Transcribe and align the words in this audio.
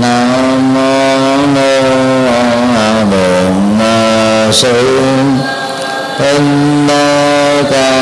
nam 0.00 0.74
mô 0.74 1.08
bổn 3.10 3.78
sư 4.52 4.72
thích 6.18 6.42
ca 7.70 7.97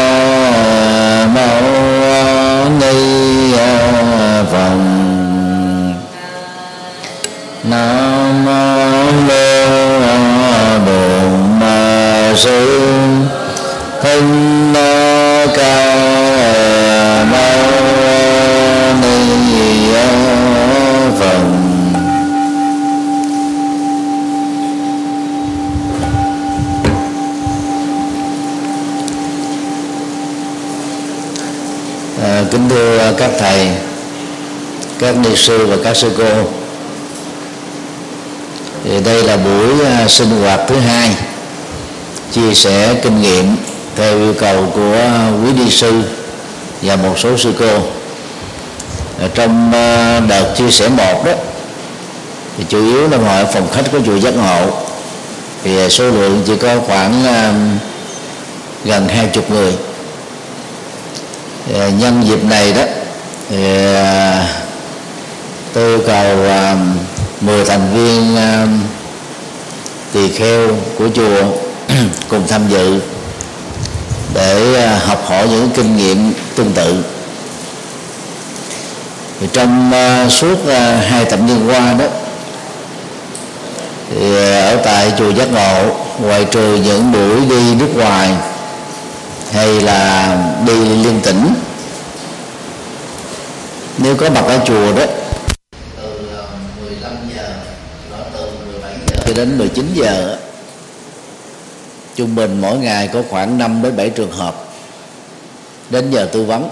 các 35.36 35.42
sư 35.42 35.66
và 35.66 35.76
các 35.84 35.96
sư 35.96 36.10
cô. 36.18 36.44
Thì 38.84 39.00
đây 39.00 39.22
là 39.22 39.36
buổi 39.36 39.84
à, 39.86 40.08
sinh 40.08 40.30
hoạt 40.30 40.60
thứ 40.68 40.76
hai, 40.76 41.10
chia 42.32 42.54
sẻ 42.54 42.94
kinh 43.02 43.22
nghiệm 43.22 43.56
theo 43.96 44.18
yêu 44.18 44.34
cầu 44.38 44.72
của 44.74 44.92
à, 44.92 45.30
quý 45.44 45.52
ni 45.52 45.70
sư 45.70 46.02
và 46.82 46.96
một 46.96 47.18
số 47.18 47.36
sư 47.36 47.52
cô. 47.58 47.78
Ở 49.20 49.28
trong 49.34 49.72
đợt 50.28 50.54
chia 50.56 50.70
sẻ 50.70 50.88
một 50.88 51.24
đó, 51.26 51.32
thì 52.58 52.64
chủ 52.68 52.86
yếu 52.86 53.08
là 53.08 53.16
ngồi 53.16 53.38
ở 53.38 53.46
phòng 53.52 53.68
khách 53.72 53.92
của 53.92 53.98
chùa 54.06 54.16
giác 54.16 54.34
ngộ. 54.36 54.70
Thì 55.64 55.90
số 55.90 56.04
lượng 56.04 56.42
chỉ 56.46 56.56
có 56.56 56.68
khoảng 56.86 57.22
gần 58.84 59.08
hai 59.08 59.26
chục 59.32 59.50
người. 59.50 59.72
Nhân 61.98 62.22
dịp 62.26 62.44
này 62.44 62.72
đó, 62.72 62.82
thì 63.50 63.56
cầu 66.06 66.36
uh, 66.40 66.78
10 67.42 67.64
thành 67.64 67.94
viên 67.94 68.34
uh, 68.34 68.68
tỳ 70.12 70.32
kheo 70.32 70.68
của 70.98 71.08
chùa 71.14 71.42
cùng 72.28 72.46
tham 72.48 72.68
dự 72.68 73.00
để 74.34 74.72
uh, 74.72 75.02
học 75.02 75.24
hỏi 75.26 75.48
những 75.50 75.70
kinh 75.74 75.96
nghiệm 75.96 76.32
tương 76.56 76.72
tự. 76.72 77.04
Thì 79.40 79.46
trong 79.52 79.92
uh, 80.26 80.32
suốt 80.32 80.58
uh, 80.62 81.04
hai 81.08 81.24
thập 81.24 81.40
niên 81.40 81.68
qua 81.68 81.94
đó 81.98 82.04
thì 84.10 84.36
ở 84.54 84.76
tại 84.84 85.12
chùa 85.18 85.30
giác 85.30 85.48
ngộ 85.52 85.96
ngoài 86.20 86.46
trừ 86.50 86.78
những 86.84 87.12
buổi 87.12 87.40
đi 87.40 87.74
nước 87.74 87.88
ngoài 87.94 88.30
hay 89.52 89.80
là 89.80 90.36
đi 90.66 90.74
liên 90.74 91.20
tỉnh 91.24 91.54
nếu 93.98 94.16
có 94.16 94.30
mặt 94.30 94.44
ở 94.46 94.58
chùa 94.66 94.92
đó 94.92 95.02
từ 95.96 96.20
15 96.80 97.12
giờ 97.36 97.48
đó 98.10 98.16
từ 98.32 98.48
17 98.72 98.92
giờ 99.06 99.16
cho 99.25 99.25
đến 99.36 99.58
19 99.58 99.86
giờ 99.94 100.38
trung 102.16 102.34
bình 102.34 102.60
mỗi 102.60 102.78
ngày 102.78 103.08
có 103.08 103.22
khoảng 103.30 103.58
5 103.58 103.82
đến 103.82 103.96
7 103.96 104.10
trường 104.10 104.32
hợp 104.32 104.54
đến 105.90 106.10
giờ 106.10 106.28
tư 106.32 106.44
vấn. 106.44 106.70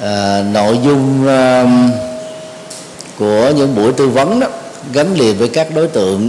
À, 0.00 0.42
nội 0.42 0.78
dung 0.84 1.28
à, 1.28 1.66
của 3.18 3.52
những 3.56 3.74
buổi 3.74 3.92
tư 3.92 4.08
vấn 4.08 4.40
đó 4.40 4.46
gắn 4.92 5.14
liền 5.14 5.38
với 5.38 5.48
các 5.48 5.68
đối 5.74 5.88
tượng 5.88 6.28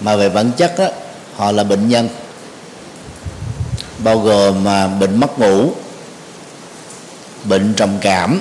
mà 0.00 0.16
về 0.16 0.28
bản 0.28 0.50
chất 0.56 0.74
đó, 0.78 0.88
họ 1.34 1.52
là 1.52 1.64
bệnh 1.64 1.88
nhân 1.88 2.08
bao 3.98 4.18
gồm 4.18 4.64
mà 4.64 4.88
bệnh 4.88 5.20
mất 5.20 5.38
ngủ 5.38 5.70
bệnh 7.44 7.74
trầm 7.76 7.90
cảm 8.00 8.40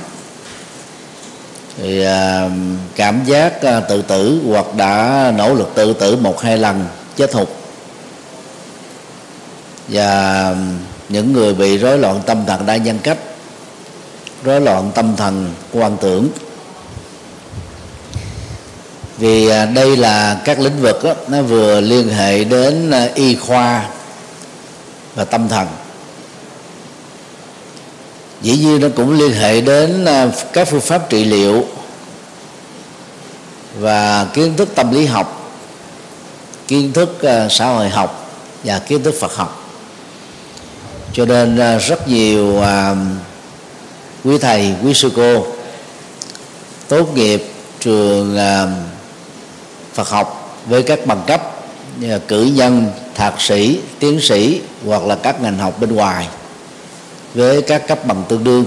thì 1.78 2.04
à, 2.04 2.50
cảm 2.96 3.24
giác 3.26 3.62
à, 3.62 3.80
tự 3.80 4.02
tử 4.02 4.42
hoặc 4.48 4.66
đã 4.78 5.32
nỗ 5.38 5.54
lực 5.54 5.72
tự 5.76 5.94
tử 5.94 6.16
một 6.16 6.42
hai 6.42 6.58
lần 6.58 6.86
chết 7.16 7.32
thục. 7.32 7.56
Và 9.88 10.56
những 11.10 11.34
người 11.34 11.54
bị 11.54 11.78
rối 11.78 11.98
loạn 11.98 12.22
tâm 12.26 12.46
thần 12.48 12.66
đa 12.66 12.78
nhân 12.78 13.00
cách 13.04 13.18
rối 14.44 14.62
loạn 14.62 14.92
tâm 14.96 15.16
thần 15.16 15.54
quan 15.74 15.98
tưởng 16.02 16.30
vì 19.18 19.50
à, 19.50 19.66
đây 19.66 19.98
là 19.98 20.42
các 20.46 20.60
lĩnh 20.60 20.82
vực 20.82 21.04
đó, 21.04 21.14
nó 21.28 21.42
vừa 21.42 21.82
liên 21.82 22.10
hệ 22.10 22.44
đến 22.44 22.92
à, 22.92 23.10
y 23.16 23.36
khoa 23.36 23.90
và 25.16 25.26
tâm 25.26 25.50
thần. 25.50 25.68
Dĩ 28.42 28.58
nhiên 28.58 28.82
nó 28.82 28.88
cũng 28.96 29.20
liên 29.20 29.34
hệ 29.34 29.62
đến 29.62 30.06
các 30.54 30.68
phương 30.68 30.82
pháp 30.82 31.10
trị 31.10 31.26
liệu 31.26 31.66
và 33.86 34.28
kiến 34.34 34.54
thức 34.58 34.70
tâm 34.76 34.92
lý 34.92 35.06
học, 35.06 35.52
kiến 36.68 36.94
thức 36.94 37.22
ờ, 37.22 37.48
xã 37.50 37.66
hội 37.66 37.90
học 37.90 38.32
và 38.64 38.80
kiến 38.80 39.04
thức 39.04 39.16
phật 39.20 39.36
học. 39.36 39.70
Cho 41.14 41.26
nên 41.26 41.58
ờ, 41.58 41.78
rất 41.78 42.08
nhiều 42.08 42.60
ờ, 42.60 42.96
quý 44.24 44.38
thầy, 44.38 44.74
quý 44.84 44.94
sư 44.94 45.12
cô, 45.16 45.46
tốt 46.88 47.16
nghiệp 47.16 47.44
trường 47.80 48.38
phật 49.94 50.10
học 50.10 50.60
với 50.66 50.84
các 50.84 51.06
bằng 51.06 51.24
cấp 51.28 51.42
như 52.00 52.08
là 52.08 52.20
cử 52.28 52.44
nhân, 52.44 52.92
thạc 53.16 53.42
sĩ, 53.42 53.80
tiến 54.00 54.22
sĩ 54.22 54.62
hoặc 54.86 55.06
là 55.06 55.16
các 55.16 55.42
ngành 55.42 55.58
học 55.58 55.82
bên 55.82 55.96
ngoài 55.96 56.28
với 57.34 57.62
các 57.62 57.88
cấp 57.88 58.06
bằng 58.06 58.24
tương 58.30 58.44
đương. 58.44 58.66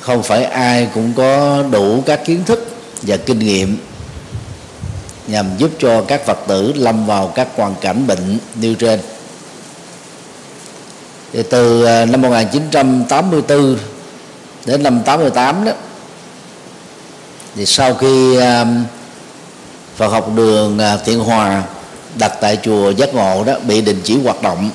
Không 0.00 0.22
phải 0.22 0.44
ai 0.44 0.88
cũng 0.94 1.12
có 1.16 1.62
đủ 1.70 2.02
các 2.06 2.20
kiến 2.24 2.44
thức 2.46 2.69
và 3.02 3.16
kinh 3.16 3.38
nghiệm 3.38 3.76
nhằm 5.26 5.46
giúp 5.58 5.70
cho 5.78 6.02
các 6.02 6.26
phật 6.26 6.38
tử 6.46 6.72
lâm 6.76 7.06
vào 7.06 7.32
các 7.34 7.48
hoàn 7.56 7.74
cảnh 7.80 8.06
bệnh 8.06 8.38
nêu 8.54 8.74
trên. 8.74 9.00
Thì 11.32 11.42
từ 11.50 11.84
à, 11.84 12.04
năm 12.04 12.22
1984 12.22 13.76
đến 14.66 14.82
năm 14.82 15.02
88 15.04 15.64
đó, 15.64 15.72
thì 17.54 17.66
sau 17.66 17.94
khi 17.94 18.36
à, 18.36 18.66
Phật 19.96 20.08
học 20.08 20.30
đường 20.36 20.78
à, 20.78 20.96
Thiện 20.96 21.18
Hòa 21.18 21.62
đặt 22.18 22.32
tại 22.40 22.58
chùa 22.62 22.90
Giác 22.90 23.14
Ngộ 23.14 23.44
đó, 23.44 23.54
bị 23.66 23.80
đình 23.80 24.00
chỉ 24.04 24.18
hoạt 24.22 24.42
động 24.42 24.70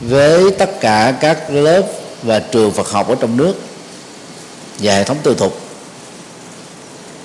với 0.00 0.50
tất 0.58 0.80
cả 0.80 1.14
các 1.20 1.50
lớp 1.50 1.82
và 2.22 2.38
trường 2.38 2.72
Phật 2.72 2.88
học 2.88 3.08
ở 3.08 3.14
trong 3.20 3.36
nước 3.36 3.54
và 4.78 4.94
hệ 4.94 5.04
thống 5.04 5.16
tư 5.22 5.34
thục. 5.34 5.60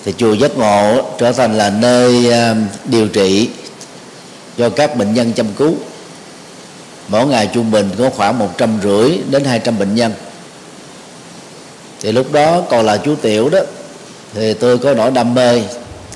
Thì 0.06 0.14
chùa 0.18 0.34
Giác 0.34 0.58
Ngộ 0.58 1.02
trở 1.18 1.32
thành 1.32 1.58
là 1.58 1.70
nơi 1.70 2.32
à, 2.32 2.56
điều 2.86 3.08
trị 3.08 3.50
cho 4.58 4.70
các 4.70 4.96
bệnh 4.96 5.14
nhân 5.14 5.34
chăm 5.34 5.48
cứu. 5.54 5.76
Mỗi 7.08 7.28
ngày 7.28 7.50
trung 7.54 7.72
bình 7.72 7.90
có 7.98 8.10
khoảng 8.10 8.40
một 8.40 8.58
trăm 8.58 8.80
rưỡi 8.84 9.18
đến 9.30 9.44
hai 9.44 9.60
trăm 9.60 9.80
bệnh 9.80 9.96
nhân. 9.96 10.14
Thì 12.02 12.12
lúc 12.12 12.32
đó 12.32 12.62
còn 12.70 12.86
là 12.86 12.98
chú 12.98 13.16
tiểu 13.16 13.50
đó, 13.50 13.60
thì 14.34 14.54
tôi 14.54 14.78
có 14.78 14.94
nỗi 14.94 15.12
đam 15.12 15.34
mê 15.34 15.62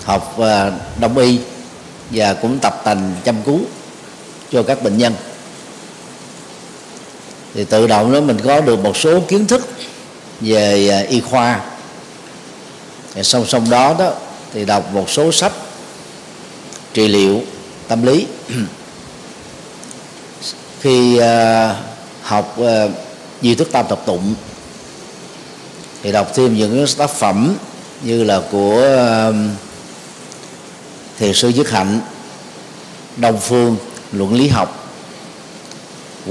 học 0.04 0.40
à, 0.40 0.72
đông 1.00 1.18
y 1.18 1.40
và 2.12 2.34
cũng 2.34 2.60
tập 2.60 2.82
tành 2.84 3.16
chăm 3.24 3.36
cứu 3.46 3.60
cho 4.52 4.64
các 4.64 4.84
bệnh 4.84 4.98
nhân. 4.98 5.14
Thì 7.54 7.64
tự 7.64 7.88
động 7.88 8.14
đó 8.14 8.22
mình 8.22 8.38
có 8.44 8.62
được 8.62 8.80
một 8.80 8.98
số 8.98 9.20
kiến 9.20 9.48
thức 9.48 9.68
về 10.44 10.90
à, 10.90 11.00
y 11.10 11.22
khoa. 11.22 11.60
Và 13.14 13.24
song 13.24 13.46
song 13.46 13.70
đó 13.70 13.96
đó 14.00 14.12
thì 14.54 14.66
đọc 14.66 14.94
một 14.94 15.10
số 15.10 15.32
sách 15.32 15.52
trị 16.94 17.08
liệu 17.08 17.42
tâm 17.88 18.04
lý. 18.04 18.28
Khi 20.82 21.20
uh, 21.20 21.24
học 22.22 22.58
uh, 22.62 22.92
di 23.42 23.56
thức 23.56 23.70
tam 23.72 23.86
tập 23.90 24.02
tụng 24.06 24.36
thì 26.04 26.12
đọc 26.12 26.32
thêm 26.36 26.58
những 26.58 26.86
tác 26.98 27.10
phẩm 27.10 27.56
như 28.02 28.24
là 28.24 28.42
của 28.52 28.98
uh, 29.30 29.36
thiền 31.20 31.34
sư 31.34 31.50
dứt 31.50 31.70
hạnh 31.70 32.00
đông 33.18 33.40
phương 33.40 33.78
luận 34.12 34.34
lý 34.34 34.48
học 34.48 34.90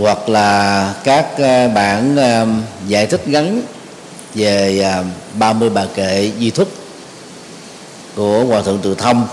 hoặc 0.00 0.28
là 0.28 0.94
các 1.04 1.26
uh, 1.32 1.74
bản 1.74 2.16
uh, 2.16 2.48
giải 2.88 3.06
thích 3.06 3.28
ngắn 3.28 3.62
về 4.34 4.81
à, 4.81 5.05
30 5.38 5.70
bà 5.70 5.84
kệ 5.94 6.32
di 6.40 6.50
thức 6.50 6.69
của 8.17 8.44
hòa 8.44 8.62
thượng 8.62 8.79
từ 8.82 8.94
thông 8.94 9.26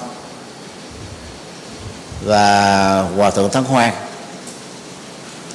và 2.25 3.01
hòa 3.15 3.31
thượng 3.31 3.49
thắng 3.49 3.63
hoan 3.63 3.93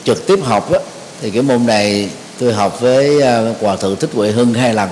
trực 0.05 0.27
tiếp 0.27 0.39
học 0.45 0.71
đó, 0.71 0.79
thì 1.21 1.31
cái 1.31 1.43
môn 1.43 1.67
này 1.67 2.09
tôi 2.39 2.53
học 2.53 2.81
với 2.81 3.23
à, 3.23 3.43
hòa 3.61 3.77
thượng 3.77 3.97
thích 3.97 4.11
huệ 4.15 4.31
hưng 4.31 4.55
hai 4.55 4.75
lần. 4.75 4.91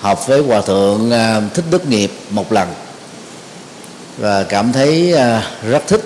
Học 0.00 0.26
với 0.26 0.42
hòa 0.42 0.60
thượng 0.60 1.10
à, 1.10 1.40
thích 1.54 1.64
đức 1.70 1.88
nghiệp 1.88 2.12
một 2.30 2.52
lần. 2.52 2.68
Và 4.18 4.42
cảm 4.42 4.72
thấy 4.72 5.14
rất 5.62 5.86
thích 5.86 6.02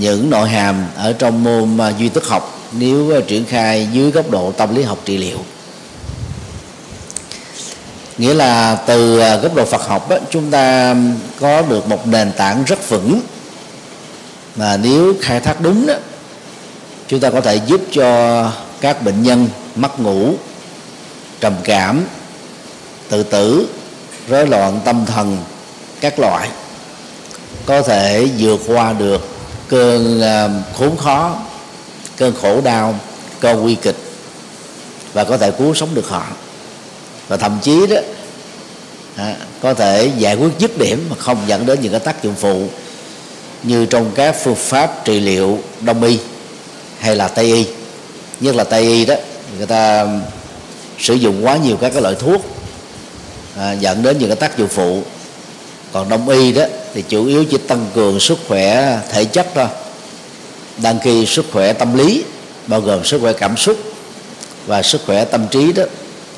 những 0.00 0.30
nội 0.30 0.48
hàm 0.48 0.86
ở 0.96 1.12
trong 1.12 1.44
môn 1.44 1.78
duy 1.98 2.08
tức 2.08 2.26
học 2.26 2.58
nếu 2.72 3.20
triển 3.20 3.44
khai 3.44 3.88
dưới 3.92 4.10
góc 4.10 4.30
độ 4.30 4.52
tâm 4.52 4.74
lý 4.74 4.82
học 4.82 4.98
trị 5.04 5.16
liệu 5.16 5.38
nghĩa 8.18 8.34
là 8.34 8.74
từ 8.86 9.18
à, 9.18 9.36
góc 9.36 9.54
độ 9.54 9.64
Phật 9.64 9.86
học 9.86 10.10
đó, 10.10 10.16
chúng 10.30 10.50
ta 10.50 10.94
có 11.40 11.62
được 11.62 11.88
một 11.88 12.06
nền 12.06 12.32
tảng 12.32 12.64
rất 12.64 12.88
vững. 12.88 13.20
Mà 14.56 14.76
nếu 14.76 15.14
khai 15.20 15.40
thác 15.40 15.60
đúng 15.60 15.86
đó 15.86 15.94
chúng 17.08 17.20
ta 17.20 17.30
có 17.30 17.40
thể 17.40 17.56
giúp 17.66 17.80
cho 17.92 18.50
các 18.80 19.02
bệnh 19.02 19.22
nhân 19.22 19.48
mất 19.76 20.00
ngủ 20.00 20.34
trầm 21.40 21.54
cảm 21.64 22.04
tự 23.08 23.22
tử 23.22 23.68
rối 24.28 24.46
loạn 24.46 24.80
tâm 24.84 25.06
thần 25.06 25.38
các 26.00 26.18
loại 26.18 26.48
có 27.66 27.82
thể 27.82 28.28
vượt 28.38 28.60
qua 28.66 28.92
được 28.92 29.28
cơn 29.68 30.22
à, 30.22 30.48
khốn 30.78 30.96
khó 30.96 31.36
cơn 32.16 32.34
khổ 32.42 32.60
đau 32.60 32.94
cơn 33.40 33.62
nguy 33.62 33.74
kịch 33.74 33.96
và 35.12 35.24
có 35.24 35.38
thể 35.38 35.50
cứu 35.50 35.74
sống 35.74 35.88
được 35.94 36.08
họ 36.08 36.26
và 37.32 37.38
thậm 37.38 37.58
chí 37.62 37.86
đó 37.86 37.96
à, 39.16 39.36
có 39.60 39.74
thể 39.74 40.10
giải 40.18 40.34
quyết 40.34 40.48
dứt 40.58 40.78
điểm 40.78 41.06
mà 41.10 41.16
không 41.18 41.38
dẫn 41.46 41.66
đến 41.66 41.78
những 41.82 41.90
cái 41.90 42.00
tác 42.00 42.22
dụng 42.22 42.34
phụ 42.34 42.66
như 43.62 43.86
trong 43.86 44.10
các 44.14 44.36
phương 44.44 44.54
pháp 44.54 45.04
trị 45.04 45.20
liệu 45.20 45.58
đông 45.80 46.02
y 46.02 46.18
hay 46.98 47.16
là 47.16 47.28
tây 47.28 47.44
y. 47.44 47.66
Nhất 48.40 48.54
là 48.54 48.64
tây 48.64 48.82
y 48.82 49.04
đó 49.04 49.14
người 49.58 49.66
ta 49.66 50.06
sử 50.98 51.14
dụng 51.14 51.46
quá 51.46 51.56
nhiều 51.56 51.76
các 51.76 51.92
cái 51.92 52.02
loại 52.02 52.14
thuốc 52.14 52.42
à, 53.58 53.72
dẫn 53.72 54.02
đến 54.02 54.18
những 54.18 54.28
cái 54.28 54.36
tác 54.36 54.58
dụng 54.58 54.68
phụ. 54.68 55.02
Còn 55.92 56.08
đông 56.08 56.28
y 56.28 56.52
đó 56.52 56.64
thì 56.94 57.04
chủ 57.08 57.26
yếu 57.26 57.44
chỉ 57.44 57.58
tăng 57.58 57.86
cường 57.94 58.20
sức 58.20 58.38
khỏe 58.48 58.98
thể 59.10 59.24
chất 59.24 59.46
thôi. 59.54 59.66
Đăng 60.82 60.98
ký 60.98 61.26
sức 61.26 61.44
khỏe 61.52 61.72
tâm 61.72 61.98
lý 61.98 62.24
bao 62.66 62.80
gồm 62.80 63.04
sức 63.04 63.18
khỏe 63.20 63.32
cảm 63.32 63.56
xúc 63.56 63.76
và 64.66 64.82
sức 64.82 65.00
khỏe 65.06 65.24
tâm 65.24 65.46
trí 65.50 65.72
đó 65.72 65.84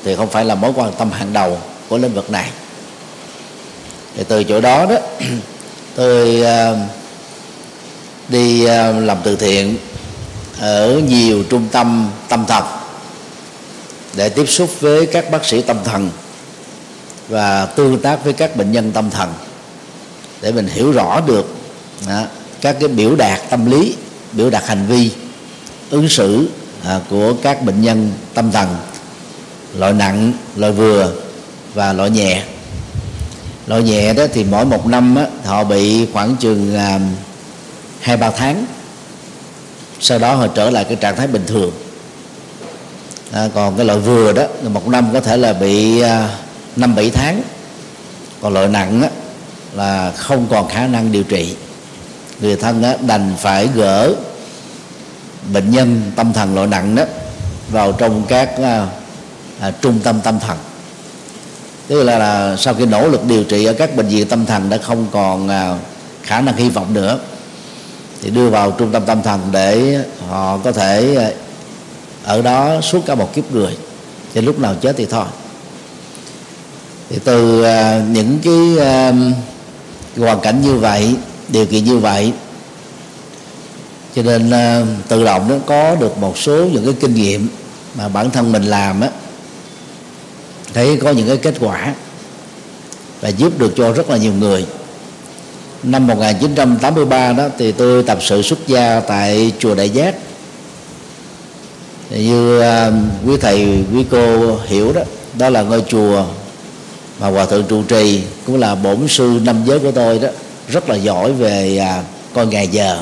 thì 0.05 0.15
không 0.15 0.29
phải 0.29 0.45
là 0.45 0.55
mối 0.55 0.71
quan 0.75 0.93
tâm 0.97 1.11
hàng 1.11 1.33
đầu 1.33 1.57
của 1.89 1.97
lĩnh 1.97 2.13
vực 2.13 2.31
này. 2.31 2.49
Thì 4.17 4.23
từ 4.27 4.43
chỗ 4.43 4.61
đó 4.61 4.85
đó 4.85 4.95
tôi 5.95 6.41
uh, 6.41 6.77
đi 8.27 8.63
uh, 8.63 8.69
làm 9.03 9.17
từ 9.23 9.35
thiện 9.35 9.77
ở 10.59 11.01
nhiều 11.07 11.43
trung 11.49 11.67
tâm 11.71 12.09
tâm 12.29 12.45
thần 12.47 12.63
để 14.15 14.29
tiếp 14.29 14.45
xúc 14.45 14.69
với 14.79 15.05
các 15.05 15.31
bác 15.31 15.45
sĩ 15.45 15.61
tâm 15.61 15.77
thần 15.83 16.09
và 17.27 17.65
tương 17.65 18.01
tác 18.01 18.23
với 18.23 18.33
các 18.33 18.55
bệnh 18.55 18.71
nhân 18.71 18.91
tâm 18.91 19.09
thần 19.09 19.33
để 20.41 20.51
mình 20.51 20.67
hiểu 20.67 20.91
rõ 20.91 21.21
được 21.21 21.55
đó, 22.07 22.23
các 22.61 22.77
cái 22.79 22.87
biểu 22.89 23.15
đạt 23.15 23.39
tâm 23.49 23.71
lý 23.71 23.95
biểu 24.31 24.49
đạt 24.49 24.63
hành 24.65 24.85
vi 24.87 25.11
ứng 25.89 26.09
xử 26.09 26.49
à, 26.83 26.99
của 27.09 27.33
các 27.41 27.65
bệnh 27.65 27.81
nhân 27.81 28.11
tâm 28.33 28.51
thần 28.51 28.75
loại 29.77 29.93
nặng 29.93 30.33
loại 30.55 30.71
vừa 30.71 31.13
và 31.73 31.93
loại 31.93 32.09
nhẹ. 32.09 32.43
Loại 33.67 33.83
nhẹ 33.83 34.13
đó 34.13 34.23
thì 34.33 34.43
mỗi 34.43 34.65
một 34.65 34.87
năm 34.87 35.15
á, 35.15 35.25
họ 35.45 35.63
bị 35.63 36.07
khoảng 36.13 36.35
chừng 36.35 36.75
à, 36.75 36.99
hai 37.99 38.17
ba 38.17 38.31
tháng. 38.31 38.65
Sau 39.99 40.19
đó 40.19 40.35
họ 40.35 40.47
trở 40.47 40.69
lại 40.69 40.83
cái 40.83 40.95
trạng 40.95 41.15
thái 41.15 41.27
bình 41.27 41.43
thường. 41.47 41.71
À, 43.31 43.49
còn 43.53 43.77
cái 43.77 43.85
loại 43.85 43.99
vừa 43.99 44.33
đó 44.33 44.43
một 44.63 44.87
năm 44.87 45.09
có 45.13 45.19
thể 45.19 45.37
là 45.37 45.53
bị 45.53 46.01
à, 46.01 46.29
năm 46.75 46.95
bảy 46.95 47.09
tháng. 47.09 47.41
Còn 48.41 48.53
loại 48.53 48.67
nặng 48.67 49.01
á, 49.01 49.09
là 49.73 50.11
không 50.11 50.47
còn 50.49 50.69
khả 50.69 50.87
năng 50.87 51.11
điều 51.11 51.23
trị. 51.23 51.55
Người 52.41 52.55
thân 52.55 52.83
á, 52.83 52.95
đành 53.07 53.33
phải 53.37 53.69
gỡ 53.75 54.13
bệnh 55.53 55.71
nhân 55.71 56.01
tâm 56.15 56.33
thần 56.33 56.55
loại 56.55 56.67
nặng 56.67 56.95
đó 56.95 57.03
vào 57.71 57.91
trong 57.91 58.23
các 58.27 58.49
à, 58.63 58.87
à, 59.59 59.71
trung 59.71 59.99
tâm 60.03 60.21
tâm 60.21 60.39
thần. 60.39 60.57
Tức 61.87 62.03
là, 62.03 62.17
là 62.17 62.55
sau 62.57 62.73
khi 62.73 62.85
nỗ 62.85 63.07
lực 63.07 63.25
điều 63.27 63.43
trị 63.43 63.65
ở 63.65 63.73
các 63.73 63.95
bệnh 63.95 64.07
viện 64.07 64.27
tâm 64.27 64.45
thần 64.45 64.69
đã 64.69 64.77
không 64.77 65.07
còn 65.11 65.47
à, 65.47 65.77
khả 66.23 66.41
năng 66.41 66.55
hy 66.55 66.69
vọng 66.69 66.93
nữa 66.93 67.19
thì 68.21 68.29
đưa 68.29 68.49
vào 68.49 68.71
trung 68.71 68.91
tâm 68.91 69.05
tâm 69.05 69.21
thần 69.21 69.39
để 69.51 69.99
họ 70.27 70.57
có 70.57 70.71
thể 70.71 71.15
à, 71.15 71.29
ở 72.23 72.41
đó 72.41 72.81
suốt 72.81 73.05
cả 73.05 73.15
một 73.15 73.33
kiếp 73.33 73.51
người 73.51 73.77
thì 74.33 74.41
lúc 74.41 74.59
nào 74.59 74.75
chết 74.81 74.95
thì 74.97 75.05
thôi. 75.05 75.25
Thì 77.09 77.19
từ 77.23 77.63
à, 77.63 78.03
những 78.11 78.39
cái 78.43 78.87
à, 78.87 79.13
hoàn 80.17 80.39
cảnh 80.39 80.61
như 80.61 80.75
vậy 80.75 81.15
điều 81.47 81.65
kiện 81.65 81.83
như 81.83 81.97
vậy 81.97 82.33
cho 84.15 84.21
nên 84.21 84.51
à, 84.51 84.81
tự 85.07 85.23
động 85.23 85.49
nó 85.49 85.55
có 85.65 85.95
được 85.95 86.17
một 86.17 86.37
số 86.37 86.65
những 86.65 86.85
cái 86.85 86.93
kinh 86.99 87.15
nghiệm 87.15 87.47
mà 87.95 88.07
bản 88.07 88.31
thân 88.31 88.51
mình 88.51 88.63
làm 88.63 89.01
á 89.01 89.09
thấy 90.75 90.97
có 91.01 91.11
những 91.11 91.27
cái 91.27 91.37
kết 91.37 91.55
quả 91.59 91.93
và 93.21 93.29
giúp 93.29 93.59
được 93.59 93.73
cho 93.75 93.91
rất 93.91 94.09
là 94.09 94.17
nhiều 94.17 94.33
người. 94.33 94.65
Năm 95.83 96.07
1983 96.07 97.33
đó 97.33 97.47
thì 97.57 97.71
tôi 97.71 98.03
tập 98.03 98.17
sự 98.21 98.41
xuất 98.41 98.67
gia 98.67 98.99
tại 98.99 99.51
chùa 99.59 99.75
Đại 99.75 99.89
Giác. 99.89 100.15
Như 102.09 102.59
uh, 102.59 102.93
quý 103.25 103.37
thầy 103.41 103.83
quý 103.93 104.05
cô 104.11 104.55
hiểu 104.65 104.93
đó 104.93 105.01
đó 105.37 105.49
là 105.49 105.61
ngôi 105.61 105.83
chùa 105.87 106.25
mà 107.19 107.27
hòa 107.27 107.45
thượng 107.45 107.63
trụ 107.63 107.83
trì 107.83 108.23
cũng 108.45 108.59
là 108.59 108.75
bổn 108.75 109.07
sư 109.07 109.39
năm 109.43 109.61
giới 109.65 109.79
của 109.79 109.91
tôi 109.91 110.19
đó 110.19 110.27
rất 110.67 110.89
là 110.89 110.95
giỏi 110.95 111.33
về 111.33 111.81
uh, 111.99 112.05
coi 112.33 112.47
ngày 112.47 112.67
giờ 112.67 112.99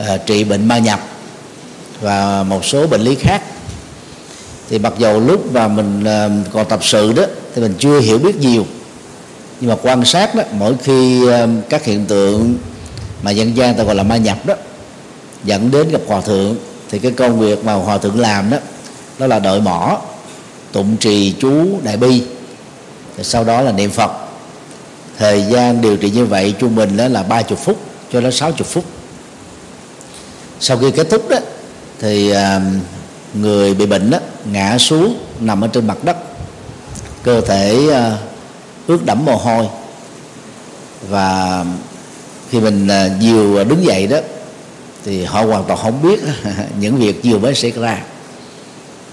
uh, 0.00 0.06
trị 0.26 0.44
bệnh 0.44 0.68
ma 0.68 0.78
nhập 0.78 1.00
và 2.00 2.42
một 2.42 2.64
số 2.64 2.86
bệnh 2.86 3.00
lý 3.00 3.14
khác 3.14 3.42
thì 4.72 4.78
mặc 4.78 4.92
dù 4.98 5.20
lúc 5.20 5.52
mà 5.52 5.68
mình 5.68 6.04
ờ, 6.04 6.30
còn 6.52 6.68
tập 6.68 6.80
sự 6.82 7.12
đó, 7.12 7.22
thì 7.54 7.62
mình 7.62 7.74
chưa 7.78 8.00
hiểu 8.00 8.18
biết 8.18 8.36
nhiều. 8.36 8.66
Nhưng 9.60 9.70
mà 9.70 9.76
quan 9.82 10.04
sát 10.04 10.34
đó, 10.34 10.42
mỗi 10.52 10.74
khi 10.82 11.26
ờ, 11.26 11.48
các 11.68 11.84
hiện 11.84 12.06
tượng 12.06 12.54
mà 13.22 13.30
dân 13.30 13.56
gian 13.56 13.74
ta 13.74 13.84
gọi 13.84 13.94
là 13.94 14.02
ma 14.02 14.16
nhập 14.16 14.46
đó, 14.46 14.54
dẫn 15.44 15.70
đến 15.70 15.88
gặp 15.90 16.00
hòa 16.06 16.20
thượng, 16.20 16.56
thì 16.90 16.98
cái 16.98 17.12
công 17.12 17.38
việc 17.38 17.64
mà 17.64 17.72
hòa 17.72 17.98
thượng 17.98 18.20
làm 18.20 18.50
đó 18.50 18.56
đó 19.18 19.26
là 19.26 19.38
đợi 19.38 19.60
mỏ, 19.60 20.00
tụng 20.72 20.96
trì 20.96 21.34
chú 21.40 21.80
đại 21.82 21.96
bi. 21.96 22.22
Rồi 23.16 23.24
sau 23.24 23.44
đó 23.44 23.60
là 23.60 23.72
niệm 23.72 23.90
phật. 23.90 24.10
Thời 25.18 25.42
gian 25.42 25.80
điều 25.80 25.96
trị 25.96 26.10
như 26.10 26.26
vậy 26.26 26.54
trung 26.58 26.76
bình 26.76 26.96
đó 26.96 27.08
là 27.08 27.22
ba 27.22 27.42
chục 27.42 27.58
phút, 27.58 27.78
cho 28.12 28.20
đến 28.20 28.32
sáu 28.32 28.52
chục 28.52 28.66
phút. 28.66 28.84
Sau 30.60 30.78
khi 30.78 30.90
kết 30.90 31.06
thúc 31.10 31.28
đó, 31.28 31.38
thì 31.98 32.30
ờ, 32.30 32.60
người 33.34 33.74
bị 33.74 33.86
bệnh 33.86 34.10
đó 34.10 34.18
ngã 34.52 34.78
xuống, 34.78 35.18
nằm 35.40 35.60
ở 35.60 35.68
trên 35.68 35.86
mặt 35.86 36.04
đất. 36.04 36.16
Cơ 37.22 37.40
thể 37.40 37.88
à, 37.92 38.18
ướt 38.86 39.04
đẫm 39.04 39.24
mồ 39.24 39.36
hôi. 39.36 39.66
Và 41.08 41.64
khi 42.50 42.60
mình 42.60 42.88
à, 42.88 43.08
diều 43.20 43.60
à, 43.60 43.64
đứng 43.64 43.84
dậy 43.84 44.06
đó, 44.06 44.18
thì 45.04 45.24
họ 45.24 45.42
hoàn 45.42 45.64
toàn 45.64 45.78
không 45.82 46.02
biết 46.02 46.20
những 46.80 46.96
việc 46.96 47.20
vừa 47.24 47.38
mới 47.38 47.54
xảy 47.54 47.70
ra. 47.70 48.02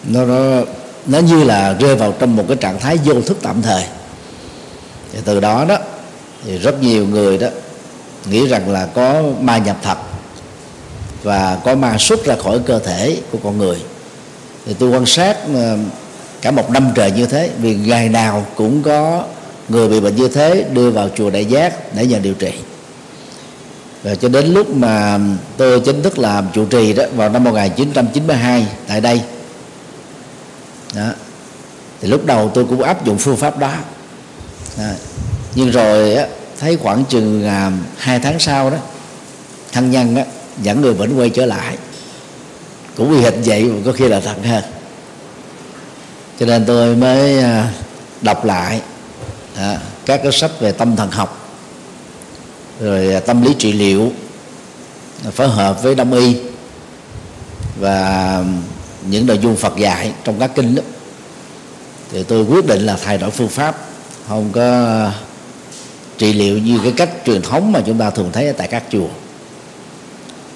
Nó 0.03 0.25
nó 0.25 0.61
nó 1.05 1.19
như 1.19 1.43
là 1.43 1.73
rơi 1.73 1.95
vào 1.95 2.13
trong 2.19 2.35
một 2.35 2.45
cái 2.47 2.57
trạng 2.57 2.79
thái 2.79 2.97
vô 2.97 3.21
thức 3.21 3.37
tạm 3.41 3.61
thời. 3.61 3.83
Thì 5.13 5.19
từ 5.25 5.39
đó 5.39 5.65
đó, 5.65 5.77
thì 6.45 6.57
rất 6.57 6.83
nhiều 6.83 7.07
người 7.07 7.37
đó 7.37 7.47
nghĩ 8.25 8.47
rằng 8.47 8.69
là 8.69 8.85
có 8.85 9.23
ma 9.41 9.57
nhập 9.57 9.77
thật 9.83 9.97
và 11.23 11.57
có 11.65 11.75
ma 11.75 11.97
xuất 11.99 12.25
ra 12.25 12.35
khỏi 12.35 12.59
cơ 12.65 12.79
thể 12.79 13.17
của 13.31 13.37
con 13.43 13.57
người 13.57 13.77
thì 14.69 14.75
tôi 14.79 14.89
quan 14.89 15.05
sát 15.05 15.37
ờ, 15.53 15.77
cả 16.41 16.51
một 16.51 16.71
năm 16.71 16.91
trời 16.95 17.11
như 17.11 17.25
thế 17.25 17.49
vì 17.61 17.75
ngày 17.75 18.09
nào 18.09 18.45
cũng 18.55 18.83
có 18.83 19.23
người 19.69 19.87
bị 19.89 19.99
bệnh 19.99 20.15
như 20.15 20.27
thế 20.27 20.65
đưa 20.73 20.91
vào 20.91 21.09
chùa 21.15 21.29
đại 21.29 21.45
giác 21.45 21.95
để 21.95 22.05
nhờ 22.05 22.19
điều 22.19 22.33
trị 22.33 22.51
và 24.03 24.15
cho 24.15 24.29
đến 24.29 24.53
lúc 24.53 24.75
mà 24.75 25.19
tôi 25.57 25.79
chính 25.79 26.03
thức 26.03 26.19
làm 26.19 26.47
chủ 26.53 26.65
trì 26.65 26.93
đó 26.93 27.03
vào 27.15 27.29
năm 27.29 27.43
1992 27.43 28.67
tại 28.87 29.01
đây 29.01 29.21
đó. 30.95 31.09
thì 32.01 32.07
lúc 32.07 32.25
đầu 32.25 32.51
tôi 32.53 32.65
cũng 32.65 32.81
áp 32.81 33.05
dụng 33.05 33.17
phương 33.17 33.37
pháp 33.37 33.59
đó, 33.59 33.73
đó. 34.77 34.83
nhưng 35.55 35.71
rồi 35.71 36.13
á, 36.13 36.27
thấy 36.59 36.77
khoảng 36.77 37.05
chừng 37.05 37.45
à, 37.45 37.71
hai 37.97 38.19
tháng 38.19 38.39
sau 38.39 38.69
đó 38.69 38.77
thân 39.71 39.91
nhân 39.91 40.15
á, 40.15 40.23
dẫn 40.61 40.81
người 40.81 40.93
bệnh 40.93 41.17
quay 41.17 41.29
trở 41.29 41.45
lại 41.45 41.77
cũng 42.99 43.11
bị 43.11 43.21
hình 43.21 43.41
vậy 43.45 43.63
mà 43.63 43.81
có 43.85 43.91
khi 43.91 44.07
là 44.07 44.19
thật 44.19 44.35
hơn 44.43 44.63
cho 46.39 46.45
nên 46.45 46.65
tôi 46.65 46.95
mới 46.95 47.39
à, 47.39 47.71
đọc 48.21 48.45
lại 48.45 48.81
à, 49.55 49.79
các 50.05 50.19
cái 50.23 50.31
sách 50.31 50.51
về 50.59 50.71
tâm 50.71 50.95
thần 50.95 51.11
học 51.11 51.49
rồi 52.79 53.13
à, 53.13 53.19
tâm 53.19 53.41
lý 53.41 53.53
trị 53.59 53.73
liệu 53.73 54.11
à, 55.25 55.31
phối 55.31 55.47
hợp 55.47 55.83
với 55.83 55.95
đông 55.95 56.13
y 56.13 56.37
và 57.79 58.43
những 59.09 59.25
nội 59.25 59.37
dung 59.37 59.55
Phật 59.55 59.77
dạy 59.77 60.13
trong 60.23 60.39
các 60.39 60.51
kinh 60.55 60.75
đó. 60.75 60.83
Thì 62.11 62.23
tôi 62.23 62.43
quyết 62.43 62.67
định 62.67 62.81
là 62.81 62.97
thay 63.03 63.17
đổi 63.17 63.29
phương 63.29 63.49
pháp 63.49 63.77
không 64.27 64.51
có 64.51 65.09
trị 66.17 66.33
liệu 66.33 66.57
như 66.57 66.79
cái 66.83 66.93
cách 66.97 67.09
truyền 67.25 67.41
thống 67.41 67.71
mà 67.71 67.81
chúng 67.85 67.97
ta 67.97 68.09
thường 68.09 68.29
thấy 68.33 68.47
ở 68.47 68.53
tại 68.57 68.67
các 68.67 68.83
chùa 68.91 69.07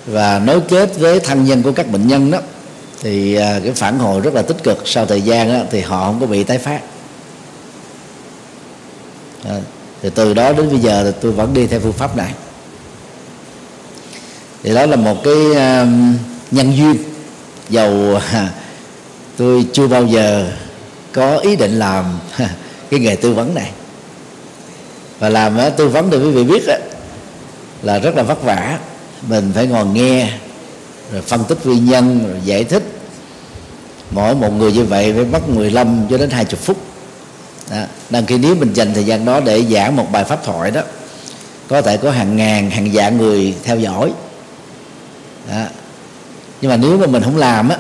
và 0.05 0.41
nối 0.45 0.62
kết 0.62 0.89
với 0.98 1.19
thân 1.19 1.45
nhân 1.45 1.63
của 1.63 1.72
các 1.72 1.91
bệnh 1.91 2.07
nhân 2.07 2.31
đó 2.31 2.39
thì 3.03 3.36
à, 3.36 3.60
cái 3.63 3.72
phản 3.72 4.00
hồi 4.00 4.22
rất 4.22 4.33
là 4.33 4.41
tích 4.41 4.63
cực. 4.63 4.81
Sau 4.86 5.05
thời 5.05 5.22
gian 5.22 5.53
đó, 5.53 5.60
thì 5.72 5.81
họ 5.81 6.05
không 6.05 6.19
có 6.19 6.25
bị 6.25 6.43
tái 6.43 6.57
phát. 6.57 6.79
À, 9.45 9.55
thì 10.01 10.10
từ 10.15 10.33
đó 10.33 10.53
đến 10.53 10.69
bây 10.69 10.79
giờ 10.79 11.03
thì 11.03 11.17
tôi 11.22 11.31
vẫn 11.31 11.53
đi 11.53 11.67
theo 11.67 11.79
phương 11.79 11.93
pháp 11.93 12.17
này. 12.17 12.33
Thì 14.63 14.75
đó 14.75 14.86
là 14.86 14.95
một 14.95 15.24
cái 15.24 15.55
à, 15.55 15.88
nhân 16.51 16.77
duyên. 16.77 16.95
Dầu 17.69 18.19
à, 18.31 18.50
tôi 19.38 19.65
chưa 19.74 19.88
bao 19.88 20.05
giờ 20.05 20.51
có 21.12 21.38
ý 21.38 21.55
định 21.55 21.79
làm 21.79 22.05
cái 22.89 23.00
nghề 23.00 23.15
tư 23.15 23.33
vấn 23.33 23.55
này. 23.55 23.72
Và 25.19 25.29
làm 25.29 25.57
tư 25.77 25.88
vấn 25.88 26.12
thì 26.12 26.17
quý 26.17 26.31
vị 26.31 26.43
biết 26.43 26.63
là 27.81 28.00
rất 28.00 28.15
là 28.15 28.24
vất 28.24 28.43
vả 28.43 28.79
mình 29.27 29.51
phải 29.56 29.68
ngồi 29.68 29.86
nghe, 29.86 30.30
rồi 31.12 31.22
phân 31.22 31.44
tích 31.44 31.65
nguyên 31.65 31.86
nhân, 31.86 32.27
rồi 32.30 32.42
giải 32.46 32.63
thích 32.63 32.84
mỗi 34.12 34.36
một 34.36 34.53
người 34.53 34.72
như 34.72 34.84
vậy 34.84 35.13
phải 35.15 35.25
mất 35.25 35.50
15 35.50 36.01
cho 36.10 36.18
đến 36.18 36.30
20 36.30 36.60
phút 36.62 36.77
đó. 37.72 37.84
đăng 38.10 38.25
khi 38.25 38.38
nếu 38.38 38.56
mình 38.56 38.74
dành 38.74 38.94
thời 38.94 39.03
gian 39.03 39.25
đó 39.25 39.39
để 39.39 39.63
giảng 39.63 39.96
một 39.96 40.12
bài 40.12 40.24
pháp 40.24 40.44
thoại 40.44 40.72
đó, 40.72 40.82
có 41.68 41.82
thể 41.82 41.98
có 41.98 42.12
hàng 42.12 42.36
ngàn, 42.36 42.70
hàng 42.70 42.89
vạn 42.94 43.18
người 43.18 43.56
theo 43.63 43.80
dõi 43.80 44.12
đó. 45.50 45.63
nhưng 46.62 46.72
mà 46.72 46.77
nếu 46.77 46.98
mà 46.98 47.08
mình 47.08 47.24
không 47.24 47.38
làm 47.38 47.70
á, 47.70 47.77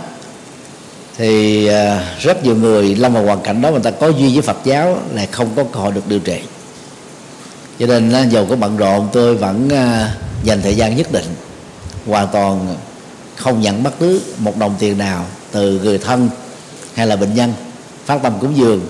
thì 1.17 1.67
ờ, 1.67 1.99
rất 2.19 2.43
nhiều 2.43 2.55
người 2.55 2.95
lâm 2.95 3.13
vào 3.13 3.23
hoàn 3.23 3.41
cảnh 3.41 3.61
đó 3.61 3.71
người 3.71 3.79
ta 3.83 3.91
có 3.91 4.07
duy 4.07 4.33
với 4.33 4.41
Phật 4.41 4.57
giáo 4.63 4.97
là 5.13 5.25
không 5.31 5.49
có 5.55 5.63
cơ 5.63 5.79
hội 5.79 5.91
được 5.91 6.07
điều 6.07 6.19
trị 6.19 6.39
cho 7.79 7.87
nên 7.87 8.11
ờ, 8.11 8.21
dầu 8.29 8.45
có 8.49 8.55
bận 8.55 8.77
rộn, 8.77 9.07
tôi 9.11 9.35
vẫn 9.35 9.69
ờ, 9.69 10.07
dành 10.43 10.61
thời 10.61 10.75
gian 10.75 10.97
nhất 10.97 11.11
định. 11.11 11.25
Hoàn 12.07 12.27
toàn 12.31 12.75
không 13.35 13.61
nhận 13.61 13.83
bất 13.83 13.99
cứ 13.99 14.21
một 14.37 14.57
đồng 14.57 14.75
tiền 14.79 14.97
nào 14.97 15.25
từ 15.51 15.79
người 15.83 15.97
thân 15.97 16.29
hay 16.93 17.07
là 17.07 17.15
bệnh 17.15 17.33
nhân. 17.35 17.53
Phát 18.05 18.19
tâm 18.23 18.33
cúng 18.41 18.57
dường 18.57 18.81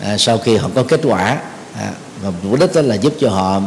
à, 0.00 0.18
sau 0.18 0.38
khi 0.38 0.56
họ 0.56 0.70
có 0.74 0.82
kết 0.82 1.00
quả 1.04 1.38
à, 1.74 1.92
và 2.22 2.30
mục 2.42 2.60
đích 2.60 2.74
đó 2.74 2.80
là 2.82 2.94
giúp 2.94 3.14
cho 3.20 3.30
họ 3.30 3.62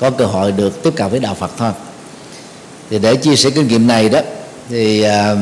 có 0.00 0.10
cơ 0.10 0.24
hội 0.24 0.52
được 0.52 0.82
tiếp 0.82 0.92
cận 0.96 1.10
với 1.10 1.20
đạo 1.20 1.34
Phật 1.34 1.50
thôi. 1.56 1.72
Thì 2.90 2.98
để 2.98 3.16
chia 3.16 3.36
sẻ 3.36 3.50
kinh 3.50 3.68
nghiệm 3.68 3.86
này 3.86 4.08
đó 4.08 4.20
thì 4.68 5.02
à, 5.02 5.36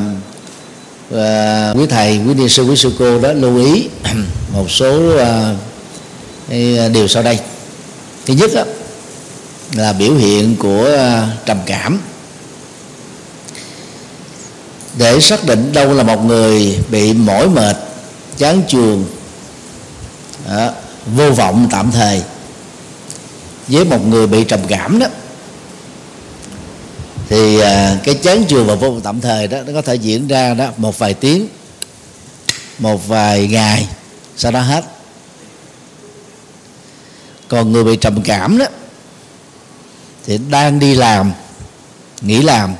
à, 1.15 1.73
quý 1.77 1.85
thầy 1.85 2.21
quý 2.27 2.33
ni 2.33 2.49
sư 2.49 2.63
quý 2.63 2.75
sư 2.75 2.93
cô 2.99 3.19
đó 3.19 3.33
lưu 3.33 3.57
ý 3.57 3.89
một 4.53 4.71
số 4.71 5.17
à, 5.17 5.55
à, 6.49 6.87
điều 6.93 7.07
sau 7.07 7.23
đây. 7.23 7.39
Thứ 8.25 8.33
nhất 8.33 8.51
đó, 8.55 8.63
là 9.75 9.93
biểu 9.93 10.13
hiện 10.13 10.55
của 10.59 10.85
ờ, 10.85 11.27
trầm 11.45 11.57
cảm. 11.65 12.01
Để 14.97 15.19
xác 15.19 15.45
định 15.45 15.73
đâu 15.73 15.93
là 15.93 16.03
một 16.03 16.25
người 16.25 16.79
bị 16.89 17.13
mỏi 17.13 17.49
mệt 17.49 17.77
chán 18.37 18.61
chường 18.67 19.05
đó, 20.47 20.71
vô 21.15 21.31
vọng 21.31 21.67
tạm 21.71 21.91
thời 21.91 22.23
với 23.67 23.85
một 23.85 24.07
người 24.07 24.27
bị 24.27 24.43
trầm 24.43 24.59
cảm 24.67 24.99
đó 24.99 25.07
thì 27.29 27.59
ờ, 27.59 27.97
cái 28.03 28.15
chán 28.15 28.45
chường 28.47 28.67
và 28.67 28.75
vô 28.75 28.89
vọng 28.89 29.01
tạm 29.01 29.21
thời 29.21 29.47
đó 29.47 29.57
nó 29.67 29.73
có 29.73 29.81
thể 29.81 29.95
diễn 29.95 30.27
ra 30.27 30.53
đó 30.53 30.67
một 30.77 30.99
vài 30.99 31.13
tiếng 31.13 31.47
một 32.79 33.07
vài 33.07 33.47
ngày 33.47 33.87
sau 34.37 34.51
đó 34.51 34.59
hết. 34.59 34.85
Còn 37.47 37.71
người 37.71 37.83
bị 37.83 37.95
trầm 37.95 38.21
cảm 38.21 38.57
đó 38.57 38.65
thì 40.25 40.39
đang 40.49 40.79
đi 40.79 40.95
làm 40.95 41.31
nghỉ 42.21 42.41
làm 42.41 42.75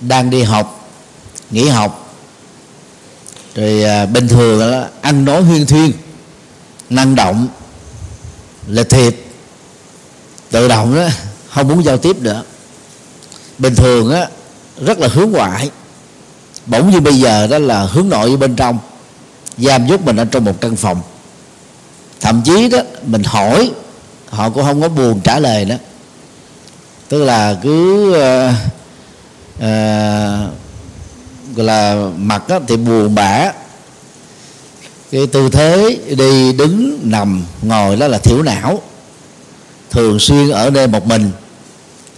đang 0.00 0.30
đi 0.30 0.42
học 0.42 0.90
nghỉ 1.50 1.68
học. 1.68 2.16
Rồi 3.54 3.84
à, 3.84 4.06
bình 4.06 4.28
thường 4.28 4.60
là 4.60 4.88
ăn 5.00 5.24
nói 5.24 5.42
huyên 5.42 5.66
thuyên 5.66 5.92
năng 6.90 7.14
động 7.14 7.48
lịch 8.66 8.90
thiệp 8.90 9.26
tự 10.50 10.68
động 10.68 10.94
đó 10.94 11.08
không 11.48 11.68
muốn 11.68 11.84
giao 11.84 11.96
tiếp 11.98 12.16
nữa. 12.20 12.42
Bình 13.58 13.74
thường 13.74 14.10
á 14.12 14.26
rất 14.80 14.98
là 14.98 15.08
hướng 15.08 15.30
ngoại. 15.30 15.70
Bỗng 16.66 16.90
như 16.90 17.00
bây 17.00 17.14
giờ 17.14 17.46
đó 17.46 17.58
là 17.58 17.82
hướng 17.82 18.08
nội 18.08 18.30
ở 18.30 18.36
bên 18.36 18.56
trong 18.56 18.78
giam 19.58 19.86
giúp 19.86 20.04
mình 20.04 20.16
ở 20.16 20.24
trong 20.24 20.44
một 20.44 20.60
căn 20.60 20.76
phòng. 20.76 21.00
Thậm 22.20 22.42
chí 22.44 22.68
đó 22.68 22.78
mình 23.06 23.22
hỏi 23.24 23.70
họ 24.28 24.50
cũng 24.50 24.64
không 24.64 24.82
có 24.82 24.88
buồn 24.88 25.20
trả 25.24 25.38
lời 25.38 25.64
đó 25.64 25.74
tức 27.10 27.24
là 27.24 27.56
cứ 27.62 28.08
uh, 28.10 28.54
uh, 29.56 30.54
gọi 31.56 31.66
là 31.66 32.08
mặt 32.16 32.48
đó, 32.48 32.58
thì 32.68 32.76
buồn 32.76 33.14
bã. 33.14 33.52
Cái 35.10 35.26
tư 35.26 35.48
thế 35.48 35.98
đi 36.08 36.52
đứng 36.52 36.98
nằm 37.02 37.44
ngồi 37.62 37.96
đó 37.96 38.08
là 38.08 38.18
thiểu 38.18 38.42
não. 38.42 38.82
Thường 39.90 40.18
xuyên 40.18 40.50
ở 40.50 40.70
đây 40.70 40.86
một 40.86 41.06
mình. 41.06 41.30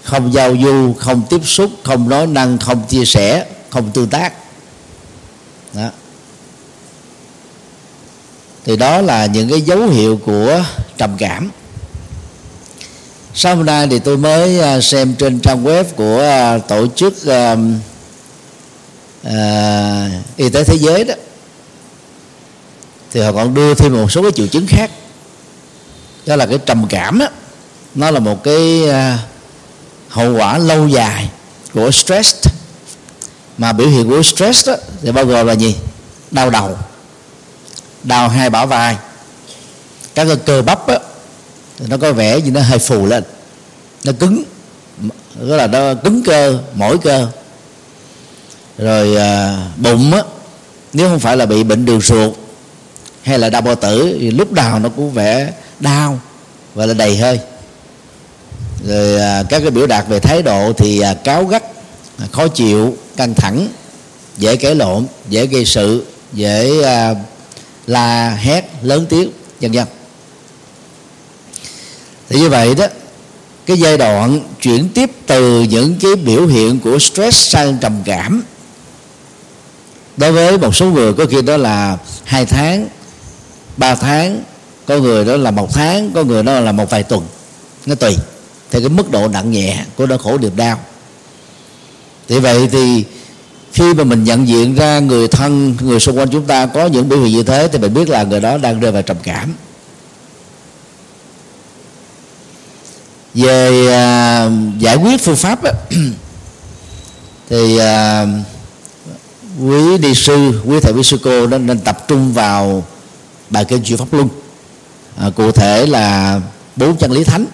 Không 0.03 0.33
giao 0.33 0.57
du 0.63 0.95
không 0.99 1.23
tiếp 1.31 1.41
xúc 1.45 1.71
không 1.85 2.09
nói 2.09 2.27
năng 2.27 2.59
không 2.59 2.83
chia 2.89 3.05
sẻ 3.05 3.47
không 3.71 3.91
tương 3.91 4.09
tác. 4.09 4.33
Đó. 5.73 5.89
Thì 8.65 8.77
đó 8.77 9.01
là 9.01 9.27
những 9.27 9.49
cái 9.49 9.61
dấu 9.61 9.89
hiệu 9.89 10.21
của 10.25 10.65
trầm 10.97 11.11
cảm 11.19 11.51
sau 13.35 13.57
hôm 13.57 13.67
nay 13.67 13.87
thì 13.91 13.99
tôi 13.99 14.17
mới 14.17 14.61
à, 14.61 14.81
xem 14.81 15.15
trên 15.15 15.41
trang 15.41 15.65
web 15.65 15.85
của 15.97 16.21
à, 16.21 16.59
tổ 16.59 16.87
chức 16.97 17.15
uh, 17.27 17.59
uh, 19.27 19.33
y 20.37 20.49
tế 20.49 20.65
thế 20.65 20.79
giới 20.79 21.05
đó. 21.05 21.15
Thì 23.11 23.21
họ 23.21 23.33
còn 23.33 23.55
đưa 23.55 23.75
thêm 23.75 23.93
một 23.93 24.13
số 24.13 24.23
cái 24.23 24.33
triệu 24.33 24.47
chứng 24.47 24.67
khác. 24.67 24.91
Đó 26.27 26.37
là 26.37 26.47
cái 26.47 26.59
trầm 26.67 26.87
cảm 26.89 27.19
đó 27.19 27.27
nó 27.95 28.11
là 28.11 28.21
một 28.21 28.45
cái 28.45 28.83
uh, 28.89 29.21
hậu 30.09 30.37
quả 30.37 30.59
lâu 30.59 30.89
dài 30.89 31.29
của 31.75 31.91
stress. 31.91 32.49
Mà 33.59 33.73
biểu 33.73 33.89
hiện 33.89 34.09
của 34.09 34.23
stress 34.23 34.69
đó 34.69 34.75
thì 35.03 35.13
bao 35.13 35.25
gồm 35.25 35.47
là 35.47 35.53
gì? 35.53 35.77
Đau 36.31 36.51
đầu 36.51 36.79
đau 38.03 38.29
hai 38.29 38.51
bả 38.51 38.65
vai. 38.65 38.97
Các 40.15 40.25
cái 40.25 40.37
cơ 40.37 40.63
bắp 40.63 40.89
đó, 40.89 40.99
thì 41.83 41.89
nó 41.89 41.97
có 41.97 42.13
vẻ 42.13 42.41
như 42.41 42.51
nó 42.51 42.61
hơi 42.61 42.79
phù 42.79 43.07
lên. 43.07 43.25
Nó 44.05 44.13
cứng. 44.21 44.43
Tức 45.41 45.57
là 45.57 45.67
nó 45.67 45.95
cứng 45.95 46.23
cơ 46.23 46.59
mỏi 46.75 46.99
cơ. 46.99 47.29
Rồi 48.79 49.17
à, 49.17 49.59
bụng 49.77 50.13
á 50.13 50.23
nếu 50.93 51.09
không 51.09 51.21
phải 51.21 51.37
là 51.37 51.47
bị 51.47 51.65
bệnh 51.65 51.85
đường 51.85 52.01
ruột 52.01 52.35
hay 53.23 53.39
là 53.39 53.51
đau 53.51 53.63
bao 53.63 53.75
tử 53.75 54.17
thì 54.21 54.31
lúc 54.31 54.53
nào 54.53 54.79
nó 54.79 54.89
cũng 54.89 55.11
vẻ 55.11 55.53
đau 55.81 56.21
và 56.75 56.87
là 56.87 56.95
đầy 56.95 57.17
hơi. 57.17 57.41
Rồi 58.87 59.21
à, 59.21 59.43
các 59.49 59.61
cái 59.61 59.71
biểu 59.71 59.87
đạt 59.87 60.09
về 60.09 60.21
thái 60.21 60.43
độ 60.43 60.73
thì 60.73 61.01
à, 61.01 61.15
cáo 61.15 61.45
gắt 61.45 61.63
à, 62.19 62.27
khó 62.33 62.49
chịu 62.49 62.97
căng 63.17 63.35
thẳng 63.35 63.69
dễ 64.39 64.57
kể 64.57 64.75
lộn 64.75 65.07
dễ 65.29 65.47
gây 65.47 65.65
sự 65.65 66.07
dễ 66.33 66.83
à, 66.83 67.15
la 67.87 68.31
hét 68.31 68.71
lớn 68.83 69.07
tiếng 69.09 69.31
vân 69.61 69.73
vân 69.73 69.87
thì 72.33 72.41
như 72.41 72.49
vậy 72.49 72.75
đó, 72.75 72.87
cái 73.67 73.79
giai 73.79 73.99
đoạn 73.99 74.41
chuyển 74.61 74.89
tiếp 74.89 75.11
từ 75.27 75.63
những 75.63 75.95
cái 76.01 76.17
biểu 76.17 76.47
hiện 76.47 76.81
của 76.81 76.99
stress 76.99 77.49
sang 77.51 77.79
trầm 77.81 77.93
cảm. 78.05 78.43
Đối 80.17 80.33
với 80.33 80.59
một 80.59 80.75
số 80.75 80.87
người 80.87 81.13
có 81.13 81.27
khi 81.31 81.43
đó 81.43 81.57
là 81.57 81.97
hai 82.25 82.47
tháng, 82.47 82.89
ba 83.77 83.95
tháng, 83.95 84.43
có 84.87 84.99
người 84.99 85.25
đó 85.25 85.37
là 85.37 85.51
một 85.51 85.75
tháng, 85.75 86.11
có 86.15 86.25
người 86.25 86.43
đó 86.43 86.61
là 86.61 86.73
một 86.73 86.91
vài 86.91 87.03
tuần. 87.03 87.27
Nó 87.87 87.95
tùy 87.95 88.17
theo 88.71 88.81
cái 88.81 88.89
mức 88.89 89.11
độ 89.11 89.29
nặng 89.29 89.51
nhẹ 89.51 89.85
của 89.97 90.07
đau 90.07 90.19
khổ 90.19 90.39
niềm 90.39 90.57
đau. 90.57 90.81
Thì 92.29 92.39
vậy 92.39 92.69
thì 92.73 93.05
khi 93.73 93.95
mà 93.95 94.05
mình 94.05 94.25
nhận 94.25 94.49
diện 94.49 94.75
ra 94.75 94.99
người 94.99 95.29
thân, 95.29 95.77
người 95.81 96.01
xung 96.01 96.19
quanh 96.19 96.29
chúng 96.29 96.45
ta 96.45 96.67
có 96.67 96.87
những 96.87 97.09
biểu 97.09 97.19
hiện 97.19 97.33
như 97.33 97.43
thế 97.43 97.69
thì 97.73 97.79
mình 97.79 97.95
biết 97.95 98.09
là 98.09 98.23
người 98.23 98.41
đó 98.41 98.59
đang 98.59 98.81
rơi 98.81 98.93
vào 98.93 99.03
trầm 99.03 99.17
cảm. 99.23 99.55
Về 103.35 103.87
à, 103.93 104.51
giải 104.79 104.97
quyết 104.97 105.21
phương 105.21 105.37
pháp 105.37 105.65
á, 105.65 105.73
thì 107.51 107.79
à, 107.79 108.27
quý 109.61 109.99
đi 109.99 110.15
sư 110.15 110.61
quý 110.65 110.81
thầy 110.81 110.93
quý 110.93 111.03
sư 111.03 111.19
cô 111.25 111.47
nên, 111.47 111.67
nên 111.67 111.79
tập 111.79 112.09
trung 112.09 112.33
vào 112.33 112.85
bài 113.51 113.65
kinh 113.65 113.83
chuyển 113.83 113.99
pháp 113.99 114.13
luân. 114.13 114.29
À, 115.17 115.31
cụ 115.37 115.53
thể 115.53 115.87
là 115.87 116.41
bốn 116.77 116.97
chân 116.97 117.13
lý 117.13 117.25
thánh. 117.25 117.47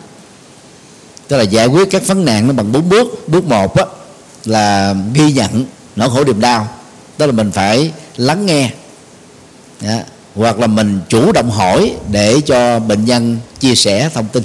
Tức 1.29 1.37
là 1.37 1.43
giải 1.43 1.67
quyết 1.67 1.91
các 1.91 2.07
vấn 2.07 2.25
nạn 2.25 2.47
nó 2.47 2.53
bằng 2.53 2.73
bốn 2.73 2.89
bước. 2.89 3.29
Bước 3.29 3.45
một 3.45 3.77
á, 3.77 3.85
là 4.45 4.95
ghi 5.15 5.33
nhận 5.33 5.67
nỗi 5.97 6.11
khổ 6.11 6.25
niềm 6.25 6.41
đau. 6.41 6.69
Tức 7.17 7.27
là 7.27 7.33
mình 7.33 7.51
phải 7.51 7.93
lắng 8.17 8.47
nghe. 8.47 8.71
Đó. 9.81 9.99
hoặc 10.35 10.59
là 10.59 10.67
mình 10.67 11.01
chủ 11.09 11.33
động 11.33 11.51
hỏi 11.51 11.95
để 12.13 12.41
cho 12.47 12.79
bệnh 12.79 13.05
nhân 13.05 13.39
chia 13.61 13.75
sẻ 13.75 14.11
thông 14.15 14.29
tin 14.29 14.43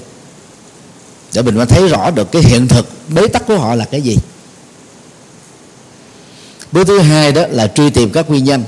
để 1.33 1.41
mình 1.41 1.55
mới 1.55 1.65
thấy 1.65 1.87
rõ 1.87 2.11
được 2.11 2.31
cái 2.31 2.41
hiện 2.41 2.67
thực 2.67 2.87
bế 3.09 3.27
tắc 3.27 3.47
của 3.47 3.57
họ 3.57 3.75
là 3.75 3.85
cái 3.85 4.01
gì. 4.01 4.17
Bước 6.71 6.87
thứ 6.87 6.99
hai 6.99 7.31
đó 7.31 7.43
là 7.49 7.67
truy 7.67 7.89
tìm 7.89 8.11
các 8.11 8.29
nguyên 8.29 8.43
nhân. 8.43 8.63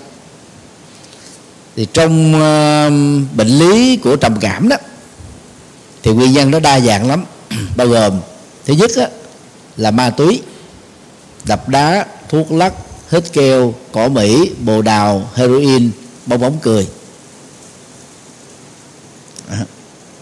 Thì 1.76 1.88
trong 1.94 2.34
uh, 2.36 3.36
bệnh 3.38 3.48
lý 3.48 3.98
của 3.98 4.16
trầm 4.16 4.40
cảm 4.40 4.70
đó 4.70 4.78
thì 6.04 6.12
nguyên 6.12 6.34
nhân 6.34 6.52
nó 6.52 6.60
đa 6.60 6.80
dạng 6.80 7.08
lắm. 7.08 7.26
Bao 7.78 7.88
gồm 7.88 8.20
thứ 8.66 8.74
nhất 8.74 8.92
đó, 8.98 9.06
là 9.78 9.92
ma 9.92 10.10
túy 10.10 10.42
đập 11.44 11.70
đá 11.70 12.06
thuốc 12.30 12.52
lắc 12.52 12.74
hít 13.12 13.34
keo 13.34 13.74
cỏ 13.92 14.10
mỹ 14.10 14.52
bồ 14.60 14.82
đào 14.82 15.30
heroin 15.36 15.92
bong 16.26 16.42
bóng 16.42 16.58
cười. 16.62 16.88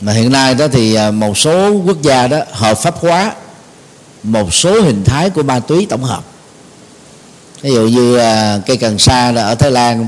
Mà 0.03 0.13
hiện 0.13 0.31
nay 0.31 0.55
đó 0.55 0.67
thì 0.67 0.93
à, 0.93 1.12
một 1.12 1.38
số 1.38 1.72
quốc 1.72 2.01
gia 2.01 2.27
đó 2.27 2.39
hợp 2.51 2.74
pháp 2.74 2.95
hóa 2.98 3.33
một 4.24 4.53
số 4.53 4.81
hình 4.81 5.03
thái 5.03 5.29
của 5.29 5.43
ma 5.43 5.60
túy 5.60 5.88
tổng 5.89 6.03
hợp. 6.03 6.24
Ví 7.62 7.74
dụ 7.74 7.88
như 7.88 8.17
à, 8.17 8.60
cây 8.65 8.77
cần 8.77 9.00
sa 9.00 9.31
là 9.31 9.43
ở 9.43 9.55
thái 9.55 9.72
lan, 9.72 10.07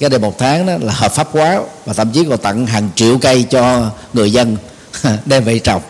cái 0.00 0.10
đây 0.10 0.20
một 0.20 0.38
tháng 0.38 0.66
đó 0.66 0.72
là 0.80 0.92
hợp 0.92 1.12
pháp 1.12 1.28
hóa 1.32 1.60
và 1.84 1.92
thậm 1.92 2.10
chí 2.10 2.24
còn 2.28 2.38
tặng 2.38 2.66
hàng 2.66 2.88
triệu 2.94 3.18
cây 3.18 3.42
cho 3.42 3.90
người 4.12 4.32
dân 4.32 4.56
đem 5.26 5.44
về 5.44 5.58
trồng 5.58 5.82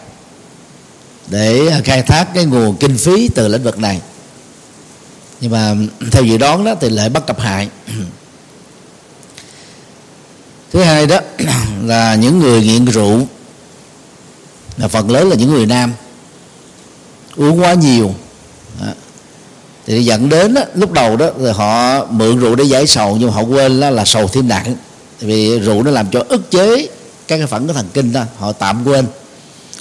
để 1.29 1.81
khai 1.85 2.03
thác 2.03 2.35
cái 2.35 2.45
nguồn 2.45 2.77
kinh 2.77 2.97
phí 2.97 3.29
từ 3.29 3.49
lĩnh 3.49 3.63
vực 3.63 3.79
này. 3.79 4.01
Nhưng 5.41 5.51
mà 5.51 5.75
theo 6.13 6.23
dự 6.25 6.39
đoán 6.39 6.65
đó 6.65 6.75
thì 6.81 6.91
lại 6.91 7.09
bất 7.09 7.27
cập 7.27 7.41
hại. 7.41 7.69
Thứ 10.73 10.83
hai 10.83 11.07
đó 11.07 11.21
là 11.85 12.15
những 12.15 12.39
người 12.39 12.63
nghiện 12.63 12.85
rượu 12.85 13.27
là 14.77 14.89
phần 14.89 15.11
lớn 15.11 15.29
là 15.29 15.37
những 15.37 15.51
người 15.51 15.67
nam. 15.67 15.93
Uống 17.37 17.61
quá 17.61 17.75
nhiều. 17.75 18.15
Đó. 18.81 18.87
thì 19.87 20.05
dẫn 20.05 20.29
đến 20.29 20.55
đó, 20.55 20.63
lúc 20.75 20.93
đầu 20.93 21.17
đó 21.17 21.31
thì 21.39 21.51
họ 21.51 22.05
mượn 22.11 22.39
rượu 22.39 22.55
để 22.55 22.65
giải 22.65 22.87
sầu 22.87 23.17
nhưng 23.21 23.31
họ 23.31 23.43
quên 23.43 23.81
đó 23.81 23.91
là 23.91 24.05
sầu 24.05 24.29
thêm 24.29 24.49
nặng 24.49 24.77
vì 25.21 25.59
rượu 25.61 25.83
nó 25.83 25.91
làm 25.91 26.07
cho 26.11 26.25
ức 26.29 26.51
chế 26.51 26.89
các 27.29 27.37
cái 27.39 27.47
phản 27.47 27.67
cái 27.67 27.75
thần 27.75 27.87
kinh 27.95 28.13
đó 28.13 28.23
họ 28.39 28.53
tạm 28.53 28.85
quên. 28.85 29.07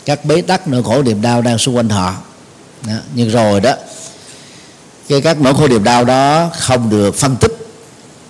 Các 0.05 0.25
bế 0.25 0.41
tắc 0.41 0.67
nỗi 0.67 0.83
khổ 0.83 1.03
niềm 1.03 1.21
đau 1.21 1.41
đang 1.41 1.57
xung 1.57 1.75
quanh 1.75 1.89
họ. 1.89 2.15
Đó. 2.87 2.93
nhưng 3.15 3.29
rồi 3.29 3.61
đó 3.61 3.73
cái 5.09 5.21
các 5.21 5.41
nỗi 5.41 5.53
khổ 5.53 5.67
niềm 5.67 5.83
đau 5.83 6.05
đó 6.05 6.49
không 6.59 6.89
được 6.89 7.15
phân 7.15 7.35
tích 7.35 7.51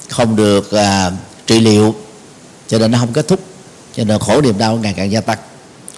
không 0.10 0.36
được 0.36 0.72
à, 0.72 1.12
trị 1.48 1.60
liệu. 1.60 1.96
Cho 2.68 2.80
nên 2.80 2.92
nó 2.92 2.98
không 3.00 3.14
kết 3.14 3.28
thúc. 3.28 3.40
Cho 3.96 4.04
nên 4.04 4.20
khổ 4.20 4.42
niềm 4.42 4.58
đau 4.58 4.78
ngày 4.78 4.94
càng 4.98 5.12
gia 5.12 5.22
tăng 5.22 5.38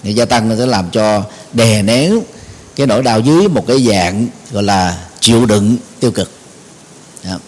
thì 0.07 0.13
gia 0.13 0.25
tăng 0.25 0.49
nó 0.49 0.55
sẽ 0.55 0.65
làm 0.65 0.89
cho 0.91 1.23
đè 1.53 1.81
nén 1.81 2.19
cái 2.75 2.87
nỗi 2.87 3.03
đau 3.03 3.19
dưới 3.19 3.47
một 3.47 3.67
cái 3.67 3.87
dạng 3.87 4.27
gọi 4.51 4.63
là 4.63 4.97
chịu 5.19 5.45
đựng 5.45 5.77
tiêu 5.99 6.11
cực. 6.11 6.31
Đó. 7.23 7.39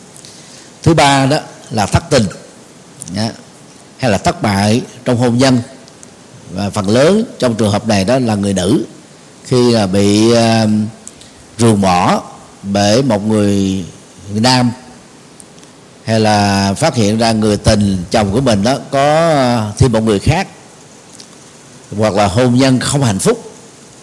thứ 0.83 0.93
ba 0.93 1.25
đó 1.25 1.37
là 1.71 1.85
thất 1.85 2.03
tình. 2.09 2.23
Đó. 3.15 3.27
hay 3.97 4.11
là 4.11 4.17
thất 4.17 4.41
bại 4.41 4.81
trong 5.05 5.17
hôn 5.17 5.37
nhân. 5.37 5.61
Và 6.53 6.69
phần 6.69 6.89
lớn 6.89 7.23
trong 7.39 7.55
trường 7.55 7.71
hợp 7.71 7.87
này 7.87 8.05
đó 8.05 8.19
là 8.19 8.35
người 8.35 8.53
nữ. 8.53 8.85
Khi 9.45 9.71
là 9.71 9.87
bị 9.87 10.33
à, 10.33 10.63
uh, 10.63 10.69
ruồng 11.57 11.81
bỏ 11.81 12.21
bởi 12.63 13.03
một 13.03 13.27
người, 13.27 13.85
người 14.31 14.41
nam. 14.41 14.71
Hay 16.03 16.19
là 16.19 16.73
phát 16.73 16.95
hiện 16.95 17.17
ra 17.17 17.31
người 17.31 17.57
tình 17.57 17.97
chồng 18.11 18.31
của 18.33 18.41
mình 18.41 18.63
đó 18.63 18.77
có 18.91 19.29
à, 19.29 19.71
thêm 19.77 19.91
một 19.91 20.03
người 20.03 20.19
khác 20.19 20.47
hoặc 21.97 22.13
là 22.13 22.27
hôn 22.27 22.55
nhân 22.55 22.79
không 22.79 23.03
hạnh 23.03 23.19
phúc 23.19 23.51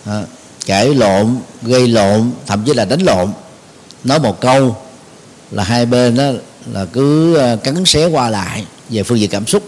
à, 0.04 0.22
cãi 0.66 0.94
lộn 0.94 1.36
gây 1.62 1.88
lộn 1.88 2.30
thậm 2.46 2.64
chí 2.64 2.74
là 2.74 2.84
đánh 2.84 3.00
lộn. 3.00 3.32
Nói 4.04 4.18
một 4.18 4.40
câu 4.40 4.76
là 5.50 5.64
hai 5.64 5.86
bên 5.86 6.16
đó 6.16 6.24
là 6.72 6.84
cứ 6.84 7.36
à, 7.36 7.56
cắn 7.56 7.84
xé 7.84 8.06
qua 8.06 8.30
lại 8.30 8.64
về 8.88 9.02
phương 9.02 9.20
diện 9.20 9.30
cảm 9.30 9.46
xúc. 9.46 9.62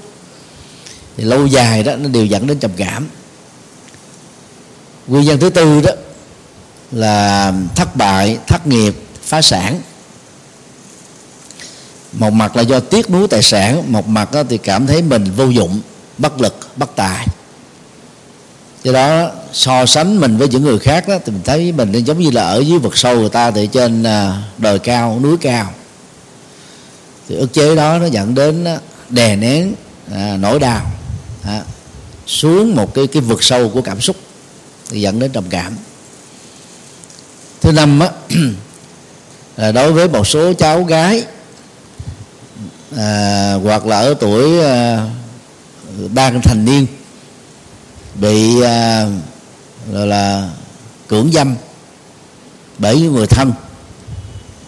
Thì 1.17 1.25
lâu 1.25 1.47
dài 1.47 1.83
đó 1.83 1.97
nó 1.97 2.09
đều 2.09 2.25
dẫn 2.25 2.47
đến 2.47 2.59
trầm 2.59 2.71
cảm. 2.77 3.09
Nguyên 5.07 5.25
nhân 5.25 5.41
thứ 5.41 5.51
tư 5.51 5.81
đó 5.81 5.93
là 6.93 7.53
thất 7.75 7.97
bại 7.97 8.39
thất 8.47 8.67
nghiệp 8.67 8.95
phá 9.23 9.43
sản. 9.43 9.81
Một 12.13 12.31
mặt 12.31 12.57
là 12.57 12.63
do 12.63 12.81
tiếc 12.81 13.11
nuối 13.11 13.29
tài 13.29 13.43
sản 13.43 13.93
một 13.93 14.09
mặt 14.09 14.33
đó 14.33 14.43
thì 14.49 14.59
cảm 14.59 14.87
thấy 14.87 15.03
mình 15.03 15.25
vô 15.37 15.49
dụng 15.49 15.81
bất 16.19 16.41
lực 16.41 16.69
bất 16.77 16.97
tài 16.97 17.27
do 18.89 18.93
đó 18.93 19.31
so 19.53 19.87
sánh 19.87 20.21
mình 20.21 20.37
với 20.37 20.49
những 20.49 20.63
người 20.63 20.79
khác 20.79 21.09
đó, 21.09 21.19
thì 21.25 21.33
mình 21.33 21.43
thấy 21.45 21.73
mình 21.73 21.93
giống 21.93 22.19
như 22.19 22.31
là 22.31 22.43
ở 22.43 22.59
dưới 22.59 22.79
vực 22.79 22.97
sâu 22.97 23.21
người 23.21 23.29
ta 23.29 23.51
thì 23.51 23.67
trên 23.67 24.03
à, 24.03 24.43
đồi 24.59 24.79
cao 24.79 25.21
núi 25.23 25.37
cao. 25.41 25.73
Thì 27.29 27.35
ức 27.35 27.53
chế 27.53 27.75
đó 27.75 27.99
nó 27.99 28.07
dẫn 28.07 28.35
đến 28.35 28.65
đè 29.11 29.37
nén 29.37 29.75
à, 30.15 30.37
nỗi 30.41 30.59
đau 30.59 30.91
à, 31.45 31.63
xuống 32.27 32.77
một 32.77 32.95
cái 32.95 33.07
cái 33.07 33.23
vực 33.23 33.43
sâu 33.43 33.69
của 33.69 33.83
cảm 33.83 34.01
xúc 34.01 34.17
thì 34.91 35.01
dẫn 35.01 35.19
đến 35.19 35.33
trầm 35.33 35.45
cảm. 35.51 35.77
Thứ 37.61 37.73
năm 37.73 38.01
á, 38.01 38.09
là 39.57 39.73
đối 39.73 39.93
với 39.93 40.09
một 40.09 40.27
số 40.27 40.53
cháu 40.53 40.85
gái 40.85 41.25
à, 42.97 43.55
hoặc 43.63 43.87
là 43.87 43.99
ở 43.99 44.15
tuổi 44.15 44.65
à, 44.65 45.07
đang 46.15 46.43
thành 46.43 46.65
niên 46.65 46.87
bị 48.21 48.63
à, 48.63 49.07
gọi 49.93 50.07
là 50.07 50.51
cưỡng 51.09 51.31
dâm 51.33 51.55
bởi 52.79 53.01
những 53.01 53.15
người 53.15 53.27
thân 53.27 53.53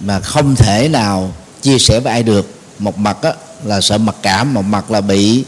mà 0.00 0.20
không 0.20 0.56
thể 0.56 0.88
nào 0.88 1.32
chia 1.62 1.78
sẻ 1.78 2.00
với 2.00 2.12
ai 2.12 2.22
được. 2.22 2.50
Một 2.78 2.98
mặt 2.98 3.16
á, 3.22 3.32
là 3.64 3.80
sợ 3.80 3.98
mặc 3.98 4.16
cảm 4.22 4.54
một 4.54 4.62
mặt 4.62 4.90
là 4.90 5.00
bị 5.00 5.44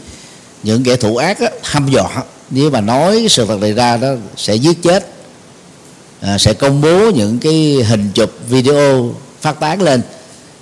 những 0.63 0.83
kẻ 0.83 0.95
thủ 0.95 1.17
ác 1.17 1.39
á, 1.39 1.47
hăm 1.63 1.89
dọa. 1.89 2.23
Nếu 2.49 2.69
mà 2.69 2.81
nói 2.81 3.27
sự 3.29 3.45
thật 3.45 3.61
này 3.61 3.73
ra 3.73 3.97
đó 3.97 4.09
sẽ 4.37 4.55
giết 4.55 4.83
chết 4.83 5.07
à, 6.21 6.37
sẽ 6.37 6.53
công 6.53 6.81
bố 6.81 7.09
những 7.09 7.39
cái 7.39 7.83
hình 7.87 8.11
chụp 8.13 8.31
video 8.49 9.15
phát 9.41 9.59
tán 9.59 9.81
lên 9.81 10.01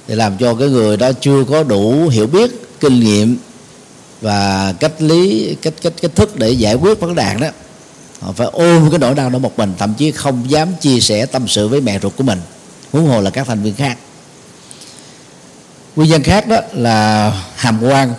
để 0.07 0.15
làm 0.15 0.37
cho 0.37 0.55
cái 0.55 0.69
người 0.69 0.97
đó 0.97 1.11
chưa 1.21 1.43
có 1.49 1.63
đủ 1.63 2.07
hiểu 2.07 2.27
biết 2.27 2.79
kinh 2.79 2.99
nghiệm 2.99 3.37
và 4.21 4.73
cách 4.79 5.01
lý 5.01 5.55
cách 5.61 5.73
cách 5.81 5.93
cách 6.01 6.11
thức 6.15 6.35
để 6.35 6.49
giải 6.51 6.75
quyết 6.75 6.99
vấn 6.99 7.15
đề 7.15 7.35
đó 7.39 7.47
họ 8.19 8.31
phải 8.31 8.47
ôm 8.51 8.89
cái 8.91 8.99
nỗi 8.99 9.15
đau 9.15 9.29
đó 9.29 9.39
một 9.39 9.57
mình 9.57 9.73
thậm 9.77 9.93
chí 9.93 10.11
không 10.11 10.51
dám 10.51 10.73
chia 10.81 10.99
sẻ 10.99 11.25
tâm 11.25 11.47
sự 11.47 11.67
với 11.67 11.81
mẹ 11.81 11.99
ruột 11.99 12.13
của 12.17 12.23
mình 12.23 12.39
huống 12.91 13.07
hồ 13.07 13.21
là 13.21 13.29
các 13.29 13.47
thành 13.47 13.63
viên 13.63 13.75
khác. 13.75 13.97
Nguyên 15.95 16.09
nhân 16.09 16.23
khác 16.23 16.47
đó 16.47 16.57
là 16.73 17.31
hàm 17.55 17.83
quan 17.83 18.13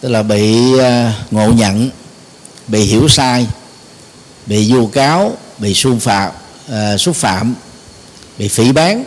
tức 0.00 0.08
là 0.08 0.22
bị 0.22 0.78
à, 0.78 1.14
ngộ 1.30 1.52
nhận 1.52 1.90
bị 2.68 2.80
hiểu 2.80 3.08
sai 3.08 3.46
bị 4.46 4.72
vu 4.72 4.86
cáo 4.86 5.36
bị 5.58 5.74
xung 5.74 6.00
phạm 6.00 6.32
uh, 6.66 7.00
xúc 7.00 7.16
phạm 7.16 7.54
bị 8.38 8.48
phỉ 8.48 8.72
bán 8.72 9.04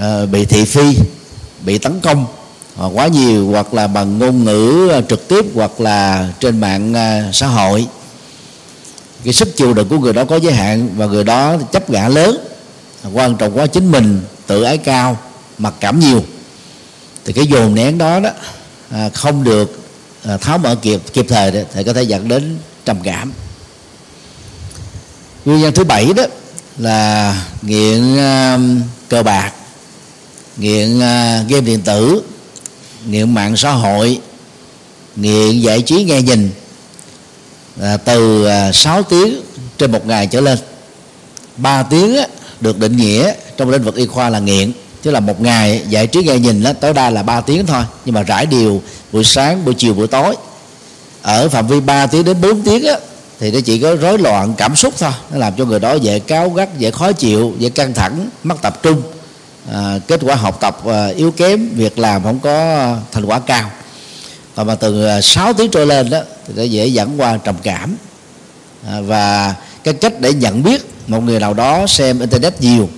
uh, 0.00 0.30
bị 0.30 0.44
thị 0.44 0.64
phi 0.64 0.96
bị 1.60 1.78
tấn 1.78 2.00
công. 2.00 2.26
Ờ, 2.76 2.90
quá 2.94 3.06
nhiều 3.06 3.46
hoặc 3.46 3.74
là 3.74 3.86
bằng 3.86 4.18
ngôn 4.18 4.44
ngữ 4.44 4.88
ờ, 4.92 5.02
trực 5.08 5.28
tiếp 5.28 5.44
hoặc 5.54 5.80
là 5.80 6.28
trên 6.40 6.60
mạng 6.60 6.94
ờ, 6.94 7.32
xã 7.32 7.46
hội. 7.46 7.86
Cái 9.24 9.32
sức 9.32 9.56
chịu 9.56 9.74
đựng 9.74 9.88
của 9.88 9.98
người 9.98 10.12
đó 10.12 10.24
có 10.24 10.36
giới 10.36 10.52
hạn 10.52 10.88
và 10.96 11.06
người 11.06 11.24
đó 11.24 11.56
chấp 11.72 11.90
ngã 11.90 12.08
lớn. 12.08 12.38
Quan 13.12 13.36
trọng 13.36 13.58
quá 13.58 13.66
chính 13.66 13.90
mình 13.90 14.20
tự 14.46 14.62
ái 14.62 14.78
cao 14.78 15.18
mặc 15.58 15.74
cảm 15.80 16.00
nhiều. 16.00 16.24
Thì 17.24 17.32
cái 17.32 17.46
dồn 17.46 17.74
nén 17.74 17.98
đó 17.98 18.20
đó 18.20 18.30
à, 18.90 19.08
không 19.08 19.44
được 19.44 19.80
à, 20.24 20.36
tháo 20.36 20.58
mở 20.58 20.74
kịp 20.74 21.00
kịp 21.12 21.26
thời 21.28 21.50
đó, 21.50 21.60
thì 21.74 21.84
có 21.84 21.92
thể 21.92 22.02
dẫn 22.02 22.28
đến 22.28 22.58
trầm 22.84 22.96
cảm. 23.02 23.32
Nguyên 25.44 25.60
nhân 25.60 25.74
thứ 25.74 25.84
bảy 25.84 26.12
đó 26.16 26.24
là 26.78 27.36
nghiện 27.62 28.16
cờ 29.08 29.22
bạc 29.22 29.52
nghiện 30.56 30.98
game 31.48 31.60
điện 31.60 31.80
tử 31.80 32.22
nghiện 33.06 33.34
mạng 33.34 33.56
xã 33.56 33.70
hội 33.70 34.20
nghiện 35.16 35.60
giải 35.60 35.82
trí 35.82 36.04
nghe 36.04 36.22
nhìn 36.22 36.50
à, 37.80 37.96
từ 37.96 38.44
à, 38.44 38.72
6 38.72 39.02
tiếng 39.02 39.40
trên 39.78 39.92
một 39.92 40.06
ngày 40.06 40.26
trở 40.26 40.40
lên. 40.40 40.58
3 41.56 41.82
tiếng 41.82 42.16
á, 42.16 42.26
được 42.60 42.78
định 42.78 42.96
nghĩa 42.96 43.32
trong 43.56 43.70
lĩnh 43.70 43.82
vực 43.82 43.96
y 43.96 44.06
khoa 44.06 44.28
là 44.28 44.38
nghiện. 44.38 44.72
Chứ 45.02 45.10
là 45.10 45.20
một 45.20 45.40
ngày 45.40 45.82
giải 45.88 46.06
trí 46.06 46.22
nghe 46.22 46.38
nhìn 46.38 46.62
đó, 46.62 46.72
tối 46.72 46.92
đa 46.92 47.10
là 47.10 47.22
3 47.22 47.40
tiếng 47.40 47.66
thôi. 47.66 47.82
Nhưng 48.04 48.14
mà 48.14 48.22
rải 48.22 48.46
đều 48.46 48.82
buổi 49.12 49.24
sáng 49.24 49.64
buổi 49.64 49.74
chiều 49.74 49.94
buổi 49.94 50.06
tối. 50.06 50.36
Ở 51.22 51.48
phạm 51.48 51.66
vi 51.66 51.80
3 51.80 52.06
tiếng 52.06 52.24
đến 52.24 52.40
4 52.40 52.62
tiếng 52.62 52.86
á, 52.86 52.94
thì 53.40 53.50
nó 53.50 53.60
chỉ 53.64 53.78
có 53.78 53.96
rối 53.96 54.18
loạn 54.18 54.54
cảm 54.56 54.76
xúc 54.76 54.94
thôi. 54.98 55.12
Nó 55.30 55.38
làm 55.38 55.52
cho 55.58 55.64
người 55.64 55.80
đó 55.80 55.94
dễ 55.94 56.18
cáo 56.18 56.50
gắt 56.50 56.78
dễ 56.78 56.90
khó 56.90 57.12
chịu 57.12 57.54
dễ 57.58 57.68
căng 57.68 57.94
thẳng 57.94 58.28
mất 58.42 58.62
tập 58.62 58.82
trung 58.82 59.02
à, 59.70 59.98
kết 60.06 60.20
quả 60.22 60.34
học 60.34 60.60
tập 60.60 60.86
à, 60.86 61.06
yếu 61.06 61.30
kém 61.30 61.68
việc 61.68 61.98
làm 61.98 62.22
không 62.22 62.38
có 62.40 62.86
thành 63.12 63.24
quả 63.24 63.38
cao. 63.38 63.70
Và 64.54 64.64
mà 64.64 64.74
từ 64.74 65.06
à, 65.06 65.20
6 65.20 65.52
tiếng 65.52 65.70
trôi 65.70 65.86
lên 65.86 66.10
đó 66.10 66.20
thì 66.46 66.54
nó 66.56 66.62
dễ 66.62 66.86
dẫn 66.86 67.20
qua 67.20 67.36
trầm 67.36 67.54
cảm. 67.62 67.96
À, 68.88 69.00
và 69.00 69.54
cái 69.84 69.94
cách 69.94 70.20
để 70.20 70.32
nhận 70.32 70.62
biết 70.62 70.86
một 71.06 71.20
người 71.20 71.40
nào 71.40 71.54
đó 71.54 71.86
xem 71.86 72.20
internet 72.20 72.60
nhiều 72.60 72.88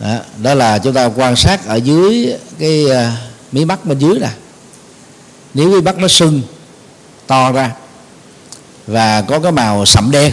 đó, 0.00 0.16
đó 0.42 0.54
là 0.54 0.78
chúng 0.78 0.94
ta 0.94 1.04
quan 1.04 1.36
sát 1.36 1.66
ở 1.66 1.76
dưới 1.76 2.34
cái 2.58 2.90
à, 2.90 3.16
mí 3.52 3.64
mắt 3.64 3.84
bên 3.84 3.98
dưới 3.98 4.18
nè. 4.20 4.30
Nếu 5.54 5.72
cái 5.72 5.82
mắt 5.82 5.98
nó 5.98 6.08
sưng 6.08 6.42
to 7.26 7.52
ra 7.52 7.70
và 8.86 9.22
có 9.22 9.40
cái 9.40 9.52
màu 9.52 9.86
sậm 9.86 10.10
đen 10.10 10.32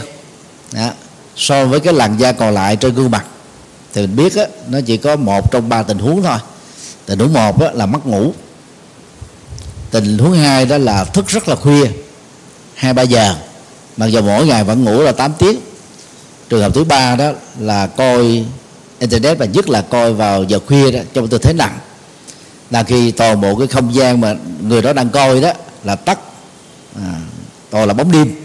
đó, 0.71 0.89
so 1.35 1.65
với 1.65 1.79
cái 1.79 1.93
làn 1.93 2.17
da 2.17 2.31
còn 2.31 2.53
lại 2.53 2.75
trên 2.75 2.93
gương 2.93 3.11
mặt 3.11 3.25
thì 3.93 4.01
mình 4.01 4.15
biết 4.15 4.35
á, 4.35 4.45
nó 4.69 4.79
chỉ 4.85 4.97
có 4.97 5.15
một 5.15 5.51
trong 5.51 5.69
ba 5.69 5.83
tình 5.83 5.99
huống 5.99 6.23
thôi. 6.23 6.37
Tình 7.05 7.19
huống 7.19 7.33
một 7.33 7.61
á, 7.61 7.71
là 7.73 7.85
mất 7.85 8.05
ngủ. 8.05 8.33
Tình 9.91 10.17
huống 10.17 10.33
hai 10.33 10.65
đó 10.65 10.77
là 10.77 11.03
thức 11.03 11.27
rất 11.27 11.49
là 11.49 11.55
khuya 11.55 11.85
hai 12.75 12.93
ba 12.93 13.03
giờ. 13.03 13.35
Mặc 13.97 14.05
dù 14.05 14.21
mỗi 14.21 14.45
ngày 14.45 14.63
vẫn 14.63 14.83
ngủ 14.83 15.01
là 15.01 15.11
8 15.11 15.33
tiếng. 15.39 15.59
Trường 16.49 16.61
hợp 16.61 16.73
thứ 16.73 16.83
ba 16.83 17.15
đó 17.15 17.31
là 17.59 17.87
coi 17.87 18.45
internet 18.99 19.37
và 19.37 19.45
nhất 19.45 19.69
là 19.69 19.81
coi 19.81 20.13
vào 20.13 20.43
giờ 20.43 20.59
khuya 20.67 20.91
đó 20.91 20.99
trong 21.13 21.27
tư 21.27 21.37
thế 21.37 21.53
nặng. 21.53 21.79
Là 22.71 22.83
khi 22.83 23.11
toàn 23.11 23.41
bộ 23.41 23.55
cái 23.55 23.67
không 23.67 23.95
gian 23.95 24.21
mà 24.21 24.35
người 24.61 24.81
đó 24.81 24.93
đang 24.93 25.09
coi 25.09 25.41
đó 25.41 25.51
là 25.83 25.95
tắt 25.95 26.19
à, 26.95 27.13
toàn 27.69 27.87
là 27.87 27.93
bóng 27.93 28.11
đêm. 28.11 28.35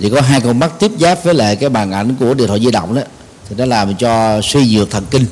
Chỉ 0.00 0.10
có 0.10 0.20
hai 0.20 0.40
con 0.40 0.58
mắt 0.58 0.72
tiếp 0.78 0.90
giáp 1.00 1.24
với 1.24 1.34
lại 1.34 1.56
cái 1.56 1.68
màn 1.68 1.92
ảnh 1.92 2.14
của 2.20 2.34
điện 2.34 2.46
thoại 2.46 2.60
di 2.60 2.70
động 2.70 2.94
đó 2.94 3.02
thì 3.48 3.56
nó 3.58 3.64
làm 3.64 3.96
cho 3.96 4.40
suy 4.42 4.74
nhược 4.74 4.90
thần 4.90 5.06
kinh. 5.10 5.26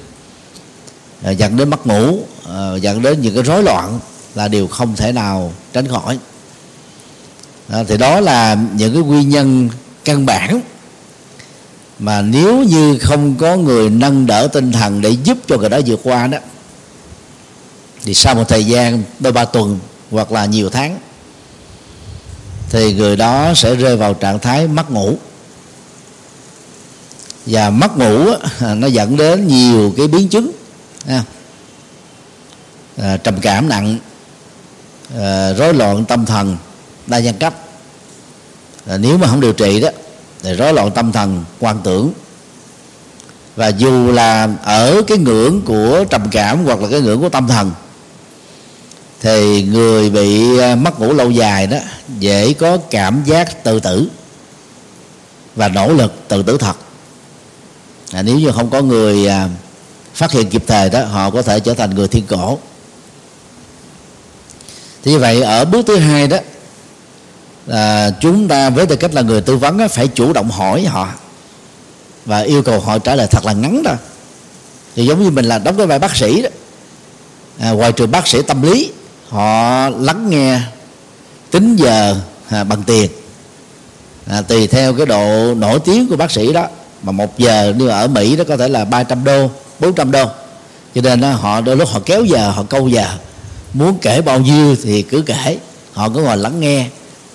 Ờ, 1.22 1.30
dẫn 1.30 1.56
đến 1.56 1.70
mất 1.70 1.86
ngủ 1.86 2.18
ờ, 2.44 2.78
dẫn 2.82 3.02
đến 3.02 3.20
những 3.20 3.34
cái 3.34 3.42
rối 3.42 3.62
loạn 3.62 4.00
là 4.34 4.48
điều 4.48 4.66
không 4.66 4.96
thể 4.96 5.12
nào 5.12 5.52
tránh 5.72 5.88
khỏi. 5.88 6.18
Ờ, 7.68 7.84
thì 7.84 7.96
đó 7.96 8.20
là 8.20 8.56
những 8.74 8.94
cái 8.94 9.02
nguyên 9.02 9.28
nhân 9.28 9.68
căn 10.04 10.26
bản 10.26 10.60
mà 11.98 12.22
nếu 12.22 12.62
như 12.62 12.98
không 12.98 13.34
có 13.34 13.56
người 13.56 13.90
nâng 13.90 14.26
đỡ 14.26 14.48
tinh 14.52 14.72
thần 14.72 15.00
để 15.00 15.10
giúp 15.10 15.38
cho 15.48 15.58
người 15.58 15.68
đó 15.68 15.80
vượt 15.86 16.00
qua 16.02 16.26
đó, 16.26 16.38
thì 18.04 18.14
sau 18.14 18.34
một 18.34 18.48
thời 18.48 18.64
gian 18.64 19.02
đôi 19.20 19.32
ba 19.32 19.44
tuần 19.44 19.78
hoặc 20.10 20.32
là 20.32 20.46
nhiều 20.46 20.70
tháng, 20.70 20.98
thì 22.70 22.94
người 22.94 23.16
đó 23.16 23.52
sẽ 23.54 23.74
rơi 23.74 23.96
vào 23.96 24.14
trạng 24.14 24.38
thái 24.38 24.68
mất 24.68 24.90
ngủ 24.90 25.16
và 27.46 27.70
mất 27.70 27.98
ngủ 27.98 28.30
à, 28.60 28.74
nó 28.74 28.86
dẫn 28.86 29.16
đến 29.16 29.46
nhiều 29.46 29.94
cái 29.96 30.08
biến 30.08 30.28
chứng 30.28 30.50
à, 32.96 33.16
trầm 33.16 33.40
cảm 33.40 33.68
nặng 33.68 33.98
à, 35.18 35.52
rối 35.52 35.74
loạn 35.74 36.04
tâm 36.04 36.26
thần 36.26 36.56
đa 37.06 37.18
nhân 37.18 37.34
cấp. 37.40 37.54
À, 38.86 38.96
nếu 38.96 39.18
mà 39.18 39.28
không 39.28 39.40
điều 39.40 39.52
trị 39.52 39.80
đó 39.80 39.88
thì 40.42 40.52
rối 40.52 40.72
loạn 40.72 40.90
tâm 40.90 41.12
thần 41.12 41.44
quan 41.60 41.80
tưởng. 41.84 42.12
Và 43.56 43.68
dù 43.68 44.12
là 44.12 44.48
ở 44.62 45.02
cái 45.06 45.18
ngưỡng 45.18 45.62
của 45.62 46.04
trầm 46.10 46.28
cảm 46.30 46.64
hoặc 46.64 46.80
là 46.80 46.88
cái 46.90 47.00
ngưỡng 47.00 47.20
của 47.20 47.28
tâm 47.28 47.48
thần 47.48 47.72
thì 49.20 49.62
người 49.62 50.10
bị 50.10 50.58
à, 50.58 50.74
mất 50.74 51.00
ngủ 51.00 51.12
lâu 51.12 51.30
dài 51.30 51.66
đó 51.66 51.78
dễ 52.18 52.52
có 52.52 52.76
cảm 52.76 53.22
giác 53.24 53.64
tự 53.64 53.80
tử 53.80 54.08
và 55.56 55.68
nỗ 55.68 55.92
lực 55.92 56.14
tự 56.28 56.42
tử 56.42 56.58
thật 56.58 56.76
à, 58.14 58.22
nếu 58.22 58.38
như 58.38 58.52
không 58.52 58.70
có 58.70 58.82
người 58.82 59.26
à, 59.26 59.48
phát 60.14 60.32
hiện 60.32 60.50
kịp 60.50 60.64
thời 60.66 60.90
đó 60.90 61.04
họ 61.04 61.30
có 61.30 61.42
thể 61.42 61.60
trở 61.60 61.74
thành 61.74 61.94
người 61.94 62.08
thiên 62.08 62.26
cổ. 62.26 62.58
Thì 65.02 65.12
như 65.12 65.18
vậy 65.18 65.42
ở 65.42 65.64
bước 65.64 65.86
thứ 65.86 65.96
hai 65.96 66.26
đó 66.26 66.36
là 67.66 68.10
chúng 68.20 68.48
ta 68.48 68.70
với 68.70 68.86
tư 68.86 68.96
cách 68.96 69.14
là 69.14 69.22
người 69.22 69.40
tư 69.40 69.56
vấn 69.56 69.88
phải 69.88 70.08
chủ 70.08 70.32
động 70.32 70.50
hỏi 70.50 70.84
họ 70.84 71.08
và 72.24 72.40
yêu 72.40 72.62
cầu 72.62 72.80
họ 72.80 72.98
trả 72.98 73.14
lời 73.14 73.26
thật 73.30 73.46
là 73.46 73.52
ngắn 73.52 73.82
đó 73.82 73.94
thì 74.96 75.06
giống 75.06 75.22
như 75.22 75.30
mình 75.30 75.44
là 75.44 75.58
đóng 75.58 75.76
cái 75.76 75.86
vai 75.86 75.98
bác 75.98 76.16
sĩ 76.16 76.42
đó 76.42 76.48
à, 77.58 77.70
ngoài 77.70 77.92
trừ 77.92 78.06
bác 78.06 78.28
sĩ 78.28 78.42
tâm 78.42 78.62
lý 78.62 78.92
họ 79.28 79.88
lắng 79.88 80.30
nghe 80.30 80.60
tính 81.50 81.76
giờ 81.76 82.16
à, 82.48 82.64
bằng 82.64 82.82
tiền. 82.82 83.10
À, 84.26 84.42
tùy 84.42 84.66
theo 84.66 84.94
cái 84.94 85.06
độ 85.06 85.54
nổi 85.54 85.78
tiếng 85.84 86.08
của 86.08 86.16
bác 86.16 86.30
sĩ 86.30 86.52
đó 86.52 86.68
mà 87.04 87.12
một 87.12 87.38
giờ 87.38 87.72
như 87.78 87.88
ở 87.88 88.08
Mỹ 88.08 88.36
đó 88.36 88.44
có 88.48 88.56
thể 88.56 88.68
là 88.68 88.84
300 88.84 89.24
đô 89.24 89.50
400 89.78 90.10
đô. 90.10 90.24
Cho 90.94 91.00
nên 91.00 91.20
đó, 91.20 91.30
họ 91.30 91.60
đôi 91.60 91.76
lúc 91.76 91.88
họ 91.88 92.00
kéo 92.06 92.24
giờ 92.24 92.50
họ 92.50 92.62
câu 92.62 92.88
giờ. 92.88 93.06
Muốn 93.72 93.98
kể 93.98 94.22
bao 94.22 94.40
nhiêu 94.40 94.76
thì 94.82 95.02
cứ 95.02 95.22
kể. 95.26 95.58
Họ 95.92 96.08
cứ 96.08 96.22
ngồi 96.22 96.36
lắng 96.36 96.60
nghe 96.60 96.86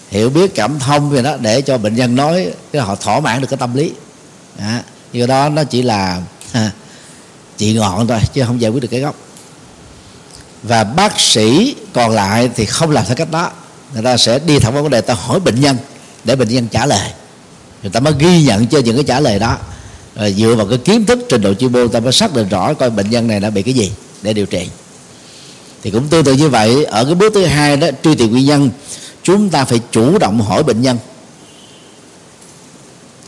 hiểu 0.09 0.29
biết 0.29 0.55
cảm 0.55 0.79
thông 0.79 1.09
về 1.09 1.21
đó 1.21 1.37
để 1.39 1.61
cho 1.61 1.77
bệnh 1.77 1.95
nhân 1.95 2.15
nói 2.15 2.51
cái 2.71 2.81
họ 2.81 2.95
thỏa 2.95 3.19
mãn 3.19 3.41
được 3.41 3.47
cái 3.49 3.57
tâm 3.57 3.75
lý. 3.75 3.91
À, 4.59 4.83
do 5.11 5.25
đó 5.25 5.49
nó 5.49 5.63
chỉ 5.63 5.81
là 5.81 6.21
à, 6.51 6.71
ngọn 7.59 8.07
thôi 8.07 8.19
chứ 8.33 8.43
không 8.47 8.61
giải 8.61 8.71
quyết 8.71 8.79
được 8.79 8.87
cái 8.91 8.99
gốc. 8.99 9.15
Và 10.63 10.83
bác 10.83 11.19
sĩ 11.19 11.75
còn 11.93 12.11
lại 12.11 12.49
thì 12.55 12.65
không 12.65 12.91
làm 12.91 13.05
theo 13.05 13.15
cách 13.15 13.31
đó. 13.31 13.51
Người 13.93 14.03
ta 14.03 14.17
sẽ 14.17 14.39
đi 14.39 14.59
thẳng 14.59 14.73
vào 14.73 14.83
vấn 14.83 14.91
đề 14.91 15.01
ta 15.01 15.13
hỏi 15.13 15.39
bệnh 15.39 15.61
nhân 15.61 15.77
để 16.23 16.35
bệnh 16.35 16.47
nhân 16.49 16.67
trả 16.71 16.85
lời 16.85 17.11
người 17.81 17.91
ta 17.91 17.99
mới 17.99 18.13
ghi 18.19 18.43
nhận 18.43 18.67
cho 18.67 18.79
những 18.79 18.95
cái 18.95 19.03
trả 19.03 19.19
lời 19.19 19.39
đó. 19.39 19.57
Rồi 20.15 20.35
dựa 20.37 20.55
vào 20.55 20.67
cái 20.67 20.77
kiến 20.77 21.05
thức 21.05 21.19
trình 21.29 21.41
độ 21.41 21.53
chuyên 21.53 21.71
môn 21.71 21.89
ta 21.89 21.99
mới 21.99 22.11
xác 22.11 22.33
định 22.33 22.49
rõ 22.49 22.73
coi 22.73 22.89
bệnh 22.89 23.09
nhân 23.09 23.27
này 23.27 23.39
đã 23.39 23.49
bị 23.49 23.61
cái 23.61 23.73
gì 23.73 23.91
để 24.21 24.33
điều 24.33 24.45
trị. 24.45 24.67
Thì 25.83 25.91
cũng 25.91 26.07
tương 26.07 26.23
tự 26.23 26.33
như 26.33 26.49
vậy 26.49 26.85
ở 26.85 27.05
cái 27.05 27.15
bước 27.15 27.33
thứ 27.33 27.45
hai 27.45 27.77
đó 27.77 27.87
truy 28.03 28.15
tìm 28.15 28.31
nguyên 28.31 28.45
nhân 28.45 28.69
chúng 29.23 29.49
ta 29.49 29.65
phải 29.65 29.79
chủ 29.91 30.17
động 30.17 30.41
hỏi 30.41 30.63
bệnh 30.63 30.81
nhân. 30.81 30.97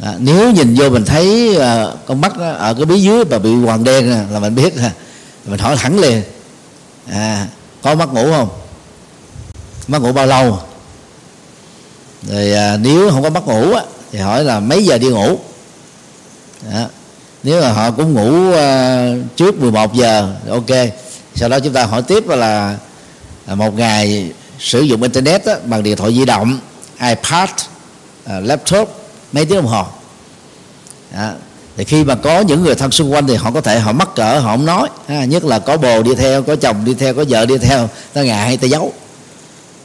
À, 0.01 0.13
nếu 0.19 0.51
nhìn 0.51 0.75
vô 0.75 0.89
mình 0.89 1.05
thấy 1.05 1.55
à, 1.55 1.87
con 2.07 2.21
mắt 2.21 2.33
ở 2.57 2.73
cái 2.73 2.85
bí 2.85 2.99
dưới 3.01 3.25
mà 3.25 3.39
bị 3.39 3.55
hoàng 3.55 3.83
đen 3.83 4.27
là 4.31 4.39
mình 4.39 4.55
biết 4.55 4.77
à, 4.77 4.91
mình 5.45 5.59
hỏi 5.59 5.75
thẳng 5.77 5.99
liền. 5.99 6.21
À, 7.11 7.47
có 7.81 7.95
mắt 7.95 8.13
ngủ 8.13 8.31
không? 8.31 8.49
Mắt 9.87 10.01
ngủ 10.01 10.11
bao 10.11 10.27
lâu? 10.27 10.59
Rồi 12.29 12.53
à, 12.53 12.77
nếu 12.77 13.09
không 13.09 13.23
có 13.23 13.29
mắt 13.29 13.47
ngủ 13.47 13.73
á, 13.73 13.83
thì 14.12 14.19
hỏi 14.19 14.43
là 14.43 14.60
mấy 14.60 14.86
giờ 14.86 14.97
đi 14.97 15.08
ngủ 15.08 15.39
đó. 16.71 16.86
nếu 17.43 17.62
mà 17.62 17.71
họ 17.71 17.91
cũng 17.91 18.13
ngủ 18.13 18.50
uh, 18.50 19.38
trước 19.38 19.60
11 19.60 19.93
giờ 19.93 20.36
ok 20.50 20.69
sau 21.36 21.50
đó 21.50 21.60
chúng 21.60 21.74
ta 21.74 21.86
hỏi 21.86 22.02
tiếp 22.02 22.28
là, 22.28 22.78
là 23.47 23.56
một 23.56 23.78
ngày 23.78 24.32
sử 24.60 24.82
dụng 24.82 25.02
internet 25.02 25.45
đó, 25.45 25.54
bằng 25.65 25.84
điện 25.84 25.97
thoại 25.97 26.13
di 26.13 26.26
động 26.26 26.60
ipad 27.00 27.50
uh, 27.50 28.32
laptop 28.43 28.95
mấy 29.32 29.45
tiếng 29.45 29.58
đồng 29.58 29.67
hồ 29.67 29.86
đó. 31.15 31.32
thì 31.78 31.84
khi 31.84 32.04
mà 32.04 32.15
có 32.15 32.41
những 32.41 32.63
người 32.63 32.76
thân 32.76 32.91
xung 32.91 33.13
quanh 33.13 33.28
thì 33.28 33.36
họ 33.36 33.52
có 33.52 33.62
thể 33.62 33.80
họ 33.80 33.91
mắc 33.91 34.10
cỡ 34.15 34.39
họ 34.39 34.52
không 34.52 34.65
nói 34.65 34.89
ha. 35.08 35.26
nhất 35.26 35.43
là 35.43 35.60
có 35.60 35.78
bồ 35.78 36.04
đi 36.04 36.15
theo 36.15 36.43
có 36.43 36.56
chồng 36.56 36.86
đi 36.86 36.93
theo 36.93 37.13
có 37.13 37.26
vợ 37.30 37.45
đi 37.45 37.58
theo 37.58 37.89
ta 38.13 38.24
ngại 38.24 38.58
ta 38.58 38.67
giấu 38.67 38.93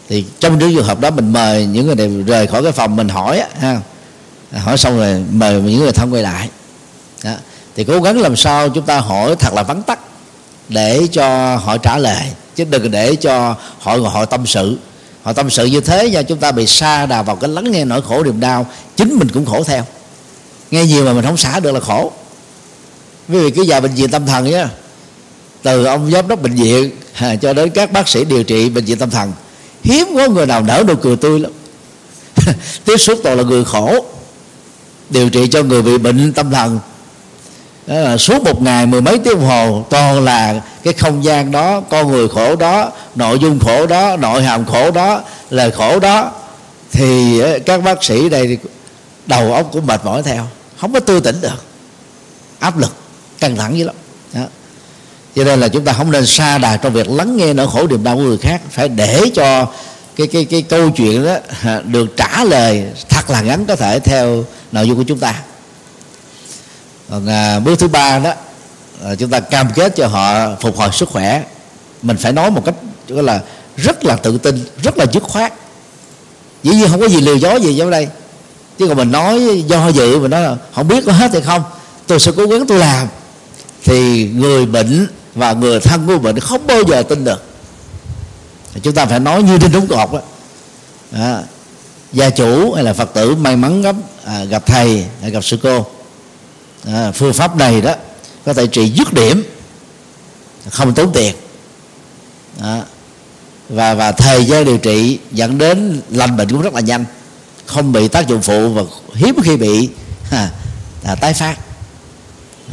thì 0.08 0.24
trong 0.40 0.58
những 0.58 0.74
trường 0.74 0.84
hợp 0.84 1.00
đó 1.00 1.10
mình 1.10 1.32
mời 1.32 1.66
những 1.66 1.86
người 1.86 1.94
này 1.94 2.08
rời 2.26 2.46
khỏi 2.46 2.62
cái 2.62 2.72
phòng 2.72 2.96
mình 2.96 3.08
hỏi 3.08 3.42
ha 3.58 3.80
hỏi 4.58 4.78
xong 4.78 4.98
rồi 4.98 5.24
mời 5.32 5.62
những 5.62 5.80
người 5.80 5.92
thân 5.92 6.12
quay 6.12 6.22
lại. 6.22 6.48
Đó. 7.24 7.32
thì 7.76 7.84
cố 7.84 8.00
gắng 8.00 8.20
làm 8.20 8.36
sao 8.36 8.68
chúng 8.68 8.86
ta 8.86 9.00
hỏi 9.00 9.36
thật 9.38 9.54
là 9.54 9.62
vắn 9.62 9.82
tắt 9.82 9.98
để 10.68 11.06
cho 11.12 11.56
họ 11.56 11.76
trả 11.78 11.98
lời 11.98 12.22
chứ 12.56 12.64
đừng 12.64 12.90
để 12.90 13.16
cho 13.16 13.56
họ 13.78 13.96
họ 13.96 14.24
tâm 14.24 14.46
sự. 14.46 14.78
Họ 15.22 15.32
tâm 15.32 15.50
sự 15.50 15.66
như 15.66 15.80
thế 15.80 16.06
do 16.06 16.22
chúng 16.22 16.38
ta 16.38 16.52
bị 16.52 16.66
xa 16.66 17.06
đà 17.06 17.22
vào 17.22 17.36
cái 17.36 17.50
lắng 17.50 17.70
nghe 17.70 17.84
nỗi 17.84 18.02
khổ 18.02 18.24
niềm 18.24 18.40
đau 18.40 18.66
chính 18.96 19.18
mình 19.18 19.28
cũng 19.28 19.46
khổ 19.46 19.64
theo. 19.64 19.84
Nghe 20.70 20.84
nhiều 20.84 21.04
mà 21.04 21.12
mình 21.12 21.24
không 21.24 21.36
xả 21.36 21.60
được 21.60 21.72
là 21.72 21.80
khổ. 21.80 22.12
Vì 23.28 23.50
cái 23.50 23.66
giờ 23.66 23.80
bệnh 23.80 23.94
viện 23.94 24.10
tâm 24.10 24.26
thần 24.26 24.44
nhá 24.44 24.68
từ 25.62 25.84
ông 25.84 26.10
giám 26.10 26.28
đốc 26.28 26.42
bệnh 26.42 26.54
viện 26.54 26.90
à, 27.14 27.36
cho 27.42 27.52
đến 27.52 27.70
các 27.70 27.92
bác 27.92 28.08
sĩ 28.08 28.24
điều 28.24 28.44
trị 28.44 28.70
bệnh 28.70 28.84
viện 28.84 28.98
tâm 28.98 29.10
thần 29.10 29.32
hiếm 29.84 30.06
có 30.16 30.28
người 30.28 30.46
nào 30.46 30.62
nở 30.62 30.84
nụ 30.88 30.94
cười 30.94 31.16
tươi 31.16 31.40
lắm. 31.40 31.52
Tiếp 32.84 32.96
xúc 32.96 33.20
toàn 33.22 33.36
là 33.36 33.42
người 33.42 33.64
khổ 33.64 34.04
điều 35.10 35.30
trị 35.30 35.48
cho 35.48 35.62
người 35.62 35.82
bị 35.82 35.98
bệnh 35.98 36.32
tâm 36.32 36.50
thần. 36.50 36.78
Đó 37.86 37.94
là 37.94 38.16
suốt 38.16 38.42
một 38.42 38.62
ngày 38.62 38.86
mười 38.86 39.00
mấy 39.00 39.18
tiếng 39.18 39.34
đồng 39.34 39.46
hồ, 39.46 39.84
toàn 39.90 40.24
là 40.24 40.60
cái 40.82 40.92
không 40.92 41.24
gian 41.24 41.50
đó, 41.50 41.80
con 41.80 42.12
người 42.12 42.28
khổ 42.28 42.56
đó, 42.56 42.90
nội 43.14 43.38
dung 43.38 43.58
khổ 43.58 43.86
đó, 43.86 44.16
nội 44.16 44.42
hàm 44.42 44.64
khổ 44.64 44.90
đó, 44.90 45.20
lời 45.50 45.70
khổ 45.70 45.98
đó. 45.98 46.30
Thì 46.92 47.42
các 47.66 47.82
bác 47.82 48.04
sĩ 48.04 48.28
đây 48.28 48.58
đầu 49.26 49.52
óc 49.52 49.68
cũng 49.72 49.86
mệt 49.86 50.04
mỏi 50.04 50.22
theo, 50.22 50.46
không 50.80 50.92
có 50.92 51.00
tư 51.00 51.20
tỉnh 51.20 51.40
được, 51.40 51.64
áp 52.58 52.78
lực, 52.78 52.96
căng 53.40 53.56
thẳng 53.56 53.78
dữ 53.78 53.84
lắm. 53.84 53.94
Đó. 54.32 54.42
cho 55.36 55.44
nên 55.44 55.60
là 55.60 55.68
chúng 55.68 55.84
ta 55.84 55.92
không 55.92 56.10
nên 56.10 56.26
xa 56.26 56.58
đà 56.58 56.76
trong 56.76 56.92
việc 56.92 57.10
lắng 57.10 57.36
nghe 57.36 57.54
nỗi 57.54 57.66
khổ 57.72 57.86
niềm 57.86 58.04
đau 58.04 58.16
của 58.16 58.22
người 58.22 58.38
khác, 58.38 58.60
phải 58.70 58.88
để 58.88 59.22
cho 59.34 59.66
cái 60.16 60.26
cái 60.26 60.44
cái 60.44 60.62
câu 60.62 60.90
chuyện 60.90 61.24
đó 61.24 61.36
được 61.84 62.16
trả 62.16 62.44
lời 62.44 62.84
thật 63.08 63.30
là 63.30 63.40
ngắn 63.40 63.66
có 63.66 63.76
thể 63.76 64.00
theo 64.00 64.44
nội 64.72 64.88
dung 64.88 64.96
của 64.96 65.04
chúng 65.06 65.18
ta. 65.18 65.42
Còn 67.10 67.26
à, 67.26 67.60
bước 67.60 67.78
thứ 67.78 67.88
ba 67.88 68.18
đó 68.18 68.32
à, 69.04 69.14
chúng 69.14 69.30
ta 69.30 69.40
cam 69.40 69.68
kết 69.74 69.96
cho 69.96 70.06
họ 70.06 70.54
phục 70.60 70.76
hồi 70.76 70.88
sức 70.92 71.08
khỏe. 71.08 71.42
Mình 72.02 72.16
phải 72.16 72.32
nói 72.32 72.50
một 72.50 72.64
cách 72.64 72.74
gọi 73.08 73.22
là 73.22 73.40
rất 73.76 74.04
là 74.04 74.16
tự 74.16 74.38
tin 74.38 74.64
rất 74.82 74.98
là 74.98 75.06
dứt 75.12 75.22
khoát. 75.22 75.52
Dĩ 76.62 76.70
nhiên 76.70 76.88
không 76.90 77.00
có 77.00 77.08
gì 77.08 77.20
lừa 77.20 77.34
dối 77.34 77.60
gì 77.60 77.78
trong 77.78 77.90
đây. 77.90 78.08
Chứ 78.78 78.88
còn 78.88 78.96
mình 78.96 79.12
nói 79.12 79.64
do 79.66 79.88
dự 79.88 80.18
mình 80.18 80.30
nói 80.30 80.42
là 80.42 80.56
không 80.74 80.88
biết 80.88 81.04
có 81.06 81.12
hết 81.12 81.32
hay 81.32 81.42
không 81.42 81.62
tôi 82.06 82.20
sẽ 82.20 82.32
cố 82.36 82.46
gắng 82.46 82.66
tôi 82.66 82.78
làm. 82.78 83.08
Thì 83.84 84.28
người 84.34 84.66
bệnh 84.66 85.06
và 85.34 85.52
người 85.52 85.80
thân 85.80 86.06
của 86.06 86.18
bệnh 86.18 86.40
không 86.40 86.66
bao 86.66 86.82
giờ 86.88 87.02
tin 87.02 87.24
được 87.24 87.42
chúng 88.82 88.94
ta 88.94 89.06
phải 89.06 89.20
nói 89.20 89.42
như 89.42 89.58
trên 89.58 89.72
đúng 89.72 89.86
cột 89.86 90.12
đó. 90.12 90.20
À, 91.12 91.42
gia 92.12 92.30
chủ 92.30 92.72
hay 92.72 92.84
là 92.84 92.92
phật 92.92 93.14
tử 93.14 93.34
may 93.34 93.56
mắn 93.56 93.82
gặp 93.82 93.96
à, 94.24 94.44
gặp 94.44 94.66
thầy 94.66 95.06
hay 95.22 95.30
gặp 95.30 95.44
sư 95.44 95.58
cô. 95.62 95.86
À, 96.86 97.12
phương 97.12 97.32
pháp 97.32 97.56
này 97.56 97.80
đó 97.80 97.94
có 98.44 98.54
thể 98.54 98.66
trị 98.66 98.88
dứt 98.88 99.12
điểm 99.12 99.42
không 100.70 100.94
tốn 100.94 101.12
tiền. 101.12 101.34
À, 102.62 102.82
và 103.68 103.94
và 103.94 104.12
thời 104.12 104.44
gian 104.44 104.64
điều 104.64 104.78
trị 104.78 105.18
dẫn 105.32 105.58
đến 105.58 106.00
lành 106.10 106.36
bệnh 106.36 106.48
cũng 106.48 106.62
rất 106.62 106.74
là 106.74 106.80
nhanh. 106.80 107.04
Không 107.66 107.92
bị 107.92 108.08
tác 108.08 108.28
dụng 108.28 108.42
phụ 108.42 108.68
và 108.68 108.82
hiếm 109.14 109.36
khi 109.44 109.56
bị 109.56 109.88
à, 110.30 110.50
à, 111.04 111.14
tái 111.14 111.34
phát. 111.34 111.56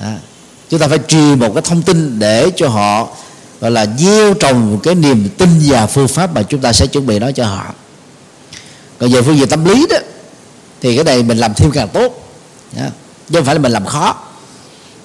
À, 0.01 0.17
chúng 0.69 0.79
ta 0.79 0.87
phải 0.87 0.99
truyền 1.07 1.39
một 1.39 1.51
cái 1.53 1.61
thông 1.61 1.81
tin 1.81 2.19
để 2.19 2.51
cho 2.55 2.69
họ 2.69 3.07
gọi 3.63 3.71
là 3.71 3.85
gieo 3.97 4.33
trồng 4.33 4.79
cái 4.83 4.95
niềm 4.95 5.29
tin 5.37 5.49
và 5.61 5.87
phương 5.87 6.07
pháp 6.07 6.33
mà 6.33 6.43
chúng 6.43 6.61
ta 6.61 6.73
sẽ 6.73 6.87
chuẩn 6.87 7.05
bị 7.05 7.19
nói 7.19 7.33
cho 7.33 7.45
họ. 7.45 7.73
Còn 8.99 9.11
về 9.11 9.21
phương 9.21 9.37
diện 9.37 9.47
tâm 9.47 9.65
lý 9.65 9.87
đó 9.89 9.97
thì 10.81 10.95
cái 10.95 11.03
này 11.03 11.23
mình 11.23 11.37
làm 11.37 11.53
thêm 11.53 11.71
càng 11.71 11.89
tốt. 11.89 12.27
Chứ 13.29 13.35
không 13.35 13.45
phải 13.45 13.55
là 13.55 13.61
mình 13.61 13.71
làm 13.71 13.85
khó. 13.85 14.15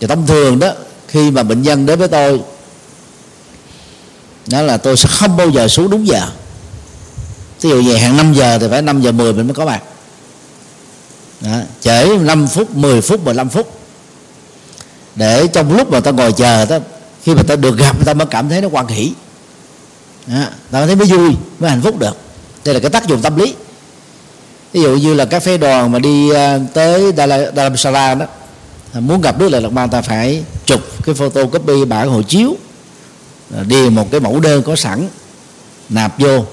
Thì 0.01 0.07
thông 0.07 0.27
thường 0.27 0.59
đó 0.59 0.73
khi 1.09 1.31
mà 1.31 1.43
bệnh 1.43 1.63
nhân 1.63 1.87
đến 1.87 1.99
với 1.99 2.09
tôi 2.09 2.41
đó 4.47 4.63
là 4.63 4.77
tôi 4.77 4.97
sẽ 4.97 5.09
không 5.13 5.37
bao 5.37 5.49
giờ 5.49 5.69
xuống 5.69 5.91
đúng 5.91 6.07
giờ. 6.07 6.27
Ví 7.61 7.71
dụ 7.71 7.83
về 7.83 7.99
hàng 7.99 8.17
5 8.17 8.33
giờ 8.33 8.59
thì 8.59 8.67
phải 8.71 8.83
5 8.83 9.03
giờ 9.03 9.13
10 9.13 9.33
mình 9.33 9.47
mới 9.47 9.55
có 9.55 9.65
mặt. 9.65 9.83
Đó, 11.41 11.57
trễ 11.81 12.19
5 12.19 12.49
phút 12.49 12.71
10 12.71 13.01
phút 13.01 13.25
15 13.25 13.49
phút. 13.49 13.81
Để 15.15 15.47
trong 15.47 15.77
lúc 15.77 15.91
mà 15.91 16.01
ta 16.01 16.11
ngồi 16.11 16.33
chờ 16.33 16.65
đó 16.65 16.79
khi 17.29 17.35
mà 17.35 17.43
ta 17.43 17.57
được 17.57 17.79
gặp 17.79 17.97
ta 18.05 18.15
mới 18.15 18.27
cảm 18.27 18.49
thấy 18.49 18.61
nó 18.61 18.69
quan 18.69 18.87
hỷ. 18.87 19.13
À, 20.29 20.51
ta 20.71 20.87
thấy 20.87 20.97
mới 20.97 21.07
vui 21.07 21.37
mới 21.59 21.71
hạnh 21.71 21.81
phúc 21.83 21.99
được. 21.99 22.17
Đây 22.65 22.75
là 22.75 22.81
cái 22.81 22.91
tác 22.91 23.07
dụng 23.07 23.23
tâm 23.23 23.37
lý. 23.37 23.55
Ví 24.73 24.83
dụ 24.83 24.97
như 24.97 25.15
là 25.15 25.25
các 25.25 25.43
phái 25.43 25.59
đoàn 25.59 25.93
mà 25.93 25.99
đi 25.99 26.31
à, 26.31 26.59
tới 26.75 27.13
tới 27.13 27.47
Dharamsala 27.57 28.15
đó 28.15 28.27
à, 28.93 29.01
muốn 29.01 29.21
gặp 29.21 29.39
Đức 29.39 29.49
Lệ 29.49 29.61
Lạt 29.61 29.73
Ma 29.73 29.87
ta 29.87 30.03
phải 30.03 30.45
chụp 30.65 30.81
cái 31.05 31.15
photo 31.15 31.45
copy 31.45 31.85
bản 31.85 32.09
hộ 32.09 32.23
chiếu 32.23 32.57
à, 33.57 33.63
điền 33.67 33.95
một 33.95 34.11
cái 34.11 34.21
mẫu 34.21 34.41
đơn 34.41 34.63
có 34.63 34.77
sẵn 34.77 35.09
nạp 35.89 36.19
vô 36.19 36.45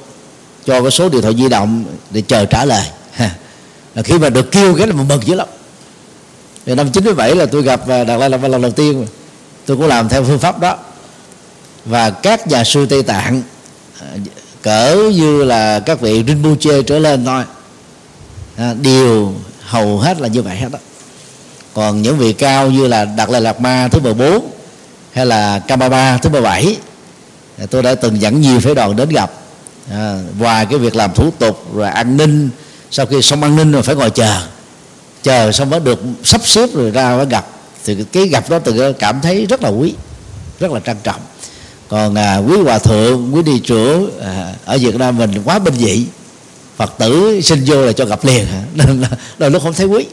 cho 0.66 0.82
cái 0.82 0.92
số 0.92 1.10
điện 1.10 1.22
thoại 1.22 1.36
di 1.38 1.50
động 1.50 1.86
để 2.12 2.22
chờ 2.22 2.46
trả 2.46 2.66
lời. 2.66 2.86
Là 3.96 4.04
khi 4.04 4.18
mà 4.18 4.30
được 4.30 4.52
kêu 4.52 4.76
cái 4.76 4.88
là 4.88 4.94
mừng 4.94 5.24
dữ 5.26 5.36
lắm. 5.36 5.48
Thì 6.66 6.76
năm 6.76 6.92
97 6.92 7.36
là 7.36 7.46
tôi 7.46 7.62
gặp 7.62 7.88
Đạt 7.88 8.20
Lai 8.20 8.30
Lạt 8.30 8.38
Ma 8.38 8.48
lần 8.48 8.62
đầu 8.62 8.72
tiên 8.72 9.08
tôi 9.66 9.78
cũng 9.78 9.88
làm 9.88 10.10
theo 10.10 10.24
phương 10.24 10.40
pháp 10.40 10.60
đó. 10.60 10.78
Và 11.86 12.10
các 12.10 12.48
nhà 12.48 12.64
sư 12.64 12.86
Tây 12.86 13.04
Tạng 13.04 13.42
cỡ 14.62 14.96
như 15.16 15.44
là 15.44 15.80
các 15.80 16.02
vị 16.02 16.24
Rinpoche 16.28 16.82
trở 16.82 17.00
lên 17.00 17.26
thôi 17.26 17.44
à, 18.58 18.74
đều 18.82 19.34
hầu 19.62 20.00
hết 20.00 20.22
là 20.22 20.28
như 20.28 20.42
vậy 20.42 20.56
hết 20.56 20.72
đó. 20.72 20.80
Còn 21.74 22.02
những 22.02 22.18
vị 22.18 22.34
cao 22.34 22.72
như 22.72 22.88
là 22.88 23.06
đặt 23.06 23.30
lại 23.30 23.42
Lạt 23.42 23.62
Ma 23.62 23.88
thứ 23.92 24.00
14 24.00 24.50
hay 25.14 25.26
là 25.26 25.60
Kamaba 25.60 26.18
thứ 26.18 26.30
17 26.30 26.78
tôi 27.70 27.84
đã 27.84 27.96
từng 27.96 28.22
dẫn 28.22 28.42
nhiều 28.42 28.60
phái 28.60 28.76
đoàn 28.76 28.96
đến 28.96 29.10
gặp. 29.10 29.32
À, 29.92 30.20
ngoài 30.40 30.66
cái 30.66 30.80
việc 30.80 30.96
làm 30.96 31.14
thủ 31.14 31.32
tục 31.40 31.76
rồi 31.76 31.90
an 31.90 32.18
ninh 32.18 32.50
sau 32.92 33.06
khi 33.06 33.22
xong 33.22 33.44
an 33.44 33.56
ninh 33.56 33.72
rồi 33.72 33.84
phải 33.84 33.96
ngồi 33.96 34.10
chờ. 34.10 34.42
Chờ 35.24 35.52
xong 35.52 35.70
mới 35.70 35.80
được 35.80 36.00
sắp 36.24 36.42
xếp 36.48 36.70
rồi 36.74 36.92
ra 36.92 37.16
mới 37.16 37.26
gặp 37.26 37.48
thì 37.86 37.98
cái 38.12 38.28
gặp 38.28 38.50
đó 38.50 38.60
từ 38.60 38.94
cảm 38.94 39.22
thấy 39.22 39.46
rất 39.46 39.64
là 39.64 39.70
quý 39.70 39.94
rất 40.60 40.72
là 40.72 40.80
trân 40.80 40.98
trọng. 41.04 41.22
Còn 41.88 42.16
à, 42.16 42.38
quý 42.38 42.58
hòa 42.58 42.80
thượng 42.80 43.36
quý 43.36 43.42
đi 43.42 43.60
trưởng 43.60 44.20
à, 44.22 44.54
ở 44.66 44.78
việt 44.78 44.96
nam 44.96 45.18
mình 45.18 45.42
quá 45.46 45.60
bình 45.60 45.74
dị. 45.74 46.06
Phật 46.78 46.94
tử 46.98 47.42
xin 47.42 47.64
vô 47.66 47.86
là 47.86 47.92
cho 47.92 48.06
gặp 48.06 48.26
liền 48.26 48.46
à, 48.46 48.64
nên 48.74 49.02
là 49.02 49.10
đôi 49.38 49.52
lúc 49.52 49.64
không 49.64 49.74
thấy 49.74 49.86
quý. 49.86 50.06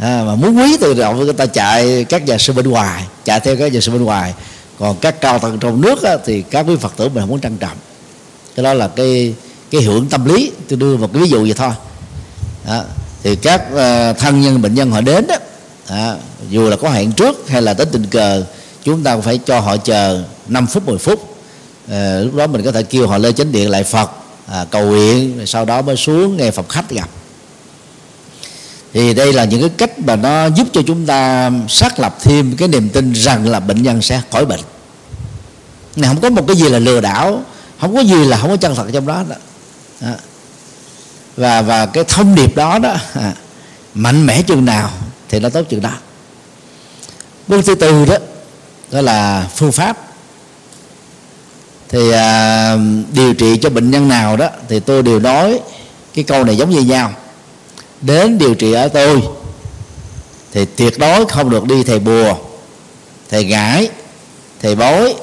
À, 0.00 0.22
mà 0.26 0.34
muốn 0.34 0.56
quý 0.56 0.76
từ 0.80 0.94
động 0.94 1.18
người 1.18 1.32
ta 1.32 1.46
chạy 1.46 2.04
các 2.04 2.26
nhà 2.26 2.38
sư 2.38 2.52
bên 2.52 2.68
ngoài 2.68 3.04
chạy 3.24 3.40
theo 3.40 3.56
các 3.56 3.72
nhà 3.72 3.80
sư 3.80 3.92
bên 3.92 4.04
ngoài. 4.04 4.34
Còn 4.78 4.96
các 5.00 5.20
cao 5.20 5.38
tầng 5.38 5.58
trong 5.60 5.80
nước 5.80 6.02
á, 6.02 6.16
thì 6.26 6.42
các 6.42 6.66
quý 6.68 6.76
phật 6.76 6.92
tử 6.96 7.08
mình 7.08 7.20
không 7.20 7.28
muốn 7.28 7.40
trân 7.40 7.56
trọng. 7.56 7.76
Cái 8.56 8.64
đó 8.64 8.74
là 8.74 8.88
cái 8.88 9.34
cái 9.70 9.82
hưởng 9.82 10.06
tâm 10.08 10.24
lý. 10.24 10.52
Tôi 10.68 10.78
đưa 10.78 10.96
một 10.96 11.10
cái 11.12 11.22
ví 11.22 11.28
dụ 11.28 11.42
vậy 11.42 11.54
thôi. 11.56 11.70
À, 12.66 12.82
thì 13.22 13.36
các 13.36 13.62
uh, 13.72 14.18
thân 14.18 14.40
nhân 14.40 14.62
bệnh 14.62 14.74
nhân 14.74 14.90
họ 14.90 15.00
đến 15.00 15.26
đó, 15.26 15.34
à, 15.88 16.16
dù 16.50 16.68
là 16.68 16.76
có 16.76 16.90
hẹn 16.90 17.12
trước 17.12 17.48
hay 17.48 17.62
là 17.62 17.74
tới 17.74 17.86
tình 17.86 18.06
cờ 18.06 18.44
chúng 18.84 19.02
ta 19.02 19.16
phải 19.16 19.38
cho 19.38 19.60
họ 19.60 19.76
chờ 19.76 20.24
5 20.48 20.66
phút 20.66 20.88
10 20.88 20.98
phút. 20.98 21.36
À, 21.90 22.20
lúc 22.20 22.34
đó 22.34 22.46
mình 22.46 22.62
có 22.64 22.72
thể 22.72 22.82
kêu 22.82 23.08
họ 23.08 23.18
lên 23.18 23.34
chánh 23.34 23.52
điện 23.52 23.70
lại 23.70 23.84
Phật 23.84 24.10
à, 24.46 24.66
cầu 24.70 24.86
nguyện 24.86 25.46
sau 25.46 25.64
đó 25.64 25.82
mới 25.82 25.96
xuống 25.96 26.36
nghe 26.36 26.50
Phật 26.50 26.68
khách 26.68 26.90
gặp. 26.90 27.08
Thì 28.92 29.14
đây 29.14 29.32
là 29.32 29.44
những 29.44 29.60
cái 29.60 29.70
cách 29.70 29.98
mà 29.98 30.16
nó 30.16 30.46
giúp 30.46 30.66
cho 30.72 30.82
chúng 30.86 31.06
ta 31.06 31.50
xác 31.68 32.00
lập 32.00 32.16
thêm 32.20 32.56
cái 32.56 32.68
niềm 32.68 32.88
tin 32.88 33.12
rằng 33.12 33.48
là 33.48 33.60
bệnh 33.60 33.82
nhân 33.82 34.02
sẽ 34.02 34.22
khỏi 34.32 34.46
bệnh. 34.46 34.60
Này 35.96 36.08
không 36.08 36.20
có 36.20 36.30
một 36.30 36.44
cái 36.46 36.56
gì 36.56 36.68
là 36.68 36.78
lừa 36.78 37.00
đảo 37.00 37.42
không 37.80 37.94
có 37.94 38.00
gì 38.00 38.24
là 38.24 38.38
không 38.38 38.50
có 38.50 38.56
chân 38.56 38.74
thật 38.74 38.86
trong 38.92 39.06
đó, 39.06 39.24
đó. 39.28 39.36
và 41.36 41.62
và 41.62 41.86
cái 41.86 42.04
thông 42.08 42.34
điệp 42.34 42.56
đó 42.56 42.78
đó 42.78 42.96
à, 43.14 43.32
mạnh 43.94 44.26
mẽ 44.26 44.42
chừng 44.42 44.64
nào 44.64 44.90
thì 45.28 45.40
nó 45.40 45.48
tốt 45.48 45.62
chừng 45.68 45.80
đó. 45.80 45.92
Bước 47.48 47.60
thứ 47.66 47.74
tư 47.74 48.04
đó 48.04 48.16
đó 48.90 49.00
là 49.00 49.48
phương 49.56 49.72
pháp. 49.72 49.96
Thì 51.88 52.10
à, 52.10 52.76
điều 53.12 53.34
trị 53.34 53.56
cho 53.56 53.70
bệnh 53.70 53.90
nhân 53.90 54.08
nào 54.08 54.36
đó 54.36 54.48
thì 54.68 54.80
tôi 54.80 55.02
đều 55.02 55.20
nói 55.20 55.60
cái 56.14 56.24
câu 56.24 56.44
này 56.44 56.56
giống 56.56 56.70
như 56.70 56.80
nhau. 56.80 57.12
Đến 58.00 58.38
điều 58.38 58.54
trị 58.54 58.72
ở 58.72 58.88
tôi 58.88 59.22
thì 60.52 60.64
tuyệt 60.64 60.98
đối 60.98 61.26
không 61.26 61.50
được 61.50 61.64
đi 61.64 61.84
thầy 61.84 61.98
bùa 61.98 62.34
thầy 63.30 63.44
gãi 63.44 63.90
thầy 64.62 64.76
bói 64.76 65.14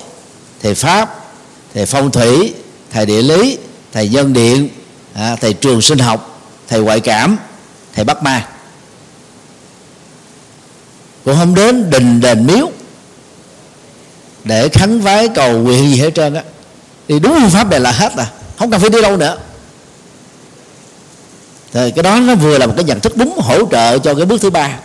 thầy 0.61 0.75
pháp 0.75 1.25
thầy 1.73 1.85
phong 1.85 2.11
thủy 2.11 2.53
thầy 2.91 3.05
địa 3.05 3.21
lý 3.21 3.57
thầy 3.93 4.09
dân 4.09 4.33
điện 4.33 4.69
à, 5.13 5.35
thầy 5.35 5.53
trường 5.53 5.81
sinh 5.81 5.99
học 5.99 6.41
thầy 6.67 6.79
ngoại 6.79 6.99
cảm 6.99 7.37
thầy 7.93 8.05
bắt 8.05 8.23
ma 8.23 8.47
cũng 11.25 11.35
không 11.35 11.55
đến 11.55 11.89
đình 11.89 12.21
đền 12.21 12.47
miếu 12.47 12.71
để 14.43 14.69
khấn 14.69 15.01
vái 15.01 15.27
cầu 15.27 15.59
nguyện 15.59 15.89
gì 15.89 15.99
hết 15.99 16.15
trơn 16.15 16.33
á. 16.33 16.43
Thì 17.07 17.19
đúng 17.19 17.37
phương 17.41 17.49
pháp 17.49 17.69
này 17.69 17.79
là 17.79 17.91
hết 17.91 18.13
à 18.17 18.31
không 18.59 18.71
cần 18.71 18.79
phải 18.79 18.89
đi 18.89 19.01
đâu 19.01 19.17
nữa. 19.17 19.37
Thì 21.73 21.91
cái 21.91 22.03
đó 22.03 22.19
nó 22.19 22.35
vừa 22.35 22.57
là 22.57 22.67
một 22.67 22.73
cái 22.75 22.85
nhận 22.85 22.99
thức 22.99 23.17
đúng 23.17 23.39
hỗ 23.39 23.65
trợ 23.71 23.97
cho 23.97 24.13
cái 24.13 24.25
bước 24.25 24.41
thứ 24.41 24.49
ba. 24.49 24.79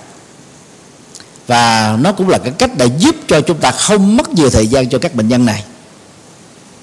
Và 1.47 1.97
nó 2.01 2.13
cũng 2.13 2.29
là 2.29 2.39
cái 2.39 2.53
cách 2.59 2.71
để 2.77 2.87
giúp 2.99 3.17
cho 3.27 3.41
chúng 3.41 3.59
ta 3.59 3.71
không 3.71 4.17
mất 4.17 4.29
nhiều 4.29 4.51
thời 4.51 4.67
gian 4.67 4.89
cho 4.89 4.99
các 4.99 5.15
bệnh 5.15 5.29
nhân 5.29 5.47
này. 5.47 5.65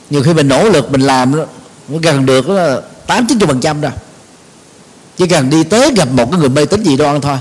Nhiều 0.10 0.24
khi 0.24 0.34
mình 0.34 0.48
nỗ 0.48 0.70
lực, 0.70 0.92
mình 0.92 1.02
làm 1.02 1.36
nó 1.36 1.46
gần 2.02 2.26
được 2.26 2.46
tám, 3.08 3.28
chín 3.28 3.40
phần 3.40 3.60
trăm 3.60 3.82
đâu 3.82 3.92
chỉ 5.18 5.28
cần 5.28 5.50
đi 5.50 5.64
tới 5.64 5.92
gặp 5.96 6.08
một 6.12 6.32
cái 6.32 6.40
người 6.40 6.50
mê 6.50 6.66
tín 6.66 6.84
gì 6.84 6.98
đoan 6.98 7.22
thôi, 7.22 7.38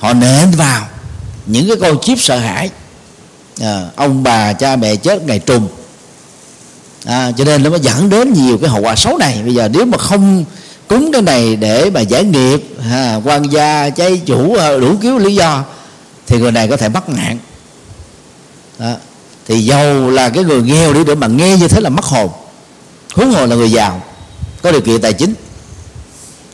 họ 0.00 0.12
nện 0.12 0.50
vào 0.50 0.88
những 1.46 1.68
cái 1.68 1.76
câu 1.80 1.96
chip 2.02 2.20
sợ 2.20 2.38
hãi. 2.38 2.70
À, 3.60 3.88
ông 3.96 4.22
bà 4.22 4.52
cha 4.52 4.76
mẹ 4.76 4.96
chết 4.96 5.22
ngày 5.22 5.38
trùng. 5.38 5.68
À, 7.04 7.32
cho 7.36 7.44
nên 7.44 7.62
nó 7.62 7.70
mới 7.70 7.80
dẫn 7.80 8.08
đến 8.08 8.32
nhiều 8.32 8.58
cái 8.58 8.70
hậu 8.70 8.80
quả 8.80 8.96
xấu 8.96 9.18
này. 9.18 9.40
Bây 9.44 9.54
giờ 9.54 9.68
nếu 9.68 9.84
mà 9.84 9.98
không 9.98 10.44
cúng 10.88 11.10
cái 11.12 11.22
này 11.22 11.56
để 11.56 11.90
mà 11.90 12.00
giải 12.00 12.24
nghiệp 12.24 12.60
à, 12.90 13.20
quan 13.24 13.42
gia 13.52 13.90
cháy 13.90 14.20
chủ 14.26 14.56
đủ 14.80 14.94
kiểu 15.02 15.18
lý 15.18 15.34
do 15.34 15.64
thì 16.26 16.38
người 16.38 16.52
này 16.52 16.68
có 16.68 16.76
thể 16.76 16.88
mất 16.88 17.08
nạn. 17.08 17.38
À, 18.78 18.96
thì 19.48 19.64
giàu 19.64 20.10
là 20.10 20.28
cái 20.28 20.44
người 20.44 20.62
nghèo 20.62 20.92
đi 20.92 21.04
để 21.04 21.14
mà 21.14 21.26
nghe 21.26 21.56
như 21.56 21.68
thế 21.68 21.80
là 21.80 21.90
mất 21.90 22.04
hồn. 22.04 22.30
Huống 23.14 23.30
hồ 23.30 23.46
là 23.46 23.56
người 23.56 23.70
giàu 23.70 24.02
có 24.62 24.72
điều 24.72 24.80
kiện 24.80 25.00
tài 25.00 25.12
chính. 25.12 25.34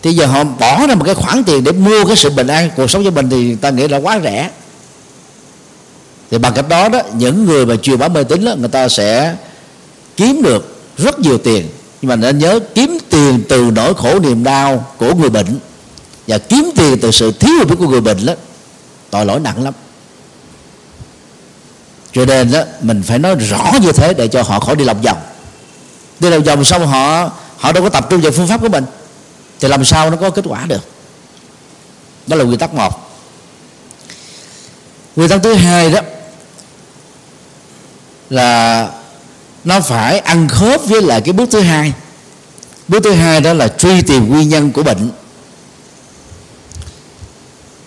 Thì 0.03 0.13
giờ 0.13 0.27
họ 0.27 0.45
bỏ 0.45 0.87
ra 0.87 0.95
một 0.95 1.05
cái 1.05 1.15
khoản 1.15 1.45
tiền 1.45 1.65
để 1.65 1.73
mua 1.73 2.05
cái 2.05 2.17
sự 2.17 2.31
bình 2.31 2.47
an 2.47 2.71
cuộc 2.77 2.91
sống 2.91 3.05
cho 3.05 3.11
mình 3.11 3.31
thì 3.31 3.55
ta 3.55 3.71
nghĩ 3.71 3.89
là 3.89 3.99
quá 3.99 4.21
rẻ 4.25 4.51
thì 6.33 6.39
bằng 6.39 6.53
cách 6.55 6.69
đó 6.69 6.89
đó 6.89 7.01
những 7.15 7.45
người 7.45 7.67
mà 7.67 7.77
truyền 7.77 7.99
bá 7.99 8.09
mê 8.09 8.25
tín 8.25 8.45
đó, 8.45 8.55
người 8.59 8.69
ta 8.69 8.89
sẽ 8.89 9.37
kiếm 10.17 10.43
được 10.43 10.83
rất 10.99 11.21
nhiều 11.21 11.39
tiền. 11.39 11.69
Nhưng 12.01 12.09
mà 12.09 12.17
nên 12.17 12.39
nhớ 12.39 12.61
kiếm 12.75 12.99
tiền 13.11 13.43
từ 13.49 13.71
nỗi 13.75 13.95
khổ 13.95 14.19
niềm 14.19 14.45
đau 14.45 14.95
của 14.97 15.15
người 15.15 15.31
bệnh. 15.31 15.59
Và 16.27 16.39
kiếm 16.39 16.71
tiền 16.77 16.99
từ 17.03 17.11
sự 17.11 17.33
thiếu 17.33 17.55
hiểu 17.55 17.65
biết 17.65 17.75
của 17.79 17.89
người 17.89 18.01
bệnh 18.01 18.27
đó 18.27 18.35
tội 19.11 19.27
lỗi 19.27 19.41
nặng 19.41 19.65
lắm. 19.65 19.75
Cho 22.13 22.25
nên 22.25 22.53
đó 22.53 22.63
mình 22.83 23.03
phải 23.03 23.19
nói 23.19 23.35
rõ 23.35 23.73
như 23.83 23.93
thế 23.93 24.15
để 24.15 24.29
cho 24.29 24.43
họ 24.43 24.61
khỏi 24.61 24.77
đi 24.77 24.85
lòng 24.85 25.03
vòng. 25.03 25.19
Đi 26.21 26.31
lòng 26.31 26.43
vòng 26.43 26.65
xong 26.65 26.87
họ 26.87 27.31
họ 27.57 27.73
đâu 27.73 27.83
có 27.83 27.89
tập 27.89 28.07
trung 28.11 28.21
vào 28.21 28.33
phương 28.33 28.49
pháp 28.49 28.61
của 28.61 28.69
mình 28.69 28.85
thì 29.61 29.69
làm 29.69 29.85
sao 29.85 30.11
nó 30.11 30.17
có 30.17 30.31
kết 30.31 30.45
quả 30.49 30.67
được? 30.67 30.83
Đó 32.27 32.37
là 32.37 32.45
nguyên 32.45 32.59
tắc 32.59 32.75
một. 32.75 33.13
Nguyên 35.17 35.29
tắc 35.29 35.43
thứ 35.43 35.55
hai 35.55 35.91
đó 35.91 36.01
là 38.33 38.89
nó 39.65 39.81
phải 39.81 40.19
ăn 40.19 40.49
khớp 40.49 40.87
với 40.87 41.03
lại 41.03 41.21
cái 41.21 41.33
bước 41.33 41.49
thứ 41.51 41.61
hai. 41.61 41.93
Bước 42.89 43.01
thứ 43.05 43.13
hai 43.13 43.41
đó 43.41 43.53
là 43.53 43.69
truy 43.69 44.03
tìm 44.03 44.29
nguyên 44.29 44.49
nhân 44.49 44.73
của 44.73 44.83
bệnh. 44.83 45.11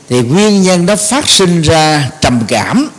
Thì 0.09 0.21
nguyên 0.21 0.61
nhân 0.61 0.85
đó 0.85 0.95
phát 0.95 1.29
sinh 1.29 1.61
ra 1.61 2.09
trầm 2.21 2.41
cảm. 2.47 2.89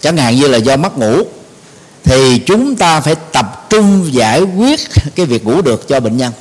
Chẳng 0.00 0.16
hạn 0.16 0.36
như 0.36 0.48
là 0.48 0.58
do 0.58 0.76
mất 0.76 0.98
ngủ. 0.98 1.22
Thì 2.04 2.38
chúng 2.38 2.76
ta 2.76 3.00
phải 3.00 3.14
tập 3.14 3.66
trung 3.70 4.14
giải 4.14 4.42
quyết 4.42 4.80
cái 5.14 5.26
việc 5.26 5.44
ngủ 5.44 5.62
được 5.62 5.88
cho 5.88 6.00
bệnh 6.00 6.16
nhân. 6.16 6.32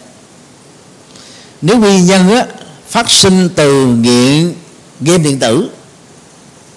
Nếu 1.61 1.77
nguyên 1.77 2.05
nhân 2.05 2.29
á, 2.29 2.45
phát 2.89 3.11
sinh 3.11 3.49
từ 3.55 3.85
nghiện 3.85 4.53
game 5.01 5.17
điện 5.17 5.39
tử 5.39 5.69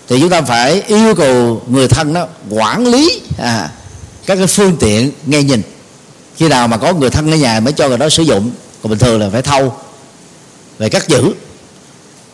thì 0.08 0.20
chúng 0.20 0.30
ta 0.30 0.42
phải 0.42 0.82
yêu 0.86 1.14
cầu 1.14 1.62
người 1.68 1.88
thân 1.88 2.14
đó 2.14 2.26
quản 2.50 2.86
lý 2.86 3.20
à, 3.38 3.70
các 4.26 4.36
cái 4.36 4.46
phương 4.46 4.76
tiện 4.80 5.12
nghe 5.26 5.42
nhìn. 5.42 5.62
Khi 6.36 6.48
nào 6.48 6.68
mà 6.68 6.76
có 6.76 6.92
người 6.92 7.10
thân 7.10 7.30
ở 7.30 7.36
nhà 7.36 7.60
mới 7.60 7.72
cho 7.72 7.88
người 7.88 7.98
đó 7.98 8.08
sử 8.08 8.22
dụng 8.22 8.50
còn 8.82 8.90
bình 8.90 8.98
thường 8.98 9.20
là 9.20 9.30
phải 9.32 9.42
thâu 9.42 9.74
về 10.78 10.88
cắt 10.88 11.08
giữ. 11.08 11.32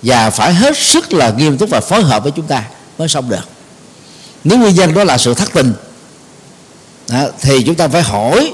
Và 0.03 0.31
phải 0.31 0.55
hết 0.55 0.79
sức 0.79 1.13
là 1.13 1.31
nghiêm 1.31 1.59
túc 1.59 1.71
và 1.71 1.81
phối 1.81 2.03
hợp 2.03 2.23
với 2.23 2.33
chúng 2.37 2.47
ta 2.47 2.65
mới 2.99 3.09
xong 3.09 3.29
được. 3.29 3.49
Nếu 4.45 4.59
nguyên 4.59 4.75
nhân 4.75 4.95
đó 4.95 5.05
là 5.05 5.19
sự 5.19 5.35
thất 5.35 5.53
tình 5.53 5.75
đó, 7.09 7.25
thì 7.41 7.63
chúng 7.63 7.75
ta 7.75 7.89
phải 7.89 8.03
hỏi 8.03 8.53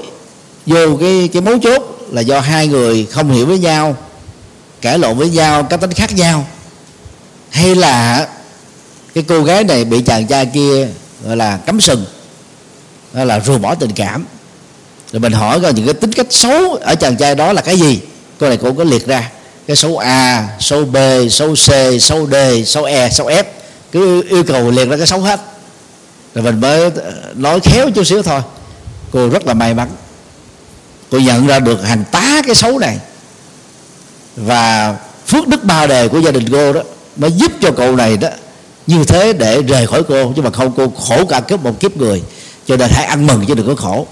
vô 0.65 0.97
cái 0.99 1.29
cái 1.33 1.41
mấu 1.41 1.59
chốt 1.59 1.97
là 2.11 2.21
do 2.21 2.39
hai 2.39 2.67
người 2.67 3.07
không 3.11 3.31
hiểu 3.31 3.45
với 3.45 3.59
nhau 3.59 3.97
cãi 4.81 4.99
lộn 4.99 5.17
với 5.17 5.29
nhau 5.29 5.63
các 5.63 5.81
tính 5.81 5.91
khác 5.91 6.15
nhau 6.15 6.47
hay 7.49 7.75
là 7.75 8.27
cái 9.13 9.23
cô 9.27 9.43
gái 9.43 9.63
này 9.63 9.85
bị 9.85 10.01
chàng 10.01 10.27
trai 10.27 10.45
kia, 10.45 10.87
gọi 11.25 11.37
là 11.37 11.57
cấm 11.57 11.81
sừng. 11.81 12.05
Đó 13.13 13.23
là 13.23 13.39
rùa 13.39 13.57
bỏ 13.57 13.75
tình 13.75 13.91
cảm. 13.91 14.25
Rồi 15.11 15.19
mình 15.19 15.33
hỏi 15.33 15.59
coi 15.61 15.73
những 15.73 15.85
cái 15.85 15.93
tính 15.93 16.11
cách 16.11 16.27
xấu 16.29 16.73
ở 16.73 16.95
chàng 16.95 17.17
trai 17.17 17.35
đó 17.35 17.53
là 17.53 17.61
cái 17.61 17.79
gì. 17.79 17.99
Cô 18.39 18.47
này 18.47 18.57
cũng 18.57 18.77
có 18.77 18.83
liệt 18.83 19.07
ra. 19.07 19.31
Cái 19.67 19.75
số 19.75 19.95
A 19.95 20.47
số 20.59 20.85
B 20.85 20.97
số 21.29 21.55
C 21.55 22.01
số 22.01 22.27
D 22.31 22.35
số 22.65 22.83
E 22.83 23.09
số 23.09 23.29
F. 23.29 23.43
Cứ 23.91 24.23
yêu 24.29 24.43
cầu 24.43 24.71
liệt 24.71 24.89
ra 24.89 24.97
cái 24.97 25.07
xấu 25.07 25.19
hết. 25.19 25.39
Rồi 26.35 26.43
mình 26.43 26.61
mới 26.61 26.81
ờ, 26.81 27.13
nói 27.35 27.59
khéo 27.59 27.89
chút 27.95 28.03
xíu 28.03 28.23
thôi. 28.23 28.41
Cô 29.11 29.29
rất 29.29 29.47
là 29.47 29.53
may 29.53 29.73
mắn. 29.73 29.89
Cô 31.11 31.19
nhận 31.19 31.47
ra 31.47 31.59
được 31.59 31.83
hàng 31.83 32.03
tá 32.11 32.41
cái 32.45 32.55
xấu 32.55 32.79
này. 32.79 32.97
Và 34.35 34.95
phước 35.27 35.47
đức 35.47 35.63
ba 35.63 35.87
đề 35.87 36.07
của 36.07 36.19
gia 36.19 36.31
đình 36.31 36.49
cô 36.51 36.73
đó 36.73 36.81
mới 37.15 37.31
giúp 37.31 37.51
cho 37.61 37.71
cậu 37.71 37.95
này 37.95 38.17
đó 38.17 38.29
như 38.89 39.03
thế 39.03 39.33
để 39.33 39.61
rời 39.61 39.87
khỏi 39.87 40.03
cô 40.03 40.33
chứ 40.35 40.41
mà 40.41 40.49
không, 40.49 40.73
cô 40.77 40.89
khổ 41.07 41.25
cả 41.25 41.39
kiếp, 41.39 41.63
một 41.63 41.79
kiếp 41.79 41.97
người. 41.97 42.23
Cho 42.67 42.77
nên 42.77 42.89
hãy 42.91 43.05
ăn 43.05 43.27
mừng 43.27 43.45
chứ 43.45 43.53
đừng 43.53 43.67
có 43.67 43.75
khổ. 43.75 44.07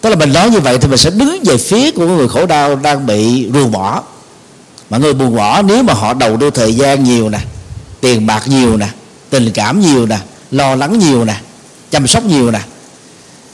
Tức 0.00 0.10
là 0.10 0.16
mình 0.16 0.32
nói 0.32 0.50
như 0.50 0.60
vậy 0.60 0.78
thì 0.78 0.88
mình 0.88 0.98
sẽ 0.98 1.10
đứng 1.10 1.42
về 1.44 1.58
phía 1.58 1.90
của 1.90 2.06
người 2.06 2.28
khổ 2.28 2.46
đau 2.46 2.76
đang 2.76 3.06
bị 3.06 3.50
ruồng 3.54 3.72
bỏ. 3.72 4.02
Mà 4.90 4.98
người 4.98 5.14
buồn 5.14 5.36
bỏ, 5.36 5.62
nếu 5.62 5.82
mà 5.82 5.94
họ 5.94 6.14
đầu 6.14 6.36
tư 6.40 6.50
thời 6.50 6.74
gian 6.74 7.04
nhiều 7.04 7.28
nè, 7.28 7.38
tiền 8.00 8.26
bạc 8.26 8.42
nhiều 8.46 8.76
nè, 8.76 8.88
tình 9.30 9.50
cảm 9.52 9.80
nhiều 9.80 10.06
nè, 10.06 10.18
lo 10.50 10.74
lắng 10.74 10.98
nhiều 10.98 11.24
nè, 11.24 11.40
chăm 11.90 12.06
sóc 12.06 12.24
nhiều 12.24 12.50
nè, 12.50 12.60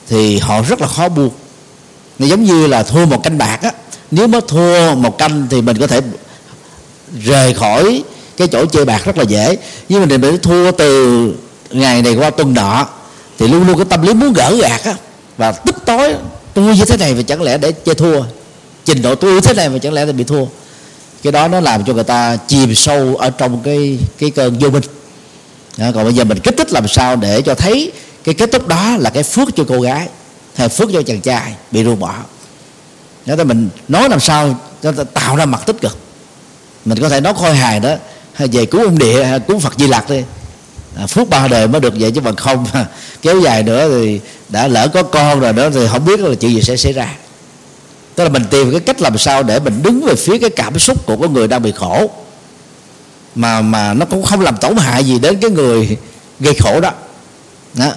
thì 0.08 0.38
họ 0.38 0.62
rất 0.62 0.80
là 0.80 0.86
khó 0.86 1.08
buông. 1.08 1.30
Nó 2.18 2.26
giống 2.26 2.44
như 2.44 2.66
là 2.66 2.82
thua 2.82 3.06
một 3.06 3.22
canh 3.22 3.38
bạc 3.38 3.58
á. 3.62 3.70
Nếu 4.10 4.26
mới 4.26 4.40
thua 4.40 4.94
một 4.94 5.18
canh 5.18 5.46
thì 5.50 5.62
mình 5.62 5.78
có 5.78 5.86
thể 5.86 6.00
rời 7.24 7.54
khỏi 7.54 8.02
cái 8.36 8.48
chỗ 8.48 8.66
chơi 8.66 8.84
bạc 8.84 9.04
rất 9.04 9.18
là 9.18 9.24
dễ. 9.24 9.56
Nhưng 9.88 10.00
mà 10.00 10.16
mình 10.16 10.38
thua 10.42 10.70
từ 10.70 11.32
ngày 11.70 12.02
này 12.02 12.14
qua 12.14 12.30
tuần 12.30 12.54
nọ. 12.54 12.86
Thì 13.38 13.48
luôn 13.48 13.66
luôn 13.66 13.76
cái 13.76 13.86
tâm 13.90 14.02
lý 14.02 14.14
muốn 14.14 14.32
gỡ 14.32 14.56
gạt 14.62 14.84
á. 14.84 14.94
Và 15.36 15.52
tức 15.52 15.76
tối 15.86 16.14
tôi 16.54 16.76
như 16.76 16.84
thế 16.84 16.96
này 16.96 17.14
và 17.14 17.22
chẳng 17.22 17.42
lẽ 17.42 17.58
để 17.58 17.72
chơi 17.72 17.94
thua? 17.94 18.22
Trình 18.84 19.02
độ 19.02 19.14
tôi 19.14 19.32
như 19.32 19.40
thế 19.40 19.54
này 19.54 19.68
mà 19.68 19.78
chẳng 19.78 19.92
lẽ 19.92 20.04
là 20.04 20.12
bị 20.12 20.24
thua? 20.24 20.44
Cái 21.22 21.32
đó 21.32 21.48
nó 21.48 21.60
làm 21.60 21.84
cho 21.84 21.92
người 21.92 22.04
ta 22.04 22.36
chìm 22.36 22.74
sâu 22.74 23.16
ở 23.16 23.30
trong 23.30 23.62
cái 23.62 23.98
cái 24.18 24.30
cơn 24.30 24.58
vô 24.58 24.70
minh. 24.70 24.82
Đó, 25.76 25.86
còn 25.94 26.04
bây 26.04 26.14
giờ 26.14 26.24
mình 26.24 26.38
kích 26.40 26.54
thích 26.56 26.72
làm 26.72 26.88
sao 26.88 27.16
để 27.16 27.42
cho 27.42 27.54
thấy 27.54 27.92
cái 28.24 28.34
kết 28.34 28.52
thúc 28.52 28.68
đó 28.68 28.96
là 28.98 29.10
cái 29.10 29.22
phước 29.22 29.48
cho 29.56 29.64
cô 29.68 29.80
gái 29.80 30.08
hay 30.54 30.68
phước 30.68 30.88
cho 30.92 31.02
chàng 31.02 31.20
trai 31.20 31.54
bị 31.70 31.84
ruồng 31.84 32.00
bỏ. 32.00 32.14
Nói 33.26 33.36
thì 33.36 33.44
mình 33.44 33.68
nói 33.88 34.08
làm 34.08 34.20
sao 34.20 34.60
cho 34.82 34.92
tạo 34.92 35.36
ra 35.36 35.46
mặt 35.46 35.62
tích 35.66 35.80
cực. 35.80 35.96
Mình 36.84 36.98
có 37.00 37.08
thể 37.08 37.20
nói 37.20 37.34
khôi 37.36 37.54
hài 37.54 37.80
đó 37.80 37.94
về 38.38 38.66
cứu 38.66 38.82
ông 38.84 38.98
địa 38.98 39.38
cứu 39.48 39.58
phật 39.58 39.74
di 39.78 39.86
lặc 39.86 40.10
đi. 40.10 40.22
À, 40.96 41.06
phước 41.06 41.28
ba 41.28 41.48
đời 41.48 41.68
mới 41.68 41.80
được 41.80 41.94
vậy 41.98 42.10
chứ 42.10 42.20
bằng 42.20 42.36
không. 42.36 42.66
Kéo 43.22 43.40
dài 43.40 43.62
nữa 43.62 43.88
thì 43.90 44.20
đã 44.48 44.68
lỡ 44.68 44.88
có 44.88 45.02
con 45.02 45.40
rồi 45.40 45.52
đó 45.52 45.70
thì 45.70 45.86
không 45.92 46.04
biết 46.04 46.20
là 46.20 46.34
chuyện 46.34 46.54
gì 46.54 46.62
sẽ 46.62 46.76
xảy 46.76 46.92
ra. 46.92 47.14
Tức 48.14 48.24
là 48.24 48.30
mình 48.30 48.44
tìm 48.50 48.70
cái 48.70 48.80
cách 48.80 49.02
làm 49.02 49.18
sao 49.18 49.42
để 49.42 49.60
mình 49.60 49.82
đứng 49.82 50.02
về 50.06 50.14
phía 50.14 50.38
cái 50.38 50.50
cảm 50.50 50.78
xúc 50.78 51.06
của 51.06 51.16
cái 51.16 51.28
người 51.28 51.48
đang 51.48 51.62
bị 51.62 51.72
khổ. 51.72 52.10
Mà 53.34 53.60
mà 53.60 53.94
nó 53.94 54.06
cũng 54.06 54.22
không 54.22 54.40
làm 54.40 54.56
tổn 54.56 54.76
hại 54.76 55.04
gì 55.04 55.18
đến 55.18 55.38
cái 55.40 55.50
người 55.50 55.96
gây 56.40 56.54
khổ 56.54 56.80
đó, 56.80 56.90
đó. 57.74 57.92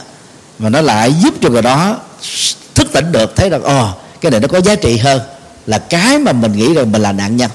mà 0.59 0.69
nó 0.69 0.81
lại 0.81 1.13
giúp 1.13 1.33
cho 1.41 1.49
người 1.49 1.61
đó 1.61 1.99
thức 2.75 2.87
tỉnh 2.93 3.11
được 3.11 3.35
thấy 3.35 3.49
rằng 3.49 3.63
ồ 3.63 3.83
oh, 3.83 3.89
cái 4.21 4.31
này 4.31 4.39
nó 4.39 4.47
có 4.47 4.61
giá 4.61 4.75
trị 4.75 4.97
hơn 4.97 5.21
là 5.65 5.79
cái 5.79 6.19
mà 6.19 6.31
mình 6.31 6.51
nghĩ 6.51 6.73
rằng 6.73 6.91
mình 6.91 7.01
là 7.01 7.11
nạn 7.11 7.37
nhân 7.37 7.51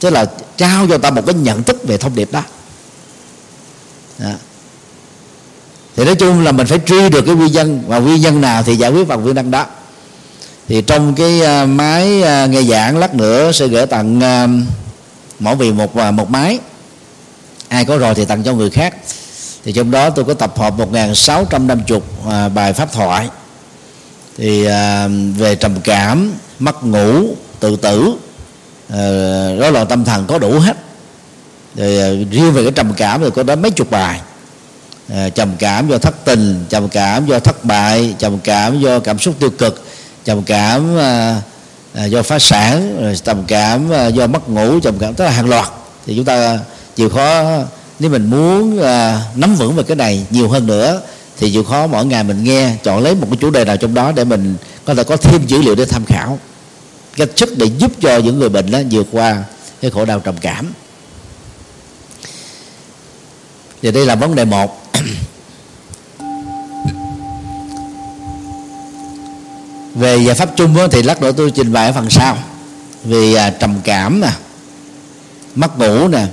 tức 0.00 0.10
là 0.10 0.26
trao 0.56 0.86
cho 0.88 0.98
ta 0.98 1.10
một 1.10 1.22
cái 1.26 1.34
nhận 1.34 1.62
thức 1.62 1.84
về 1.84 1.96
thông 1.96 2.14
điệp 2.14 2.32
đó, 2.32 2.42
đó. 4.18 4.32
thì 5.96 6.04
nói 6.04 6.14
chung 6.14 6.44
là 6.44 6.52
mình 6.52 6.66
phải 6.66 6.80
truy 6.86 7.08
được 7.08 7.22
cái 7.26 7.34
nguyên 7.34 7.52
nhân 7.52 7.82
và 7.86 7.98
nguyên 7.98 8.20
nhân 8.20 8.40
nào 8.40 8.62
thì 8.62 8.76
giải 8.76 8.90
quyết 8.90 9.08
bằng 9.08 9.22
nguyên 9.22 9.34
nhân 9.34 9.50
đó. 9.50 9.66
Thì 10.68 10.82
trong 10.82 11.14
cái 11.14 11.42
à, 11.42 11.64
máy 11.64 12.22
à, 12.22 12.46
nghe 12.46 12.62
giảng 12.62 12.98
lát 12.98 13.14
nữa 13.14 13.52
sẽ 13.52 13.68
gửi 13.68 13.86
tặng 13.86 14.20
à, 14.20 14.48
mỗi 15.38 15.56
vị 15.56 15.72
một 15.72 15.96
một 15.96 16.30
máy. 16.30 16.58
Ai 17.68 17.84
có 17.84 17.98
rồi 17.98 18.14
thì 18.14 18.24
tặng 18.24 18.42
cho 18.42 18.52
người 18.52 18.70
khác. 18.70 18.94
Thì 19.64 19.72
trong 19.72 19.90
đó 19.90 20.10
tôi 20.10 20.24
có 20.24 20.34
tập 20.34 20.58
hợp 20.58 20.78
1650 20.78 22.00
à, 22.30 22.48
bài 22.48 22.72
pháp 22.72 22.92
thoại. 22.92 23.28
Thì 24.36 24.64
à, 24.64 25.08
về 25.36 25.54
trầm 25.54 25.80
cảm 25.84 26.32
mất 26.58 26.84
ngủ 26.84 27.34
tự 27.60 27.76
tử. 27.76 28.14
Ờ, 28.90 29.56
rối 29.56 29.72
loạn 29.72 29.86
tâm 29.86 30.04
thần 30.04 30.26
có 30.26 30.38
đủ 30.38 30.58
hết. 30.58 30.76
Rồi 31.76 31.96
ờ, 31.96 32.16
riêng 32.30 32.52
về 32.52 32.62
cái 32.62 32.72
trầm 32.72 32.94
cảm 32.96 33.20
thì 33.20 33.30
có 33.34 33.42
đến 33.42 33.62
mấy 33.62 33.70
chục 33.70 33.90
bài. 33.90 34.20
À, 35.14 35.28
trầm 35.28 35.56
cảm 35.58 35.88
do 35.88 35.98
thất 35.98 36.24
tình 36.24 36.64
trầm 36.68 36.88
cảm 36.88 37.26
do 37.26 37.38
thất 37.38 37.64
bại 37.64 38.14
trầm 38.18 38.38
cảm 38.38 38.80
do 38.80 38.98
cảm 38.98 39.18
xúc 39.18 39.34
tiêu 39.40 39.50
cực 39.50 39.84
trầm 40.24 40.42
cảm 40.42 40.98
à, 40.98 41.40
à, 41.94 42.04
do 42.04 42.22
phá 42.22 42.38
sản 42.38 43.02
rồi 43.02 43.16
trầm 43.24 43.44
cảm 43.46 43.92
à, 43.92 44.06
do 44.06 44.26
mất 44.26 44.48
ngủ 44.48 44.80
trầm 44.80 44.98
cảm 44.98 45.14
tức 45.14 45.24
là 45.24 45.30
hàng 45.30 45.48
loạt. 45.48 45.68
Thì 46.06 46.16
chúng 46.16 46.24
ta 46.24 46.58
chịu 46.96 47.08
khó 47.08 47.44
nếu 47.98 48.10
mình 48.10 48.30
muốn 48.30 48.82
à, 48.82 49.22
nắm 49.34 49.54
vững 49.54 49.76
về 49.76 49.82
cái 49.82 49.96
này 49.96 50.26
nhiều 50.30 50.48
hơn 50.48 50.66
nữa 50.66 51.00
thì 51.38 51.52
chịu 51.52 51.64
khó 51.64 51.86
mỗi 51.86 52.06
ngày 52.06 52.24
mình 52.24 52.44
nghe 52.44 52.70
chọn 52.82 53.02
lấy 53.02 53.14
một 53.14 53.26
cái 53.30 53.38
chủ 53.40 53.50
đề 53.50 53.64
nào 53.64 53.76
trong 53.76 53.94
đó 53.94 54.12
để 54.12 54.24
mình 54.24 54.56
có 54.84 54.94
thể 54.94 55.04
có 55.04 55.16
thêm 55.16 55.46
dữ 55.46 55.62
liệu 55.62 55.74
để 55.74 55.84
tham 55.84 56.04
khảo 56.04 56.38
cách 57.16 57.28
sức 57.36 57.58
để 57.58 57.66
giúp 57.78 57.92
cho 58.00 58.18
những 58.18 58.38
người 58.38 58.48
bệnh 58.48 58.70
đó 58.70 58.78
vượt 58.90 59.06
qua 59.12 59.44
cái 59.80 59.90
khổ 59.90 60.04
đau 60.04 60.20
trầm 60.20 60.34
cảm. 60.40 60.72
Thì 63.82 63.90
đây 63.92 64.06
là 64.06 64.14
vấn 64.14 64.34
đề 64.34 64.44
một. 64.44 64.82
Về 69.94 70.16
giải 70.16 70.34
pháp 70.34 70.50
chung 70.56 70.76
thì 70.90 71.02
lát 71.02 71.22
nữa 71.22 71.32
tôi 71.36 71.50
trình 71.50 71.72
bày 71.72 71.86
ở 71.86 71.92
phần 71.92 72.10
sau. 72.10 72.38
Vì 73.04 73.34
à, 73.34 73.50
trầm 73.50 73.74
cảm 73.84 74.20
nè, 74.20 74.30
mất 75.54 75.78
ngủ 75.78 76.08
nè, 76.08 76.26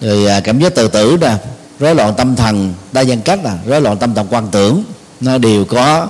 rồi 0.00 0.26
à, 0.26 0.40
cảm 0.40 0.60
giác 0.60 0.74
tự 0.74 0.88
tử 0.88 1.16
nè, 1.20 1.34
rối 1.78 1.94
loạn 1.94 2.14
tâm 2.16 2.36
thần, 2.36 2.74
đa 2.92 3.02
nhân 3.02 3.20
cách 3.24 3.40
nè, 3.44 3.50
rối 3.66 3.80
loạn 3.80 3.98
tâm 3.98 4.14
thần 4.14 4.26
quan 4.30 4.48
tưởng, 4.50 4.84
nó 5.20 5.38
đều 5.38 5.64
có 5.64 6.08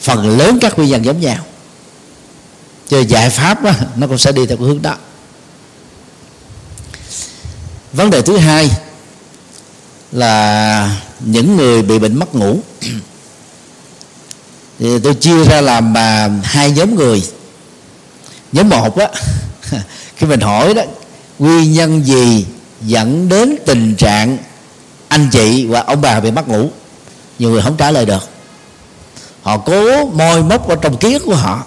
phần 0.00 0.38
lớn 0.38 0.58
các 0.60 0.78
nguyên 0.78 0.90
nhân 0.90 1.04
giống 1.04 1.20
nhau 1.20 1.44
cho 2.88 3.00
giải 3.00 3.30
pháp 3.30 3.62
đó, 3.62 3.70
nó 3.96 4.06
cũng 4.06 4.18
sẽ 4.18 4.32
đi 4.32 4.46
theo 4.46 4.56
cái 4.56 4.66
hướng 4.66 4.82
đó. 4.82 4.96
Vấn 7.92 8.10
đề 8.10 8.22
thứ 8.22 8.36
hai 8.36 8.70
là 10.12 11.00
những 11.20 11.56
người 11.56 11.82
bị 11.82 11.98
bệnh 11.98 12.18
mất 12.18 12.34
ngủ. 12.34 12.58
Thì 14.78 14.98
tôi 14.98 15.14
chia 15.14 15.44
ra 15.44 15.60
làm 15.60 15.92
mà 15.92 16.30
hai 16.44 16.70
nhóm 16.70 16.94
người. 16.94 17.22
Nhóm 18.52 18.68
một 18.68 18.98
á 18.98 19.08
khi 20.16 20.26
mình 20.26 20.40
hỏi 20.40 20.74
đó 20.74 20.82
nguyên 21.38 21.72
nhân 21.72 22.04
gì 22.04 22.46
dẫn 22.80 23.28
đến 23.28 23.56
tình 23.66 23.96
trạng 23.96 24.38
anh 25.08 25.28
chị 25.32 25.66
và 25.66 25.80
ông 25.80 26.00
bà 26.00 26.20
bị 26.20 26.30
mất 26.30 26.48
ngủ? 26.48 26.70
Nhiều 27.38 27.50
người 27.50 27.62
không 27.62 27.76
trả 27.76 27.90
lời 27.90 28.06
được. 28.06 28.28
Họ 29.42 29.58
cố 29.58 30.06
moi 30.06 30.42
móc 30.42 30.66
vào 30.66 30.76
trong 30.76 30.96
ký 30.96 31.12
ức 31.12 31.22
của 31.26 31.34
họ 31.34 31.66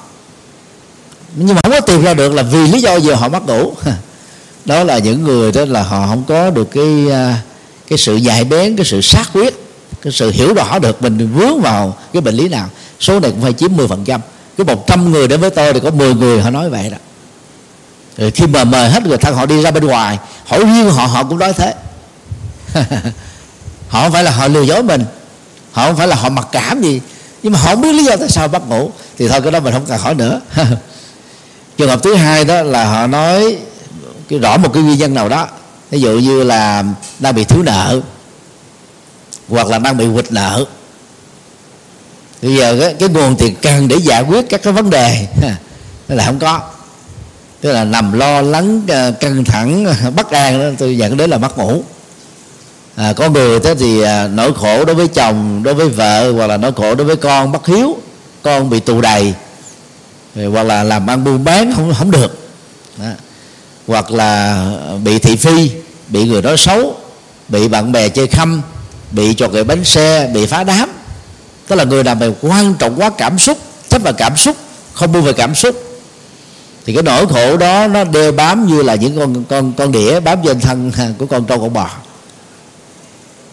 nhưng 1.35 1.55
mà 1.55 1.61
không 1.63 1.71
có 1.71 1.79
tìm 1.79 2.03
ra 2.03 2.13
được 2.13 2.33
là 2.33 2.43
vì 2.43 2.67
lý 2.67 2.81
do 2.81 2.95
gì 2.95 3.11
họ 3.11 3.29
mất 3.29 3.47
ngủ. 3.47 3.73
Đó 4.65 4.83
là 4.83 4.97
những 4.97 5.23
người 5.23 5.51
đó 5.51 5.65
là 5.65 5.83
họ 5.83 6.07
không 6.07 6.23
có 6.27 6.49
được 6.49 6.71
cái 6.71 7.11
à, 7.11 7.41
cái 7.87 7.97
sự 7.97 8.15
dạy 8.15 8.43
bén, 8.43 8.75
cái 8.75 8.85
sự 8.85 9.01
xác 9.01 9.25
quyết, 9.33 9.53
cái 10.01 10.13
sự 10.13 10.31
hiểu 10.31 10.53
rõ 10.53 10.79
được 10.79 11.01
mình 11.01 11.33
vướng 11.33 11.61
vào 11.61 11.97
cái 12.13 12.21
bệnh 12.21 12.35
lý 12.35 12.47
nào. 12.47 12.69
Số 12.99 13.19
này 13.19 13.31
cũng 13.31 13.41
phải 13.41 13.53
chiếm 13.53 13.77
10% 13.77 13.87
phần 13.87 14.03
trăm. 14.05 14.21
Cái 14.57 14.65
một 14.65 14.87
trăm 14.87 15.11
người 15.11 15.27
đến 15.27 15.41
với 15.41 15.49
tôi 15.49 15.73
thì 15.73 15.79
có 15.79 15.91
10 15.91 16.13
người 16.13 16.41
họ 16.41 16.49
nói 16.49 16.69
vậy 16.69 16.89
đó. 16.89 16.97
Rồi 18.17 18.31
khi 18.31 18.47
mà 18.47 18.63
mời 18.63 18.89
hết 18.89 19.03
người 19.05 19.17
thân 19.17 19.35
họ 19.35 19.45
đi 19.45 19.61
ra 19.61 19.71
bên 19.71 19.85
ngoài, 19.85 20.19
hỏi 20.45 20.59
riêng 20.59 20.89
họ 20.89 21.05
họ 21.05 21.23
cũng 21.23 21.39
nói 21.39 21.53
thế. 21.53 21.73
Họ 23.87 24.03
không 24.03 24.11
phải 24.11 24.23
là 24.23 24.31
họ 24.31 24.47
lừa 24.47 24.61
dối 24.61 24.83
mình. 24.83 25.05
Họ 25.71 25.87
không 25.87 25.97
phải 25.97 26.07
là 26.07 26.15
họ 26.15 26.29
mặc 26.29 26.47
cảm 26.51 26.81
gì. 26.81 27.01
Nhưng 27.43 27.53
mà 27.53 27.59
họ 27.59 27.71
không 27.71 27.81
biết 27.81 27.93
lý 27.93 28.05
do 28.05 28.15
tại 28.15 28.29
sao 28.29 28.47
bắt 28.47 28.61
ngủ. 28.67 28.91
Thì 29.17 29.27
thôi, 29.27 29.41
cái 29.41 29.51
đó 29.51 29.59
mình 29.59 29.73
không 29.73 29.85
cần 29.85 29.99
hỏi 29.99 30.13
nữa. 30.13 30.41
trường 31.77 31.89
hợp 31.89 32.03
thứ 32.03 32.15
hai 32.15 32.45
đó 32.45 32.61
là 32.61 32.85
họ 32.85 33.07
nói 33.07 33.57
cái 34.29 34.39
rõ 34.39 34.57
một 34.57 34.73
cái 34.73 34.83
nguyên 34.83 34.97
nhân 34.97 35.13
nào 35.13 35.29
đó. 35.29 35.47
Ví 35.91 36.01
dụ 36.01 36.11
như 36.11 36.43
là 36.43 36.83
đang 37.19 37.35
bị 37.35 37.43
thiếu 37.43 37.63
nợ 37.63 38.01
hoặc 39.49 39.67
là 39.67 39.79
đang 39.79 39.97
bị 39.97 40.05
quỵt 40.13 40.31
nợ. 40.31 40.65
Bây 42.41 42.55
giờ 42.55 42.77
cái, 42.79 42.93
cái 42.99 43.09
nguồn 43.09 43.35
tiền 43.35 43.55
cần 43.61 43.87
để 43.87 43.95
giải 43.95 44.21
quyết 44.21 44.49
các 44.49 44.63
cái 44.63 44.73
vấn 44.73 44.89
đề. 44.89 45.27
Là 46.07 46.25
không 46.25 46.39
có. 46.39 46.61
Tức 47.61 47.71
là 47.71 47.83
nằm 47.83 48.13
lo 48.13 48.41
lắng 48.41 48.81
ờ, 48.87 49.11
căng 49.11 49.43
thẳng 49.43 49.85
bất 50.15 50.31
an 50.31 50.59
đó 50.59 50.65
tôi 50.77 50.97
dẫn 50.97 51.17
đến 51.17 51.29
là 51.29 51.37
mất 51.37 51.57
ngủ. 51.57 51.83
À, 52.95 53.13
có 53.13 53.29
người 53.29 53.59
thế 53.59 53.75
thì 53.75 54.01
à, 54.01 54.27
nỗi 54.27 54.53
khổ 54.53 54.85
đối 54.85 54.95
với 54.95 55.07
chồng 55.07 55.63
đối 55.63 55.73
với 55.73 55.89
vợ 55.89 56.31
hoặc 56.31 56.47
là 56.47 56.57
nỗi 56.57 56.71
khổ 56.71 56.95
đối 56.95 57.07
với 57.07 57.15
con 57.15 57.51
bất 57.51 57.67
hiếu 57.67 57.97
con 58.41 58.69
bị 58.69 58.79
tù 58.79 59.01
đầy 59.01 59.33
hoặc 60.45 60.63
là 60.63 60.83
làm 60.83 61.07
ăn 61.07 61.23
buôn 61.23 61.43
bán 61.43 61.73
không 61.75 61.93
không 61.93 62.11
được 62.11 62.49
đó. 62.97 63.09
hoặc 63.87 64.11
là 64.11 64.63
bị 65.03 65.19
thị 65.19 65.35
phi, 65.35 65.71
bị 66.07 66.23
người 66.23 66.41
nói 66.41 66.57
xấu, 66.57 66.95
bị 67.47 67.67
bạn 67.67 67.91
bè 67.91 68.09
chơi 68.09 68.27
khăm, 68.27 68.61
bị 69.11 69.33
cho 69.33 69.49
người 69.49 69.63
bánh 69.63 69.83
xe, 69.83 70.29
bị 70.33 70.45
phá 70.45 70.63
đám 70.63 70.89
tức 71.67 71.75
là 71.75 71.83
người 71.83 72.03
làm 72.03 72.19
việc 72.19 72.33
quan 72.41 72.73
trọng 72.73 72.95
quá 73.01 73.09
cảm 73.09 73.37
xúc, 73.37 73.57
chấp 73.89 74.03
vào 74.03 74.13
cảm 74.13 74.37
xúc, 74.37 74.55
không 74.93 75.11
buông 75.11 75.21
về 75.21 75.33
cảm 75.33 75.55
xúc, 75.55 75.75
thì 76.85 76.93
cái 76.93 77.03
nỗi 77.03 77.27
khổ 77.27 77.57
đó 77.57 77.87
nó 77.87 78.03
đeo 78.03 78.31
bám 78.31 78.67
như 78.67 78.83
là 78.83 78.95
những 78.95 79.17
con 79.17 79.43
con 79.43 79.73
con 79.77 79.91
đĩa 79.91 80.19
bám 80.19 80.39
trên 80.45 80.59
thân 80.59 80.91
của 81.17 81.25
con 81.25 81.45
trâu 81.45 81.59
con 81.59 81.73
bò 81.73 81.89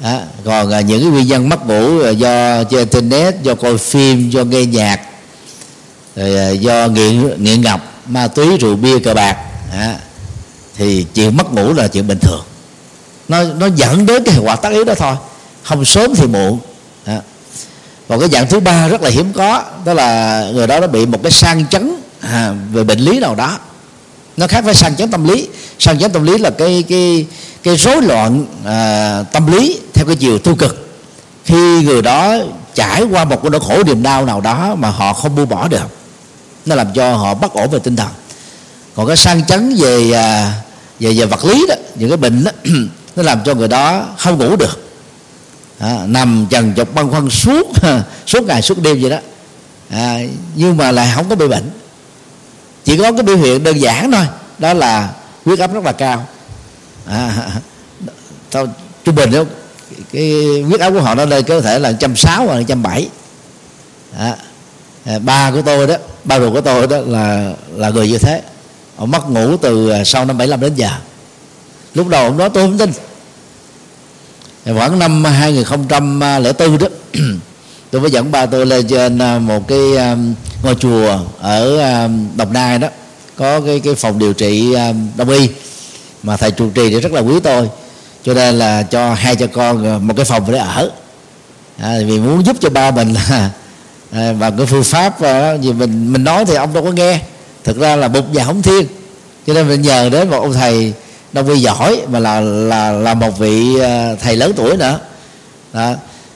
đó. 0.01 0.20
còn 0.45 0.70
à, 0.70 0.80
những 0.80 1.01
cái 1.01 1.11
nguyên 1.11 1.26
nhân 1.26 1.49
mất 1.49 1.66
ngủ 1.66 2.03
à, 2.03 2.11
do 2.11 2.64
chơi 2.64 2.80
internet, 2.80 3.43
do 3.43 3.55
coi 3.55 3.78
phim, 3.78 4.30
do 4.30 4.45
nghe 4.45 4.66
nhạc 4.66 5.01
rồi 6.17 6.37
à, 6.37 6.51
do 6.51 6.89
nghiện 6.89 7.43
nghiện 7.45 7.61
ngập 7.61 7.85
ma 8.07 8.29
túy 8.29 8.59
rượu 8.59 8.77
bia 8.77 8.99
cờ 8.99 9.15
bạc 9.15 9.37
à, 9.73 9.99
thì 10.77 11.07
chuyện 11.15 11.37
mất 11.37 11.53
ngủ 11.53 11.73
là 11.73 11.89
chuyện 11.89 12.07
bình 12.07 12.19
thường. 12.19 12.43
Nó 13.29 13.43
nó 13.43 13.67
dẫn 13.67 14.07
đến 14.07 14.25
cái 14.25 14.35
hệ 14.35 14.41
quả 14.41 14.57
tác 14.57 14.73
yếu 14.73 14.85
đó 14.85 14.95
thôi. 14.95 15.17
Không 15.62 15.85
sớm 15.85 16.15
thì 16.15 16.27
muộn 16.27 16.59
à. 17.05 17.21
còn 18.09 18.21
cái 18.21 18.29
dạng 18.29 18.49
thứ 18.49 18.61
ba 18.61 18.89
rất 18.89 19.03
là 19.03 19.11
hiếm 19.11 19.33
có 19.33 19.62
đó 19.85 19.95
là 19.95 20.41
người 20.55 20.67
đó 20.67 20.81
nó 20.81 20.87
bị 20.87 21.07
một 21.07 21.23
cái 21.23 21.33
sang 21.33 21.67
chấn 21.67 21.97
à, 22.21 22.55
về 22.73 22.85
bệnh 22.85 22.99
lý 22.99 23.19
nào 23.19 23.35
đó. 23.35 23.59
Nó 24.37 24.47
khác 24.47 24.65
với 24.65 24.75
sang 24.75 24.97
chấn 24.97 25.11
tâm 25.11 25.29
lý. 25.29 25.49
Sang 25.79 25.99
chấn 25.99 26.12
tâm 26.12 26.25
lý 26.25 26.39
là 26.39 26.51
cái 26.51 26.85
cái 26.89 27.27
cái 27.62 27.77
rối 27.77 28.03
loạn 28.03 28.47
à, 28.65 29.23
tâm 29.33 29.53
lý 29.53 29.81
theo 29.95 30.07
cái 30.07 30.17
chiều 30.17 30.39
tiêu 30.39 30.55
cực. 30.55 30.89
Khi 31.45 31.83
người 31.83 32.03
đó 32.03 32.37
trải 32.75 33.03
qua 33.03 33.25
một 33.25 33.43
cái 33.43 33.51
nỗi 33.51 33.61
khổ 33.61 33.83
niềm 33.87 34.03
đau 34.03 34.27
nào 34.27 34.41
đó 34.41 34.75
mà 34.79 34.91
họ 34.91 35.12
không 35.12 35.37
buông 35.37 35.49
bỏ 35.49 35.69
được 35.69 36.03
nó 36.67 36.75
làm 36.75 36.93
cho 36.95 37.17
họ 37.17 37.35
bất 37.35 37.53
ổn 37.53 37.71
về 37.71 37.79
tinh 37.79 37.97
thần. 37.97 38.09
Còn 38.95 39.07
cái 39.07 39.17
sang 39.17 39.45
chấn 39.45 39.77
về 39.79 40.12
à, 40.12 40.53
về 41.01 41.12
về 41.12 41.27
vật 41.27 41.45
lý 41.45 41.67
đó 41.69 41.75
những 41.95 42.09
cái 42.09 42.17
bệnh 42.17 42.45
đó, 42.45 42.51
nó 43.17 43.23
làm 43.23 43.41
cho 43.45 43.55
người 43.55 43.69
đó 43.69 44.07
không 44.19 44.39
ngủ 44.39 44.57
được. 44.57 44.81
À, 45.79 45.99
nằm 46.07 46.47
trần 46.51 46.73
dọc 46.77 46.95
băn 46.95 47.11
khoăn 47.11 47.31
suốt 47.31 47.67
suốt 48.27 48.43
ngày 48.45 48.62
suốt 48.62 48.79
đêm 48.83 49.01
vậy 49.01 49.11
đó. 49.11 49.19
À, 49.91 50.19
nhưng 50.55 50.77
mà 50.77 50.91
lại 50.91 51.12
không 51.15 51.29
có 51.29 51.37
bị 51.37 51.49
bệnh. 51.49 51.71
Chỉ 52.85 52.97
có 52.97 53.12
cái 53.12 53.23
biểu 53.23 53.37
hiện 53.37 53.62
đơn 53.62 53.81
giản 53.81 54.12
thôi 54.12 54.27
đó 54.59 54.75
là 54.75 55.11
huyết 55.45 55.59
áp 55.59 55.75
rất 55.75 55.85
là 55.85 55.93
cao. 55.93 56.27
À, 57.07 57.49
tao 58.51 58.67
trung 59.05 59.15
bình 59.15 59.31
đó 59.31 59.43
cái 60.12 60.62
huyết 60.67 60.81
áp 60.81 60.91
của 60.91 61.01
họ 61.01 61.15
nó 61.15 61.25
lên 61.25 61.45
có 61.45 61.61
thể 61.61 61.79
là 61.79 61.93
trăm 61.93 62.17
sáu 62.17 62.47
hoặc 62.47 62.62
trăm 62.69 62.83
bảy. 62.83 63.09
À, 64.19 64.37
à, 65.05 65.19
ba 65.19 65.51
của 65.51 65.62
tôi 65.62 65.87
đó 65.87 65.97
ba 66.25 66.41
ruột 66.41 66.53
của 66.53 66.61
tôi 66.61 66.87
đó 66.87 66.97
là 67.07 67.53
là 67.77 67.91
người 67.91 68.09
như 68.09 68.18
thế. 68.18 68.43
Ông 68.97 69.11
mất 69.11 69.31
ngủ 69.31 69.57
từ 69.57 69.91
à, 69.91 70.05
sau 70.05 70.25
năm 70.25 70.39
75 70.39 70.61
đến 70.61 70.75
giờ. 70.75 70.91
Lúc 71.95 72.09
đầu 72.09 72.25
ông 72.25 72.39
nói 72.39 72.51
tôi 72.55 72.62
không 72.62 72.79
tin. 72.79 72.91
Khoảng 74.64 74.99
năm 74.99 75.25
2004 75.25 76.79
đó 76.79 76.87
tôi 77.91 78.01
mới 78.01 78.11
dẫn 78.11 78.31
ba 78.31 78.47
tôi 78.47 78.66
lên 78.66 78.87
trên 78.89 79.18
à, 79.18 79.39
một 79.39 79.68
cái 79.68 79.97
à, 79.97 80.16
ngôi 80.62 80.75
chùa 80.75 81.18
ở 81.41 81.79
đồng 82.37 82.53
nai 82.53 82.79
đó. 82.79 82.89
Có 83.37 83.61
cái 83.61 83.81
cái 83.81 83.95
phòng 83.95 84.18
điều 84.18 84.33
trị 84.33 84.75
đông 85.16 85.29
y. 85.31 85.49
Mà 86.22 86.37
thầy 86.37 86.51
trụ 86.51 86.70
trì 86.70 86.91
thì 86.91 87.01
rất 87.01 87.12
là 87.12 87.20
quý 87.20 87.41
tôi. 87.41 87.68
Cho 88.25 88.35
nên 88.35 88.59
là 88.59 88.83
cho 88.83 89.14
hai 89.14 89.37
cha 89.37 89.47
con 89.47 90.07
một 90.07 90.14
cái 90.16 90.25
phòng 90.25 90.53
để 90.53 90.59
ở. 90.59 90.91
À, 91.79 91.99
vì 92.07 92.18
muốn 92.18 92.47
giúp 92.47 92.57
cho 92.61 92.70
ba 92.70 92.91
mình 92.91 93.12
là 93.12 93.51
À, 94.15 94.33
và 94.33 94.51
cái 94.51 94.67
phương 94.67 94.85
pháp 94.85 95.21
à, 95.21 95.55
gì 95.55 95.73
mình 95.73 96.12
mình 96.12 96.25
nói 96.25 96.45
thì 96.45 96.55
ông 96.55 96.73
đâu 96.73 96.85
có 96.85 96.91
nghe. 96.91 97.21
Thực 97.65 97.79
ra 97.79 97.97
là 97.97 98.09
bục 98.09 98.25
và 98.33 98.45
hống 98.45 98.62
thiên. 98.62 98.87
Cho 99.47 99.55
nên 99.55 99.69
mình 99.69 99.83
nhờ 99.83 100.09
đến 100.09 100.31
một 100.31 100.41
ông 100.41 100.53
thầy 100.53 100.93
đông 101.33 101.49
y 101.49 101.61
giỏi, 101.61 102.01
mà 102.09 102.19
là 102.19 102.41
là 102.41 102.93
là 102.93 103.15
một 103.15 103.39
vị 103.39 103.81
à, 103.81 104.15
thầy 104.23 104.37
lớn 104.37 104.53
tuổi 104.57 104.77
nữa. 104.77 104.99
Đó. 105.73 105.95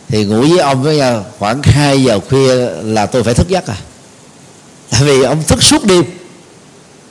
Thì 0.08 0.24
ngủ 0.24 0.40
với 0.40 0.58
ông 0.58 0.82
với 0.82 0.96
nhau 0.96 1.24
khoảng 1.38 1.62
2 1.62 2.02
giờ 2.02 2.20
khuya 2.28 2.54
là 2.82 3.06
tôi 3.06 3.22
phải 3.22 3.34
thức 3.34 3.48
giấc 3.48 3.66
à. 3.66 3.76
Tại 4.90 5.02
vì 5.04 5.22
ông 5.22 5.42
thức 5.42 5.62
suốt 5.62 5.84
đêm. 5.84 6.04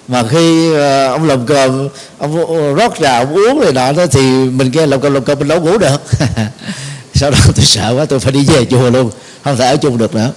Mà 0.08 0.24
khi 0.30 0.74
ông 1.08 1.28
làm 1.28 1.46
cơm, 1.46 1.90
ông 2.18 2.36
rót 2.76 2.94
trà, 3.02 3.20
ông 3.20 3.34
uống 3.34 3.60
rồi 3.60 3.74
nọ 3.74 3.92
đó 3.92 4.06
thì 4.06 4.22
mình 4.32 4.72
kia 4.72 4.86
làm 4.86 5.02
cơm 5.02 5.14
làm 5.14 5.24
cơm 5.24 5.40
mình 5.40 5.48
đâu 5.48 5.62
ngủ 5.62 5.78
được. 5.78 6.02
Sau 7.14 7.32
đó 7.32 7.38
tôi 7.56 7.66
sợ 7.66 7.94
quá, 7.98 8.06
tôi 8.06 8.20
phải 8.20 8.32
đi 8.32 8.46
về 8.46 8.66
chùa 8.66 8.90
luôn. 8.90 9.12
Không 9.44 9.58
thể 9.58 9.68
ở 9.68 9.78
chung 9.78 9.98
được 9.98 10.16
nữa. 10.16 10.32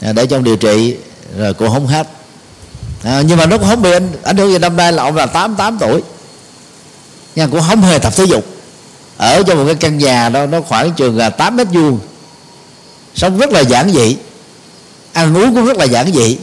Dạ, 0.00 0.12
để 0.12 0.26
trong 0.26 0.44
điều 0.44 0.56
trị 0.56 0.96
rồi 1.38 1.54
cũng 1.54 1.70
không 1.70 1.86
hết. 1.86 2.08
À, 3.02 3.22
nhưng 3.26 3.38
mà 3.38 3.46
nó 3.46 3.58
cũng 3.58 3.68
không 3.68 3.82
bị 3.82 3.92
ảnh, 3.92 4.08
ảnh 4.22 4.36
hưởng 4.36 4.52
gì 4.52 4.58
năm 4.58 4.76
nay 4.76 4.92
là 4.92 5.02
ông 5.02 5.16
là 5.16 5.26
88 5.26 5.78
tuổi. 5.80 6.02
Nhưng 7.34 7.50
cũng 7.50 7.60
không 7.68 7.82
hề 7.82 7.98
tập 7.98 8.12
thể 8.16 8.24
dục. 8.24 8.44
Ở 9.16 9.42
trong 9.42 9.58
một 9.58 9.64
cái 9.66 9.74
căn 9.74 9.98
nhà 9.98 10.28
đó 10.28 10.46
nó 10.46 10.60
khoảng 10.60 10.92
trường 10.92 11.16
là 11.16 11.30
8 11.30 11.56
mét 11.56 11.66
vuông. 11.72 11.98
Sống 13.14 13.38
rất 13.38 13.50
là 13.50 13.60
giản 13.60 13.90
dị. 13.90 14.16
Ăn 15.12 15.36
uống 15.36 15.54
cũng 15.54 15.66
rất 15.66 15.76
là 15.76 15.84
giản 15.84 16.12
dị. 16.12 16.38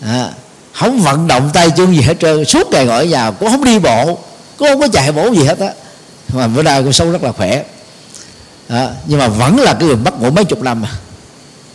À, 0.00 0.30
không 0.72 1.00
vận 1.00 1.26
động 1.26 1.50
tay 1.54 1.70
chân 1.70 1.96
gì 1.96 2.02
hết 2.02 2.14
trơn. 2.20 2.44
Suốt 2.44 2.70
ngày 2.70 2.86
ngồi 2.86 2.96
ở 2.96 3.04
nhà 3.04 3.30
cũng 3.30 3.50
không 3.50 3.64
đi 3.64 3.78
bộ. 3.78 4.18
Cũng 4.56 4.68
không 4.68 4.80
có 4.80 4.88
chạy 4.88 5.12
bộ 5.12 5.30
gì 5.32 5.44
hết 5.44 5.58
á. 5.58 5.68
Mà 6.28 6.46
bữa 6.46 6.62
nay 6.62 6.82
cũng 6.82 6.92
sống 6.92 7.12
rất 7.12 7.22
là 7.22 7.32
khỏe. 7.32 7.64
À, 8.68 8.88
nhưng 9.06 9.18
mà 9.18 9.28
vẫn 9.28 9.58
là 9.58 9.74
cái 9.74 9.88
người 9.88 9.96
mất 9.96 10.20
ngủ 10.20 10.30
mấy 10.30 10.44
chục 10.44 10.62
năm 10.62 10.82
mà 10.82 10.88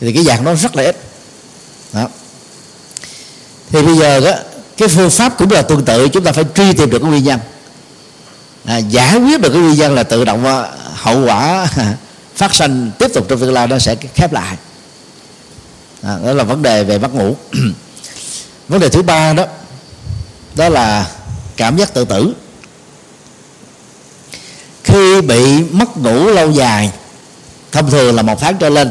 thì 0.02 0.14
cái 0.14 0.24
dạng 0.24 0.46
đó 0.46 0.56
rất 0.56 0.76
là 0.76 0.84
ít. 0.84 0.98
Đó. 1.94 2.08
thì 3.70 3.82
bây 3.82 3.98
giờ 3.98 4.20
đó 4.20 4.32
cái 4.78 4.88
phương 4.88 5.10
pháp 5.10 5.38
cũng 5.38 5.52
là 5.52 5.62
tương 5.62 5.86
tự 5.86 6.08
chúng 6.08 6.24
ta 6.24 6.32
phải 6.32 6.44
truy 6.56 6.74
tìm 6.74 6.90
được 6.90 7.00
cái 7.00 7.10
nguyên 7.10 7.24
nhân. 7.24 7.40
À, 8.66 8.78
giải 8.78 9.20
quyết 9.20 9.42
được 9.42 9.50
cái 9.50 9.62
nguyên 9.62 9.76
nhân 9.76 9.96
là 9.96 10.04
tự 10.04 10.26
động 10.26 10.46
à, 10.46 10.72
hậu 10.94 11.26
quả 11.26 11.68
phát 12.36 12.56
sinh 12.56 12.92
tiếp 13.00 13.12
tục 13.14 13.26
trong 13.30 13.40
tương 13.40 13.54
lai 13.54 13.68
nó 13.68 13.80
sẽ 13.80 13.96
khép 13.96 14.34
lại. 14.34 14.58
À, 16.04 16.18
đó 16.26 16.34
là 16.34 16.44
vấn 16.44 16.62
đề 16.62 16.84
về 16.84 16.98
mất 16.98 17.14
ngủ. 17.14 17.36
Vấn 18.68 18.80
đề 18.80 18.90
thứ 18.90 19.02
ba 19.02 19.34
đó 19.34 19.46
đó 20.56 20.70
là 20.70 21.08
cảm 21.58 21.78
giác 21.78 21.94
tự 21.94 22.06
tử. 22.06 22.34
Khi 24.84 25.22
bị 25.22 25.64
mất 25.64 25.98
ngủ 25.98 26.28
lâu 26.28 26.52
dài 26.52 26.92
thông 27.72 27.92
thường 27.92 28.16
là 28.16 28.22
một 28.22 28.40
tháng 28.40 28.58
trở 28.58 28.70
lên 28.70 28.90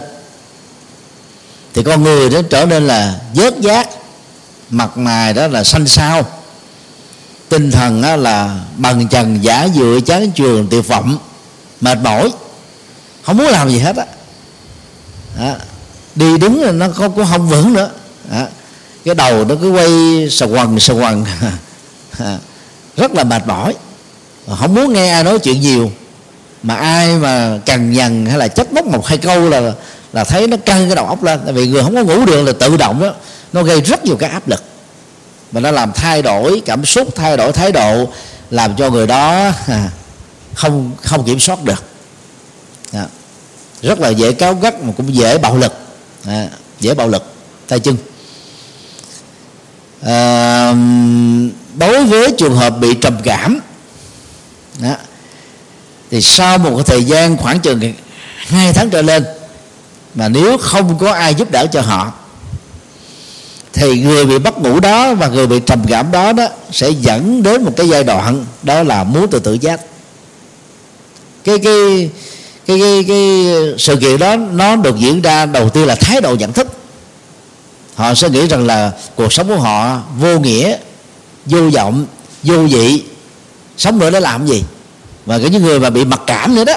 thì 1.75 1.83
con 1.83 2.03
người 2.03 2.31
đó 2.31 2.41
trở 2.51 2.67
nên 2.67 2.87
là 2.87 3.21
vớt 3.35 3.61
giác 3.61 3.89
mặt 4.71 4.99
mày 4.99 5.35
đó 5.35 5.47
là 5.47 5.65
xanh 5.65 5.87
xao. 5.87 6.27
Tinh 7.49 7.71
thần 7.71 8.03
đó 8.03 8.17
là 8.17 8.61
bằng 8.77 9.09
trần 9.09 9.39
giả 9.43 9.69
dựa 9.75 9.99
chán 10.07 10.31
trường 10.31 10.67
tuyệt 10.71 10.89
vọng, 10.89 11.19
mệt 11.81 11.99
mỏi. 12.03 12.33
Không 13.23 13.37
muốn 13.37 13.47
làm 13.47 13.71
gì 13.71 13.79
hết 13.79 13.97
á. 13.97 14.05
Đó. 15.39 15.55
đi 16.15 16.39
đứng 16.39 16.63
là 16.63 16.73
nó 16.73 16.89
không 16.89 17.17
có 17.17 17.25
không 17.31 17.49
vững 17.49 17.73
nữa. 17.73 17.91
Đó. 18.31 18.47
cái 19.05 19.15
đầu 19.15 19.45
nó 19.45 19.55
cứ 19.63 19.71
quay 19.71 19.91
sờ 20.31 20.47
quần 20.47 20.81
sờ 20.81 20.95
quần. 20.95 21.25
Rất 22.97 23.15
là 23.15 23.25
mệt 23.25 23.47
mỏi. 23.47 23.75
Không 24.59 24.75
muốn 24.75 24.93
nghe 24.93 25.11
ai 25.11 25.25
nói 25.25 25.39
chuyện 25.39 25.61
nhiều. 25.61 25.91
Mà 26.63 26.75
ai 26.75 27.17
mà 27.17 27.59
cằn 27.67 27.93
nhằn 27.93 28.27
hay 28.27 28.39
là 28.39 28.49
trách 28.49 28.73
móc 28.73 28.87
một 28.87 29.07
hai 29.07 29.19
câu 29.19 29.49
là 29.49 29.73
là 30.13 30.25
thấy 30.25 30.47
nó 30.47 30.57
căng 30.57 30.87
cái 30.87 30.97
đầu 30.97 31.07
óc 31.07 31.23
lên. 31.23 31.41
Tại 31.45 31.53
vì 31.53 31.67
người 31.69 31.83
không 31.83 31.95
có 31.95 32.03
ngủ 32.03 32.27
được 32.27 32.43
là 32.43 32.53
tự 32.53 32.77
động 32.77 33.01
đó 33.01 33.15
nó 33.53 33.63
gây 33.63 33.81
rất 33.81 34.05
nhiều 34.05 34.17
cái 34.17 34.31
áp 34.31 34.49
lực. 34.49 34.63
Và 35.53 35.61
nó 35.61 35.71
làm 35.71 35.93
thay 35.93 36.23
đổi 36.23 36.63
cảm 36.67 36.85
xúc 36.85 37.09
thay 37.15 37.37
đổi 37.37 37.53
thái 37.53 37.73
độ 37.73 38.09
làm 38.51 38.77
cho 38.77 38.91
người 38.91 39.07
đó 39.07 39.53
không 40.55 40.91
không 41.03 41.25
kiểm 41.25 41.41
soát 41.41 41.65
được. 41.65 41.85
Đó. 42.93 43.05
rất 43.83 44.01
là 44.01 44.09
dễ 44.09 44.33
cáo 44.33 44.55
gắt 44.55 44.83
mà 44.83 44.93
cũng 44.97 45.15
dễ 45.15 45.39
bạo 45.39 45.57
lực. 45.57 45.73
À, 46.27 46.49
dễ 46.81 46.95
bạo 46.95 47.09
lực. 47.09 47.33
Tay 47.69 47.81
chân. 47.81 47.97
À, 50.03 50.75
đối 51.75 52.05
với 52.05 52.35
trường 52.39 52.57
hợp 52.57 52.71
bị 52.71 52.95
trầm 52.95 53.17
cảm 53.25 53.61
đó, 54.79 54.95
thì 56.11 56.21
sau 56.21 56.59
một 56.59 56.83
thời 56.87 57.05
gian 57.05 57.37
khoảng 57.37 57.61
chừng 57.61 57.95
hai 58.37 58.73
tháng 58.73 58.91
trở 58.91 59.03
lên 59.03 59.25
mà 60.15 60.29
nếu 60.29 60.59
không 60.59 60.99
có 60.99 61.13
ai 61.13 61.35
giúp 61.35 61.51
đỡ 61.51 61.67
cho 61.73 61.81
họ 61.81 62.13
thì 63.73 64.01
người 64.01 64.25
bị 64.25 64.39
mất 64.39 64.59
ngủ 64.59 64.81
đó 64.81 65.15
và 65.15 65.29
người 65.29 65.47
bị 65.47 65.61
trầm 65.67 65.83
cảm 65.89 66.11
đó 66.11 66.33
đó 66.33 66.49
sẽ 66.73 66.91
dẫn 66.91 67.43
đến 67.43 67.65
một 67.65 67.73
cái 67.77 67.89
giai 67.89 68.05
đoạn 68.05 68.45
đó 68.63 68.83
là 68.83 69.05
muốn 69.05 69.31
tự 69.31 69.39
tử 69.39 69.53
giác 69.53 69.81
cái 71.45 71.59
cái 71.59 72.11
cái 72.67 72.79
cái, 72.81 73.05
cái 73.09 73.47
sự 73.79 73.97
kiện 73.97 74.19
đó 74.19 74.37
nó 74.37 74.77
được 74.77 74.97
diễn 74.99 75.23
ra 75.23 75.47
đầu 75.47 75.69
tiên 75.69 75.87
là 75.87 75.95
thái 75.95 76.21
độ 76.21 76.35
nhận 76.35 76.53
thức. 76.53 76.67
Họ 77.95 78.15
sẽ 78.15 78.29
nghĩ 78.29 78.47
rằng 78.47 78.67
là 78.67 78.93
cuộc 79.15 79.33
sống 79.33 79.49
của 79.49 79.57
họ 79.57 80.03
vô 80.19 80.39
nghĩa 80.39 80.77
vô 81.47 81.71
vọng 81.71 82.07
vô 82.43 82.67
vị 82.67 83.03
sống 83.77 83.99
nữa 83.99 84.11
để 84.11 84.21
làm 84.21 84.47
gì? 84.47 84.65
Và 85.27 85.39
cái 85.39 85.51
những 85.51 85.63
người 85.63 85.81
mà 85.81 85.91
bị 85.91 86.05
mặc 86.05 86.21
cảm 86.27 86.55
nữa 86.55 86.65
đó 86.65 86.75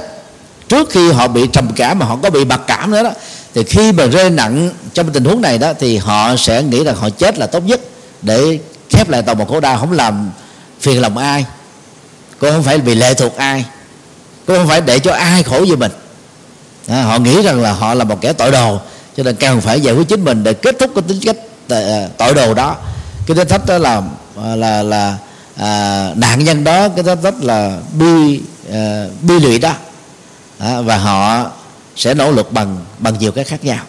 trước 0.74 0.90
khi 0.90 1.12
họ 1.12 1.28
bị 1.28 1.48
trầm 1.48 1.68
cảm 1.76 2.00
mà 2.00 2.06
họ 2.06 2.18
có 2.24 2.30
bị 2.30 2.46
mặc 2.46 2.62
cảm 2.68 2.92
nữa 2.92 3.04
đó 3.04 3.12
thì 3.54 3.64
khi 3.64 3.92
mà 3.92 4.06
rơi 4.06 4.30
nặng 4.30 4.70
trong 4.94 5.14
tình 5.14 5.26
huống 5.26 5.42
này 5.42 5.58
đó 5.58 5.74
thì 5.80 5.98
họ 5.98 6.36
sẽ 6.36 6.64
nghĩ 6.64 6.84
rằng 6.84 6.96
họ 6.96 7.10
chết 7.10 7.38
là 7.38 7.48
tốt 7.48 7.64
nhất 7.66 7.82
để 8.22 8.60
khép 8.90 9.10
lại 9.10 9.22
tàu 9.22 9.36
một 9.36 9.50
khổ 9.50 9.60
đau. 9.60 9.78
Không 9.78 9.92
làm 9.92 10.32
phiền 10.80 11.02
lòng 11.02 11.18
ai 11.18 11.46
cũng 12.40 12.52
không 12.52 12.64
phải 12.64 12.78
bị 12.78 12.96
lệ 12.96 13.14
thuộc 13.14 13.36
ai 13.38 13.66
cũng 14.48 14.58
không 14.58 14.68
phải 14.68 14.82
để 14.82 15.00
cho 15.00 15.12
ai 15.14 15.44
khổ 15.44 15.60
như 15.60 15.76
mình. 15.76 15.92
À, 16.88 17.04
họ 17.04 17.18
nghĩ 17.18 17.42
rằng 17.42 17.62
là 17.62 17.72
họ 17.72 17.94
là 17.94 18.04
một 18.04 18.22
kẻ 18.22 18.34
tội 18.34 18.52
đồ 18.52 18.80
cho 19.18 19.24
nên 19.24 19.36
càng 19.36 19.62
phải 19.62 19.82
giải 19.82 19.96
quyết 19.96 20.08
chính 20.08 20.24
mình 20.26 20.44
để 20.44 20.54
kết 20.54 20.76
thúc 20.80 20.92
cái 20.96 21.04
tính 21.08 21.20
cách 21.22 21.36
ờ, 21.70 21.84
ờ, 21.84 22.08
tội 22.18 22.34
đồ 22.34 22.54
đó. 22.54 22.76
Cái 23.28 23.38
tính 23.38 23.48
thách 23.48 23.66
đó 23.66 23.78
là 23.78 24.02
ờ, 24.36 24.56
là 24.56 24.84
là 24.84 25.18
à, 25.56 26.10
nạn 26.16 26.44
nhân 26.44 26.64
đó 26.64 26.90
cái 26.90 27.04
tính 27.04 27.22
thách 27.24 27.44
là 27.44 27.78
bi 28.00 28.42
à, 28.74 29.06
bi 29.22 29.40
lụy 29.40 29.60
đó 29.60 29.74
à, 30.64 30.82
và 30.82 30.98
họ 30.98 31.52
sẽ 31.96 32.14
nỗ 32.14 32.32
lực 32.32 32.52
bằng 32.52 32.78
bằng 33.00 33.20
nhiều 33.20 33.32
cái 33.32 33.44
khác 33.44 33.64
nhau. 33.64 33.84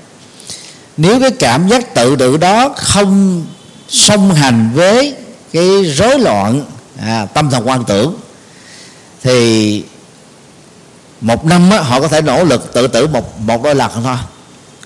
Nếu 0.96 1.20
cái 1.20 1.30
cảm 1.30 1.68
giác 1.68 1.94
tự 1.94 2.16
tự 2.16 2.36
đó 2.36 2.74
không 2.76 3.44
song 3.88 4.34
hành 4.34 4.70
với 4.74 5.14
cái 5.52 5.84
rối 5.84 6.18
loạn 6.18 6.64
à, 7.00 7.26
tâm 7.26 7.50
thần 7.50 7.68
quan 7.68 7.84
tưởng 7.84 8.14
thì 9.22 9.82
một 11.20 11.44
năm 11.44 11.70
á, 11.70 11.80
họ 11.80 12.00
có 12.00 12.08
thể 12.08 12.22
nỗ 12.22 12.44
lực 12.44 12.72
tự 12.72 12.86
tử 12.86 13.06
một 13.06 13.40
một 13.40 13.62
đôi 13.62 13.74
lần 13.74 13.90
thôi. 14.04 14.16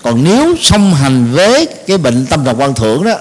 Còn 0.03 0.23
nếu 0.23 0.55
song 0.61 0.93
hành 0.93 1.31
với 1.31 1.67
cái 1.87 1.97
bệnh 1.97 2.25
tâm 2.25 2.45
thần 2.45 2.59
quan 2.59 2.73
thưởng 2.73 3.03
đó 3.03 3.15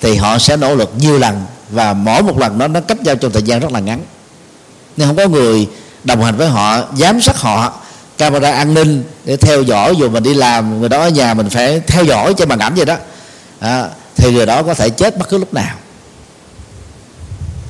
thì 0.00 0.16
họ 0.16 0.38
sẽ 0.38 0.56
nỗ 0.56 0.74
lực 0.74 0.92
nhiều 0.98 1.18
lần 1.18 1.44
và 1.70 1.92
mỗi 1.92 2.22
một 2.22 2.38
lần 2.38 2.58
đó 2.58 2.68
nó 2.68 2.80
cách 2.80 3.02
nhau 3.02 3.16
trong 3.16 3.32
thời 3.32 3.42
gian 3.42 3.60
rất 3.60 3.72
là 3.72 3.80
ngắn. 3.80 4.00
Nên 4.96 5.08
không 5.08 5.16
có 5.16 5.28
người 5.28 5.68
đồng 6.04 6.22
hành 6.22 6.36
với 6.36 6.48
họ 6.48 6.82
giám 6.96 7.20
sát 7.20 7.36
họ 7.36 7.80
camera 8.20 8.50
an 8.50 8.74
ninh 8.74 9.04
để 9.24 9.36
theo 9.36 9.62
dõi 9.62 9.96
dù 9.96 10.08
mình 10.08 10.22
đi 10.22 10.34
làm 10.34 10.80
người 10.80 10.88
đó 10.88 11.00
ở 11.00 11.08
nhà 11.08 11.34
mình 11.34 11.50
phải 11.50 11.80
theo 11.86 12.04
dõi 12.04 12.34
trên 12.34 12.48
màn 12.48 12.58
ảnh 12.58 12.74
vậy 12.74 12.84
đó. 12.84 12.96
À, 13.60 13.88
thì 14.16 14.32
người 14.32 14.46
đó 14.46 14.62
có 14.62 14.74
thể 14.74 14.90
chết 14.90 15.18
bất 15.18 15.28
cứ 15.28 15.38
lúc 15.38 15.54
nào. 15.54 15.76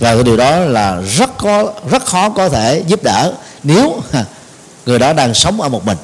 Và 0.00 0.14
cái 0.14 0.22
điều 0.22 0.36
đó 0.36 0.58
là 0.58 1.00
rất 1.00 1.38
có 1.38 1.72
rất 1.90 2.04
khó 2.04 2.30
có 2.30 2.48
thể 2.48 2.82
giúp 2.86 3.02
đỡ 3.02 3.32
nếu 3.62 4.00
người 4.86 4.98
đó 4.98 5.12
đang 5.12 5.34
sống 5.34 5.60
ở 5.60 5.68
một 5.68 5.86
mình. 5.86 5.98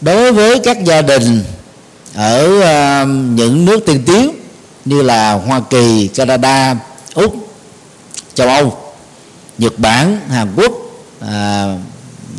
Đối 0.00 0.32
với 0.32 0.58
các 0.58 0.84
gia 0.84 1.02
đình 1.02 1.44
ở 2.14 2.44
uh, 2.58 3.08
những 3.08 3.64
nước 3.64 3.80
tiên 3.86 4.02
tiến 4.06 4.30
như 4.84 5.02
là 5.02 5.32
Hoa 5.32 5.60
Kỳ, 5.70 6.08
Canada, 6.08 6.76
Úc, 7.14 7.34
châu 8.34 8.48
Âu, 8.48 8.78
Nhật 9.58 9.78
Bản, 9.78 10.20
Hàn 10.30 10.52
Quốc, 10.56 10.72
à, 11.20 11.74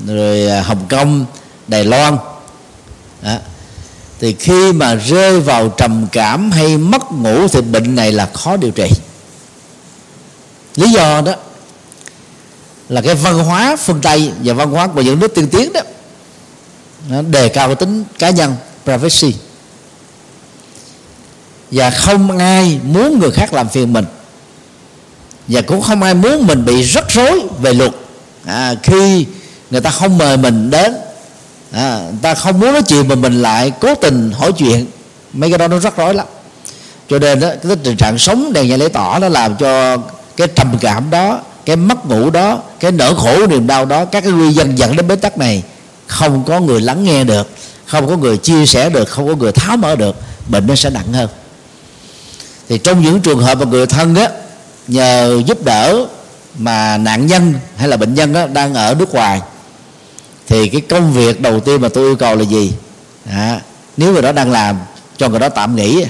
rồi 0.06 0.48
à, 0.48 0.62
Hồng 0.62 0.86
Kông, 0.90 1.26
Đài 1.68 1.84
Loan. 1.84 2.18
Đó. 3.22 3.36
thì 4.20 4.36
khi 4.40 4.74
mà 4.74 4.96
rơi 4.96 5.40
vào 5.40 5.70
trầm 5.78 6.08
cảm 6.12 6.52
hay 6.52 6.78
mất 6.78 7.12
ngủ 7.12 7.48
thì 7.48 7.62
bệnh 7.62 7.96
này 7.96 8.12
là 8.12 8.26
khó 8.34 8.58
điều 8.58 8.72
trị. 8.72 8.90
Lý 10.76 10.92
do 10.92 11.22
đó 11.22 11.34
là 12.90 13.02
cái 13.02 13.16
văn 13.16 13.40
hóa 13.40 13.76
phương 13.76 14.02
tây 14.02 14.32
và 14.44 14.54
văn 14.54 14.72
hóa 14.72 14.88
của 14.88 15.02
những 15.02 15.20
nước 15.20 15.36
tiên 15.36 15.48
tiến 15.52 15.74
đó 15.74 15.82
nó 17.10 17.22
đề 17.22 17.50
cao 17.50 17.68
cái 17.68 17.76
tính 17.76 18.04
cá 18.20 18.30
nhân 18.30 18.56
privacy. 18.84 19.36
Và 21.72 21.90
không 21.90 22.38
ai 22.38 22.80
muốn 22.84 23.20
người 23.20 23.32
khác 23.32 23.54
làm 23.54 23.70
phiền 23.70 23.94
mình. 23.94 24.06
Và 25.48 25.62
cũng 25.62 25.82
không 25.82 26.04
ai 26.04 26.14
muốn 26.14 26.48
mình 26.48 26.66
bị 26.66 26.84
rắc 26.84 27.06
rối 27.10 27.42
về 27.62 27.74
luật. 27.74 27.92
À, 28.46 28.76
khi 28.84 29.26
người 29.72 29.82
ta 29.82 29.90
không 29.90 30.18
mời 30.18 30.38
mình 30.38 30.70
đến. 30.70 30.94
À, 31.72 32.00
người 32.04 32.20
ta 32.22 32.34
không 32.34 32.60
muốn 32.60 32.74
nói 32.74 32.82
chuyện 32.82 33.08
mà 33.08 33.16
mình 33.16 33.42
lại 33.42 33.72
cố 33.80 33.96
tình 33.96 34.32
hỏi 34.32 34.52
chuyện. 34.52 34.86
Mấy 35.34 35.50
cái 35.50 35.58
đó 35.58 35.68
nó 35.68 35.80
rất 35.80 35.98
rối 35.98 36.14
lắm. 36.14 36.28
Cho 37.10 37.20
nên 37.20 37.40
đó, 37.40 37.50
cái 37.64 37.76
tình 37.84 37.98
trạng 37.98 38.18
sống 38.18 38.54
đèn 38.54 38.68
nhà 38.68 38.78
lễ 38.78 38.90
tỏ 38.90 39.20
nó 39.20 39.30
làm 39.30 39.56
cho 39.56 39.98
cái 40.38 40.48
trầm 40.48 40.78
cảm 40.82 41.10
đó 41.10 41.40
cái 41.66 41.76
mất 41.76 42.06
ngủ 42.06 42.30
đó 42.30 42.60
cái 42.80 42.92
nỗi 42.92 43.16
khổ 43.16 43.48
niềm 43.48 43.68
đau 43.68 43.86
đó 43.86 44.06
các 44.06 44.24
cái 44.24 44.34
nguyên 44.34 44.52
nhân 44.52 44.76
dẫn 44.76 44.96
đến 44.96 45.08
bế 45.08 45.16
tắc 45.16 45.38
này 45.38 45.64
không 46.08 46.44
có 46.44 46.60
người 46.60 46.82
lắng 46.82 47.04
nghe 47.04 47.24
được 47.24 47.50
không 47.86 48.08
có 48.08 48.18
người 48.18 48.38
chia 48.38 48.66
sẻ 48.66 48.90
được 48.90 49.10
không 49.10 49.28
có 49.28 49.36
người 49.36 49.52
tháo 49.52 49.78
mở 49.78 49.96
được 49.96 50.16
bệnh 50.48 50.68
nó 50.68 50.76
sẽ 50.76 50.90
nặng 50.90 51.14
hơn. 51.14 51.30
Thì 52.70 52.78
trong 52.78 53.02
những 53.02 53.22
trường 53.22 53.40
hợp 53.40 53.58
mà 53.58 53.66
người 53.66 53.86
thân 53.86 54.14
đó 54.14 54.28
nhờ 54.88 55.42
giúp 55.46 55.66
đỡ 55.66 56.06
mà 56.58 56.98
nạn 56.98 57.28
nhân 57.28 57.54
hay 57.78 57.88
là 57.88 57.98
bệnh 57.98 58.14
nhân 58.14 58.34
đó 58.34 58.48
đang 58.48 58.74
ở 58.74 58.96
nước 59.00 59.14
ngoài 59.14 59.42
thì 60.48 60.70
cái 60.70 60.82
công 60.82 61.14
việc 61.14 61.42
đầu 61.42 61.60
tiên 61.60 61.82
mà 61.82 61.90
tôi 61.90 62.04
yêu 62.04 62.16
cầu 62.16 62.36
là 62.36 62.44
gì? 62.44 62.74
À, 63.30 63.62
nếu 63.98 64.14
người 64.14 64.22
đó 64.22 64.32
đang 64.32 64.52
làm 64.52 64.80
cho 65.18 65.30
người 65.30 65.40
đó 65.40 65.50
tạm 65.50 65.76
nghỉ. 65.76 66.06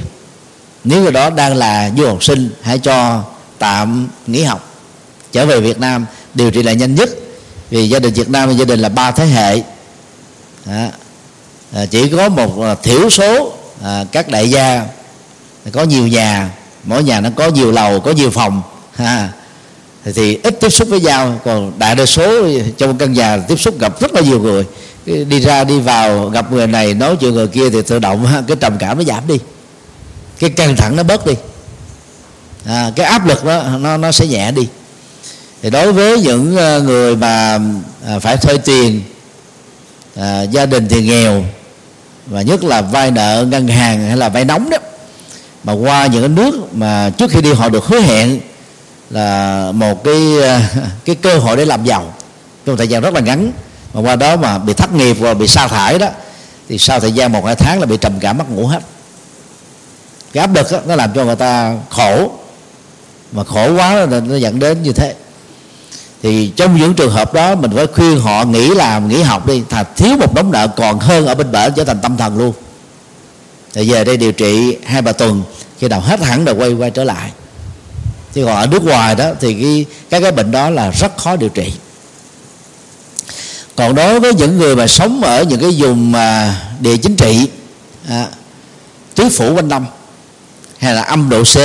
Nếu 0.84 1.02
người 1.02 1.12
đó 1.12 1.30
đang 1.30 1.56
là 1.56 1.92
du 1.98 2.08
học 2.08 2.24
sinh 2.24 2.50
hãy 2.62 2.80
cho 2.80 3.24
tạm 3.60 4.08
nghỉ 4.28 4.44
học. 4.44 4.74
Trở 5.32 5.46
về 5.46 5.60
Việt 5.60 5.80
Nam 5.80 6.06
điều 6.34 6.52
trị 6.52 6.64
lại 6.64 6.76
nhanh 6.76 6.96
nhất. 6.96 7.10
Vì 7.70 7.90
gia 7.90 8.00
đình 8.00 8.14
Việt 8.14 8.30
Nam 8.30 8.58
gia 8.58 8.66
đình 8.66 8.80
là 8.80 8.90
ba 8.90 9.12
thế 9.12 9.26
hệ. 9.26 9.62
À, 10.66 10.92
chỉ 11.92 12.10
có 12.10 12.30
một 12.30 12.84
thiểu 12.84 13.10
số 13.10 13.54
à, 13.84 14.06
các 14.12 14.28
đại 14.28 14.50
gia 14.50 14.86
có 15.72 15.84
nhiều 15.84 16.08
nhà. 16.08 16.50
Mỗi 16.84 17.04
nhà 17.04 17.22
nó 17.22 17.30
có 17.36 17.48
nhiều 17.48 17.72
lầu 17.72 18.00
có 18.00 18.12
nhiều 18.12 18.32
phòng. 18.32 18.62
Ha 18.96 19.30
thì, 20.14 20.40
ít 20.44 20.60
tiếp 20.60 20.70
xúc 20.70 20.88
với 20.88 21.02
nhau 21.02 21.42
còn 21.46 21.80
đại 21.80 21.96
đa 21.96 22.06
số 22.06 22.48
trong 22.78 22.98
căn 22.98 23.14
nhà 23.14 23.38
tiếp 23.38 23.56
xúc 23.60 23.80
gặp 23.80 24.02
rất 24.02 24.14
là 24.14 24.22
nhiều 24.22 24.40
người. 24.40 24.66
Đi 25.06 25.40
ra 25.40 25.64
đi 25.64 25.80
vào 25.80 26.30
gặp 26.30 26.52
người 26.52 26.68
này 26.68 26.94
nói 26.94 27.16
chuyện 27.20 27.34
người 27.34 27.48
kia 27.48 27.70
thì 27.70 27.82
tự 27.82 28.00
động 28.00 28.28
cái 28.48 28.58
trầm 28.60 28.78
cảm 28.80 28.98
nó 28.98 29.04
giảm 29.04 29.28
đi. 29.28 29.40
Cái 30.40 30.50
căng 30.50 30.76
thẳng 30.76 30.96
nó 30.96 31.04
bớt 31.04 31.26
đi. 31.26 31.34
À, 32.66 32.92
cái 32.96 33.06
áp 33.06 33.28
lực 33.28 33.46
đó 33.46 33.64
nó 33.80 33.98
nó 33.98 34.12
sẽ 34.12 34.28
nhẹ 34.28 34.52
đi. 34.52 34.68
Thì 35.62 35.70
đối 35.70 35.94
với 35.94 36.20
những 36.20 36.58
ờ, 36.58 36.82
người 36.82 37.16
mà 37.16 37.60
à, 38.08 38.20
phải 38.20 38.38
thuê 38.38 38.58
tiền 38.58 39.02
à, 40.16 40.42
gia 40.42 40.66
đình 40.66 40.88
thì 40.90 41.02
nghèo 41.02 41.44
và 42.26 42.42
nhất 42.42 42.64
là 42.64 42.82
vay 42.82 43.12
nợ 43.12 43.46
ngân 43.50 43.68
hàng 43.68 44.08
hay 44.08 44.18
là 44.18 44.30
vay 44.30 44.46
nóng 44.46 44.70
đó 44.70 44.78
mà 45.64 45.74
qua 45.74 46.08
những 46.08 46.22
cái 46.22 46.30
nước 46.30 46.76
mà 46.76 47.12
trước 47.18 47.32
khi 47.32 47.42
đi 47.42 47.54
họ 47.54 47.70
được 47.70 47.86
hứa 47.86 48.00
hẹn 48.00 48.40
là 49.10 49.72
một 49.72 50.04
cái 50.04 50.44
à, 50.44 50.70
cái 51.06 51.16
cơ 51.16 51.38
hội 51.38 51.58
để 51.58 51.66
làm 51.66 51.86
giàu. 51.86 52.14
Trong 52.66 52.78
thời 52.78 52.88
gian 52.88 53.02
rất 53.02 53.14
là 53.14 53.20
ngắn 53.20 53.52
mà 53.94 54.02
qua 54.02 54.16
đó 54.16 54.36
mà 54.36 54.58
bị 54.58 54.74
thất 54.74 54.94
nghiệp 54.94 55.14
và 55.14 55.34
bị 55.34 55.48
sa 55.48 55.68
thải 55.68 56.00
đó 56.00 56.08
thì 56.70 56.78
sau 56.78 57.00
thời 57.00 57.12
gian 57.12 57.32
một 57.32 57.46
hai 57.46 57.56
tháng 57.56 57.80
là 57.80 57.86
bị 57.86 57.98
trầm 57.98 58.20
cảm 58.20 58.38
mất 58.38 58.50
ngủ 58.50 58.68
hết. 58.68 58.80
Cái 60.34 60.42
áp 60.42 60.56
lực 60.56 60.72
đó, 60.72 60.80
nó 60.86 60.96
làm 60.96 61.14
cho 61.14 61.26
người 61.26 61.36
ta 61.36 61.78
khổ 61.90 62.32
mà 63.32 63.44
khổ 63.44 63.74
quá 63.76 63.94
là 63.94 64.06
nó 64.06 64.36
dẫn 64.36 64.60
đến 64.60 64.84
như 64.84 64.94
thế. 64.94 65.16
Thì 66.24 66.52
trong 66.56 66.76
những 66.76 66.94
trường 66.94 67.12
hợp 67.12 67.34
đó 67.34 67.56
mình 67.56 67.72
phải 67.76 67.88
khuyên 67.88 68.20
họ 68.20 68.46
nghỉ 68.46 68.70
làm 68.70 69.08
nghỉ 69.08 69.22
học 69.22 69.48
đi 69.48 69.64
thà 69.70 69.84
thiếu 69.84 70.18
một 70.18 70.34
đống 70.34 70.52
nợ 70.52 70.68
còn 70.68 71.00
hơn 71.00 71.28
ở 71.28 71.36
bên 71.36 71.52
bển 71.52 71.74
trở 71.76 71.84
thành 71.84 72.00
tâm 72.02 72.18
thần 72.18 72.38
luôn. 72.38 72.54
Thì 73.74 73.92
về 73.92 74.04
đây 74.04 74.18
điều 74.18 74.32
trị 74.32 74.78
hai 74.86 75.02
ba 75.02 75.12
tuần 75.12 75.44
khi 75.80 75.88
nào 75.88 76.00
hết 76.00 76.20
hẳn 76.20 76.46
rồi 76.46 76.56
quay 76.56 76.74
quay 76.74 76.92
trở 76.92 77.04
lại 77.04 77.32
chứ 78.36 78.46
còn 78.46 78.56
ở 78.56 78.68
nước 78.68 78.84
ngoài 78.84 79.16
đó 79.16 79.32
thì 79.40 79.54
cái 79.54 79.86
các 80.10 80.20
cái 80.20 80.32
bệnh 80.32 80.52
đó 80.52 80.70
là 80.70 80.92
rất 80.92 81.18
khó 81.18 81.36
điều 81.36 81.50
trị. 81.50 81.74
Còn 83.76 83.96
đối 83.96 84.20
với 84.20 84.34
những 84.34 84.58
người 84.58 84.76
mà 84.76 84.88
sống 84.88 85.22
ở 85.24 85.44
những 85.44 85.60
cái 85.60 85.76
vùng 85.78 86.12
mà 86.12 86.56
địa 86.80 86.98
chính 86.98 87.16
trị 87.16 87.48
à, 88.10 88.28
tứ 89.16 89.30
phủ 89.30 89.56
quanh 89.56 89.70
năm 89.70 89.86
hay 90.78 90.94
là 90.94 91.02
âm 91.02 91.30
độ 91.30 91.44
C 91.44 91.58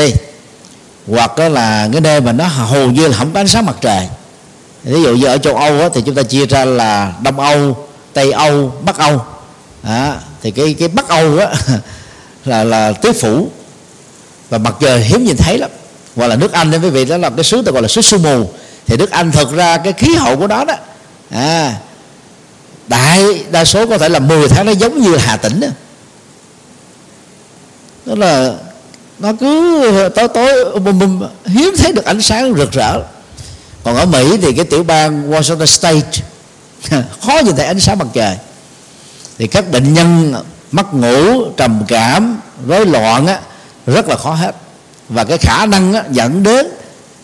hoặc 1.07 1.39
là 1.39 1.89
cái 1.93 2.01
nơi 2.01 2.21
mà 2.21 2.33
nó 2.33 2.47
hầu 2.47 2.91
như 2.91 3.09
là 3.09 3.17
không 3.17 3.33
có 3.33 3.41
ánh 3.41 3.49
sáng 3.49 3.67
mặt 3.67 3.77
trời. 3.81 4.09
Ví 4.85 5.03
dụ 5.03 5.17
như 5.17 5.27
ở 5.27 5.39
châu 5.39 5.57
Âu 5.57 5.79
đó, 5.79 5.89
thì 5.89 6.03
chúng 6.07 6.15
ta 6.15 6.23
chia 6.23 6.47
ra 6.47 6.65
là 6.65 7.13
Đông 7.23 7.41
Âu 7.41 7.89
Tây 8.13 8.33
Âu 8.33 8.75
Bắc 8.85 8.99
Âu. 8.99 9.25
À, 9.83 10.19
thì 10.43 10.51
cái 10.51 10.75
cái 10.79 10.89
Bắc 10.89 11.09
Âu 11.09 11.37
đó 11.37 11.53
là 12.45 12.65
là 12.65 12.93
tứ 12.93 13.13
phủ. 13.13 13.49
Và 14.51 14.59
mặt 14.59 14.75
trời 14.81 15.01
hiếm 15.01 15.25
nhìn 15.25 15.37
thấy 15.37 15.59
lắm 15.59 15.71
hoặc 16.21 16.27
là 16.27 16.37
nước 16.37 16.53
Anh 16.53 16.71
đó 16.71 16.79
quý 16.83 16.91
vị 16.91 17.05
đó 17.05 17.17
là 17.17 17.31
cái 17.31 17.45
xứ 17.45 17.63
tôi 17.65 17.73
gọi 17.73 17.83
là 17.83 17.89
xứ 17.89 18.01
sương 18.01 18.23
mù 18.23 18.51
thì 18.87 18.97
nước 18.97 19.11
Anh 19.11 19.33
thực 19.33 19.53
ra 19.53 19.79
cái 19.79 19.93
khí 19.93 20.15
hậu 20.15 20.37
của 20.37 20.47
đó 20.47 20.65
đó 20.65 20.75
à, 21.31 21.77
đại 22.89 23.45
đa 23.51 23.65
số 23.65 23.87
có 23.87 23.99
thể 23.99 24.09
là 24.09 24.19
10 24.19 24.49
tháng 24.49 24.67
nó 24.67 24.73
giống 24.73 25.01
như 25.01 25.17
Hà 25.17 25.37
Tĩnh 25.37 25.61
đó. 25.61 25.69
đó 28.07 28.15
là 28.15 28.55
nó 29.19 29.33
cứ 29.41 30.09
tối 30.15 30.29
tối 30.29 30.81
bùm 30.81 30.99
bùm 30.99 31.23
hiếm 31.47 31.75
thấy 31.79 31.93
được 31.93 32.05
ánh 32.05 32.23
sáng 32.23 32.55
rực 32.55 32.73
rỡ. 32.73 33.03
Còn 33.85 33.97
ở 33.97 34.07
Mỹ 34.07 34.37
thì 34.43 34.53
cái 34.53 34.65
tiểu 34.65 34.83
bang 34.83 35.31
Washington 35.31 35.67
State 35.67 36.23
khó 37.21 37.41
nhìn 37.45 37.57
thấy 37.57 37.67
ánh 37.67 37.81
sáng 37.81 37.99
mặt 37.99 38.09
trời. 38.13 38.37
Thì 39.39 39.47
các 39.47 39.71
bệnh 39.71 39.95
nhân 39.95 40.35
mất 40.73 40.95
ngủ 40.95 41.45
trầm 41.57 41.83
cảm 41.89 42.41
rối 42.69 42.87
loạn 42.87 43.27
á, 43.27 43.41
rất 43.87 44.09
là 44.09 44.17
khó 44.17 44.35
hết 44.35 44.55
và 45.11 45.25
cái 45.25 45.39
khả 45.39 45.67
năng 45.67 45.93
á, 45.93 46.05
dẫn 46.11 46.43
đến 46.43 46.67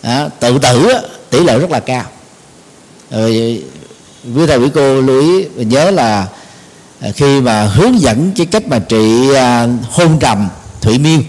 à, 0.03 0.29
tự 0.41 0.59
tử 0.59 0.89
á, 0.89 1.01
tỷ 1.31 1.41
lệ 1.41 1.59
rất 1.59 1.71
là 1.71 1.81
cao. 1.81 2.05
Rồi 3.11 3.63
quý 4.37 4.47
thầy 4.47 4.59
quý 4.59 4.69
cô 4.75 5.01
lưu 5.01 5.21
ý 5.21 5.45
nhớ 5.65 5.91
là 5.91 6.27
à, 7.01 7.09
khi 7.15 7.41
mà 7.41 7.63
hướng 7.63 8.01
dẫn 8.01 8.33
cái 8.37 8.47
cách 8.47 8.69
mà 8.69 8.79
trị 8.79 9.35
à, 9.35 9.69
hôn 9.91 10.19
trầm 10.21 10.49
thụy 10.81 10.99
miên 10.99 11.23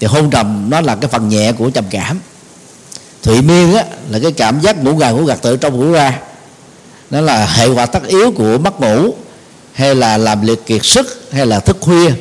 thì 0.00 0.06
hôn 0.06 0.30
trầm 0.30 0.70
nó 0.70 0.80
là 0.80 0.96
cái 0.96 1.08
phần 1.08 1.28
nhẹ 1.28 1.52
của 1.52 1.70
trầm 1.70 1.84
cảm. 1.90 2.20
Thụy 3.22 3.42
miên 3.42 3.74
á, 3.74 3.84
là 4.10 4.18
cái 4.22 4.32
cảm 4.32 4.60
giác 4.60 4.84
ngủ 4.84 4.96
gà 4.96 5.10
ngủ 5.10 5.24
gật 5.24 5.42
tự 5.42 5.56
trong 5.56 5.76
ngủ 5.76 5.92
ra. 5.92 6.18
Nó 7.10 7.20
là 7.20 7.46
hệ 7.46 7.66
quả 7.66 7.86
tất 7.86 8.06
yếu 8.06 8.32
của 8.32 8.58
mất 8.58 8.80
ngủ 8.80 9.14
hay 9.72 9.94
là 9.94 10.16
làm 10.16 10.46
liệt 10.46 10.66
kiệt 10.66 10.84
sức 10.84 11.28
hay 11.32 11.46
là 11.46 11.60
thức 11.60 11.76
khuya 11.80 12.12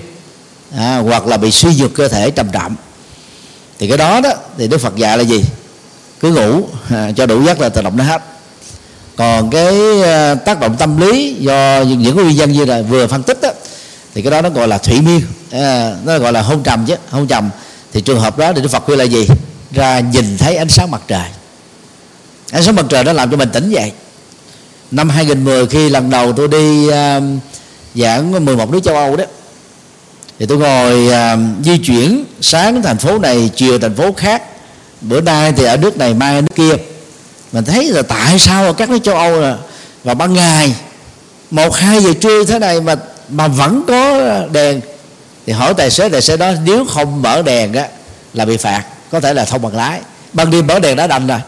à, 0.77 0.97
hoặc 0.97 1.27
là 1.27 1.37
bị 1.37 1.51
suy 1.51 1.75
nhược 1.75 1.93
cơ 1.93 2.07
thể 2.07 2.31
trầm 2.31 2.47
trọng 2.51 2.75
thì 3.79 3.87
cái 3.87 3.97
đó 3.97 4.21
đó 4.21 4.29
thì 4.57 4.67
đức 4.67 4.77
phật 4.77 4.95
dạy 4.95 5.17
là 5.17 5.23
gì? 5.23 5.45
Cứ 6.19 6.31
ngủ 6.31 6.67
à, 6.89 7.11
cho 7.15 7.25
đủ 7.25 7.43
giấc 7.43 7.61
là 7.61 7.69
tự 7.69 7.81
động 7.81 7.97
nó 7.97 8.03
hết. 8.03 8.21
Còn 9.15 9.49
cái 9.49 10.01
à, 10.01 10.35
tác 10.35 10.59
động 10.59 10.75
tâm 10.77 11.01
lý 11.01 11.33
do 11.39 11.83
những, 11.87 11.99
những 11.99 12.15
cái 12.15 12.23
nguyên 12.23 12.37
nhân 12.37 12.51
như 12.51 12.65
là 12.65 12.81
vừa 12.81 13.07
phân 13.07 13.23
tích 13.23 13.41
đó, 13.41 13.49
thì 14.13 14.21
cái 14.21 14.31
đó 14.31 14.41
nó 14.41 14.49
gọi 14.49 14.67
là 14.67 14.77
thủy 14.77 15.01
miên 15.01 15.21
à, 15.51 15.95
nó 16.05 16.19
gọi 16.19 16.33
là 16.33 16.41
hôn 16.41 16.63
trầm 16.63 16.85
chứ 16.85 16.95
hôn 17.09 17.27
trầm. 17.27 17.49
Thì 17.93 18.01
trường 18.01 18.19
hợp 18.19 18.37
đó 18.37 18.53
thì 18.53 18.61
đức 18.61 18.71
phật 18.71 18.83
khuyên 18.83 18.99
là 18.99 19.03
gì? 19.03 19.27
Ra 19.71 19.99
nhìn 19.99 20.37
thấy 20.37 20.55
ánh 20.55 20.69
sáng 20.69 20.91
mặt 20.91 21.01
trời. 21.07 21.25
Ánh 22.51 22.63
sáng 22.63 22.75
mặt 22.75 22.85
trời 22.89 23.03
nó 23.03 23.13
làm 23.13 23.31
cho 23.31 23.37
mình 23.37 23.49
tỉnh 23.49 23.69
dậy. 23.69 23.91
Năm 24.91 25.09
2010 25.09 25.67
khi 25.67 25.89
lần 25.89 26.09
đầu 26.09 26.33
tôi 26.33 26.47
đi 26.47 26.87
uh, 26.87 27.23
giảng 27.95 28.45
11 28.45 28.71
nước 28.71 28.79
châu 28.83 28.95
Âu 28.95 29.15
đó 29.15 29.23
thì 30.39 30.45
tôi 30.45 30.57
ngồi 30.57 31.07
uh, 31.07 31.65
di 31.65 31.77
chuyển 31.77 32.25
sáng 32.41 32.81
thành 32.81 32.97
phố 32.97 33.19
này 33.19 33.49
chiều 33.55 33.79
thành 33.79 33.95
phố 33.95 34.13
khác. 34.17 34.43
Bữa 35.01 35.21
nay 35.21 35.53
thì 35.57 35.63
ở 35.63 35.77
nước 35.77 35.97
này 35.97 36.13
mai 36.13 36.35
ở 36.35 36.41
nước 36.41 36.55
kia. 36.55 36.73
Mình 37.51 37.65
thấy 37.65 37.85
là 37.85 38.01
tại 38.01 38.39
sao 38.39 38.65
ở 38.65 38.73
các 38.73 38.89
nước 38.89 38.99
châu 39.03 39.15
Âu 39.15 39.41
là 39.41 39.57
vào 40.03 40.15
ban 40.15 40.33
ngày 40.33 40.75
một 41.51 41.75
hai 41.75 42.01
giờ 42.01 42.13
trưa 42.21 42.43
thế 42.43 42.59
này 42.59 42.81
mà 42.81 42.95
mà 43.29 43.47
vẫn 43.47 43.83
có 43.87 44.21
đèn. 44.51 44.81
Thì 45.45 45.53
hỏi 45.53 45.73
tài 45.73 45.89
xế 45.89 46.09
tài 46.09 46.21
xế 46.21 46.37
đó 46.37 46.51
nếu 46.65 46.85
không 46.85 47.21
mở 47.21 47.41
đèn 47.41 47.73
á 47.73 47.87
là 48.33 48.45
bị 48.45 48.57
phạt 48.57 48.83
có 49.11 49.19
thể 49.19 49.33
là 49.33 49.45
thông 49.45 49.61
bằng 49.61 49.75
lái. 49.75 50.01
Ban 50.33 50.51
đêm 50.51 50.67
mở 50.67 50.79
đèn 50.79 50.95
đã 50.95 51.07
đành 51.07 51.27
rồi. 51.27 51.39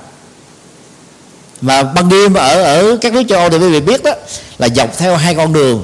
Mà 1.62 1.84
ban 1.84 2.10
đêm 2.10 2.34
ở 2.34 2.64
ở 2.64 2.98
các 3.02 3.14
nước 3.14 3.24
châu 3.30 3.40
Âu 3.40 3.50
thì 3.50 3.58
quý 3.58 3.70
vị 3.70 3.80
biết 3.80 4.04
đó 4.04 4.12
là 4.58 4.70
dọc 4.70 4.98
theo 4.98 5.16
hai 5.16 5.36
con 5.36 5.54
đường 5.54 5.84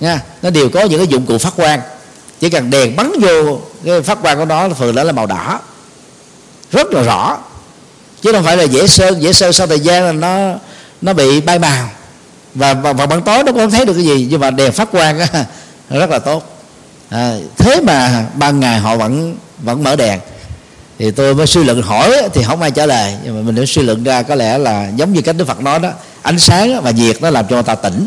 nha. 0.00 0.20
Nó 0.42 0.50
đều 0.50 0.68
có 0.68 0.84
những 0.84 0.98
cái 0.98 1.06
dụng 1.06 1.26
cụ 1.26 1.38
phát 1.38 1.56
quang 1.56 1.80
chỉ 2.40 2.50
cần 2.50 2.70
đèn 2.70 2.96
bắn 2.96 3.12
vô 3.20 3.60
cái 3.84 4.02
phát 4.02 4.22
quang 4.22 4.38
của 4.38 4.44
nó 4.44 4.68
phần 4.68 4.94
đó 4.94 5.04
là 5.04 5.12
màu 5.12 5.26
đỏ. 5.26 5.60
Rất 6.72 6.92
là 6.92 7.02
rõ. 7.02 7.38
Chứ 8.22 8.32
không 8.32 8.44
phải 8.44 8.56
là 8.56 8.64
dễ 8.64 8.86
sơn 8.86 9.22
dễ 9.22 9.32
sơn 9.32 9.52
sau 9.52 9.66
thời 9.66 9.80
gian 9.80 10.04
là 10.04 10.12
nó 10.12 10.58
nó 11.02 11.12
bị 11.12 11.40
bay 11.40 11.58
màu. 11.58 11.88
Và 12.54 12.74
và, 12.74 12.92
và 12.92 13.06
ban 13.06 13.22
tối 13.22 13.44
nó 13.44 13.52
cũng 13.52 13.60
không 13.60 13.70
thấy 13.70 13.84
được 13.84 13.94
cái 13.94 14.04
gì 14.04 14.26
nhưng 14.30 14.40
mà 14.40 14.50
đèn 14.50 14.72
phát 14.72 14.90
quang 14.90 15.18
á, 15.18 15.44
rất 15.90 16.10
là 16.10 16.18
tốt. 16.18 16.58
À, 17.08 17.34
thế 17.56 17.80
mà 17.80 18.24
ban 18.34 18.60
ngày 18.60 18.78
họ 18.78 18.96
vẫn 18.96 19.36
vẫn 19.58 19.84
mở 19.84 19.96
đèn. 19.96 20.20
Thì 20.98 21.10
tôi 21.10 21.34
mới 21.34 21.46
suy 21.46 21.64
luận 21.64 21.82
hỏi 21.82 22.12
thì 22.34 22.42
không 22.42 22.62
ai 22.62 22.70
trả 22.70 22.86
lời. 22.86 23.14
Nhưng 23.24 23.36
mà 23.36 23.42
mình 23.42 23.54
đã 23.54 23.62
suy 23.66 23.82
luận 23.82 24.04
ra 24.04 24.22
có 24.22 24.34
lẽ 24.34 24.58
là 24.58 24.88
giống 24.96 25.12
như 25.12 25.22
cách 25.22 25.36
đức 25.36 25.48
phật 25.48 25.60
nói 25.60 25.78
đó 25.78 25.90
ánh 26.22 26.38
sáng 26.38 26.82
và 26.82 26.90
nhiệt 26.90 27.22
nó 27.22 27.30
làm 27.30 27.46
cho 27.48 27.56
người 27.56 27.62
ta 27.62 27.74
tỉnh 27.74 28.06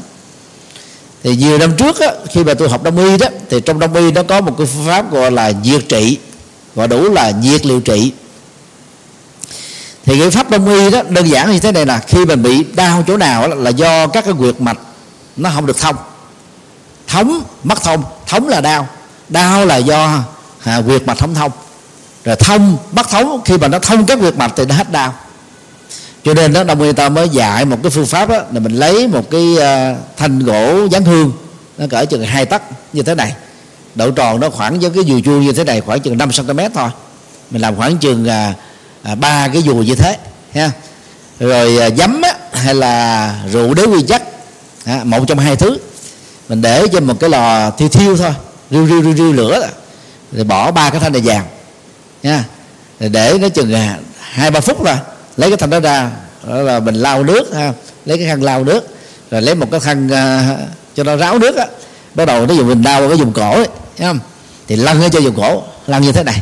thì 1.23 1.35
nhiều 1.35 1.57
năm 1.57 1.75
trước 1.77 1.99
á, 1.99 2.07
khi 2.29 2.43
mà 2.43 2.53
tôi 2.53 2.69
học 2.69 2.83
đông 2.83 2.97
y 2.97 3.17
đó 3.17 3.27
thì 3.49 3.61
trong 3.61 3.79
đông 3.79 3.93
y 3.93 4.11
nó 4.11 4.23
có 4.23 4.41
một 4.41 4.55
cái 4.57 4.67
phương 4.67 4.85
pháp 4.87 5.11
gọi 5.11 5.31
là 5.31 5.51
diệt 5.63 5.89
trị 5.89 6.17
gọi 6.75 6.87
đủ 6.87 7.13
là 7.13 7.31
diệt 7.41 7.65
liệu 7.65 7.79
trị. 7.79 8.11
Thì 10.05 10.19
cái 10.19 10.29
pháp 10.29 10.49
đông 10.49 10.69
y 10.69 10.89
đó 10.89 11.01
đơn 11.09 11.29
giản 11.29 11.51
như 11.51 11.59
thế 11.59 11.71
này 11.71 11.85
là 11.85 11.99
khi 11.99 12.25
mình 12.25 12.43
bị 12.43 12.65
đau 12.73 13.03
chỗ 13.07 13.17
nào 13.17 13.47
đó, 13.47 13.55
là 13.55 13.69
do 13.69 14.07
các 14.07 14.25
cái 14.25 14.33
quyệt 14.37 14.61
mạch 14.61 14.77
nó 15.35 15.49
không 15.55 15.65
được 15.65 15.77
thông. 15.77 15.95
Thống 17.07 17.43
mất 17.63 17.81
thông 17.83 18.03
thống 18.27 18.47
là 18.47 18.61
đau. 18.61 18.87
Đau 19.29 19.65
là 19.65 19.77
do 19.77 20.23
à, 20.63 20.81
quyệt 20.85 21.07
mạch 21.07 21.19
không 21.19 21.35
thông. 21.35 21.51
Rồi 22.25 22.35
thông 22.35 22.77
bắt 22.91 23.09
thống 23.09 23.41
khi 23.45 23.57
mà 23.57 23.67
nó 23.67 23.79
thông 23.79 24.05
các 24.05 24.19
quyệt 24.19 24.37
mạch 24.37 24.51
thì 24.55 24.65
nó 24.65 24.75
hết 24.75 24.91
đau 24.91 25.13
cho 26.23 26.33
nên 26.33 26.53
đó 26.53 26.63
đông 26.63 26.81
y 26.81 26.93
ta 26.93 27.09
mới 27.09 27.29
dạy 27.29 27.65
một 27.65 27.77
cái 27.83 27.89
phương 27.89 28.05
pháp 28.05 28.29
đó 28.29 28.37
là 28.53 28.59
mình 28.59 28.73
lấy 28.73 29.07
một 29.07 29.29
cái 29.31 29.57
à, 29.57 29.95
thanh 30.17 30.39
gỗ 30.39 30.87
dán 30.91 31.05
hương 31.05 31.31
nó 31.77 31.85
cỡ 31.89 32.05
chừng 32.05 32.23
hai 32.23 32.45
tấc 32.45 32.61
như 32.93 33.03
thế 33.03 33.15
này. 33.15 33.35
Độ 33.95 34.11
tròn 34.11 34.39
nó 34.39 34.49
khoảng 34.49 34.79
với 34.79 34.89
cái 34.95 35.03
dù 35.03 35.21
chuông 35.25 35.41
như 35.41 35.51
thế 35.51 35.63
này 35.63 35.81
khoảng 35.81 35.99
chừng 35.99 36.17
5 36.17 36.29
cm 36.37 36.59
thôi. 36.73 36.89
Mình 37.51 37.61
làm 37.61 37.75
khoảng 37.75 37.97
chừng 37.97 38.29
à, 38.29 38.53
à, 39.03 39.15
ba 39.15 39.47
cái 39.47 39.63
dù 39.63 39.75
như 39.75 39.95
thế 39.95 40.17
ha. 40.53 40.71
Rồi 41.39 41.79
giấm 41.97 42.21
á, 42.21 42.33
hay 42.53 42.75
là 42.75 43.35
rượu 43.51 43.73
đế 43.73 43.83
quy 43.83 44.01
chất 44.01 44.23
à, 44.85 45.01
một 45.03 45.25
trong 45.27 45.39
hai 45.39 45.55
thứ. 45.55 45.77
Mình 46.49 46.61
để 46.61 46.87
trên 46.87 47.03
một 47.03 47.19
cái 47.19 47.29
lò 47.29 47.71
thiêu 47.71 47.89
thiêu 47.89 48.17
thôi 48.17 48.33
riu 48.71 48.87
riu 48.87 49.03
riu, 49.03 49.15
riu 49.15 49.33
lửa 49.33 49.69
rồi 50.31 50.43
bỏ 50.43 50.71
ba 50.71 50.89
cái 50.89 50.99
thanh 50.99 51.13
này 51.13 51.21
vàng 51.25 51.45
nha 52.23 52.43
để 52.99 53.37
nó 53.41 53.49
chừng 53.49 53.73
hai 54.19 54.51
ba 54.51 54.59
phút 54.59 54.83
rồi 54.85 54.95
lấy 55.39 55.49
cái 55.49 55.57
thanh 55.57 55.69
đó 55.69 55.79
ra 55.79 56.11
đó 56.47 56.55
là 56.55 56.79
mình 56.79 56.95
lau 56.95 57.23
nước 57.23 57.53
ha. 57.53 57.73
Lấy 58.05 58.17
cái 58.17 58.27
khăn 58.27 58.43
lau 58.43 58.63
nước 58.63 58.87
rồi 59.31 59.41
lấy 59.41 59.55
một 59.55 59.67
cái 59.71 59.79
khăn 59.79 60.07
uh, 60.07 60.59
cho 60.95 61.03
nó 61.03 61.15
ráo 61.15 61.39
nước 61.39 61.55
á. 61.55 61.65
Bắt 62.15 62.25
đầu 62.25 62.45
nó 62.45 62.53
dùng 62.53 62.67
mình 62.67 62.81
đau 62.81 63.07
cái 63.07 63.17
dùng 63.17 63.33
cổ 63.33 63.51
ấy, 63.51 63.67
thấy 63.97 64.07
không? 64.07 64.19
Thì 64.67 64.75
lăn 64.75 65.01
ở 65.01 65.09
cho 65.09 65.19
dùng 65.19 65.35
cổ 65.35 65.63
lăn 65.87 66.01
như 66.01 66.11
thế 66.11 66.23
này. 66.23 66.41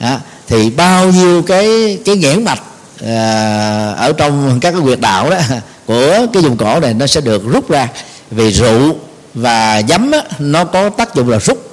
Đó. 0.00 0.18
thì 0.46 0.70
bao 0.70 1.10
nhiêu 1.10 1.42
cái 1.42 1.98
cái 2.04 2.16
nghẽn 2.16 2.44
mạch 2.44 2.62
uh, 3.02 3.98
ở 3.98 4.12
trong 4.16 4.58
các 4.60 4.70
cái 4.70 4.80
quyệt 4.80 5.00
đạo 5.00 5.30
đó 5.30 5.38
của 5.86 6.26
cái 6.32 6.42
dùng 6.42 6.56
cổ 6.56 6.80
này 6.80 6.94
nó 6.94 7.06
sẽ 7.06 7.20
được 7.20 7.42
rút 7.52 7.70
ra. 7.70 7.88
Vì 8.30 8.50
rượu 8.50 8.96
và 9.34 9.82
giấm 9.88 10.10
á, 10.10 10.22
nó 10.38 10.64
có 10.64 10.90
tác 10.90 11.14
dụng 11.14 11.28
là 11.28 11.38
rút. 11.38 11.70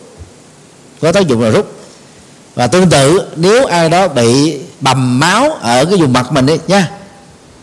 Có 1.02 1.12
tác 1.12 1.28
dụng 1.28 1.42
là 1.42 1.50
rút. 1.50 1.72
Và 2.56 2.68
tương 2.68 2.90
tự 2.90 3.22
nếu 3.36 3.66
ai 3.66 3.90
đó 3.90 4.08
bị 4.08 4.58
bầm 4.86 5.20
máu 5.20 5.52
ở 5.62 5.86
cái 5.86 5.98
vùng 5.98 6.14
mặt 6.14 6.32
mình 6.32 6.46
đi 6.46 6.58
nha. 6.68 6.92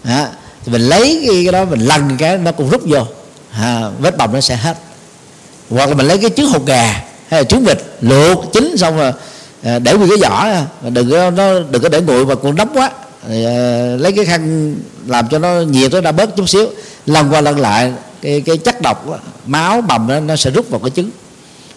À, 0.04 0.28
thì 0.64 0.72
mình 0.72 0.82
lấy 0.82 1.24
cái, 1.26 1.52
đó 1.52 1.64
mình 1.64 1.80
lăn 1.80 2.16
cái 2.18 2.38
nó 2.38 2.52
cũng 2.52 2.70
rút 2.70 2.82
vô. 2.84 3.06
À, 3.52 3.82
vết 3.98 4.16
bầm 4.16 4.32
nó 4.32 4.40
sẽ 4.40 4.56
hết. 4.56 4.78
Hoặc 5.70 5.88
là 5.88 5.94
mình 5.94 6.06
lấy 6.06 6.18
cái 6.18 6.30
trứng 6.36 6.46
hột 6.46 6.66
gà 6.66 6.84
hay 7.28 7.40
là 7.40 7.44
trứng 7.44 7.64
vịt 7.64 7.78
luộc 8.00 8.52
chín 8.52 8.76
xong 8.76 8.96
rồi 8.96 9.12
à, 9.62 9.78
để 9.78 9.94
nguyên 9.94 10.10
cái 10.10 10.30
vỏ 10.30 10.48
đừng 10.90 11.10
có 11.10 11.30
nó 11.30 11.60
đừng 11.70 11.82
có 11.82 11.88
để 11.88 12.00
nguội 12.00 12.26
mà 12.26 12.34
cũng 12.34 12.56
nóng 12.56 12.70
quá. 12.74 12.90
Thì, 13.28 13.44
à, 13.44 13.86
lấy 13.98 14.12
cái 14.12 14.24
khăn 14.24 14.74
làm 15.06 15.28
cho 15.28 15.38
nó 15.38 15.60
nhiệt 15.60 15.92
nó 15.92 16.00
ra 16.00 16.12
bớt 16.12 16.36
chút 16.36 16.48
xíu. 16.48 16.66
Lần 17.06 17.32
qua 17.32 17.40
lần 17.40 17.60
lại 17.60 17.92
cái, 18.22 18.40
cái 18.40 18.56
chất 18.56 18.82
độc 18.82 19.08
đó, 19.08 19.18
máu 19.46 19.80
bầm 19.80 20.08
đó, 20.08 20.20
nó 20.20 20.36
sẽ 20.36 20.50
rút 20.50 20.70
vào 20.70 20.80
cái 20.80 20.90
trứng. 20.90 21.10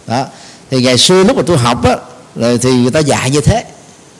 Đó. 0.07 0.25
Thì 0.71 0.81
ngày 0.81 0.97
xưa 0.97 1.23
lúc 1.23 1.37
mà 1.37 1.43
tôi 1.47 1.57
học 1.57 1.85
á 1.85 1.97
rồi 2.35 2.57
thì 2.57 2.71
người 2.71 2.91
ta 2.91 2.99
dạy 2.99 3.29
như 3.29 3.41
thế 3.41 3.63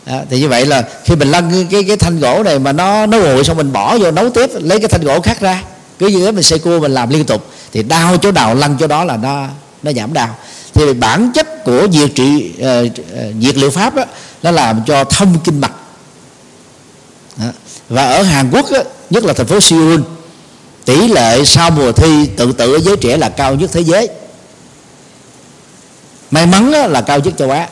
à, 0.05 0.21
thì 0.29 0.39
như 0.39 0.49
vậy 0.49 0.65
là 0.65 0.83
khi 1.03 1.15
mình 1.15 1.31
lăn 1.31 1.67
cái, 1.71 1.83
cái 1.83 1.97
thanh 1.97 2.19
gỗ 2.19 2.43
này 2.43 2.59
mà 2.59 2.71
nó 2.71 3.05
nó 3.05 3.17
nguội 3.17 3.43
xong 3.43 3.57
mình 3.57 3.73
bỏ 3.73 3.97
vô 3.97 4.11
nấu 4.11 4.29
tiếp 4.29 4.49
lấy 4.53 4.79
cái 4.79 4.87
thanh 4.87 5.03
gỗ 5.03 5.21
khác 5.21 5.39
ra. 5.39 5.63
Cứ 5.99 6.07
như 6.07 6.25
thế 6.25 6.31
mình 6.31 6.43
xây 6.43 6.59
cua 6.59 6.79
mình 6.79 6.91
làm 6.91 7.09
liên 7.09 7.25
tục. 7.25 7.45
Thì 7.73 7.83
đau 7.83 8.17
chỗ 8.17 8.31
nào 8.31 8.55
lăn 8.55 8.77
chỗ 8.79 8.87
đó 8.87 9.03
là 9.03 9.17
nó 9.17 9.47
nó 9.83 9.91
giảm 9.91 10.13
đau. 10.13 10.37
Thì 10.73 10.93
bản 10.93 11.31
chất 11.33 11.63
của 11.63 11.87
diệt 11.91 12.09
trị 12.15 12.51
uh, 12.59 12.91
diệt 13.41 13.57
liệu 13.57 13.69
pháp 13.69 13.95
đó, 13.95 14.03
nó 14.43 14.51
làm 14.51 14.81
cho 14.87 15.03
thông 15.03 15.39
kinh 15.43 15.61
mạch. 15.61 15.71
Đó. 17.37 17.45
và 17.89 18.05
ở 18.05 18.23
Hàn 18.23 18.51
Quốc 18.51 18.65
đó, 18.71 18.79
nhất 19.09 19.23
là 19.23 19.33
thành 19.33 19.47
phố 19.47 19.59
Seoul 19.59 20.01
tỷ 20.85 21.07
lệ 21.07 21.45
sau 21.45 21.71
mùa 21.71 21.91
thi 21.91 22.25
tự 22.37 22.51
tử 22.51 22.73
ở 22.73 22.79
giới 22.79 22.97
trẻ 22.97 23.17
là 23.17 23.29
cao 23.29 23.55
nhất 23.55 23.69
thế 23.73 23.83
giới. 23.83 24.09
May 26.31 26.45
mắn 26.45 26.71
là 26.71 27.01
cao 27.01 27.19
nhất 27.19 27.33
châu 27.37 27.51
á 27.51 27.69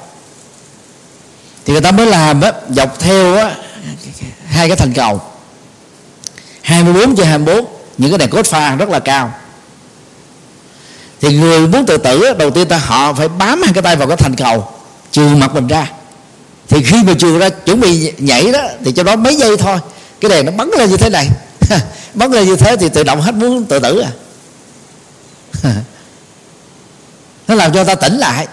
thì 1.66 1.74
người 1.74 1.82
ta 1.82 1.92
mới 1.92 2.06
làm 2.06 2.42
á, 2.42 2.52
dọc 2.70 3.00
theo 3.00 3.36
á, 3.36 3.56
hai 4.48 4.68
cái 4.68 4.78
thành 4.78 4.94
cầu 4.94 5.22
24 6.62 7.16
trên 7.16 7.28
24 7.28 7.66
những 7.98 8.12
cái 8.12 8.18
đèn 8.18 8.30
cốt 8.30 8.46
pha 8.46 8.76
rất 8.76 8.90
là 8.90 9.00
cao. 9.00 9.34
Thì 11.22 11.38
người 11.38 11.68
muốn 11.68 11.86
tự 11.86 11.98
tử 11.98 12.34
đầu 12.34 12.52
tiên 12.52 12.68
ta 12.68 12.78
họ 12.78 13.14
phải 13.14 13.30
bám 13.30 13.62
hai 13.62 13.74
cái 13.74 13.84
tay 13.84 13.96
vào 13.96 14.08
cái 14.08 14.18
thành 14.18 14.36
cầu 14.36 14.68
trừ 15.12 15.28
mặt 15.36 15.54
mình 15.54 15.68
ra. 15.68 15.92
Thì 16.68 16.84
khi 16.84 17.04
mà 17.04 17.14
trừ 17.20 17.40
ra 17.40 17.50
chuẩn 17.50 17.80
bị 17.80 18.14
nhảy 18.18 18.52
đó 18.52 18.62
thì 18.86 18.92
cho 18.92 19.04
đó 19.04 19.16
mấy 19.16 19.36
giây 19.36 19.58
thôi 19.58 19.78
cái 20.22 20.30
đèn 20.30 20.46
nó 20.46 20.52
bắn 20.52 20.70
lên 20.78 20.90
như 20.90 20.98
thế 20.98 21.10
này. 21.10 21.30
Bắn 22.14 22.32
lên 22.32 22.46
như 22.46 22.56
thế 22.56 22.78
thì 22.78 22.90
tự 22.90 23.04
động 23.04 23.22
hết 23.22 23.36
muốn 23.36 23.66
tự 23.66 23.80
tử 23.80 24.00
à. 24.00 24.12
Nó 27.48 27.56
làm 27.56 27.74
cho 27.74 27.84
ta 27.84 27.96
tỉnh 27.96 28.18
lại 28.18 28.48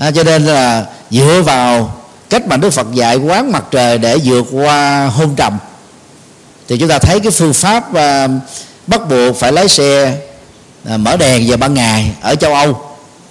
à, 0.00 0.10
cho 0.10 0.24
nên 0.24 0.44
là 0.44 0.86
dựa 1.10 1.42
vào 1.46 1.96
cách 2.30 2.46
mà 2.46 2.56
đức 2.56 2.70
phật 2.70 2.86
dạy 2.92 3.16
quán 3.16 3.52
mặt 3.52 3.64
trời 3.70 3.98
để 3.98 4.18
vượt 4.24 4.46
qua 4.52 5.06
hôn 5.06 5.34
trầm. 5.36 5.58
Thì 6.68 6.78
chúng 6.78 6.88
ta 6.88 6.98
thấy 6.98 7.20
cái 7.20 7.30
phương 7.30 7.52
pháp 7.52 7.94
à, 7.94 8.28
bắt 8.86 9.08
buộc 9.08 9.36
phải 9.36 9.52
lái 9.52 9.68
xe 9.68 10.16
à, 10.84 10.96
mở 10.96 11.16
đèn 11.16 11.48
vào 11.48 11.56
ban 11.56 11.74
ngày 11.74 12.12
ở 12.20 12.34
châu 12.34 12.54
âu 12.54 12.82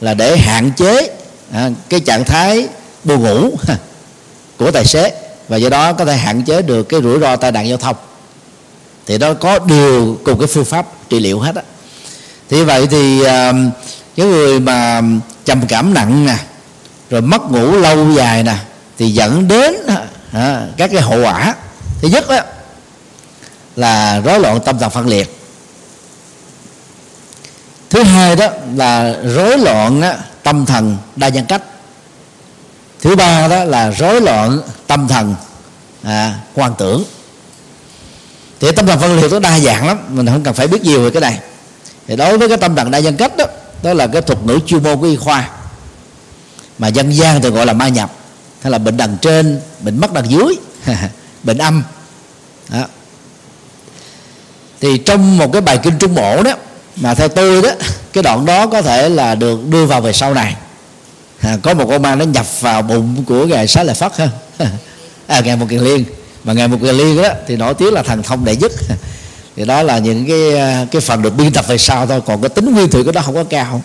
là 0.02 0.14
để 0.14 0.38
hạn 0.38 0.72
chế 0.78 1.10
à, 1.54 1.70
cái 1.90 2.00
trạng 2.00 2.24
thái 2.24 2.68
buồn 3.04 3.24
ngủ 3.24 3.52
của 4.58 4.72
tài 4.72 4.86
xế 4.86 5.12
và 5.48 5.58
do 5.58 5.70
đó 5.70 5.94
có 5.94 6.06
thể 6.06 6.18
hạn 6.18 6.44
chế 6.44 6.62
được 6.62 6.84
cái 6.84 7.02
rủi 7.02 7.20
ro 7.20 7.36
tai 7.36 7.52
nạn 7.52 7.68
giao 7.68 7.78
thông. 7.78 7.96
Thì 9.06 9.18
đó 9.18 9.34
có 9.34 9.60
điều 9.60 10.18
cùng 10.24 10.40
cái 10.40 10.48
phương 10.48 10.66
pháp 10.66 11.10
trị 11.10 11.20
liệu 11.20 11.40
hết 11.40 11.56
á. 11.56 11.62
Thì 12.50 12.64
vậy 12.64 12.88
thì 12.88 13.24
à, 13.24 13.54
cái 14.16 14.26
người 14.26 14.60
mà 14.60 15.02
trầm 15.46 15.62
cảm 15.68 15.94
nặng 15.94 16.26
nè 16.26 16.36
rồi 17.10 17.22
mất 17.22 17.52
ngủ 17.52 17.72
lâu 17.72 18.12
dài 18.12 18.44
nè 18.44 18.56
thì 18.98 19.12
dẫn 19.12 19.48
đến 19.48 19.76
à, 20.34 20.68
các 20.78 20.92
cái 20.94 21.02
hậu 21.02 21.22
quả. 21.24 21.56
Thứ 22.02 22.08
nhất 22.08 22.30
đó 22.30 22.40
là 23.76 24.22
rối 24.22 24.40
loạn 24.40 24.60
tâm 24.66 24.80
thần 24.80 24.90
phân 24.90 25.08
liệt. 25.08 25.36
Thứ 27.90 28.04
hai 28.04 28.36
đó 28.36 28.48
là 28.76 29.16
rối 29.24 29.58
loạn 29.58 30.02
tâm 30.44 30.66
thần 30.66 30.98
đa 31.16 31.30
nhân 31.30 31.46
cách. 31.46 31.62
Thứ 33.02 33.16
ba 33.16 33.48
đó 33.48 33.64
là 33.64 33.92
rối 33.92 34.22
loạn 34.22 34.62
tâm 34.88 35.08
thần 35.08 35.36
à, 36.04 36.36
quan 36.54 36.74
tưởng. 36.78 37.04
Thì 38.60 38.72
tâm 38.72 38.88
thần 38.88 39.00
phân 39.00 39.20
liệt 39.20 39.32
nó 39.32 39.40
đa 39.40 39.60
dạng 39.60 39.88
lắm 39.88 39.98
mình 40.10 40.28
không 40.28 40.44
cần 40.44 40.54
phải 40.54 40.68
biết 40.68 40.82
nhiều 40.82 41.04
về 41.04 41.10
cái 41.10 41.22
này. 41.22 41.40
Thì 42.08 42.16
đối 42.16 42.38
với 42.38 42.48
cái 42.48 42.58
tâm 42.58 42.76
thần 42.76 42.92
đa 42.92 43.00
nhân 43.00 43.18
cách 43.18 43.38
đó 43.38 43.46
đó 43.84 43.94
là 43.94 44.08
cái 44.08 44.22
thuật 44.22 44.44
ngữ 44.44 44.60
chuyên 44.66 44.84
môn 44.84 45.00
của 45.00 45.06
y 45.06 45.16
khoa 45.16 45.50
mà 46.80 46.88
dân 46.88 47.16
gian 47.16 47.42
thường 47.42 47.54
gọi 47.54 47.66
là 47.66 47.74
ma 47.74 47.88
nhập. 47.88 48.12
Hay 48.62 48.72
là 48.72 48.78
bệnh 48.78 48.98
đằng 48.98 49.18
trên 49.22 49.60
bệnh 49.80 49.98
mắt 50.00 50.14
đằng 50.14 50.32
dưới. 50.32 50.56
Bệnh 51.44 51.58
âm. 51.58 51.84
Đó. 52.70 52.86
thì 54.82 54.98
trong 54.98 55.38
một 55.38 55.54
cái 55.54 55.62
bài 55.62 55.80
kinh 55.84 55.98
trung 56.00 56.16
bộ 56.16 56.44
đó 56.44 56.54
mà 56.96 57.14
theo 57.14 57.28
tôi 57.28 57.62
đó 57.62 57.70
cái 58.14 58.24
đoạn 58.24 58.46
đó 58.46 58.68
có 58.68 58.82
thể 58.82 59.10
là 59.10 59.36
được 59.36 59.68
đưa 59.70 59.86
vào 59.86 60.02
về 60.02 60.14
sau 60.14 60.34
này. 60.34 60.56
À, 61.40 61.58
có 61.64 61.74
một 61.74 61.86
con 61.90 62.02
ma 62.02 62.16
nó 62.16 62.26
nhập 62.26 62.46
vào 62.62 62.82
bụng 62.82 63.24
của 63.28 63.46
ngài 63.46 63.68
xá 63.68 63.84
lợi 63.84 63.96
phất 63.96 64.18
ha. 64.18 64.30
À, 65.28 65.42
ngài 65.46 65.56
một 65.56 65.66
kiền 65.70 65.80
liên. 65.80 66.06
Mà 66.44 66.54
ngài 66.54 66.68
một 66.68 66.78
kiền 66.82 66.96
liên 66.96 67.22
đó 67.22 67.30
thì 67.48 67.56
nổi 67.56 67.74
tiếng 67.74 67.94
là 67.94 68.04
thần 68.04 68.24
thông 68.24 68.46
đệ 68.46 68.56
nhất. 68.56 68.72
Thì 69.56 69.66
đó 69.66 69.84
là 69.84 69.98
những 69.98 70.26
cái 70.28 70.58
à, 70.58 70.86
cái 70.92 71.02
phần 71.02 71.22
được 71.22 71.36
biên 71.38 71.52
tập 71.52 71.66
về 71.68 71.78
sau 71.78 72.08
thôi. 72.08 72.22
Còn 72.26 72.42
cái 72.42 72.50
tính 72.50 72.74
nguyên 72.74 72.90
thủy 72.90 73.04
của 73.04 73.12
nó 73.12 73.22
không 73.22 73.36
có 73.36 73.44
cao 73.44 73.82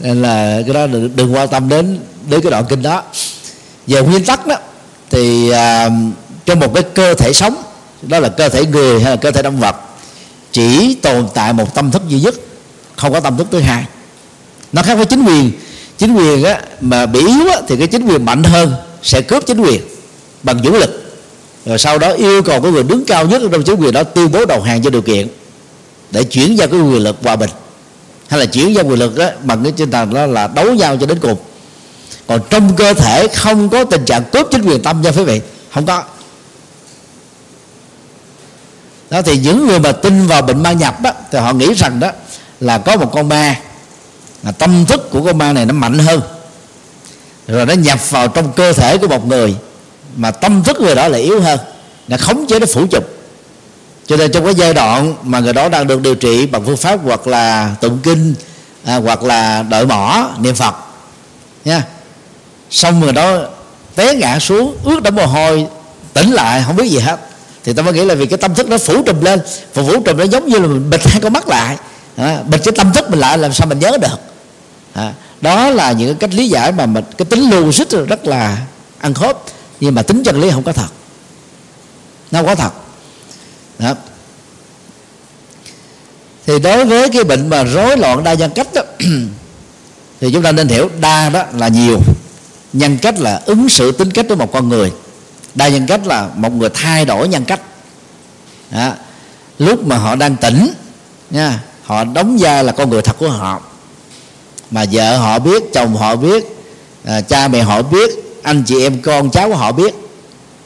nên 0.00 0.22
là 0.22 0.62
cái 0.66 0.74
đó 0.74 0.86
đừng, 0.86 1.16
đừng 1.16 1.34
quan 1.34 1.48
tâm 1.48 1.68
đến 1.68 1.98
đến 2.30 2.40
cái 2.40 2.50
đoạn 2.50 2.64
kinh 2.68 2.82
đó. 2.82 3.02
Về 3.86 4.02
nguyên 4.02 4.24
tắc 4.24 4.46
đó 4.46 4.56
thì 5.10 5.50
à, 5.50 5.90
trong 6.46 6.60
một 6.60 6.74
cái 6.74 6.82
cơ 6.82 7.14
thể 7.14 7.32
sống 7.32 7.56
đó 8.02 8.20
là 8.20 8.28
cơ 8.28 8.48
thể 8.48 8.66
người 8.66 9.00
hay 9.00 9.10
là 9.10 9.16
cơ 9.16 9.30
thể 9.30 9.42
động 9.42 9.60
vật 9.60 9.76
chỉ 10.52 10.94
tồn 10.94 11.28
tại 11.34 11.52
một 11.52 11.74
tâm 11.74 11.90
thức 11.90 12.02
duy 12.08 12.20
nhất 12.20 12.34
không 12.96 13.12
có 13.12 13.20
tâm 13.20 13.36
thức 13.36 13.46
thứ 13.50 13.60
hai. 13.60 13.84
Nó 14.72 14.82
khác 14.82 14.94
với 14.94 15.06
chính 15.06 15.24
quyền. 15.24 15.50
Chính 15.98 16.14
quyền 16.14 16.44
á, 16.44 16.60
mà 16.80 17.06
bị 17.06 17.20
yếu 17.20 17.48
á, 17.48 17.60
thì 17.68 17.76
cái 17.76 17.86
chính 17.86 18.06
quyền 18.06 18.24
mạnh 18.24 18.42
hơn 18.42 18.74
sẽ 19.02 19.20
cướp 19.20 19.46
chính 19.46 19.60
quyền 19.60 19.80
bằng 20.42 20.62
vũ 20.62 20.72
lực. 20.72 21.20
Rồi 21.66 21.78
sau 21.78 21.98
đó 21.98 22.12
yêu 22.12 22.42
cầu 22.42 22.60
cái 22.60 22.72
người 22.72 22.82
đứng 22.82 23.04
cao 23.04 23.26
nhất 23.26 23.42
trong 23.52 23.62
chính 23.62 23.80
quyền 23.80 23.92
đó 23.92 24.02
tuyên 24.02 24.32
bố 24.32 24.44
đầu 24.44 24.60
hàng 24.60 24.82
cho 24.82 24.90
điều 24.90 25.02
kiện 25.02 25.28
để 26.10 26.24
chuyển 26.24 26.58
giao 26.58 26.68
cái 26.68 26.80
quyền 26.80 27.02
lực 27.02 27.16
hòa 27.22 27.36
bình 27.36 27.50
hay 28.28 28.40
là 28.40 28.46
chuyển 28.46 28.74
giao 28.74 28.84
quyền 28.84 28.98
lực 28.98 29.16
đó, 29.16 29.28
bằng 29.42 29.62
cái 29.62 29.72
tinh 29.72 29.90
thần 29.90 30.14
đó 30.14 30.26
là 30.26 30.46
đấu 30.46 30.74
nhau 30.74 30.96
cho 31.00 31.06
đến 31.06 31.18
cùng. 31.20 31.36
Còn 32.26 32.40
trong 32.50 32.76
cơ 32.76 32.94
thể 32.94 33.28
không 33.28 33.68
có 33.68 33.84
tình 33.84 34.04
trạng 34.04 34.24
cướp 34.32 34.46
chính 34.50 34.62
quyền 34.62 34.82
tâm 34.82 35.02
nha 35.02 35.10
quý 35.16 35.24
vị, 35.24 35.40
không 35.74 35.86
có. 35.86 36.02
Đó, 39.10 39.22
thì 39.22 39.38
những 39.38 39.66
người 39.66 39.78
mà 39.78 39.92
tin 39.92 40.26
vào 40.26 40.42
bệnh 40.42 40.62
ma 40.62 40.72
nhập 40.72 41.00
đó, 41.00 41.10
thì 41.30 41.38
họ 41.38 41.52
nghĩ 41.52 41.74
rằng 41.74 42.00
đó 42.00 42.10
là 42.60 42.78
có 42.78 42.96
một 42.96 43.10
con 43.12 43.28
ma 43.28 43.56
mà 44.42 44.50
tâm 44.50 44.86
thức 44.86 45.10
của 45.10 45.22
con 45.24 45.38
ma 45.38 45.52
này 45.52 45.66
nó 45.66 45.74
mạnh 45.74 45.98
hơn. 45.98 46.20
Rồi 47.46 47.66
nó 47.66 47.74
nhập 47.74 48.10
vào 48.10 48.28
trong 48.28 48.52
cơ 48.52 48.72
thể 48.72 48.98
của 48.98 49.08
một 49.08 49.26
người 49.26 49.56
mà 50.16 50.30
tâm 50.30 50.62
thức 50.62 50.80
người 50.80 50.94
đó 50.94 51.08
là 51.08 51.18
yếu 51.18 51.40
hơn, 51.40 51.58
nó 52.08 52.16
khống 52.16 52.46
chế, 52.46 52.58
nó 52.58 52.66
phủ 52.66 52.86
chụp 52.90 53.17
cho 54.08 54.16
nên 54.16 54.32
trong 54.32 54.44
cái 54.44 54.54
giai 54.54 54.74
đoạn 54.74 55.14
mà 55.22 55.40
người 55.40 55.52
đó 55.52 55.68
đang 55.68 55.86
được 55.86 56.02
điều 56.02 56.14
trị 56.14 56.46
bằng 56.46 56.64
phương 56.66 56.76
pháp 56.76 57.00
hoặc 57.04 57.26
là 57.26 57.74
tụng 57.80 57.98
kinh 58.02 58.34
à, 58.84 58.96
hoặc 58.96 59.22
là 59.22 59.62
đợi 59.62 59.86
mỏ 59.86 60.30
niệm 60.38 60.54
phật 60.54 60.74
nha. 61.64 61.82
Xong 62.70 63.00
người 63.00 63.12
đó 63.12 63.38
té 63.94 64.14
ngã 64.14 64.38
xuống 64.38 64.76
ướt 64.84 65.02
đẫm 65.02 65.14
mồ 65.14 65.26
hôi 65.26 65.66
tỉnh 66.12 66.32
lại 66.32 66.62
không 66.66 66.76
biết 66.76 66.88
gì 66.88 66.98
hết. 66.98 67.20
Thì 67.64 67.72
ta 67.72 67.82
mới 67.82 67.92
nghĩ 67.92 68.04
là 68.04 68.14
vì 68.14 68.26
cái 68.26 68.38
tâm 68.38 68.54
thức 68.54 68.68
nó 68.68 68.78
phủ 68.78 69.02
trùm 69.02 69.20
lên 69.20 69.40
và 69.74 69.82
phủ 69.82 70.02
trùm 70.02 70.16
nó 70.16 70.24
giống 70.24 70.48
như 70.48 70.58
là 70.58 70.66
mình 70.66 70.90
bịt 70.90 71.00
hai 71.04 71.20
con 71.20 71.32
mắt 71.32 71.48
lại 71.48 71.76
à, 72.16 72.42
bịt 72.46 72.60
cái 72.64 72.72
tâm 72.76 72.92
thức 72.92 73.10
mình 73.10 73.18
lại 73.18 73.38
làm 73.38 73.52
sao 73.52 73.66
mình 73.66 73.78
nhớ 73.78 73.98
được. 74.00 74.20
À, 74.92 75.12
đó 75.40 75.70
là 75.70 75.92
những 75.92 76.16
cách 76.16 76.34
lý 76.34 76.48
giải 76.48 76.72
mà 76.72 76.86
mình 76.86 77.04
cái 77.18 77.26
tính 77.26 77.50
logic 77.50 78.08
rất 78.08 78.26
là 78.26 78.58
ăn 79.00 79.14
khớp 79.14 79.38
nhưng 79.80 79.94
mà 79.94 80.02
tính 80.02 80.22
chân 80.24 80.40
lý 80.40 80.50
không 80.50 80.62
có 80.62 80.72
thật. 80.72 80.88
Nó 82.30 82.38
không 82.38 82.46
có 82.46 82.54
thật 82.54 82.72
đó. 83.78 83.94
thì 86.46 86.58
đối 86.58 86.84
với 86.84 87.08
cái 87.10 87.24
bệnh 87.24 87.50
mà 87.50 87.64
rối 87.64 87.96
loạn 87.96 88.24
đa 88.24 88.34
nhân 88.34 88.50
cách 88.54 88.68
đó, 88.74 88.82
thì 90.20 90.32
chúng 90.32 90.42
ta 90.42 90.52
nên 90.52 90.68
hiểu 90.68 90.90
đa 91.00 91.28
đó 91.28 91.44
là 91.52 91.68
nhiều. 91.68 92.00
Nhân 92.72 92.98
cách 93.02 93.18
là 93.18 93.42
ứng 93.46 93.68
xử 93.68 93.92
tính 93.92 94.10
cách 94.10 94.26
của 94.28 94.36
một 94.36 94.52
con 94.52 94.68
người. 94.68 94.92
Đa 95.54 95.68
nhân 95.68 95.86
cách 95.86 96.06
là 96.06 96.28
một 96.36 96.52
người 96.52 96.70
thay 96.74 97.04
đổi 97.04 97.28
nhân 97.28 97.44
cách. 97.44 97.60
Đó. 98.70 98.92
lúc 99.58 99.86
mà 99.86 99.96
họ 99.96 100.16
đang 100.16 100.36
tỉnh 100.36 100.72
nha 101.30 101.60
họ 101.84 102.04
đóng 102.04 102.36
vai 102.40 102.64
là 102.64 102.72
con 102.72 102.90
người 102.90 103.02
thật 103.02 103.16
của 103.18 103.28
họ. 103.28 103.60
Mà 104.70 104.84
vợ 104.92 105.16
họ 105.16 105.38
biết 105.38 105.62
chồng 105.72 105.96
họ 105.96 106.16
biết 106.16 106.44
à, 107.04 107.20
cha 107.20 107.48
mẹ 107.48 107.62
họ 107.62 107.82
biết 107.82 108.10
anh 108.42 108.62
chị 108.66 108.82
em 108.82 109.02
con 109.02 109.30
cháu 109.30 109.48
của 109.48 109.56
họ 109.56 109.72
biết 109.72 109.94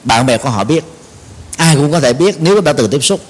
bạn 0.04 0.26
bè 0.26 0.36
của 0.36 0.48
họ 0.48 0.64
biết 0.64 0.84
ai 1.56 1.76
cũng 1.76 1.92
có 1.92 2.00
thể 2.00 2.12
biết 2.12 2.36
nếu 2.40 2.60
đã 2.60 2.72
từng 2.72 2.90
tiếp 2.90 3.04
xúc. 3.04 3.20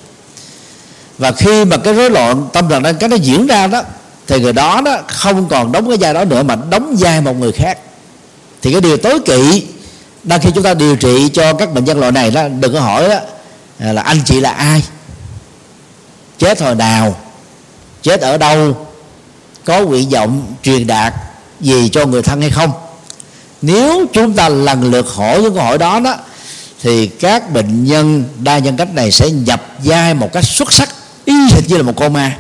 Và 1.19 1.33
khi 1.33 1.65
mà 1.65 1.77
cái 1.77 1.95
rối 1.95 2.11
loạn 2.11 2.49
tâm 2.53 2.69
thần 2.69 2.83
đang 2.83 2.97
cái 2.97 3.09
nó 3.09 3.17
diễn 3.17 3.47
ra 3.47 3.67
đó, 3.67 3.83
thì 4.27 4.41
người 4.41 4.53
đó 4.53 4.81
đó 4.85 4.99
không 5.09 5.49
còn 5.49 5.73
đóng 5.73 5.89
cái 5.89 5.97
vai 5.97 6.15
đó 6.15 6.25
nữa 6.25 6.43
mà 6.43 6.57
đóng 6.71 6.97
vai 6.99 7.21
một 7.21 7.39
người 7.39 7.53
khác. 7.53 7.79
Thì 8.63 8.73
cái 8.73 8.81
điều 8.81 8.97
tối 8.97 9.21
kỵ 9.21 9.67
đang 10.23 10.41
khi 10.41 10.51
chúng 10.55 10.65
ta 10.65 10.75
điều 10.75 10.97
trị 10.97 11.29
cho 11.33 11.53
các 11.53 11.75
bệnh 11.75 11.85
nhân 11.85 12.01
loại 12.01 12.13
này 12.13 12.31
đó, 12.31 12.49
đừng 12.49 12.73
có 12.73 12.81
hỏi 12.81 13.09
đó 13.09 13.17
à, 13.79 13.93
là 13.93 14.03
anh 14.03 14.19
chị 14.25 14.41
là 14.41 14.51
ai? 14.51 14.83
Chết 16.39 16.63
hồi 16.63 16.75
nào? 16.75 17.17
Chết 18.03 18.21
ở 18.21 18.39
đâu? 18.39 18.87
Có 19.65 19.81
nguyện 19.81 20.11
vọng 20.11 20.55
truyền 20.63 20.87
đạt 20.87 21.15
gì 21.61 21.89
cho 21.93 22.07
người 22.07 22.23
thân 22.23 22.41
hay 22.41 22.51
không? 22.51 22.73
Nếu 23.63 24.07
chúng 24.13 24.33
ta 24.33 24.49
lần 24.49 24.91
lượt 24.91 25.07
hỏi 25.15 25.43
những 25.43 25.55
câu 25.55 25.65
hỏi 25.65 25.79
đó 25.79 26.01
đó 26.01 26.17
thì 26.83 27.07
các 27.07 27.53
bệnh 27.53 27.85
nhân 27.85 28.25
đa 28.39 28.59
nhân 28.59 28.77
cách 28.77 28.95
này 28.95 29.11
sẽ 29.11 29.31
nhập 29.31 29.63
vai 29.85 30.15
một 30.15 30.33
cách 30.33 30.45
xuất 30.45 30.73
sắc 30.73 30.89
y 31.25 31.35
hệt 31.51 31.69
như 31.69 31.77
là 31.77 31.83
một 31.83 31.93
con 31.97 32.13
ma. 32.13 32.37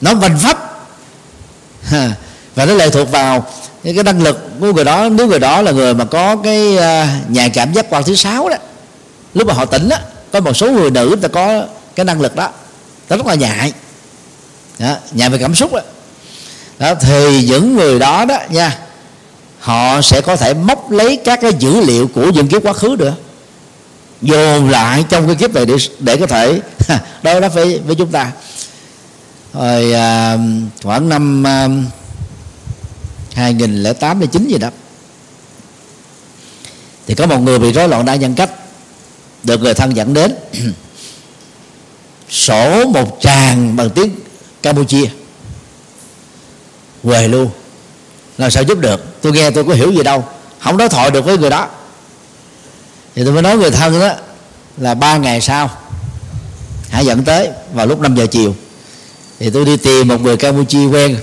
Nó 0.00 0.14
vành 0.14 0.38
pháp 0.38 0.86
và 2.54 2.66
nó 2.66 2.74
lệ 2.74 2.90
thuộc 2.90 3.10
vào 3.10 3.46
cái 3.84 4.02
năng 4.04 4.22
lực 4.22 4.50
của 4.60 4.72
người 4.72 4.84
đó. 4.84 5.08
Nếu 5.08 5.26
người 5.26 5.38
đó 5.38 5.62
là 5.62 5.72
người 5.72 5.94
mà 5.94 6.04
có 6.04 6.36
cái 6.36 6.58
nhà 6.58 7.20
nhạy 7.28 7.50
cảm 7.50 7.72
giác 7.72 7.86
quan 7.90 8.04
thứ 8.04 8.14
sáu 8.14 8.48
đó 8.48 8.56
lúc 9.34 9.48
mà 9.48 9.54
họ 9.54 9.64
tỉnh 9.64 9.88
đó, 9.88 9.96
có 10.32 10.40
một 10.40 10.56
số 10.56 10.70
người 10.70 10.90
nữ 10.90 11.16
ta 11.22 11.28
có 11.28 11.66
cái 11.94 12.04
năng 12.04 12.20
lực 12.20 12.36
đó 12.36 12.50
ta 13.08 13.16
rất 13.16 13.26
là 13.26 13.34
nhạy. 13.34 13.72
Đó, 14.78 14.96
nhạy 15.12 15.30
về 15.30 15.38
cảm 15.38 15.54
xúc 15.54 15.72
đó. 15.72 15.80
đó 16.78 16.94
thì 16.94 17.44
những 17.44 17.76
người 17.76 17.98
đó 17.98 18.24
đó 18.24 18.38
nha 18.48 18.78
họ 19.60 20.00
sẽ 20.00 20.20
có 20.20 20.36
thể 20.36 20.54
móc 20.54 20.90
lấy 20.90 21.16
các 21.16 21.38
cái 21.42 21.52
dữ 21.58 21.80
liệu 21.80 22.08
của 22.08 22.30
những 22.30 22.48
kiếp 22.48 22.62
quá 22.62 22.72
khứ 22.72 22.96
được. 22.96 23.14
Dồn 24.22 24.70
lại 24.70 25.04
trong 25.08 25.26
cái 25.26 25.36
kiếp 25.36 25.54
này 25.54 25.66
để 25.66 25.74
để 25.98 26.16
có 26.16 26.26
thể 26.26 26.60
đối 27.22 27.40
đáp 27.40 27.48
với 27.48 27.80
với 27.86 27.94
chúng 27.94 28.12
ta. 28.12 28.32
Rồi 29.54 29.92
à, 29.92 30.38
khoảng 30.82 31.08
năm 31.08 31.46
à, 31.46 31.68
2008 33.34 34.18
hay 34.18 34.26
9 34.26 34.48
gì 34.48 34.58
đó 34.58 34.68
thì 37.06 37.14
có 37.14 37.26
một 37.26 37.38
người 37.38 37.58
bị 37.58 37.72
rối 37.72 37.88
loạn 37.88 38.04
đa 38.04 38.14
nhân 38.14 38.34
cách 38.34 38.50
được 39.42 39.60
người 39.60 39.74
thân 39.74 39.96
dẫn 39.96 40.14
đến. 40.14 40.34
Sổ 42.28 42.86
một 42.86 43.18
tràng 43.20 43.76
bằng 43.76 43.90
tiếng 43.90 44.10
Campuchia 44.62 45.06
về 47.02 47.28
luôn 47.28 47.50
làm 48.40 48.50
sao 48.50 48.62
giúp 48.62 48.78
được. 48.78 49.22
Tôi 49.22 49.32
nghe 49.32 49.50
tôi 49.50 49.64
có 49.64 49.74
hiểu 49.74 49.92
gì 49.92 50.02
đâu. 50.02 50.24
Không 50.60 50.76
nói 50.76 50.88
thoại 50.88 51.10
được 51.10 51.24
với 51.24 51.38
người 51.38 51.50
đó. 51.50 51.68
Thì 53.14 53.24
tôi 53.24 53.32
mới 53.32 53.42
nói 53.42 53.56
người 53.56 53.70
thân 53.70 54.00
đó 54.00 54.10
là 54.76 54.94
ba 54.94 55.16
ngày 55.16 55.40
sau 55.40 55.70
hãy 56.90 57.06
dẫn 57.06 57.24
tới 57.24 57.48
vào 57.72 57.86
lúc 57.86 58.00
5 58.00 58.16
giờ 58.16 58.26
chiều. 58.26 58.54
Thì 59.38 59.50
tôi 59.50 59.64
đi 59.64 59.76
tìm 59.76 60.08
một 60.08 60.20
người 60.20 60.36
Campuchia 60.36 60.86
quen 60.86 61.16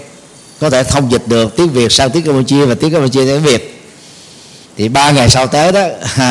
có 0.60 0.70
thể 0.70 0.84
thông 0.84 1.12
dịch 1.12 1.28
được 1.28 1.56
tiếng 1.56 1.70
Việt 1.70 1.92
sang 1.92 2.10
tiếng 2.12 2.24
Campuchia 2.24 2.66
và 2.66 2.76
tiếng 2.76 2.92
Campuchia 2.92 3.26
tiếng 3.26 3.44
Việt. 3.44 3.84
Thì 4.78 4.90
ba 4.90 5.12
ngày 5.12 5.30
sau 5.30 5.48
tới 5.48 5.72
đó 5.72 5.88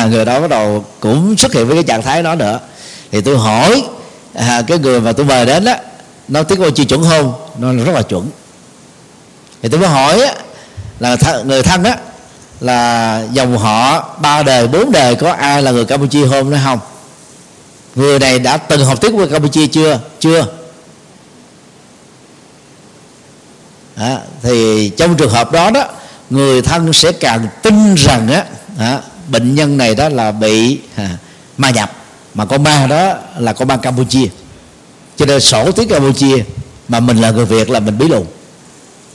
người 0.09 0.25
đó 0.25 0.39
bắt 0.39 0.49
đầu 0.49 0.85
cũng 0.99 1.37
xuất 1.37 1.53
hiện 1.53 1.67
với 1.67 1.75
cái 1.75 1.83
trạng 1.83 2.01
thái 2.01 2.23
đó 2.23 2.35
nữa. 2.35 2.59
Thì 3.11 3.21
tôi 3.21 3.37
hỏi 3.37 3.83
à, 4.33 4.63
cái 4.67 4.77
người 4.77 5.01
mà 5.01 5.11
tôi 5.11 5.25
mời 5.25 5.45
đến 5.45 5.65
đó 5.65 5.73
nó 6.27 6.43
tiếng 6.43 6.59
Campuchia 6.59 6.85
chuẩn 6.85 7.03
không? 7.03 7.33
Nó 7.57 7.73
rất 7.73 7.93
là 7.93 8.01
chuẩn. 8.01 8.29
Thì 9.61 9.69
tôi 9.69 9.79
mới 9.79 9.89
hỏi 9.89 10.21
là 10.99 11.15
th- 11.15 11.45
người 11.45 11.63
thân 11.63 11.83
đó 11.83 11.93
là 12.61 13.23
dòng 13.31 13.57
họ 13.57 14.09
ba 14.21 14.43
đời 14.43 14.67
bốn 14.67 14.91
đời 14.91 15.15
có 15.15 15.31
ai 15.31 15.61
là 15.61 15.71
người 15.71 15.85
Campuchia 15.85 16.25
hôm 16.25 16.49
nữa 16.49 16.59
không? 16.63 16.79
Người 17.95 18.19
này 18.19 18.39
đã 18.39 18.57
từng 18.57 18.85
học 18.85 19.01
tiếng 19.01 19.17
của 19.17 19.27
Campuchia 19.31 19.67
chưa? 19.67 19.99
Chưa. 20.19 20.45
À, 23.95 24.19
thì 24.41 24.89
trong 24.89 25.17
trường 25.17 25.29
hợp 25.29 25.51
đó 25.51 25.71
đó 25.71 25.85
người 26.29 26.61
thân 26.61 26.93
sẽ 26.93 27.11
càng 27.11 27.47
tin 27.61 27.95
rằng 27.95 28.29
á 28.29 28.43
à, 28.79 28.99
bệnh 29.27 29.55
nhân 29.55 29.77
này 29.77 29.95
đó 29.95 30.09
là 30.09 30.31
bị 30.31 30.79
à, 30.95 31.09
ma 31.57 31.69
nhập 31.69 31.91
mà 32.33 32.45
con 32.45 32.63
ma 32.63 32.87
đó 32.87 33.13
là 33.37 33.53
con 33.53 33.67
ma 33.67 33.77
Campuchia. 33.77 34.27
Cho 35.15 35.25
nên 35.25 35.41
sổ 35.41 35.71
tiếng 35.71 35.87
Campuchia 35.87 36.43
mà 36.87 36.99
mình 36.99 37.21
là 37.21 37.31
người 37.31 37.45
Việt 37.45 37.69
là 37.69 37.79
mình 37.79 37.97
bí 37.97 38.07
lùn. 38.07 38.25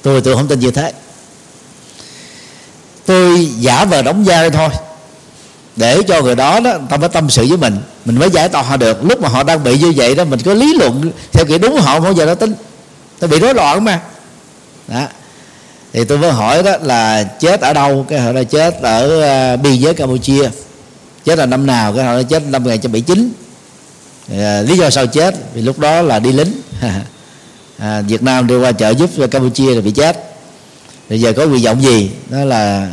Tôi 0.02 0.20
tôi 0.20 0.36
không 0.36 0.48
tin 0.48 0.60
như 0.60 0.70
thế 0.70 0.92
tôi 3.06 3.48
giả 3.58 3.84
vờ 3.84 4.02
đóng 4.02 4.24
vai 4.24 4.50
thôi. 4.50 4.68
Để 5.76 6.02
cho 6.08 6.22
người 6.22 6.34
đó 6.34 6.60
đó 6.60 6.78
ta 6.90 6.96
mới 6.96 7.08
tâm 7.08 7.30
sự 7.30 7.46
với 7.48 7.56
mình. 7.56 7.78
Mình 8.04 8.18
mới 8.18 8.30
giải 8.30 8.48
tỏa 8.48 8.62
họ 8.62 8.76
được. 8.76 9.04
Lúc 9.04 9.20
mà 9.20 9.28
họ 9.28 9.42
đang 9.42 9.64
bị 9.64 9.78
như 9.78 9.92
vậy 9.96 10.14
đó 10.14 10.24
mình 10.24 10.40
có 10.44 10.54
lý 10.54 10.74
luận 10.78 11.10
theo 11.32 11.44
kiểu 11.44 11.58
đúng 11.58 11.80
họ 11.80 12.00
không 12.00 12.16
giờ 12.16 12.26
nó 12.26 12.34
tính 12.34 12.54
nó 13.20 13.28
bị 13.28 13.38
rối 13.38 13.54
loạn 13.54 13.84
mà. 13.84 14.00
Đó. 14.88 15.06
Thì 15.92 16.04
tôi 16.04 16.18
mới 16.18 16.32
hỏi 16.32 16.62
đó 16.62 16.76
là 16.82 17.24
chết 17.24 17.60
ở 17.60 17.72
đâu? 17.72 18.06
Cái 18.08 18.20
họ 18.20 18.32
là 18.32 18.42
chết 18.42 18.82
ở 18.82 19.04
uh, 19.54 19.60
biên 19.60 19.74
giới 19.74 19.94
campuchia. 19.94 20.50
Chết 21.24 21.38
là 21.38 21.46
năm 21.46 21.66
nào? 21.66 21.92
Cái 21.96 22.04
họ 22.04 22.12
là 22.12 22.22
chết 22.22 22.42
năm 22.46 22.64
1979 22.64 23.32
à, 24.38 24.62
lý 24.62 24.76
do 24.76 24.90
sao 24.90 25.06
chết? 25.06 25.34
Vì 25.54 25.62
lúc 25.62 25.78
đó 25.78 26.02
là 26.02 26.18
đi 26.18 26.32
lính. 26.32 26.52
À, 27.78 28.00
Việt 28.00 28.22
Nam 28.22 28.46
đi 28.46 28.56
qua 28.56 28.72
trợ 28.72 28.90
giúp 28.90 29.10
cho 29.16 29.26
Campuchia 29.26 29.74
là 29.74 29.80
bị 29.80 29.90
chết 29.90 30.31
thì 31.12 31.18
giờ 31.18 31.32
có 31.32 31.46
nguyện 31.46 31.62
vọng 31.62 31.82
gì? 31.82 32.10
Đó 32.28 32.44
là 32.44 32.90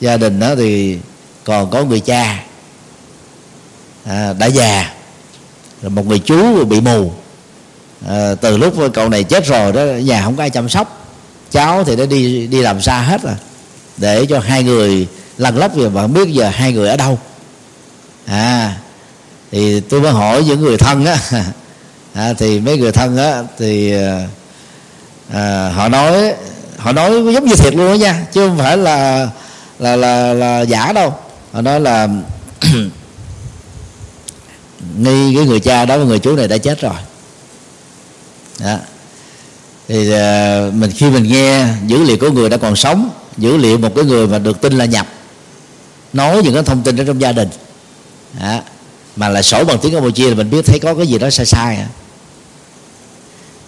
gia 0.00 0.16
đình 0.16 0.40
đó 0.40 0.54
thì 0.54 0.98
còn 1.44 1.70
có 1.70 1.84
người 1.84 2.00
cha. 2.00 2.44
À, 4.04 4.32
đã 4.32 4.46
già. 4.46 4.94
Rồi 5.82 5.90
một 5.90 6.06
người 6.06 6.18
chú 6.18 6.64
bị 6.64 6.80
mù. 6.80 7.12
À, 8.08 8.34
từ 8.34 8.56
lúc 8.56 8.74
cậu 8.94 9.08
này 9.08 9.24
chết 9.24 9.46
rồi 9.46 9.72
đó 9.72 9.82
nhà 9.84 10.22
không 10.24 10.36
có 10.36 10.42
ai 10.42 10.50
chăm 10.50 10.68
sóc. 10.68 11.06
Cháu 11.50 11.84
thì 11.84 11.96
nó 11.96 12.06
đi 12.06 12.46
đi 12.46 12.62
làm 12.62 12.80
xa 12.80 12.98
hết 12.98 13.22
rồi. 13.22 13.34
Để 13.96 14.26
cho 14.26 14.38
hai 14.40 14.62
người 14.62 15.06
lăn 15.38 15.56
lóc 15.56 15.76
rồi 15.76 15.90
bạn 15.90 16.12
biết 16.12 16.28
giờ 16.28 16.48
hai 16.48 16.72
người 16.72 16.88
ở 16.88 16.96
đâu. 16.96 17.18
À 18.26 18.76
thì 19.52 19.80
tôi 19.80 20.00
mới 20.00 20.12
hỏi 20.12 20.44
những 20.44 20.60
người 20.60 20.76
thân 20.76 21.04
á. 21.04 21.18
À, 22.14 22.32
thì 22.38 22.60
mấy 22.60 22.78
người 22.78 22.92
thân 22.92 23.16
á 23.16 23.42
thì 23.58 23.92
à, 23.92 24.28
à 25.32 25.72
họ 25.74 25.88
nói 25.88 26.32
họ 26.80 26.92
nói 26.92 27.34
giống 27.34 27.44
như 27.44 27.54
thiệt 27.56 27.74
luôn 27.74 27.88
đó 27.88 27.94
nha 27.94 28.26
chứ 28.32 28.48
không 28.48 28.58
phải 28.58 28.76
là 28.76 29.28
là 29.78 29.96
là, 29.96 30.34
là 30.34 30.60
giả 30.60 30.92
đâu 30.92 31.14
họ 31.52 31.62
nói 31.62 31.80
là 31.80 32.08
nghi 34.96 35.34
cái 35.36 35.46
người 35.46 35.60
cha 35.60 35.84
đó 35.84 35.98
và 35.98 36.04
người 36.04 36.18
chú 36.18 36.36
này 36.36 36.48
đã 36.48 36.58
chết 36.58 36.80
rồi 36.80 36.94
đó. 38.58 38.76
thì 39.88 40.08
uh, 40.08 40.74
mình 40.74 40.90
khi 40.90 41.10
mình 41.10 41.22
nghe 41.22 41.66
dữ 41.86 42.02
liệu 42.02 42.16
của 42.16 42.30
người 42.30 42.48
đã 42.48 42.56
còn 42.56 42.76
sống 42.76 43.10
dữ 43.36 43.56
liệu 43.56 43.78
một 43.78 43.92
cái 43.94 44.04
người 44.04 44.26
mà 44.26 44.38
được 44.38 44.60
tin 44.60 44.72
là 44.78 44.84
nhập 44.84 45.06
nói 46.12 46.42
những 46.44 46.54
cái 46.54 46.62
thông 46.62 46.82
tin 46.82 46.96
đó 46.96 47.04
trong 47.06 47.20
gia 47.20 47.32
đình 47.32 47.48
đó. 48.40 48.60
mà 49.16 49.28
là 49.28 49.42
sổ 49.42 49.64
bằng 49.64 49.78
tiếng 49.82 49.92
Campuchia 49.92 50.28
là 50.28 50.34
mình 50.34 50.50
biết 50.50 50.66
thấy 50.66 50.78
có 50.78 50.94
cái 50.94 51.06
gì 51.06 51.18
đó 51.18 51.30
sai 51.30 51.46
sai 51.46 51.76
à. 51.76 51.88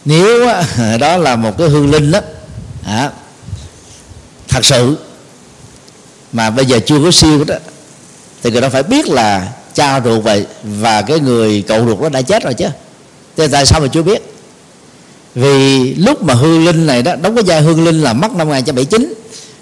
nếu 0.05 0.47
đó 1.01 1.17
là 1.17 1.37
một 1.37 1.59
cái 1.59 1.69
hương 1.69 1.91
linh 1.91 2.11
đó, 2.11 2.21
à, 2.85 3.11
thật 4.49 4.65
sự 4.65 4.97
mà 6.33 6.51
bây 6.51 6.67
giờ 6.67 6.79
chưa 6.87 7.05
có 7.05 7.11
siêu 7.11 7.45
đó 7.45 7.55
thì 8.43 8.51
người 8.51 8.61
đó 8.61 8.69
phải 8.69 8.83
biết 8.83 9.09
là 9.09 9.53
cha 9.75 10.01
ruột 10.01 10.25
và 10.25 10.37
và 10.63 11.03
cái 11.03 11.21
người 11.21 11.65
cậu 11.69 11.87
ruột 11.87 12.01
đó 12.01 12.09
đã 12.09 12.23
chết 12.23 12.45
rồi 12.45 12.55
chứ. 12.55 12.67
Thế 13.37 13.49
tại 13.49 13.67
sao 13.67 13.81
mà 13.81 13.87
chưa 13.93 14.03
biết? 14.03 14.23
Vì 15.35 15.95
lúc 15.95 16.23
mà 16.23 16.35
hương 16.35 16.65
linh 16.65 16.87
này 16.87 17.03
đó 17.03 17.17
đóng 17.23 17.35
cái 17.35 17.45
vai 17.45 17.61
hương 17.61 17.85
linh 17.85 18.03
là 18.03 18.13
mất 18.13 18.33
năm 18.33 18.49
1979 18.49 19.15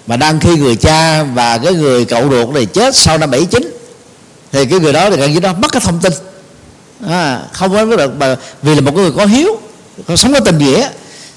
mà 0.07 0.17
đang 0.17 0.39
khi 0.39 0.55
người 0.55 0.75
cha 0.75 1.23
và 1.23 1.57
cái 1.57 1.73
người 1.73 2.05
cậu 2.05 2.29
ruột 2.29 2.49
này 2.49 2.65
chết 2.65 2.95
sau 2.95 3.17
năm 3.17 3.31
79 3.31 3.71
thì 4.51 4.65
cái 4.65 4.79
người 4.79 4.93
đó 4.93 5.09
thì 5.09 5.17
gần 5.17 5.33
như 5.33 5.39
đó 5.39 5.53
mất 5.53 5.71
cái 5.71 5.81
thông 5.85 5.99
tin. 5.99 6.13
À, 7.07 7.41
không 7.53 7.71
có 7.71 7.85
được 7.85 8.15
mà 8.17 8.35
vì 8.61 8.75
là 8.75 8.81
một 8.81 8.95
người 8.95 9.11
có 9.11 9.25
hiếu 9.25 9.59
có 10.07 10.15
sống 10.15 10.33
có 10.33 10.39
tình 10.39 10.57
nghĩa. 10.57 10.89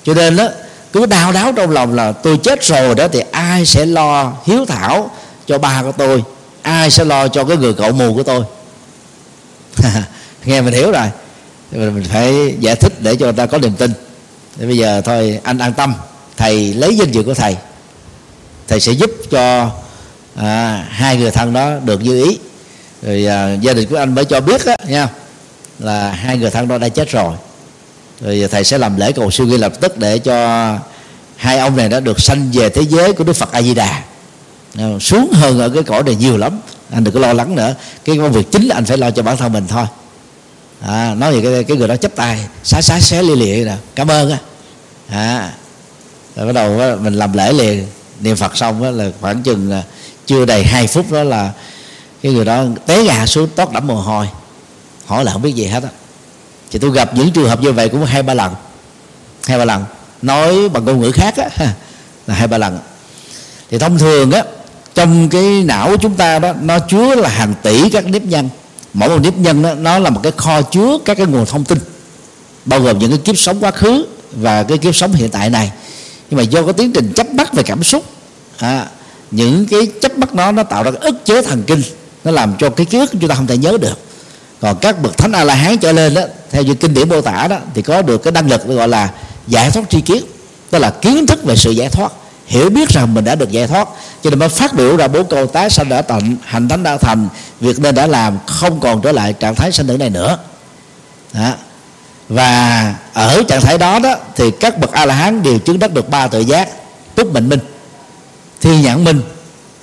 Cho 0.05 0.15
nên 0.15 0.37
đó 0.37 0.49
cứ 0.95 1.07
đau 1.07 1.33
đáo 1.33 1.53
trong 1.53 1.71
lòng 1.71 1.95
là 1.95 2.13
tôi 2.13 2.39
chết 2.43 2.65
rồi 2.65 2.95
đó 2.95 3.09
thì 3.09 3.21
ai 3.33 3.67
sẽ 3.67 3.87
lo 3.87 4.33
hiếu 4.47 4.67
thảo 4.67 5.11
cho 5.47 5.59
ba 5.59 5.83
của 5.83 5.93
tôi? 5.93 6.23
Ai 6.63 6.91
sẽ 6.91 7.05
lo 7.05 7.29
cho 7.29 7.45
cái 7.45 7.57
người 7.57 7.75
cậu 7.75 7.93
mù 7.93 8.15
của 8.15 8.23
tôi? 8.23 8.45
Nghe 10.45 10.61
mình 10.61 10.75
hiểu 10.75 10.93
rồi. 10.93 11.07
Mình 11.71 12.05
phải 12.05 12.57
giải 12.61 12.77
thích 12.77 12.93
để 13.01 13.17
cho 13.17 13.27
người 13.27 13.33
ta 13.33 13.47
có 13.47 13.59
niềm 13.59 13.77
tin. 13.77 13.93
Thì 14.57 14.67
bây 14.67 14.77
giờ 14.77 15.03
thôi 15.05 15.41
anh 15.43 15.59
an 15.59 15.73
tâm. 15.73 15.95
Thầy 16.37 16.75
lấy 16.75 16.97
danh 16.97 17.11
dự 17.11 17.23
của 17.23 17.35
thầy. 17.35 17.57
Thầy 18.69 18.81
sẽ 18.81 18.93
giúp 18.93 19.11
cho 19.31 19.71
à, 20.35 20.87
hai 20.91 21.17
người 21.17 21.31
thân 21.31 21.53
đó 21.53 21.71
được 21.85 22.03
như 22.03 22.25
ý. 22.25 22.39
Rồi 23.03 23.27
à, 23.27 23.55
gia 23.55 23.73
đình 23.73 23.89
của 23.89 23.97
anh 23.97 24.15
mới 24.15 24.25
cho 24.25 24.41
biết 24.41 24.67
á 24.67 24.77
nha 24.89 25.09
là 25.79 26.11
hai 26.11 26.39
người 26.39 26.51
thân 26.51 26.69
đó 26.69 26.79
đã 26.79 26.89
chết 26.89 27.11
rồi 27.11 27.35
rồi 28.21 28.49
thầy 28.51 28.65
sẽ 28.65 28.79
làm 28.79 28.97
lễ 28.97 29.13
cầu 29.13 29.31
siêu 29.31 29.47
ngay 29.47 29.59
lập 29.59 29.73
tức 29.81 29.99
để 29.99 30.19
cho 30.19 30.37
hai 31.37 31.59
ông 31.59 31.77
này 31.77 31.89
đã 31.89 32.01
được 32.01 32.21
sanh 32.21 32.51
về 32.53 32.69
thế 32.69 32.83
giới 32.83 33.13
của 33.13 33.25
đức 33.25 33.33
phật 33.33 33.53
a 33.53 33.63
di 33.63 33.75
đà 33.75 34.03
xuống 35.01 35.33
hơn 35.33 35.59
ở 35.59 35.69
cái 35.69 35.83
cõi 35.83 36.03
này 36.03 36.15
nhiều 36.15 36.37
lắm. 36.37 36.61
Anh 36.91 37.05
đừng 37.05 37.15
có 37.15 37.21
lo 37.21 37.33
lắng 37.33 37.55
nữa. 37.55 37.75
Cái 38.05 38.17
công 38.17 38.33
việc 38.33 38.53
chính 38.53 38.67
là 38.67 38.75
anh 38.75 38.85
phải 38.85 38.99
lo 38.99 39.11
cho 39.11 39.23
bản 39.23 39.37
thân 39.37 39.53
mình 39.53 39.67
thôi. 39.69 39.87
À, 40.81 41.15
nói 41.15 41.35
gì 41.35 41.41
cái, 41.43 41.65
cái 41.65 41.77
người 41.77 41.89
đó 41.89 41.97
chấp 41.97 42.17
tay 42.17 42.41
xá 42.65 42.83
xá 42.83 43.01
xé 43.01 43.23
lia 43.23 43.37
lịa 43.37 43.65
nè. 43.65 43.77
Cảm 43.95 44.11
ơn 44.11 44.31
á. 44.31 44.39
À, 45.09 45.53
rồi 46.37 46.47
bắt 46.47 46.53
đầu 46.53 46.79
đó, 46.79 46.97
mình 46.97 47.15
làm 47.15 47.33
lễ 47.33 47.53
liền. 47.53 47.87
Niệm 48.21 48.37
phật 48.37 48.57
xong 48.57 48.83
đó 48.83 48.91
là 48.91 49.11
khoảng 49.21 49.43
chừng 49.43 49.71
à, 49.73 49.83
chưa 50.27 50.45
đầy 50.45 50.65
hai 50.65 50.87
phút 50.87 51.13
đó 51.13 51.23
là 51.23 51.53
cái 52.23 52.33
người 52.33 52.45
đó 52.45 52.65
té 52.87 53.03
ngã 53.03 53.27
xuống 53.27 53.49
tót 53.57 53.73
đẫm 53.73 53.87
mồ 53.87 53.95
hôi. 53.95 54.29
Hỏi 55.07 55.25
là 55.25 55.33
không 55.33 55.43
biết 55.43 55.55
gì 55.55 55.67
hết 55.67 55.83
á 55.83 55.89
thì 56.71 56.79
tôi 56.79 56.91
gặp 56.91 57.15
những 57.15 57.31
trường 57.31 57.49
hợp 57.49 57.61
như 57.61 57.73
vậy 57.73 57.89
cũng 57.89 58.05
hai 58.05 58.23
ba 58.23 58.35
lần. 58.35 58.55
Hai 59.47 59.59
ba 59.59 59.65
lần. 59.65 59.85
Nói 60.23 60.69
bằng 60.69 60.85
ngôn 60.85 61.01
ngữ 61.01 61.11
khác 61.11 61.37
á 61.37 61.49
là 62.27 62.35
hai 62.35 62.49
ba 62.49 62.59
lần. 62.59 62.79
Thì 63.71 63.79
thông 63.79 63.99
thường 63.99 64.31
á 64.31 64.45
trong 64.95 65.29
cái 65.29 65.43
não 65.65 65.89
của 65.89 65.97
chúng 65.97 66.15
ta 66.15 66.39
đó 66.39 66.53
nó 66.63 66.79
chứa 66.79 67.15
là 67.15 67.29
hàng 67.29 67.55
tỷ 67.63 67.91
các 67.91 68.07
nếp 68.07 68.23
nhân 68.23 68.49
mỗi 68.95 69.09
một 69.09 69.19
nếp 69.23 69.37
nhân 69.37 69.63
đó, 69.63 69.75
nó 69.75 69.99
là 69.99 70.11
một 70.11 70.21
cái 70.23 70.33
kho 70.37 70.63
chứa 70.63 70.99
các 71.05 71.17
cái 71.17 71.27
nguồn 71.27 71.47
thông 71.47 71.65
tin 71.65 71.79
bao 72.65 72.81
gồm 72.81 72.99
những 72.99 73.11
cái 73.11 73.19
kiếp 73.19 73.39
sống 73.39 73.61
quá 73.61 73.71
khứ 73.71 74.07
và 74.33 74.63
cái 74.63 74.79
kiếp 74.79 74.97
sống 74.97 75.13
hiện 75.13 75.31
tại 75.31 75.51
này. 75.51 75.73
Nhưng 76.31 76.39
mà 76.39 76.43
do 76.43 76.63
có 76.63 76.73
tiến 76.73 76.93
trình 76.93 77.13
chấp 77.17 77.27
bắt 77.33 77.53
về 77.53 77.63
cảm 77.63 77.83
xúc 77.83 78.05
à, 78.59 78.87
những 79.31 79.67
cái 79.67 79.87
chấp 80.01 80.17
bắt 80.17 80.35
đó 80.35 80.53
nó 80.53 80.63
tạo 80.63 80.83
ra 80.83 80.91
cái 80.91 81.01
ức 81.01 81.25
chế 81.25 81.43
thần 81.43 81.63
kinh 81.63 81.83
nó 82.25 82.31
làm 82.31 82.55
cho 82.59 82.71
cái 82.71 82.87
ký 82.87 82.99
ức 82.99 83.11
chúng 83.13 83.29
ta 83.29 83.35
không 83.35 83.47
thể 83.47 83.57
nhớ 83.57 83.79
được. 83.81 83.99
Còn 84.61 84.77
các 84.81 85.03
bậc 85.03 85.19
thánh 85.19 85.33
a 85.33 85.45
la 85.45 85.55
hán 85.55 85.79
trở 85.79 85.93
lên 85.93 86.15
đó 86.15 86.23
theo 86.55 86.63
như 86.63 86.75
kinh 86.75 86.95
điển 86.95 87.09
mô 87.09 87.21
tả 87.21 87.49
đó 87.49 87.57
thì 87.75 87.83
có 87.83 88.03
được 88.03 88.23
cái 88.23 88.33
năng 88.33 88.51
lực 88.51 88.67
gọi 88.67 88.89
là 88.89 89.11
giải 89.47 89.71
thoát 89.71 89.91
tri 89.91 90.01
kiến. 90.01 90.25
Tức 90.71 90.79
là 90.79 90.91
kiến 90.91 91.27
thức 91.27 91.45
về 91.45 91.57
sự 91.57 91.71
giải 91.71 91.89
thoát 91.89 92.13
hiểu 92.47 92.71
biết 92.71 92.89
rằng 92.89 93.15
mình 93.15 93.25
đã 93.25 93.35
được 93.35 93.51
giải 93.51 93.67
thoát. 93.67 93.89
Cho 94.23 94.31
nên 94.31 94.39
mới 94.39 94.49
phát 94.49 94.75
biểu 94.75 94.97
ra 94.97 95.09
bốn 95.09 95.29
câu 95.29 95.47
tái 95.47 95.71
sanh 95.71 95.89
đã 95.89 96.03
tận 96.03 96.37
hành 96.45 96.69
thánh 96.69 96.83
đã 96.83 96.97
thành 96.97 97.29
việc 97.61 97.81
nên 97.81 97.95
đã 97.95 98.07
làm 98.07 98.39
không 98.47 98.81
còn 98.81 99.03
trở 99.03 99.13
lại 99.13 99.33
trạng 99.33 99.55
thái 99.55 99.73
sanh 99.73 99.87
tử 99.87 99.97
này 99.97 100.11
nữa. 100.11 100.39
Đó. 101.33 101.53
và 102.29 102.95
ở 103.13 103.43
trạng 103.49 103.61
thái 103.61 103.79
đó 103.79 103.99
đó 103.99 104.17
thì 104.37 104.51
các 104.51 104.79
bậc 104.79 104.93
a 104.93 105.07
la 105.07 105.15
hán 105.15 105.43
đều 105.43 105.59
chứng 105.59 105.79
đắc 105.79 105.93
được 105.93 106.09
ba 106.09 106.27
tự 106.27 106.41
giác 106.41 106.69
túc 107.15 107.33
mệnh 107.33 107.49
minh 107.49 107.61
thi 108.61 108.81
nhãn 108.81 109.05
minh 109.05 109.21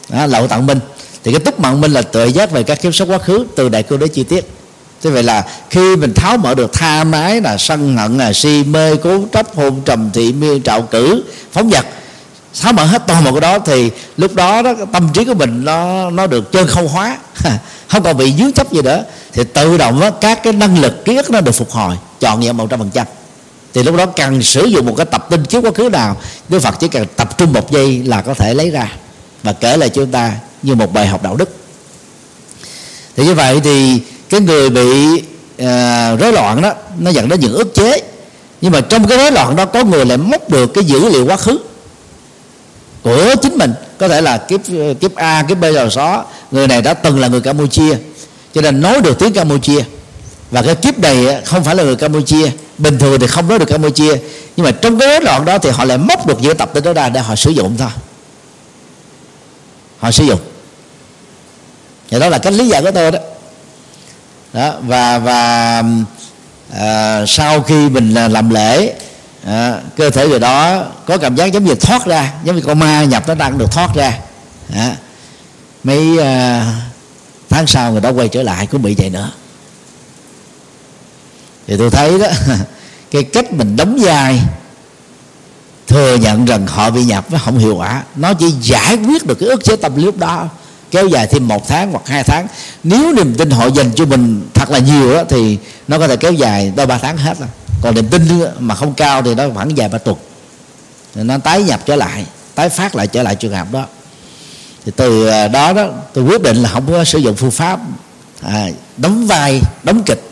đó, 0.10 0.26
lậu 0.26 0.48
tận 0.48 0.66
minh. 0.66 0.80
Thì 1.24 1.32
cái 1.32 1.40
túc 1.40 1.60
mạng 1.60 1.82
minh 1.82 1.92
là 1.92 2.02
tự 2.02 2.26
giác 2.26 2.52
về 2.52 2.64
các 2.64 2.82
kiếp 2.82 2.96
sống 2.96 3.12
quá 3.12 3.18
khứ 3.18 3.46
từ 3.56 3.70
đại 3.70 3.84
cương 3.84 4.00
đến 4.00 4.10
chi 4.10 4.24
tiết 4.24 4.61
thế 5.04 5.10
vậy 5.10 5.24
là 5.24 5.46
khi 5.70 5.96
mình 5.96 6.14
tháo 6.14 6.38
mở 6.38 6.56
được 6.56 6.74
tha 6.74 7.04
mái 7.04 7.42
là 7.42 7.58
sân 7.58 7.98
hận 7.98 8.18
là 8.18 8.34
si 8.34 8.64
mê 8.64 8.96
cố 8.96 9.20
chấp 9.32 9.56
hôn 9.56 9.82
trầm 9.86 10.10
thị 10.14 10.34
miên 10.34 10.64
trạo 10.64 10.82
cử 10.82 11.24
phóng 11.52 11.70
vật. 11.70 11.86
Tháo 12.62 12.74
mở 12.74 12.86
hết 12.86 13.04
toàn 13.08 13.24
bộ 13.24 13.32
cái 13.32 13.42
đó 13.42 13.60
thì 13.60 13.92
lúc 14.18 14.36
đó 14.36 14.62
đó 14.62 14.74
tâm 14.92 15.10
trí 15.14 15.26
của 15.26 15.34
mình 15.34 15.66
nó 15.66 16.10
nó 16.10 16.28
được 16.28 16.52
chân 16.52 16.68
không 16.68 16.88
hóa. 16.88 17.18
Không 17.88 18.04
còn 18.04 18.18
bị 18.18 18.34
dướng 18.34 18.52
chấp 18.52 18.72
gì 18.72 18.82
nữa. 18.82 19.04
Thì 19.34 19.44
tự 19.44 19.78
động 19.78 20.00
đó, 20.00 20.12
các 20.12 20.44
cái 20.44 20.54
năng 20.54 20.82
lực 20.82 21.06
ký 21.06 21.16
ức 21.16 21.32
nó 21.32 21.42
được 21.42 21.52
phục 21.52 21.72
hồi 21.72 21.96
chọn 22.20 22.40
nhận 22.40 22.58
một 22.58 22.70
trăm 22.70 22.80
phần 22.80 22.90
trăm. 22.94 23.08
Thì 23.74 23.84
lúc 23.84 23.96
đó 23.96 24.06
cần 24.06 24.42
sử 24.42 24.66
dụng 24.66 24.86
một 24.86 24.94
cái 24.98 25.06
tập 25.06 25.28
tin 25.30 25.46
chiếu 25.46 25.62
quá 25.62 25.72
khứ 25.76 25.90
nào 25.90 26.18
Đức 26.50 26.60
Phật 26.60 26.80
chỉ 26.80 26.88
cần 26.88 27.08
tập 27.16 27.38
trung 27.38 27.54
một 27.54 27.72
giây 27.72 28.04
là 28.06 28.22
có 28.22 28.34
thể 28.34 28.54
lấy 28.54 28.70
ra. 28.70 28.92
Và 29.44 29.54
kể 29.54 29.78
lại 29.78 29.90
cho 29.90 29.96
chúng 29.96 30.12
ta 30.12 30.34
như 30.62 30.76
một 30.76 30.94
bài 30.94 31.08
học 31.08 31.24
đạo 31.24 31.36
đức. 31.36 31.56
Thì 33.16 33.26
như 33.26 33.34
vậy 33.34 33.60
thì 33.64 34.02
cái 34.32 34.42
người 34.42 34.70
bị 34.70 35.14
uh, 35.14 36.20
rối 36.20 36.34
loạn 36.34 36.62
đó 36.62 36.74
nó 37.00 37.12
dẫn 37.12 37.30
đến 37.30 37.40
những 37.40 37.54
ức 37.54 37.74
chế. 37.74 38.02
Nhưng 38.62 38.72
mà 38.72 38.82
trong 38.82 39.08
cái 39.08 39.18
rối 39.18 39.32
loạn 39.32 39.56
đó 39.56 39.66
có 39.66 39.84
người 39.84 40.06
lại 40.06 40.18
móc 40.18 40.50
được 40.50 40.74
cái 40.74 40.84
dữ 40.84 41.10
liệu 41.10 41.26
quá 41.26 41.38
khứ 41.38 41.60
của 43.04 43.36
chính 43.42 43.58
mình. 43.58 43.74
Có 43.98 44.08
thể 44.08 44.22
là 44.22 44.38
kiếp 44.38 44.62
kiếp 45.00 45.16
A 45.16 45.44
kiếp 45.50 45.58
B 45.58 45.64
rồi 45.64 45.92
xó 45.92 46.26
người 46.52 46.68
này 46.68 46.82
đã 46.82 46.94
từng 46.94 47.20
là 47.20 47.28
người 47.28 47.42
Campuchia. 47.42 47.96
Cho 48.54 48.62
nên 48.62 48.82
nói 48.82 49.02
được 49.02 49.20
tiếng 49.20 49.34
Campuchia. 49.34 49.84
Và 50.52 50.62
cái 50.62 50.76
kiếp 50.76 51.00
này 51.00 51.28
ờ, 51.28 51.42
không 51.46 51.64
phải 51.64 51.76
là 51.76 51.84
người 51.84 51.96
Campuchia. 51.96 52.52
Bình 52.78 53.00
thường 53.00 53.20
thì 53.20 53.28
không 53.28 53.48
nói 53.48 53.60
được 53.60 53.66
Campuchia. 53.66 54.16
Nhưng 54.56 54.66
mà 54.66 54.72
trong 54.72 55.00
cái 55.00 55.08
rối 55.08 55.22
loạn 55.22 55.46
đó 55.46 55.58
thì 55.58 55.70
họ 55.70 55.86
lại 55.86 55.98
móc 55.98 56.28
được 56.28 56.42
những 56.42 56.58
tập 56.58 56.70
tới 56.74 56.82
đó 56.82 56.94
ra 56.94 57.10
để 57.10 57.20
họ 57.20 57.36
sử 57.36 57.50
dụng 57.50 57.76
thôi. 57.78 57.90
Họ 60.00 60.12
sử 60.12 60.24
dụng. 60.24 60.40
Thì 62.10 62.20
đó 62.20 62.30
là 62.30 62.38
cách 62.38 62.54
lý 62.54 62.68
giải 62.68 62.82
của 62.82 62.92
tôi 62.92 63.12
đó 63.12 63.20
đó 64.54 64.74
và 64.82 65.20
và 65.20 65.84
à, 66.74 67.26
sau 67.28 67.62
khi 67.62 67.90
mình 67.90 68.16
à, 68.16 68.28
làm 68.28 68.50
lễ 68.50 68.94
à, 69.46 69.82
cơ 69.98 70.10
thể 70.10 70.28
người 70.28 70.40
đó 70.40 70.86
có 71.06 71.18
cảm 71.18 71.36
giác 71.36 71.46
giống 71.46 71.66
như 71.66 71.76
thoát 71.76 72.06
ra 72.06 72.34
giống 72.44 72.56
như 72.56 72.62
con 72.62 72.80
ma 72.80 73.04
nhập 73.04 73.24
nó 73.28 73.36
đang 73.36 73.58
được 73.58 73.72
thoát 73.72 73.96
ra. 73.96 74.18
À, 74.74 74.96
mấy 75.84 76.20
à, 76.20 76.66
tháng 77.50 77.68
sau 77.68 77.92
người 77.92 78.02
đó 78.02 78.12
quay 78.12 78.28
trở 78.28 78.44
lại 78.44 78.68
cũng 78.68 78.82
bị 78.82 78.96
vậy 78.98 79.10
nữa. 79.10 79.32
Thì 81.68 81.78
tôi 81.78 81.90
thấy 81.90 82.20
đó 82.20 82.28
cái 83.12 83.24
cách 83.24 83.54
mình 83.54 83.76
đóng 83.76 83.98
vai 84.02 84.42
thừa 85.88 86.16
nhận 86.16 86.46
rằng 86.46 86.68
họ 86.68 86.90
bị 86.90 87.04
nhập 87.04 87.26
nó 87.32 87.38
không 87.38 87.58
hiệu 87.58 87.76
quả. 87.76 88.04
Nó 88.16 88.34
chỉ 88.34 88.52
giải 88.62 88.96
quyết 88.96 89.26
được 89.26 89.36
cái 89.40 89.50
ức 89.50 89.64
chế 89.64 89.76
tâm 89.76 89.96
lý 89.96 90.04
lúc 90.04 90.18
đó 90.18 90.48
kéo 90.92 91.08
dài 91.08 91.28
thêm 91.28 91.48
một 91.48 91.68
tháng 91.68 91.92
hoặc 91.92 92.02
hai 92.06 92.24
tháng. 92.24 92.48
Nếu 92.84 93.14
niềm 93.14 93.36
tin 93.36 93.50
họ 93.50 93.68
dành 93.68 93.92
cho 93.96 94.06
mình 94.06 94.50
thật 94.54 94.70
là 94.70 94.80
nhiều 94.80 95.14
đó, 95.14 95.24
thì 95.30 95.58
nó 95.88 96.00
có 96.00 96.08
thể 96.08 96.16
kéo 96.18 96.34
dài 96.34 96.74
đôi 96.76 96.86
ba 96.86 96.98
tháng 96.98 97.18
hết 97.18 97.40
rồi. 97.40 97.48
Còn 97.82 97.96
niềm 97.96 98.08
tin 98.08 98.22
mà 98.60 98.76
không 98.76 98.94
cao 98.94 99.22
thì 99.22 99.36
nó 99.36 99.44
khoảng 99.54 99.78
dài 99.78 99.90
ba 99.90 99.98
tuần. 99.98 100.18
Nó 101.16 101.38
tái 101.38 101.64
nhập 101.64 101.80
trở 101.86 101.96
lại 101.96 102.26
tái 102.56 102.70
phát 102.70 102.96
lại 102.96 103.08
trở 103.08 103.24
lại 103.24 103.36
trường 103.36 103.54
hợp 103.54 103.68
đó. 103.72 103.86
Thì 104.86 104.92
từ 104.96 105.28
à, 105.28 105.48
đó 105.48 105.74
đó 105.74 105.88
tôi 106.14 106.24
quyết 106.24 106.42
định 106.42 106.58
là 106.58 106.70
không 106.70 106.92
có 106.92 107.04
sử 107.04 107.20
dụng 107.20 107.36
phương 107.36 107.52
pháp 107.52 107.80
à, 108.42 108.68
đóng 108.98 109.28
vai 109.28 109.62
đóng 109.84 110.04
kịch 110.06 110.30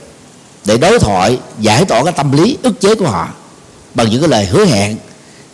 để 0.65 0.77
đối 0.77 0.99
thoại 0.99 1.39
giải 1.59 1.85
tỏa 1.85 2.03
cái 2.03 2.13
tâm 2.13 2.31
lý 2.31 2.57
ức 2.63 2.81
chế 2.81 2.95
của 2.95 3.07
họ 3.07 3.29
bằng 3.95 4.09
những 4.09 4.21
cái 4.21 4.29
lời 4.29 4.45
hứa 4.45 4.65
hẹn 4.65 4.97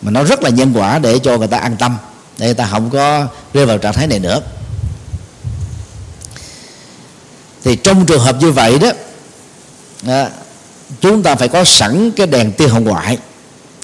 mà 0.02 0.10
nó 0.10 0.24
rất 0.24 0.42
là 0.42 0.50
nhân 0.50 0.72
quả 0.74 0.98
để 0.98 1.18
cho 1.18 1.38
người 1.38 1.48
ta 1.48 1.58
an 1.58 1.76
tâm 1.76 1.96
để 2.38 2.46
người 2.46 2.54
ta 2.54 2.68
không 2.70 2.90
có 2.90 3.26
rơi 3.54 3.66
vào 3.66 3.78
trạng 3.78 3.92
thái 3.92 4.06
này 4.06 4.18
nữa. 4.18 4.40
Thì 7.66 7.76
trong 7.76 8.06
trường 8.06 8.20
hợp 8.20 8.36
như 8.40 8.50
vậy 8.50 8.78
đó 8.78 8.88
à, 10.06 10.30
chúng 11.00 11.22
ta 11.22 11.34
phải 11.34 11.48
có 11.48 11.64
sẵn 11.64 12.10
cái 12.10 12.26
đèn 12.26 12.52
tia 12.52 12.68
hồng 12.68 12.84
ngoại. 12.84 13.18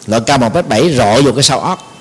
Loại 0.06 0.22
cao 0.26 0.38
một 0.38 0.54
mét 0.54 0.68
bảy 0.68 0.94
rọi 0.96 1.22
vào 1.22 1.32
cái 1.32 1.42
sau 1.42 1.60
óc 1.60 1.92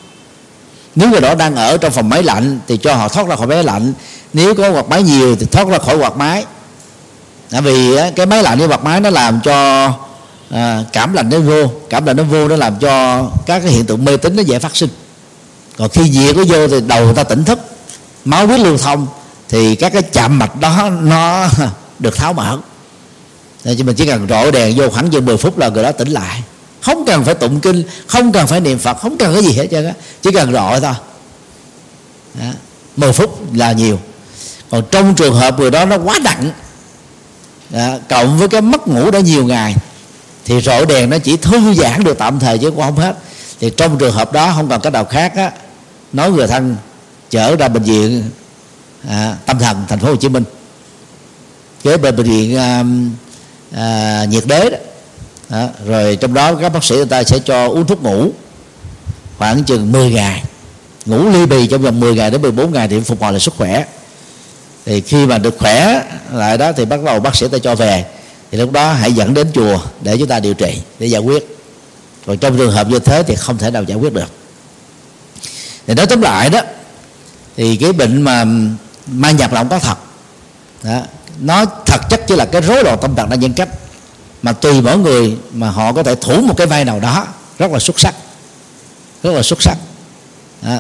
nếu 0.96 1.10
người 1.10 1.22
đó 1.22 1.36
đang 1.36 1.56
ở 1.56 1.78
trong 1.78 1.92
phòng 1.92 2.10
máy 2.10 2.24
lạnh 2.24 2.60
thì 2.68 2.78
cho 2.78 2.96
họ 2.96 3.08
thoát 3.08 3.28
ra 3.28 3.36
khỏi 3.36 3.48
máy 3.48 3.64
lạnh. 3.64 3.94
Nếu 4.34 4.56
có 4.56 4.72
quạt 4.72 4.90
máy 4.90 5.04
nhiều 5.04 5.36
thì 5.36 5.46
thoát 5.46 5.68
ra 5.68 5.78
khỏi 5.78 5.98
quạt 5.98 6.18
máy. 6.18 6.46
Tại 7.50 7.62
vì 7.62 7.96
à, 7.96 8.12
cái 8.16 8.26
máy 8.26 8.44
lạnh 8.44 8.60
với 8.60 8.68
quạt 8.68 8.84
máy 8.84 9.00
nó 9.00 9.10
làm 9.10 9.42
cho 9.44 9.88
à, 10.50 10.84
cảm 10.94 11.14
lạnh 11.14 11.30
nó 11.30 11.40
vô. 11.40 11.68
Cảm 11.90 12.06
lạnh 12.06 12.18
nó 12.18 12.24
vô 12.24 12.48
nó 12.48 12.56
làm 12.56 12.76
cho 12.80 13.24
các 13.46 13.60
cái 13.60 13.72
hiện 13.72 13.86
tượng 13.86 14.06
mê 14.06 14.18
tín 14.18 14.36
nó 14.36 14.44
dễ 14.44 14.60
phát 14.60 14.76
sinh. 14.76 14.90
Còn 15.78 15.90
khi 15.90 16.10
nhiệt 16.10 16.36
nó 16.36 16.44
vô 16.48 16.68
thì 16.68 16.82
đầu 16.82 17.06
người 17.06 17.14
ta 17.14 17.24
tỉnh 17.24 17.44
thức. 17.44 17.60
Máu 18.26 18.48
huyết 18.48 18.60
lưu 18.60 18.78
thông 18.78 19.08
thì 19.52 19.76
các 19.76 19.94
cái 19.94 20.02
chạm 20.02 20.40
mạch 20.40 20.60
đó 20.60 20.90
nó 21.02 21.48
được 22.00 22.16
tháo 22.16 22.34
mở. 22.34 22.58
Nên 23.64 23.78
chỉ 23.78 23.84
mình 23.84 23.96
chỉ 23.96 24.06
cần 24.06 24.28
rọi 24.30 24.52
đèn 24.52 24.78
vô 24.78 24.90
khoảng 24.90 25.10
chừng 25.10 25.26
10 25.26 25.38
phút 25.38 25.58
là 25.58 25.70
người 25.70 25.84
đó 25.84 25.92
tỉnh 25.92 26.10
lại. 26.10 26.44
Không 26.82 27.06
cần 27.06 27.24
phải 27.24 27.34
tụng 27.34 27.60
kinh 27.60 27.84
không 28.08 28.32
cần 28.32 28.48
phải 28.48 28.60
niệm 28.60 28.80
phật 28.80 28.98
không 28.98 29.18
cần 29.18 29.34
cái 29.34 29.44
gì 29.44 29.58
hết 29.58 29.68
trơn 29.72 29.86
á. 29.86 29.94
Chỉ 30.22 30.32
cần 30.32 30.54
rọi 30.54 30.82
thôi. 30.82 30.94
Đó. 32.34 32.46
10 32.98 33.14
phút 33.14 33.54
là 33.54 33.72
nhiều. 33.72 34.00
Còn 34.70 34.84
trong 34.92 35.16
trường 35.16 35.36
hợp 35.36 35.60
người 35.60 35.72
đó 35.72 35.86
nó 35.86 35.98
quá 35.98 36.20
nặng 36.24 36.52
đó, 37.70 37.96
cộng 38.10 38.40
với 38.40 38.48
cái 38.48 38.62
mất 38.62 38.88
ngủ 38.88 39.12
đã 39.12 39.20
nhiều 39.20 39.46
ngày 39.46 39.76
thì 40.46 40.62
rọi 40.62 40.86
đèn 40.86 41.10
nó 41.10 41.18
chỉ 41.18 41.38
thư 41.38 41.74
giãn 41.74 42.04
được 42.04 42.18
tạm 42.18 42.40
thời 42.40 42.58
chứ 42.58 42.72
cũng 42.72 42.82
không 42.82 42.98
hết. 42.98 43.16
Thì 43.60 43.70
trong 43.78 43.98
trường 43.98 44.14
hợp 44.14 44.34
đó 44.34 44.54
không 44.56 44.70
còn 44.70 44.82
cách 44.82 44.94
nào 44.94 45.06
khác 45.06 45.36
á 45.36 45.52
nói 46.14 46.32
người 46.32 46.48
thân 46.48 46.76
chở 47.30 47.56
ra 47.56 47.68
bệnh 47.68 47.84
viện 47.84 48.24
à, 49.10 49.36
tâm 49.46 49.60
thần 49.60 49.86
thành 49.88 50.00
phố 50.00 50.08
Hồ 50.08 50.16
Chí 50.16 50.30
Minh. 50.30 50.44
Kế 51.84 51.98
bên 51.98 52.16
bệnh 52.16 52.26
viện 52.26 52.58
à, 52.58 52.84
à, 53.76 54.26
nhiệt 54.26 54.44
đới 54.48 54.70
đó. 54.70 54.78
À, 55.50 55.70
rồi 55.86 56.16
trong 56.16 56.34
đó 56.34 56.56
các 56.56 56.74
bác 56.74 56.84
sĩ 56.84 56.96
người 56.96 57.06
ta 57.06 57.24
sẽ 57.24 57.40
cho 57.46 57.68
uống 57.68 57.88
thuốc 57.88 58.04
ngủ 58.04 58.32
khoảng 59.38 59.64
chừng 59.64 59.92
10 59.92 60.12
ngày. 60.12 60.44
Ngủ 61.06 61.30
ly 61.30 61.46
bì 61.46 61.68
trong 61.68 61.82
vòng 61.82 62.00
10 62.00 62.16
ngày 62.16 62.32
đến 62.32 62.42
14 62.42 62.74
ngày 62.74 62.88
thì 62.88 63.00
phục 63.00 63.22
hồi 63.22 63.32
lại 63.32 63.40
sức 63.40 63.54
khỏe. 63.58 63.86
Thì 64.86 65.02
khi 65.02 65.26
mà 65.26 65.38
được 65.38 65.56
khỏe 65.60 66.04
lại 66.32 66.58
đó 66.58 66.72
thì 66.72 66.86
bắt 66.86 67.04
đầu 67.04 67.20
bác 67.20 67.36
sĩ 67.36 67.48
ta 67.48 67.58
cho 67.58 67.76
về. 67.76 68.06
Thì 68.52 68.58
lúc 68.58 68.72
đó 68.72 68.94
hãy 68.94 69.14
dẫn 69.14 69.34
đến 69.34 69.48
chùa 69.54 69.80
để 70.02 70.18
chúng 70.18 70.28
ta 70.28 70.40
điều 70.40 70.54
trị 70.54 70.82
để 71.00 71.08
giải 71.08 71.22
quyết. 71.22 71.58
Còn 72.26 72.38
trong 72.38 72.58
trường 72.58 72.72
hợp 72.72 72.88
như 72.90 73.00
thế 73.00 73.24
thì 73.24 73.36
không 73.36 73.58
thể 73.58 73.72
nào 73.72 73.84
giải 73.84 73.98
quyết 73.98 74.14
được. 74.14 74.32
Thì 75.88 75.94
nói 75.94 76.06
tóm 76.06 76.22
lại 76.22 76.50
đó 76.50 76.62
thì 77.58 77.76
cái 77.76 77.94
bệnh 77.94 78.22
mà 78.22 78.46
ma 79.08 79.32
nhập 79.32 79.54
là 79.54 79.60
không 79.60 79.70
có 79.70 79.80
thật. 79.80 79.98
Đó. 80.84 81.02
nó 81.40 81.66
thật 81.86 82.02
chất 82.10 82.22
chỉ 82.28 82.36
là 82.36 82.46
cái 82.46 82.62
rối 82.62 82.84
loạn 82.84 82.98
tâm 83.02 83.16
trạng 83.16 83.30
đa 83.30 83.36
nhân 83.36 83.54
cách. 83.54 83.70
Mà 84.42 84.52
tùy 84.52 84.82
mỗi 84.82 84.98
người 84.98 85.38
mà 85.54 85.70
họ 85.70 85.94
có 85.94 86.04
thể 86.04 86.16
thủ 86.16 86.42
một 86.42 86.54
cái 86.58 86.68
vai 86.68 86.86
nào 86.86 87.00
đó 87.00 87.28
rất 87.60 87.72
là 87.72 87.80
xuất 87.80 88.00
sắc. 88.00 88.16
Rất 89.24 89.32
là 89.32 89.42
xuất 89.42 89.62
sắc. 89.62 89.78
Đó. 90.62 90.78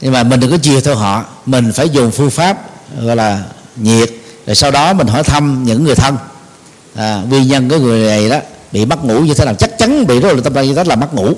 nhưng 0.00 0.12
mà 0.12 0.22
mình 0.22 0.40
đừng 0.40 0.50
có 0.50 0.56
chia 0.56 0.80
theo 0.80 0.94
họ. 0.94 1.24
Mình 1.46 1.72
phải 1.72 1.88
dùng 1.88 2.10
phương 2.10 2.30
pháp 2.30 2.58
gọi 3.00 3.16
là 3.16 3.42
nhiệt. 3.76 4.10
Rồi 4.46 4.54
sau 4.54 4.70
đó 4.70 4.92
mình 4.92 5.06
hỏi 5.06 5.22
thăm 5.22 5.64
những 5.64 5.84
người 5.84 5.94
thân. 5.94 6.16
À, 6.94 7.22
nguyên 7.28 7.48
nhân 7.48 7.68
cái 7.68 7.78
người 7.78 8.08
này 8.08 8.28
đó 8.28 8.38
bị 8.72 8.84
mất 8.84 9.04
ngủ 9.04 9.20
như 9.20 9.34
thế 9.34 9.44
nào? 9.44 9.54
Chắc 9.54 9.78
chắn 9.78 10.06
bị 10.06 10.20
rối 10.20 10.32
loạn 10.32 10.42
tâm 10.42 10.54
trạng 10.54 10.66
như 10.66 10.74
thế 10.74 10.84
là 10.84 10.96
mất 10.96 11.14
ngủ. 11.14 11.32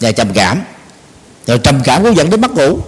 Và 0.00 0.12
trầm 0.12 0.32
cảm. 0.32 0.62
Rồi 1.46 1.58
trầm 1.58 1.80
cảm 1.84 2.02
cũng 2.02 2.16
dẫn 2.16 2.30
đến 2.30 2.40
mất 2.40 2.50
ngủ 2.50 2.78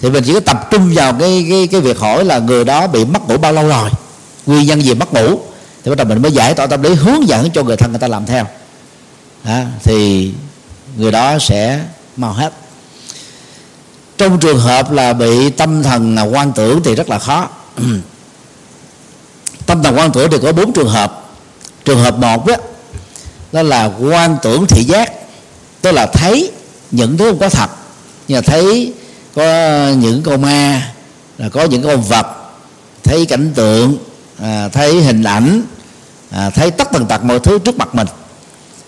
thì 0.00 0.10
mình 0.10 0.24
chỉ 0.26 0.34
có 0.34 0.40
tập 0.40 0.68
trung 0.70 0.90
vào 0.94 1.12
cái 1.12 1.46
cái 1.50 1.66
cái 1.66 1.80
việc 1.80 1.98
hỏi 1.98 2.24
là 2.24 2.38
người 2.38 2.64
đó 2.64 2.86
bị 2.86 3.04
mất 3.04 3.28
ngủ 3.28 3.36
bao 3.36 3.52
lâu 3.52 3.68
rồi 3.68 3.90
nguyên 4.46 4.66
nhân 4.66 4.82
gì 4.82 4.94
mất 4.94 5.12
ngủ. 5.12 5.40
Thì 5.84 5.90
bắt 5.90 5.96
đầu 5.96 6.06
mình 6.06 6.22
mới 6.22 6.32
giải 6.32 6.54
tỏa 6.54 6.66
tâm 6.66 6.82
lý 6.82 6.94
hướng 6.94 7.28
dẫn 7.28 7.50
cho 7.50 7.62
người 7.62 7.76
thân 7.76 7.90
người 7.90 8.00
ta 8.00 8.08
làm 8.08 8.26
theo. 8.26 8.46
À, 9.44 9.66
thì 9.84 10.30
người 10.96 11.12
đó 11.12 11.38
sẽ 11.38 11.80
mau 12.16 12.32
hết. 12.32 12.52
Trong 14.18 14.38
trường 14.38 14.60
hợp 14.60 14.92
là 14.92 15.12
bị 15.12 15.50
tâm 15.50 15.82
thần 15.82 16.16
quan 16.32 16.52
tưởng 16.52 16.82
thì 16.82 16.94
rất 16.94 17.08
là 17.08 17.18
khó. 17.18 17.48
Tâm 19.66 19.82
thần 19.82 19.96
quan 19.96 20.12
tưởng 20.12 20.30
thì 20.30 20.38
có 20.42 20.52
bốn 20.52 20.72
trường 20.72 20.88
hợp. 20.88 21.22
Trường 21.84 21.98
hợp 21.98 22.18
một 22.18 22.46
đó, 22.46 22.54
đó 23.52 23.62
là 23.62 23.90
quan 24.00 24.36
tưởng 24.42 24.66
thị 24.66 24.84
giác 24.84 25.12
tức 25.82 25.92
là 25.92 26.06
thấy 26.06 26.50
những 26.90 27.16
thứ 27.16 27.30
không 27.30 27.38
có 27.38 27.48
thật. 27.48 27.70
Như 28.28 28.34
là 28.34 28.40
thấy 28.40 28.92
có 29.36 29.88
những 29.98 30.22
con 30.22 30.42
ma 30.42 30.92
là 31.38 31.48
có 31.48 31.64
những 31.64 31.82
con 31.82 32.02
vật 32.02 32.26
thấy 33.04 33.26
cảnh 33.26 33.52
tượng 33.54 33.96
à, 34.42 34.68
thấy 34.68 35.02
hình 35.02 35.22
ảnh 35.22 35.62
à, 36.30 36.50
thấy 36.50 36.70
tất 36.70 36.88
tần 36.92 37.06
tật 37.06 37.24
mọi 37.24 37.38
thứ 37.38 37.58
trước 37.58 37.76
mặt 37.76 37.94
mình. 37.94 38.06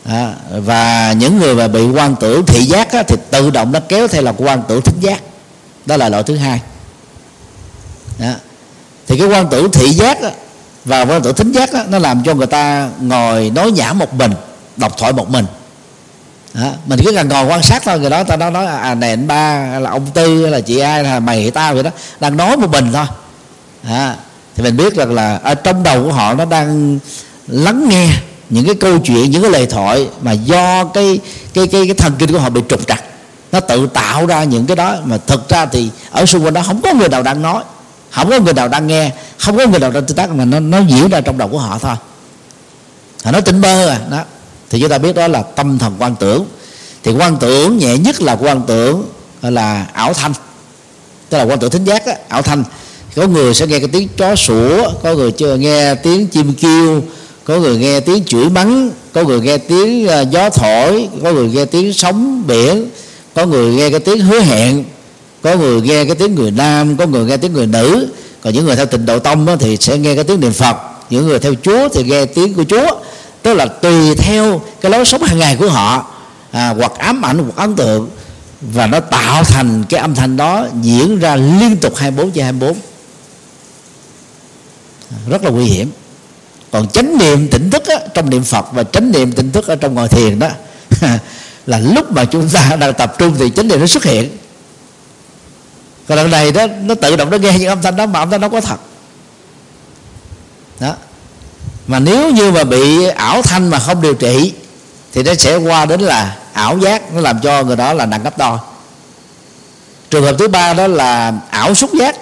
À, 0.05 0.35
và 0.51 1.13
những 1.13 1.39
người 1.39 1.55
mà 1.55 1.69
bị 1.69 1.87
quan 1.89 2.17
tưởng 2.21 2.47
thị 2.47 2.65
giác 2.65 2.93
á, 2.93 3.03
thì 3.03 3.17
tự 3.31 3.51
động 3.51 3.73
nó 3.73 3.81
kéo 3.81 4.09
theo 4.09 4.23
là 4.23 4.33
quan 4.39 4.63
tưởng 4.69 4.83
thính 4.83 5.01
giác. 5.01 5.23
Đó 5.87 5.97
là 5.97 6.09
loại 6.09 6.23
thứ 6.23 6.37
hai. 6.37 6.61
Đó. 8.19 8.33
thì 9.07 9.19
cái 9.19 9.29
quan 9.29 9.47
tưởng 9.51 9.71
thị 9.71 9.91
giác 9.91 10.23
á, 10.23 10.31
và 10.85 11.03
quan 11.05 11.23
tưởng 11.23 11.35
thính 11.35 11.53
giác 11.53 11.73
á, 11.73 11.85
nó 11.89 11.99
làm 11.99 12.23
cho 12.25 12.35
người 12.35 12.47
ta 12.47 12.91
ngồi 13.01 13.51
nói 13.51 13.71
nhảm 13.71 13.99
một 13.99 14.15
mình 14.15 14.33
đọc 14.77 14.93
thoại 14.99 15.13
một 15.13 15.31
mình 15.31 15.47
đó. 16.59 16.71
mình 16.87 16.99
cứ 17.05 17.13
cần 17.13 17.29
ngồi 17.29 17.47
quan 17.47 17.63
sát 17.63 17.83
thôi, 17.85 18.01
người 18.01 18.11
đó 18.11 18.25
ta 18.25 18.37
nói 18.37 18.51
nói 18.51 18.67
à, 18.67 18.77
à 18.77 18.95
này 18.95 19.11
anh 19.11 19.27
ba 19.27 19.79
là 19.79 19.91
ông 19.91 20.07
tư 20.15 20.47
là 20.47 20.61
chị 20.61 20.79
ai 20.79 21.05
là 21.05 21.21
mày 21.21 21.51
tao 21.51 21.75
vậy 21.75 21.83
đó, 21.83 21.91
đang 22.21 22.37
nói 22.37 22.57
một 22.57 22.71
mình 22.71 22.93
thôi 22.93 23.07
đó. 23.83 24.13
thì 24.57 24.63
mình 24.63 24.77
biết 24.77 24.95
rằng 24.95 25.15
là 25.15 25.41
ở 25.43 25.55
trong 25.55 25.83
đầu 25.83 26.05
của 26.05 26.13
họ 26.13 26.35
nó 26.35 26.45
đang 26.45 26.99
lắng 27.47 27.89
nghe 27.89 28.09
những 28.51 28.67
cái 28.67 28.75
câu 28.75 28.99
chuyện, 28.99 29.31
những 29.31 29.43
cái 29.43 29.51
lời 29.51 29.67
thoại 29.67 30.09
mà 30.23 30.33
do 30.33 30.85
cái 30.85 31.21
cái 31.55 31.67
cái 31.67 31.87
cái 31.87 31.95
thần 31.95 32.13
kinh 32.19 32.33
của 32.33 32.39
họ 32.39 32.51
bị 32.51 32.61
trục 32.69 32.87
trặc 32.87 33.05
nó 33.53 33.61
tự 33.61 33.87
tạo 33.87 34.27
ra 34.27 34.45
những 34.45 34.67
cái 34.67 34.77
đó, 34.77 34.97
mà 35.05 35.19
thực 35.27 35.49
ra 35.49 35.67
thì 35.67 35.91
ở 36.11 36.27
xung 36.27 36.45
quanh 36.45 36.55
đó 36.55 36.63
không 36.67 36.83
có 36.83 36.93
người 36.93 37.09
nào 37.09 37.23
đang 37.23 37.43
nói, 37.43 37.63
không 38.11 38.31
có 38.31 38.39
người 38.39 38.55
nào 38.55 38.69
đang 38.69 38.87
nghe, 38.87 39.11
không 39.39 39.57
có 39.57 39.67
người 39.67 39.81
nào 39.81 39.91
đang 39.91 40.07
tương 40.07 40.17
tác, 40.17 40.31
mà 40.31 40.45
nó 40.45 40.61
nó 40.61 40.79
diễn 40.79 41.09
ra 41.09 41.21
trong 41.21 41.39
đầu 41.39 41.49
của 41.49 41.59
họ 41.59 41.79
thôi 41.79 41.97
họ 43.25 43.31
nói 43.31 43.43
tỉnh 43.43 43.61
bơ 43.61 43.89
à 43.89 43.99
đó 44.11 44.25
thì 44.71 44.81
chúng 44.81 44.89
ta 44.89 44.99
biết 44.99 45.15
đó 45.15 45.29
là 45.29 45.43
tâm 45.43 45.79
thần 45.79 45.97
quan 45.99 46.17
tưởng. 46.21 46.45
Thì 47.03 47.13
quan 47.13 47.37
tưởng 47.37 47.79
nhẹ 47.79 47.99
nhất 47.99 48.23
là 48.23 48.37
quan 48.37 48.63
tưởng 48.67 49.05
là 49.43 49.87
ảo 49.93 50.13
thanh. 50.13 50.33
Tức 51.29 51.39
là 51.39 51.45
quan 51.45 51.59
tưởng 51.59 51.71
thính 51.71 51.85
giác 51.85 52.07
á, 52.07 52.15
ảo 52.29 52.43
thanh. 52.43 52.65
Có 53.17 53.27
người 53.27 53.55
sẽ 53.55 53.67
nghe 53.67 53.79
cái 53.79 53.89
tiếng 53.89 54.09
chó 54.17 54.37
sủa 54.37 54.91
có 55.03 55.15
người 55.15 55.33
chưa 55.33 55.57
nghe 55.57 55.95
tiếng 55.95 56.27
chim 56.27 56.55
kêu 56.61 57.03
có 57.45 57.59
người 57.59 57.79
nghe 57.79 58.01
tiếng 58.01 58.25
chửi 58.25 58.49
mắng 58.49 58.91
có 59.13 59.23
người 59.23 59.41
nghe 59.41 59.59
tiếng 59.59 60.09
à, 60.09 60.21
gió 60.21 60.51
thổi 60.51 61.09
có 61.23 61.33
người 61.33 61.49
nghe 61.49 61.65
tiếng 61.65 61.93
sóng 61.93 62.47
biển 62.47 62.87
có 63.35 63.47
người 63.47 63.75
nghe 63.75 63.91
cái 63.91 64.01
tiếng 64.01 64.21
hứa 64.21 64.41
hẹn 64.41 64.85
có 65.43 65.57
người 65.57 65.81
nghe 65.81 66.05
cái 66.05 66.15
tiếng 66.15 66.35
người 66.35 66.51
nam 66.51 66.97
có 66.97 67.07
người 67.07 67.25
nghe 67.25 67.37
tiếng 67.37 67.53
người 67.53 67.67
nữ. 67.67 68.07
Còn 68.43 68.53
những 68.53 68.67
người 68.67 68.77
theo 68.77 68.87
tịnh 68.87 69.07
độ 69.07 69.19
tông 69.19 69.47
thì 69.59 69.77
sẽ 69.77 69.99
nghe 69.99 70.15
cái 70.15 70.25
tiếng 70.25 70.41
niệm 70.41 70.53
phật. 70.53 70.77
Những 71.11 71.27
người 71.27 71.39
theo 71.39 71.55
chúa 71.63 71.89
thì 71.89 72.05
nghe 72.05 72.25
tiếng 72.25 72.55
của 72.55 72.65
chúa 72.65 72.87
tức 73.49 73.55
là 73.55 73.67
tùy 73.67 74.15
theo 74.15 74.63
cái 74.81 74.93
lối 74.93 75.05
sống 75.05 75.23
hàng 75.23 75.39
ngày 75.39 75.57
của 75.57 75.69
họ. 75.69 76.07
À, 76.51 76.69
hoặc 76.69 76.93
ám 76.99 77.25
ảnh 77.25 77.39
hoặc 77.39 77.57
ấn 77.57 77.77
tượng. 77.77 78.11
Và 78.61 78.87
nó 78.87 79.01
tạo 79.01 79.45
thành 79.45 79.85
cái 79.89 80.01
âm 80.01 80.15
thanh 80.15 80.37
đó 80.37 80.67
diễn 80.83 81.19
ra 81.19 81.37
liên 81.37 81.77
tục 81.77 81.97
24 81.97 82.31
trên 82.31 82.45
24 82.45 82.77
rất 85.29 85.45
là 85.45 85.51
nguy 85.51 85.65
hiểm. 85.65 85.91
Còn 86.71 86.89
chánh 86.89 87.19
niệm 87.19 87.49
tỉnh 87.49 87.71
thức 87.71 87.87
á, 87.87 87.97
trong 88.15 88.31
niệm 88.31 88.45
phật 88.45 88.67
và 88.73 88.85
chánh 88.85 89.13
niệm 89.13 89.33
tỉnh 89.33 89.53
thức 89.53 89.67
ở 89.67 89.77
trong 89.77 89.95
ngồi 89.95 90.09
thiền 90.09 90.39
đó 90.39 90.49
là 91.67 91.79
lúc 91.79 92.13
mà 92.13 92.25
chúng 92.25 92.49
ta 92.49 92.77
đang 92.81 92.95
tập 92.95 93.15
trung 93.19 93.35
thì 93.39 93.51
chánh 93.51 93.69
niệm 93.69 93.81
nó 93.81 93.87
xuất 93.87 94.05
hiện. 94.05 94.37
Còn 96.09 96.19
lần 96.19 96.31
này 96.31 96.53
đó 96.53 96.67
nó 96.83 96.95
tự 96.95 97.17
động 97.17 97.31
nó 97.31 97.37
nghe 97.37 97.59
những 97.59 97.69
âm 97.69 97.83
thanh 97.83 97.97
đó 97.97 98.07
mà 98.07 98.21
âm 98.21 98.31
thanh 98.31 98.41
nó 98.41 98.49
có 98.49 98.61
thật. 98.61 98.81
Đó 100.81 100.95
mà 101.89 101.99
nếu 101.99 102.31
như 102.31 102.51
mà 102.51 102.65
bị 102.65 103.05
ảo 103.05 103.43
thanh 103.43 103.71
mà 103.71 103.79
không 103.79 104.03
điều 104.03 104.15
trị, 104.15 104.53
thì 105.13 105.23
nó 105.23 105.35
sẽ 105.35 105.57
qua 105.57 105.87
đến 105.87 106.01
là 106.01 106.37
ảo 106.53 106.79
giác, 106.79 107.15
nó 107.15 107.21
làm 107.21 107.41
cho 107.41 107.63
người 107.63 107.77
đó 107.77 107.93
là 107.93 108.07
nặng 108.07 108.23
gấp 108.25 108.39
đôi. 108.39 108.59
Trường 110.11 110.25
hợp 110.25 110.37
thứ 110.39 110.49
ba 110.49 110.75
đó 110.75 110.87
là 110.87 111.33
ảo 111.51 111.75
xúc 111.75 111.91
giác, 111.99 112.17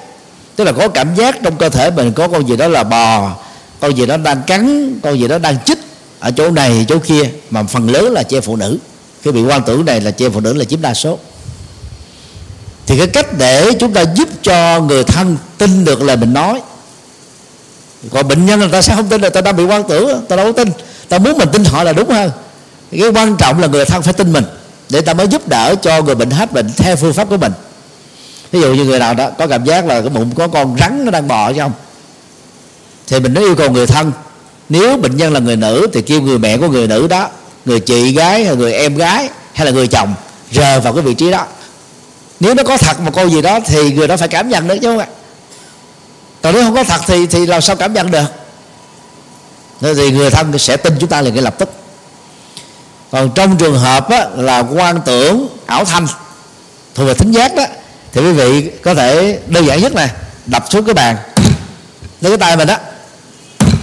tức 0.56 0.64
là 0.64 0.72
có 0.72 0.88
cảm 0.88 1.14
giác 1.14 1.36
trong 1.42 1.56
cơ 1.56 1.68
thể 1.68 1.90
mình 1.90 2.12
có 2.12 2.28
con 2.28 2.48
gì 2.48 2.56
đó 2.56 2.68
là 2.68 2.84
bò, 2.84 3.36
con 3.80 3.96
gì 3.96 4.06
đó 4.06 4.16
đang 4.16 4.42
cắn, 4.42 4.94
con 5.02 5.20
gì 5.20 5.28
đó 5.28 5.38
đang 5.38 5.56
chích 5.64 5.78
ở 6.20 6.30
chỗ 6.30 6.50
này, 6.50 6.86
chỗ 6.88 6.98
kia, 6.98 7.30
mà 7.50 7.62
phần 7.62 7.90
lớn 7.90 8.12
là 8.12 8.22
che 8.22 8.40
phụ 8.40 8.56
nữ. 8.56 8.78
Cái 9.22 9.32
bị 9.32 9.42
quan 9.42 9.62
tưởng 9.62 9.84
này 9.84 10.00
là 10.00 10.10
che 10.10 10.28
phụ 10.28 10.40
nữ 10.40 10.52
là 10.52 10.64
chiếm 10.64 10.82
đa 10.82 10.94
số. 10.94 11.18
Thì 12.86 12.98
cái 12.98 13.06
cách 13.06 13.38
để 13.38 13.72
chúng 13.80 13.92
ta 13.92 14.04
giúp 14.14 14.28
cho 14.42 14.80
người 14.80 15.04
thân 15.04 15.36
tin 15.58 15.84
được 15.84 16.02
lời 16.02 16.16
mình 16.16 16.32
nói 16.32 16.60
còn 18.12 18.28
bệnh 18.28 18.46
nhân 18.46 18.60
người 18.60 18.68
ta 18.68 18.82
sẽ 18.82 18.94
không 18.96 19.08
tin 19.08 19.20
là 19.20 19.30
ta 19.30 19.40
đang 19.40 19.56
bị 19.56 19.64
quan 19.64 19.82
tưởng 19.88 20.26
ta 20.28 20.36
đâu 20.36 20.46
có 20.46 20.52
tin. 20.52 20.68
Ta 21.08 21.18
muốn 21.18 21.38
mình 21.38 21.48
tin 21.52 21.64
họ 21.64 21.82
là 21.82 21.92
đúng 21.92 22.10
hơn. 22.10 22.30
Cái 22.90 23.08
quan 23.14 23.36
trọng 23.36 23.60
là 23.60 23.66
người 23.66 23.84
thân 23.84 24.02
phải 24.02 24.12
tin 24.12 24.32
mình, 24.32 24.44
để 24.88 25.00
ta 25.00 25.14
mới 25.14 25.26
giúp 25.26 25.48
đỡ 25.48 25.74
cho 25.82 26.02
người 26.02 26.14
bệnh 26.14 26.30
hết 26.30 26.52
bệnh 26.52 26.70
theo 26.76 26.96
phương 26.96 27.12
pháp 27.12 27.28
của 27.28 27.36
mình. 27.36 27.52
Ví 28.52 28.60
dụ 28.60 28.74
như 28.74 28.84
người 28.84 28.98
nào 28.98 29.14
đó 29.14 29.30
có 29.38 29.46
cảm 29.46 29.64
giác 29.64 29.86
là 29.86 30.00
cái 30.00 30.08
bụng 30.08 30.30
có 30.34 30.48
con 30.48 30.76
rắn 30.80 31.04
nó 31.04 31.10
đang 31.10 31.28
bò 31.28 31.52
chứ 31.52 31.60
không? 31.60 31.72
Thì 33.06 33.20
mình 33.20 33.34
nó 33.34 33.40
yêu 33.40 33.54
cầu 33.54 33.70
người 33.70 33.86
thân, 33.86 34.12
nếu 34.68 34.96
bệnh 34.96 35.16
nhân 35.16 35.32
là 35.32 35.40
người 35.40 35.56
nữ 35.56 35.86
thì 35.92 36.02
kêu 36.02 36.20
người 36.20 36.38
mẹ 36.38 36.56
của 36.58 36.68
người 36.68 36.86
nữ 36.86 37.06
đó, 37.06 37.28
người 37.64 37.80
chị 37.80 38.12
gái 38.12 38.44
hay 38.44 38.56
người 38.56 38.72
em 38.72 38.96
gái 38.96 39.28
hay 39.52 39.66
là 39.66 39.72
người 39.72 39.86
chồng 39.86 40.14
rờ 40.52 40.80
vào 40.80 40.92
cái 40.92 41.02
vị 41.02 41.14
trí 41.14 41.30
đó. 41.30 41.46
Nếu 42.40 42.54
nó 42.54 42.62
có 42.62 42.76
thật 42.76 43.00
một 43.00 43.10
câu 43.14 43.28
gì 43.28 43.42
đó 43.42 43.60
thì 43.66 43.92
người 43.92 44.08
đó 44.08 44.16
phải 44.16 44.28
cảm 44.28 44.48
nhận 44.48 44.68
được, 44.68 44.76
chứ 44.82 44.88
không 44.88 44.98
ạ 44.98 45.06
còn 46.46 46.54
nếu 46.54 46.64
không 46.64 46.74
có 46.74 46.84
thật 46.84 47.00
thì 47.06 47.26
thì 47.26 47.46
làm 47.46 47.60
sao 47.60 47.76
cảm 47.76 47.92
nhận 47.92 48.10
được? 48.10 48.24
Nên 49.80 49.96
thì 49.96 50.10
người 50.10 50.30
thân 50.30 50.58
sẽ 50.58 50.76
tin 50.76 50.96
chúng 51.00 51.08
ta 51.08 51.22
liền 51.22 51.34
ngay 51.34 51.42
lập 51.42 51.54
tức. 51.58 51.68
Còn 53.10 53.30
trong 53.34 53.56
trường 53.56 53.78
hợp 53.78 54.10
á, 54.10 54.26
là 54.36 54.58
quan 54.58 55.00
tưởng 55.04 55.48
ảo 55.66 55.84
thanh 55.84 56.06
thuộc 56.94 57.06
về 57.06 57.14
thính 57.14 57.30
giác 57.30 57.54
đó 57.54 57.64
thì 58.12 58.20
quý 58.20 58.32
vị 58.32 58.70
có 58.82 58.94
thể 58.94 59.38
đơn 59.46 59.66
giản 59.66 59.80
nhất 59.80 59.94
này 59.94 60.10
đập 60.46 60.64
xuống 60.70 60.84
cái 60.84 60.94
bàn. 60.94 61.16
Lấy 62.20 62.30
cái 62.32 62.38
tay 62.38 62.56
mình 62.56 62.68
đó 62.68 62.76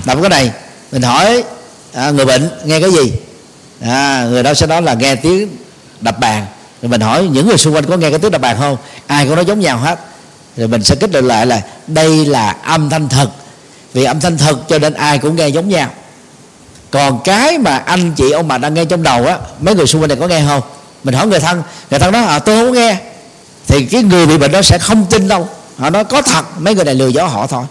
đập 0.05 0.18
cái 0.22 0.30
này 0.30 0.51
mình 0.91 1.01
hỏi 1.01 1.43
à, 1.93 2.09
người 2.09 2.26
bệnh 2.26 2.49
nghe 2.66 2.80
cái 2.80 2.91
gì? 2.91 3.14
À, 3.82 4.28
người 4.30 4.43
đó 4.43 4.53
sẽ 4.53 4.68
nói 4.68 4.82
là 4.82 4.93
nghe 4.93 5.16
tiếng 5.16 5.57
đập 6.01 6.20
bàn. 6.20 6.45
Rồi 6.82 6.89
mình 6.89 7.01
hỏi 7.01 7.28
những 7.32 7.47
người 7.47 7.57
xung 7.57 7.76
quanh 7.76 7.86
có 7.86 7.97
nghe 7.97 8.09
cái 8.09 8.20
tiếng 8.20 8.32
đập 8.32 8.41
bàn 8.41 8.57
không? 8.59 8.78
Ai 9.07 9.26
cũng 9.26 9.36
nói 9.36 9.45
giống 9.45 9.59
nhau 9.59 9.78
hết 9.78 9.99
rồi 10.57 10.67
mình 10.67 10.83
sẽ 10.83 10.95
kết 10.95 11.11
luận 11.13 11.25
lại 11.25 11.45
là 11.45 11.61
đây 11.87 12.25
là 12.25 12.55
âm 12.63 12.89
thanh 12.89 13.09
thật. 13.09 13.29
Vì 13.93 14.03
âm 14.03 14.19
thanh 14.19 14.37
thật 14.37 14.57
cho 14.69 14.79
nên 14.79 14.93
ai 14.93 15.17
cũng 15.17 15.35
nghe 15.35 15.47
giống 15.47 15.69
nhau. 15.69 15.89
Còn 16.91 17.19
cái 17.23 17.57
mà 17.57 17.77
anh 17.77 18.11
chị 18.15 18.31
ông 18.31 18.47
bà 18.47 18.57
đang 18.57 18.73
nghe 18.73 18.85
trong 18.85 19.03
đầu 19.03 19.25
á, 19.25 19.37
mấy 19.59 19.75
người 19.75 19.87
xung 19.87 20.01
quanh 20.01 20.09
này 20.09 20.17
có 20.19 20.27
nghe 20.27 20.43
không? 20.47 20.61
Mình 21.03 21.15
hỏi 21.15 21.27
người 21.27 21.39
thân 21.39 21.63
người 21.91 21.99
thân 21.99 22.13
nói 22.13 22.23
à 22.23 22.39
tôi 22.39 22.65
không 22.65 22.73
nghe. 22.73 22.97
Thì 23.67 23.85
cái 23.85 24.03
người 24.03 24.25
bị 24.25 24.37
bệnh 24.37 24.51
đó 24.51 24.61
sẽ 24.61 24.77
không 24.77 25.05
tin 25.09 25.27
đâu. 25.27 25.47
Họ 25.77 25.89
nói, 25.89 26.03
có 26.03 26.21
thật. 26.21 26.45
Mấy 26.59 26.75
người 26.75 26.85
này 26.85 26.95
lừa 26.95 27.07
dối 27.07 27.29
họ 27.29 27.47
thôi. 27.47 27.63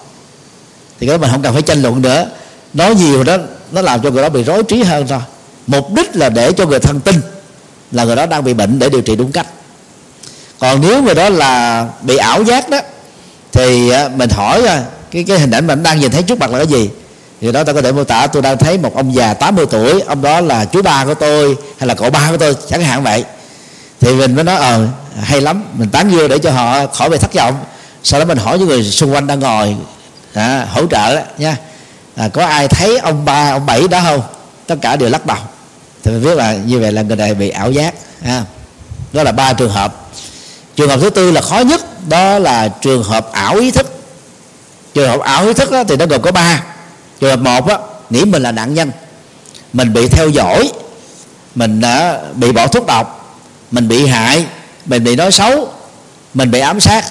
Thì 1.00 1.06
cái 1.06 1.16
đó 1.16 1.20
mình 1.20 1.30
không 1.30 1.42
cần 1.42 1.52
phải 1.52 1.62
tranh 1.62 1.82
luận 1.82 2.02
nữa. 2.02 2.26
Nói 2.74 2.94
nhiều 2.94 3.24
đó, 3.24 3.36
nó 3.72 3.82
làm 3.82 4.02
cho 4.02 4.10
người 4.10 4.22
đó 4.22 4.28
bị 4.28 4.44
rối 4.44 4.62
trí 4.62 4.82
hơn 4.82 5.06
thôi. 5.08 5.20
Mục 5.66 5.92
đích 5.94 6.16
là 6.16 6.28
để 6.28 6.52
cho 6.52 6.66
người 6.66 6.80
thân 6.80 7.00
tin 7.00 7.20
là 7.92 8.04
người 8.04 8.16
đó 8.16 8.26
đang 8.26 8.44
bị 8.44 8.54
bệnh 8.54 8.78
để 8.78 8.88
điều 8.88 9.00
trị 9.00 9.16
đúng 9.16 9.32
cách 9.32 9.46
còn 10.62 10.80
nếu 10.80 11.02
người 11.02 11.14
đó 11.14 11.28
là 11.28 11.86
bị 12.02 12.16
ảo 12.16 12.43
giác 12.43 12.70
đó 12.70 12.80
thì 13.52 13.90
à, 13.90 14.09
mình 14.16 14.30
hỏi 14.30 14.66
à, 14.66 14.82
cái 15.10 15.24
cái 15.24 15.39
hình 15.39 15.51
ảnh 15.51 15.66
mình 15.66 15.82
đang 15.82 16.01
nhìn 16.01 16.10
thấy 16.10 16.22
trước 16.22 16.39
mặt 16.39 16.51
là 16.51 16.59
cái 16.59 16.66
gì? 16.66 16.90
Thì 17.40 17.52
đó 17.52 17.64
ta 17.64 17.72
có 17.72 17.82
thể 17.82 17.93
mô 17.93 18.05
tả 18.05 18.26
tôi 18.26 18.43
đang 18.43 18.59
thấy 18.59 18.78
một 18.78 18.97
ông 18.97 19.14
già 19.14 19.34
80 19.34 19.66
tuổi 19.70 20.01
ông 20.01 20.22
đó 20.22 20.40
là 20.40 20.64
chú 20.64 20.82
ba 20.82 21.05
của 21.05 21.14
tôi 21.14 21.56
hay 21.78 21.89
là 21.89 21.94
cậu 21.94 22.10
ba 22.10 22.30
của 22.30 22.36
tôi 22.36 22.56
chẳng 22.70 22.82
hạn 22.82 23.02
vậy. 23.02 23.24
Thì 24.01 24.14
mình 24.14 24.34
mới 24.34 24.44
nói 24.44 24.56
ờ 24.56 24.86
hay 25.22 25.40
lắm 25.40 25.64
mình 25.72 25.90
tán 25.90 26.10
vô 26.10 26.28
để 26.28 26.39
cho 26.39 26.51
họ 26.51 26.86
khỏi 26.86 27.10
bị 27.10 27.18
thất 27.18 27.34
vọng. 27.34 27.64
Sau 28.02 28.20
đó 28.20 28.26
mình 28.26 28.39
hỏi 28.39 28.59
những 28.59 28.68
người 28.68 28.84
xung 28.84 29.14
quanh 29.14 29.26
đang 29.26 29.40
ngồi 29.40 29.76
à, 30.34 30.66
hỗ 30.70 30.86
trợ 30.86 31.14
đó 31.14 31.20
nha. 31.39 31.56
À, 32.16 32.28
có 32.28 32.47
ai 32.47 32.68
thấy 32.68 32.98
ông 32.98 33.24
ba 33.24 33.51
ông 33.51 33.66
bảy 33.66 33.89
đó 33.89 34.01
không? 34.05 34.22
Tất 34.66 34.76
cả 34.80 34.97
đều 34.97 35.09
lắc 35.09 35.26
đầu. 35.26 35.39
Thì 36.05 36.10
mình 36.10 36.24
biết 36.24 36.36
là 36.36 36.55
như 36.55 36.80
vậy 36.80 36.93
là 36.93 37.02
người 37.02 37.16
này 37.16 37.34
bị 37.34 37.51
ảo 37.51 37.70
giác 37.70 37.94
à, 38.24 38.44
đó 39.12 39.22
là 39.22 39.32
ba 39.32 39.52
trường 39.52 39.70
hợp 39.70 40.02
trường 40.77 40.89
hợp 40.89 41.01
thứ 41.01 41.11
tư 41.11 41.31
là 41.31 41.40
khó 41.40 41.59
nhất 41.59 42.09
đó 42.09 42.39
là 42.39 42.69
trường 42.69 43.03
hợp 43.03 43.32
ảo 43.32 43.57
ý 43.57 43.70
thức. 43.70 43.86
Trường 44.94 45.09
hợp 45.09 45.20
ảo 45.20 45.47
ý 45.47 45.53
thức 45.53 45.70
đó, 45.70 45.85
thì 45.85 45.97
nó 45.97 46.07
gồm 46.07 46.23
có 46.23 46.32
ba. 46.32 46.62
Trường 47.20 47.31
hợp 47.31 47.39
một 47.39 47.66
đó, 47.66 47.78
nghĩ 48.11 48.24
mình 48.24 48.43
là 48.43 48.53
nạn 48.53 48.74
nhân. 48.74 48.90
Mình 49.73 49.93
bị 49.93 50.09
theo 50.09 50.28
dõi 50.28 50.73
mình 51.55 51.81
đã 51.81 52.20
bị 52.35 52.53
bỏ 52.53 52.66
thuốc 52.66 52.86
độc 52.86 53.36
mình 53.70 53.89
bị 53.89 54.07
hại 54.07 54.47
mình 54.86 55.05
bị 55.05 55.16
nói 55.16 55.32
xấu 55.32 55.69
mình 56.35 56.51
bị 56.51 56.61
ám 56.61 56.81
sát. 56.81 57.05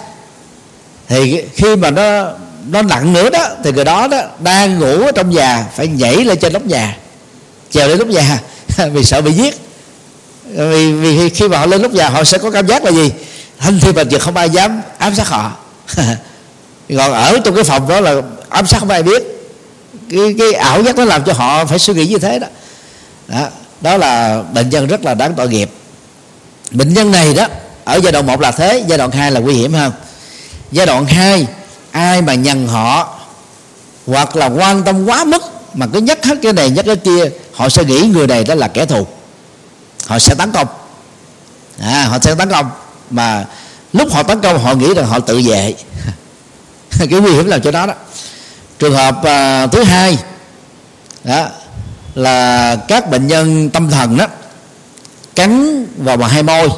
Thì 1.08 1.42
khi 1.54 1.76
mà 1.76 1.92
nó 1.92 2.32
nó 2.70 2.82
nặng 2.82 3.14
nữa 3.14 3.30
đó 3.30 3.50
thì 3.64 3.72
người 3.72 3.86
đó 3.86 4.08
đó 4.08 4.22
đang 4.40 4.80
ngủ 4.80 5.06
ở 5.06 5.12
trong 5.12 5.30
nhà 5.30 5.66
phải 5.76 5.88
nhảy 5.88 6.16
lên 6.16 6.40
trên 6.40 6.54
nóc 6.54 6.66
nhà 6.66 6.98
trèo 7.72 7.88
lên 7.88 8.00
nóc 8.00 8.08
nhà 8.08 8.40
vì 8.94 9.04
sợ 9.04 9.22
bị 9.22 9.32
giết. 9.32 9.56
Vì, 10.46 10.92
vì 10.92 11.30
khi 11.30 11.48
mà 11.48 11.58
họ 11.58 11.66
lên 11.66 11.82
nóc 11.82 11.92
nhà 11.92 12.10
họ 12.10 12.24
sẽ 12.24 12.38
có 12.38 12.52
cảm 12.52 12.68
giác 12.68 12.84
là 12.84 12.92
gì? 12.92 13.12
Thanh 13.62 13.80
thiên 13.80 13.96
bạch 13.96 14.08
vật 14.12 14.22
không 14.22 14.36
ai 14.36 14.50
dám 14.50 14.82
ám 14.98 15.16
sát 15.16 15.28
họ. 15.28 15.52
Còn 16.98 17.14
ở 17.14 17.40
trong 17.46 17.56
cái 17.56 17.64
phòng 17.64 17.88
đó 17.88 18.00
là 18.00 18.22
ám 18.50 18.68
sát 18.68 18.80
không 18.80 18.90
ai 18.90 19.04
biết. 19.04 19.24
Cái, 20.10 20.36
cái 20.40 20.54
ảo 20.54 20.84
giác 20.84 20.96
nó 20.96 21.06
làm 21.06 21.24
cho 21.24 21.34
họ 21.34 21.66
phải 21.66 21.80
suy 21.80 21.94
nghĩ 21.94 22.08
như 22.08 22.18
thế 22.18 22.40
đó. 22.40 22.48
Đó, 23.28 23.48
đó 23.82 23.98
là 23.98 24.44
bệnh 24.54 24.70
nhân 24.70 24.88
rất 24.88 25.04
là 25.04 25.14
đáng 25.14 25.34
tội 25.34 25.50
nghiệp. 25.50 25.70
Bệnh 26.72 26.94
nhân 26.94 27.12
này 27.12 27.34
đó 27.34 27.48
ở 27.84 28.00
giai 28.04 28.12
đoạn 28.12 28.26
một 28.26 28.42
là 28.42 28.52
thế 28.52 28.84
giai 28.88 28.98
đoạn 28.98 29.12
hai 29.12 29.32
là 29.32 29.40
nguy 29.40 29.54
hiểm 29.54 29.74
hơn. 29.74 29.92
Giai 30.72 30.86
đoạn 30.86 31.06
hai 31.06 31.48
ai 31.92 32.22
mà 32.22 32.34
nhằn 32.34 32.68
họ 32.68 33.20
hoặc 34.08 34.36
là 34.36 34.46
quan 34.46 34.84
tâm 34.84 35.06
quá 35.06 35.24
mức 35.24 35.44
mà 35.74 35.88
cứ 35.94 36.00
nhắc 36.00 36.26
hết 36.26 36.38
cái 36.42 36.54
này 36.54 36.70
nhắc 36.70 36.86
cái 36.86 36.96
kia 36.96 37.30
họ 37.54 37.70
sẽ 37.70 37.84
nghĩ 37.84 38.02
người 38.14 38.28
này 38.28 38.44
đó 38.44 38.56
là 38.56 38.68
kẻ 38.68 38.86
thù. 38.86 39.08
Họ 40.08 40.20
sẽ 40.20 40.36
tấn 40.36 40.52
công. 40.52 40.68
À, 41.80 42.08
họ 42.10 42.20
sẽ 42.22 42.36
tấn 42.36 42.50
công 42.50 42.70
mà 43.12 43.46
lúc 43.94 44.12
họ 44.12 44.24
tấn 44.24 44.42
công 44.42 44.64
họ 44.64 44.74
nghĩ 44.74 44.94
rằng 44.94 45.08
họ 45.08 45.20
tự 45.20 45.42
vệ. 45.46 45.74
Cái 47.10 47.20
nguy 47.20 47.32
hiểm 47.32 47.46
là 47.46 47.60
chỗ 47.60 47.72
đó 47.72 47.86
đó. 47.86 47.94
Trường 48.80 48.94
hợp 48.94 49.24
à, 49.24 49.68
thứ 49.68 49.84
hai 49.84 50.18
đó 51.24 51.48
là 52.16 52.76
các 52.76 53.10
bệnh 53.10 53.28
nhân 53.28 53.70
tâm 53.70 53.90
thần 53.90 54.18
đó 54.18 54.28
cắn 55.36 55.86
vào 55.98 56.18
bằng 56.18 56.30
hai 56.30 56.44
môi. 56.44 56.70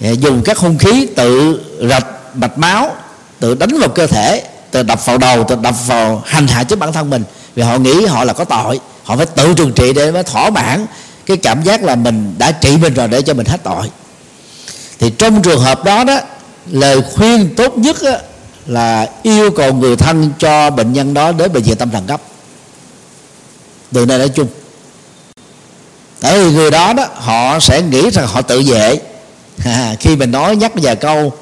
Dạ, 0.00 0.10
dùng 0.10 0.42
các 0.44 0.58
hung 0.58 0.78
khí 0.78 1.08
tự 1.16 1.60
rạch 1.90 2.06
mạch 2.34 2.58
máu 2.58 2.96
tự 3.40 3.54
đánh 3.54 3.78
vào 3.80 3.88
cơ 3.88 4.06
thể 4.06 4.42
tự 4.70 4.82
đập 4.82 5.06
vào 5.06 5.18
đầu 5.18 5.44
tự 5.44 5.56
đập 5.62 5.74
vào 5.86 6.22
hành 6.26 6.48
hạ 6.48 6.64
chính 6.64 6.78
bản 6.78 6.92
thân 6.92 7.10
mình. 7.10 7.24
Vì 7.54 7.62
họ 7.62 7.78
nghĩ 7.78 8.06
họ 8.06 8.24
là 8.24 8.32
có 8.32 8.44
tội 8.44 8.80
họ 9.04 9.16
phải 9.16 9.26
tự 9.26 9.54
trừng 9.54 9.72
trị 9.72 9.92
để 9.92 10.10
mới 10.10 10.22
thỏa 10.22 10.50
mãn 10.50 10.86
cái 11.26 11.36
cảm 11.36 11.62
giác 11.62 11.82
là 11.82 11.94
mình 11.94 12.34
đã 12.38 12.52
trị 12.52 12.76
mình 12.76 12.94
rồi 12.94 13.08
để 13.08 13.22
cho 13.22 13.34
mình 13.34 13.46
hết 13.46 13.62
tội 13.62 13.90
thì 14.98 15.10
trong 15.10 15.42
trường 15.42 15.60
hợp 15.60 15.84
đó 15.84 16.04
đó 16.04 16.20
lời 16.70 17.02
khuyên 17.14 17.54
tốt 17.56 17.78
nhất 17.78 17.96
đó, 18.02 18.16
là 18.66 19.10
yêu 19.22 19.50
cầu 19.50 19.74
người 19.74 19.96
thân 19.96 20.30
cho 20.38 20.70
bệnh 20.70 20.92
nhân 20.92 21.14
đó 21.14 21.32
đến 21.32 21.52
bệnh 21.52 21.62
viện 21.62 21.76
tâm 21.76 21.90
thần 21.90 22.06
cấp. 22.06 22.20
Từ 23.92 24.06
này 24.06 24.18
nói 24.18 24.28
chung. 24.28 24.46
Tại 26.20 26.38
vì 26.38 26.52
người 26.52 26.70
đó 26.70 26.92
đó 26.92 27.06
họ 27.14 27.58
sẽ 27.60 27.82
nghĩ 27.82 28.10
rằng 28.10 28.26
họ 28.26 28.42
tự 28.42 28.62
vệ. 28.66 28.98
À, 29.64 29.94
khi 30.00 30.16
mình 30.16 30.30
nói 30.30 30.56
nhắc 30.56 30.72
vài 30.74 30.96
câu 30.96 31.32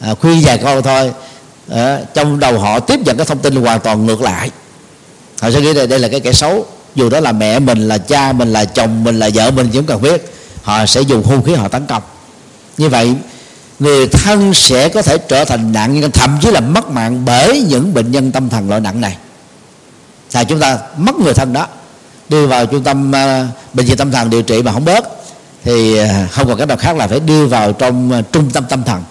à, 0.00 0.14
khuyên 0.14 0.40
vài 0.44 0.58
câu 0.58 0.82
thôi 0.82 1.12
à, 1.70 2.00
trong 2.14 2.40
đầu 2.40 2.58
họ 2.58 2.80
tiếp 2.80 3.00
nhận 3.04 3.16
cái 3.16 3.26
thông 3.26 3.38
tin 3.38 3.56
hoàn 3.56 3.80
toàn 3.80 4.06
ngược 4.06 4.20
lại. 4.20 4.50
Họ 5.40 5.50
sẽ 5.50 5.60
nghĩ 5.60 5.74
đây 5.74 5.86
đây 5.86 5.98
là 5.98 6.08
cái 6.08 6.20
kẻ 6.20 6.32
xấu. 6.32 6.66
Dù 6.94 7.08
đó 7.08 7.20
là 7.20 7.32
mẹ 7.32 7.58
mình 7.58 7.88
là 7.88 7.98
cha 7.98 8.32
mình 8.32 8.52
là 8.52 8.64
chồng 8.64 9.04
mình 9.04 9.18
là 9.18 9.30
vợ 9.34 9.50
mình 9.50 9.70
cũng 9.72 9.86
cần 9.86 10.02
biết. 10.02 10.32
Họ 10.62 10.86
sẽ 10.86 11.00
dùng 11.00 11.22
hung 11.22 11.42
khí 11.42 11.54
họ 11.54 11.68
tấn 11.68 11.86
công 11.86 12.02
như 12.78 12.88
vậy 12.88 13.14
người 13.78 14.06
thân 14.06 14.54
sẽ 14.54 14.88
có 14.88 15.02
thể 15.02 15.18
trở 15.18 15.44
thành 15.44 15.72
nạn 15.72 16.00
nhân 16.00 16.10
thậm 16.10 16.38
chí 16.42 16.50
là 16.50 16.60
mất 16.60 16.90
mạng 16.90 17.24
bởi 17.24 17.64
những 17.68 17.94
bệnh 17.94 18.12
nhân 18.12 18.32
tâm 18.32 18.48
thần 18.48 18.68
loại 18.68 18.80
nặng 18.80 19.00
này. 19.00 19.16
Là 20.32 20.44
chúng 20.44 20.60
ta 20.60 20.78
mất 20.96 21.14
người 21.16 21.34
thân 21.34 21.52
đó 21.52 21.66
đưa 22.28 22.46
vào 22.46 22.66
trung 22.66 22.82
tâm 22.82 23.10
uh, 23.10 23.74
bệnh 23.74 23.86
viện 23.86 23.96
tâm 23.96 24.10
thần 24.10 24.30
điều 24.30 24.42
trị 24.42 24.62
mà 24.62 24.72
không 24.72 24.84
bớt 24.84 25.04
thì 25.64 26.00
uh, 26.00 26.08
không 26.30 26.48
còn 26.48 26.58
cách 26.58 26.68
nào 26.68 26.76
khác 26.76 26.96
là 26.96 27.06
phải 27.06 27.20
đưa 27.20 27.46
vào 27.46 27.72
trong 27.72 28.12
uh, 28.18 28.32
trung 28.32 28.50
tâm 28.50 28.64
tâm 28.68 28.84
thần. 28.84 29.02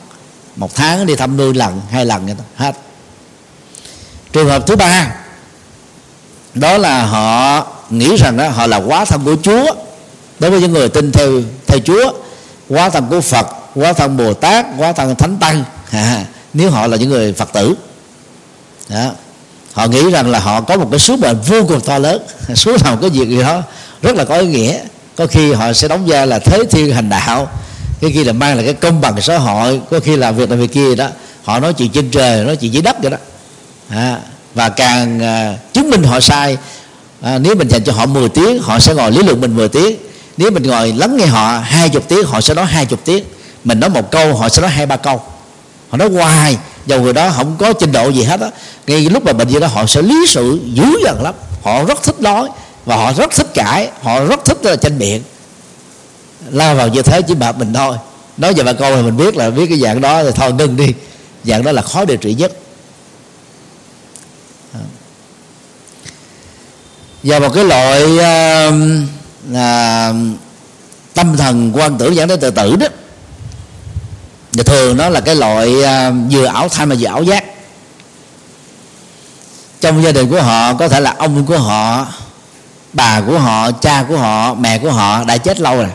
Một 0.56 0.76
tháng 0.76 1.06
đi 1.06 1.16
thăm 1.16 1.38
nuôi 1.38 1.54
lần 1.54 1.82
hai 1.92 2.06
lần 2.06 2.28
hết. 2.56 2.76
Trường 4.32 4.48
hợp 4.48 4.68
thứ 4.68 4.76
ba 4.76 5.16
đó 6.54 6.78
là 6.78 7.06
họ 7.06 7.68
nghĩ 7.90 8.16
rằng 8.18 8.38
đó 8.38 8.50
họ 8.50 8.68
là 8.68 8.78
quá 8.78 9.06
thân 9.06 9.22
của 9.26 9.36
Chúa. 9.44 9.66
Đối 10.40 10.52
với 10.52 10.62
những 10.62 10.74
người 10.74 10.90
tin 10.90 11.12
theo 11.12 11.32
theo 11.68 11.80
Chúa 11.80 12.14
quá 12.70 12.90
thân 12.90 13.08
của 13.10 13.22
Phật 13.22 13.48
quá 13.76 13.94
thân 13.94 14.18
Bồ 14.18 14.34
Tát 14.34 14.66
quá 14.78 14.94
thân 14.94 15.16
Thánh 15.16 15.38
Tăng. 15.38 15.64
À, 15.92 16.26
nếu 16.54 16.70
họ 16.70 16.88
là 16.88 16.98
những 16.98 17.10
người 17.10 17.34
Phật 17.34 17.54
tử 17.54 17.76
đó. 18.90 19.12
họ 19.74 19.88
nghĩ 19.88 20.12
rằng 20.12 20.32
là 20.32 20.40
họ 20.40 20.62
có 20.62 20.78
một 20.78 20.88
cái 20.92 21.00
sứ 21.00 21.16
mệnh 21.16 21.42
vô 21.48 21.64
cùng 21.68 21.82
to 21.82 21.98
lớn. 21.98 22.22
Sứ 22.56 22.78
làm 22.84 23.02
cái 23.02 23.10
việc 23.10 23.30
gì 23.30 23.42
đó 23.42 23.62
rất 24.02 24.16
là 24.16 24.24
có 24.24 24.38
ý 24.38 24.48
nghĩa. 24.48 24.80
Có 25.16 25.28
khi 25.28 25.54
họ 25.54 25.74
sẽ 25.74 25.88
đóng 25.88 26.06
vai 26.06 26.28
là 26.28 26.40
thế 26.40 26.64
thiên 26.72 26.94
hành 26.94 27.10
đạo. 27.10 27.50
Cái 28.02 28.12
khi 28.12 28.24
là 28.24 28.34
mang 28.34 28.56
lại 28.56 28.66
cái 28.66 28.74
công 28.74 29.02
bằng 29.02 29.22
xã 29.22 29.38
hội 29.38 29.82
có 29.92 30.00
khi 30.00 30.16
làm 30.16 30.36
việc 30.36 30.50
này 30.50 30.58
việc 30.58 30.74
kia 30.74 30.96
đó. 30.96 31.08
Họ 31.44 31.60
nói 31.60 31.74
chuyện 31.74 31.92
trên 31.92 32.12
trời 32.12 32.46
nói 32.46 32.56
chuyện 32.56 32.74
dưới 32.74 32.82
đất 32.82 33.02
vậy 33.02 33.12
đó. 33.12 33.18
À, 33.90 34.20
và 34.56 34.70
càng 34.70 35.20
à, 35.20 35.58
chứng 35.74 35.90
minh 35.90 36.04
họ 36.04 36.20
sai. 36.20 36.58
À, 37.22 37.38
nếu 37.38 37.56
mình 37.56 37.70
dành 37.70 37.84
cho 37.84 37.92
họ 37.94 38.06
10 38.06 38.30
tiếng 38.30 38.62
họ 38.62 38.80
sẽ 38.80 38.94
ngồi 38.94 39.12
lý 39.12 39.24
luận 39.24 39.42
mình 39.42 39.56
10 39.56 39.70
tiếng 39.70 39.98
nếu 40.38 40.52
mình 40.52 40.64
ngồi 40.64 40.94
lắng 40.94 41.18
nghe 41.18 41.26
họ 41.26 41.60
hai 41.64 41.90
chục 41.90 42.08
tiếng 42.08 42.26
họ 42.26 42.42
sẽ 42.42 42.54
nói 42.54 42.66
hai 42.66 42.86
chục 42.86 43.00
tiếng. 43.06 43.24
Mình 43.64 43.80
nói 43.80 43.90
một 43.90 44.12
câu 44.12 44.36
họ 44.36 44.50
sẽ 44.50 44.62
nói 44.62 44.72
hai 44.72 44.86
ba 44.86 44.96
câu. 44.96 45.22
Họ 45.90 45.98
nói 45.98 46.10
hoài 46.10 46.58
dầu 46.86 47.02
người 47.02 47.14
đó 47.14 47.30
không 47.30 47.56
có 47.60 47.74
trình 47.74 47.92
độ 47.92 48.10
gì 48.10 48.24
hết 48.24 48.40
á. 48.40 48.50
Ngay 48.88 49.02
lúc 49.02 49.26
mà 49.26 49.34
bệnh 49.34 49.50
gì 49.50 49.60
đó 49.60 49.68
họ 49.68 49.86
sẽ 49.86 50.02
lý 50.02 50.26
sự 50.28 50.60
dữ 50.74 50.86
dằn 51.06 51.22
lắm. 51.24 51.36
Họ 51.64 51.84
rất 51.84 52.04
thích 52.04 52.22
nói 52.22 52.50
và 52.86 52.96
họ 52.96 53.14
rất 53.14 53.32
thích 53.32 53.48
cãi 53.54 53.90
họ 54.02 54.26
rất 54.26 54.46
thích 54.46 54.58
là 54.66 54.76
tranh 54.76 55.00
biện. 55.00 55.24
Lao 56.52 56.76
vào 56.76 56.88
như 56.88 57.02
thế 57.02 57.22
chỉ 57.22 57.36
bạc 57.36 57.58
mình 57.58 57.74
thôi. 57.74 57.98
Nói 58.38 58.54
về 58.54 58.64
ba 58.64 58.74
câu 58.74 58.96
thì 58.96 59.02
mình 59.02 59.18
biết 59.18 59.36
là 59.36 59.50
biết 59.50 59.66
cái 59.70 59.80
dạng 59.80 60.02
đó 60.02 60.24
thì 60.24 60.30
thôi 60.36 60.54
ngưng 60.54 60.76
đi. 60.76 60.94
Dạng 61.44 61.64
đó 61.64 61.72
là 61.72 61.82
khó 61.82 62.06
điều 62.06 62.18
trị 62.18 62.34
nhất. 62.34 62.52
Và 67.24 67.40
một 67.40 67.50
cái 67.54 67.64
loại 67.64 68.04
uh, 68.04 68.74
à, 69.54 70.14
tâm 71.14 71.38
thần 71.38 71.72
quan 71.74 71.98
tưởng 71.98 72.16
dẫn 72.16 72.28
đến 72.28 72.40
tự 72.40 72.52
tử 72.52 72.76
đó. 72.76 72.88
Và 74.54 74.64
thường 74.64 74.98
nó 74.98 75.10
là 75.10 75.22
cái 75.22 75.36
loại 75.36 75.84
à, 75.84 76.12
vừa 76.32 76.46
ảo 76.46 76.70
tham 76.70 76.90
mà 76.90 76.96
vừa 77.00 77.08
ảo 77.08 77.24
giác. 77.24 77.44
Trong 79.82 80.04
gia 80.04 80.12
đình 80.12 80.30
của 80.30 80.42
họ 80.42 80.74
có 80.74 80.88
thể 80.88 81.00
là 81.00 81.16
ông 81.18 81.46
của 81.46 81.58
họ 81.58 82.08
bà 82.94 83.22
của 83.22 83.40
họ 83.40 83.72
cha 83.72 84.06
của 84.10 84.18
họ 84.18 84.54
mẹ 84.54 84.78
của 84.78 84.92
họ 84.92 85.24
đã 85.24 85.38
chết 85.38 85.60
lâu 85.60 85.76
rồi. 85.76 85.90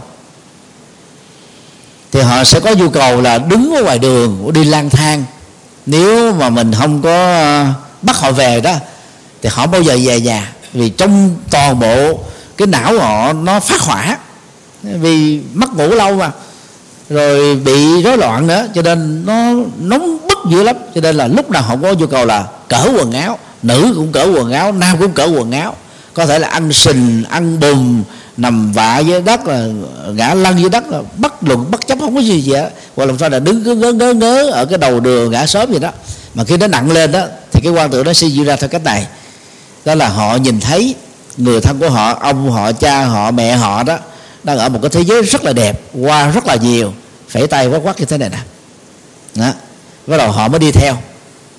Thì 2.13 2.21
họ 2.21 2.45
sẽ 2.45 2.61
có 2.61 2.75
nhu 2.75 2.89
cầu 2.89 3.21
là 3.21 3.39
đứng 3.39 3.75
ở 3.77 3.83
ngoài 3.83 3.99
đường 3.99 4.53
đi 4.53 4.65
lang 4.65 4.91
thang. 4.91 5.25
Nếu 5.87 6.33
mà 6.33 6.51
mình 6.51 6.73
không 6.75 7.03
có 7.03 7.33
à, 7.33 7.75
bắt 8.03 8.17
họ 8.17 8.33
về 8.33 8.61
đó 8.61 8.75
thì 9.43 9.49
họ 9.53 9.67
bao 9.67 9.83
giờ 9.83 9.99
về 10.05 10.21
nhà. 10.21 10.53
Vì 10.73 10.89
trong 10.91 11.37
toàn 11.51 11.81
bộ 11.81 12.19
cái 12.61 12.67
não 12.67 12.99
họ 12.99 13.33
nó 13.33 13.61
phát 13.61 13.81
hỏa, 13.81 14.19
vì 14.83 15.41
mất 15.55 15.75
ngủ 15.75 15.89
lâu 15.89 16.15
mà, 16.15 16.31
rồi 17.11 17.57
bị 17.57 18.03
rối 18.03 18.19
loạn 18.19 18.47
nữa, 18.47 18.67
cho 18.75 18.83
nên 18.83 19.27
nó 19.27 19.53
nóng 19.79 20.19
bức 20.29 20.39
dữ 20.51 20.63
lắm. 20.63 20.77
Cho 20.95 21.01
nên 21.01 21.17
là 21.17 21.27
lúc 21.27 21.51
nào 21.51 21.63
họ 21.63 21.77
có 21.83 21.93
nhu 21.93 22.07
cầu 22.07 22.27
là 22.27 22.45
cỡ 22.69 22.89
quần 22.97 23.13
áo, 23.13 23.39
nữ 23.63 23.93
cũng 23.97 24.13
cỡ 24.13 24.25
quần 24.35 24.53
áo, 24.53 24.73
nam 24.73 24.97
cũng 24.99 25.13
cỡ 25.13 25.25
quần 25.25 25.53
áo. 25.53 25.77
Có 26.15 26.27
thể 26.27 26.39
là 26.39 26.49
ăn 26.49 26.73
sình, 26.73 27.25
ăn 27.31 27.61
bùn 27.61 28.03
nằm 28.37 28.73
vạ 28.73 28.99
dưới 28.99 29.21
đất 29.21 29.47
là, 29.47 29.67
ngã 30.13 30.35
lăn 30.35 30.61
dưới 30.61 30.71
đất 30.71 30.89
là 30.89 31.03
bất 31.17 31.43
luận 31.43 31.71
bất 31.71 31.87
chấp, 31.87 31.99
không 32.01 32.15
có 32.15 32.21
gì 32.21 32.41
gì 32.41 32.53
hết. 32.53 32.71
Hoặc 32.97 33.05
làm 33.05 33.19
sao 33.19 33.29
là 33.29 33.39
đứng 33.39 33.65
cứ 33.65 33.75
ngớ 33.75 33.93
ngớ 33.93 34.15
ngớ 34.15 34.51
ở 34.51 34.65
cái 34.65 34.79
đầu 34.79 35.01
đường 35.01 35.31
ngã 35.31 35.47
sớm 35.47 35.71
vậy 35.71 35.81
đó. 35.81 35.91
Mà 36.35 36.45
khi 36.45 36.57
nó 36.57 36.67
nặng 36.67 36.91
lên 36.91 37.13
đó, 37.13 37.25
thì 37.53 37.61
cái 37.65 37.73
quan 37.73 37.91
tượng 37.91 38.05
nó 38.05 38.13
sẽ 38.13 38.27
diễn 38.27 38.45
ra 38.45 38.57
theo 38.57 38.69
cách 38.69 38.85
này. 38.85 39.07
Đó 39.85 39.95
là 39.95 40.09
họ 40.09 40.37
nhìn 40.37 40.61
thấy 40.61 40.95
người 41.41 41.61
thân 41.61 41.79
của 41.79 41.91
họ 41.91 42.19
ông 42.21 42.51
họ 42.51 42.73
cha 42.73 43.05
họ 43.05 43.31
mẹ 43.31 43.57
họ 43.57 43.83
đó 43.83 43.99
đang 44.45 44.59
ở 44.59 44.69
một 44.69 44.79
cái 44.83 44.91
thế 44.91 45.01
giới 45.01 45.23
rất 45.23 45.45
là 45.45 45.53
đẹp 45.53 45.81
qua 46.01 46.31
rất 46.31 46.47
là 46.47 46.55
nhiều 46.55 46.93
phẩy 47.29 47.47
tay 47.47 47.67
quát 47.67 47.79
quát 47.83 48.01
như 48.01 48.05
thế 48.05 48.19
này 48.19 48.29
nè. 48.29 48.39
Đó 49.35 49.53
bắt 50.07 50.17
đầu 50.17 50.33
họ 50.33 50.49
mới 50.49 50.59
đi 50.59 50.71
theo. 50.73 50.97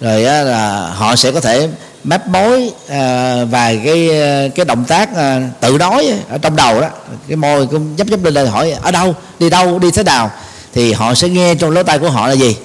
Rồi 0.02 0.26
á, 0.26 0.44
là 0.44 0.88
họ 0.88 1.16
sẽ 1.16 1.32
có 1.32 1.42
thể 1.42 1.70
mép 2.04 2.28
mối 2.28 2.72
à, 2.90 3.36
vài 3.46 3.82
cái 3.86 4.10
cái 4.56 4.66
động 4.66 4.86
tác 4.86 5.16
à, 5.16 5.50
tự 5.60 5.78
nói 5.78 6.14
ở 6.30 6.38
trong 6.38 6.56
đầu 6.56 6.82
đó. 6.82 6.90
Cái 7.28 7.36
môi 7.38 7.68
cũng 7.68 7.96
nhấp 7.96 8.08
nhấp 8.08 8.24
lên 8.24 8.34
lên 8.34 8.48
hỏi 8.48 8.72
ở 8.72 8.92
đâu? 8.92 9.16
Đi 9.40 9.50
đâu? 9.50 9.80
Đi 9.80 9.92
thế 9.92 10.04
nào? 10.04 10.32
Thì 10.74 10.94
họ 10.94 11.14
sẽ 11.16 11.30
nghe 11.30 11.56
trong 11.56 11.72
lỗ 11.72 11.84
tai 11.84 12.00
của 12.00 12.10
họ 12.10 12.28
là 12.28 12.34
gì? 12.34 12.56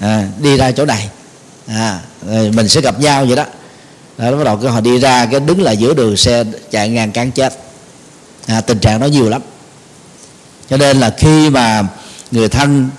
À, 0.00 0.24
đi 0.38 0.56
ra 0.56 0.70
chỗ 0.70 0.84
này. 0.84 1.08
À, 1.66 1.98
mình 2.26 2.68
sẽ 2.68 2.80
gặp 2.80 3.00
nhau 3.00 3.24
vậy 3.24 3.36
đó 3.36 3.44
đó, 4.18 4.32
bắt 4.32 4.44
đầu 4.44 4.56
cái 4.56 4.70
họ 4.70 4.80
đi 4.80 4.98
ra 4.98 5.26
cái 5.26 5.40
đứng 5.40 5.62
lại 5.62 5.76
giữa 5.76 5.94
đường 5.94 6.16
xe 6.16 6.44
chạy 6.70 6.88
ngàn 6.88 7.12
cán 7.12 7.30
chết. 7.30 7.58
À, 8.46 8.60
tình 8.60 8.78
trạng 8.78 9.00
nó 9.00 9.06
nhiều 9.06 9.28
lắm. 9.28 9.42
Cho 10.70 10.76
nên 10.76 11.00
là 11.00 11.14
khi 11.18 11.50
mà 11.50 11.82
người 12.30 12.48
thân 12.48 12.90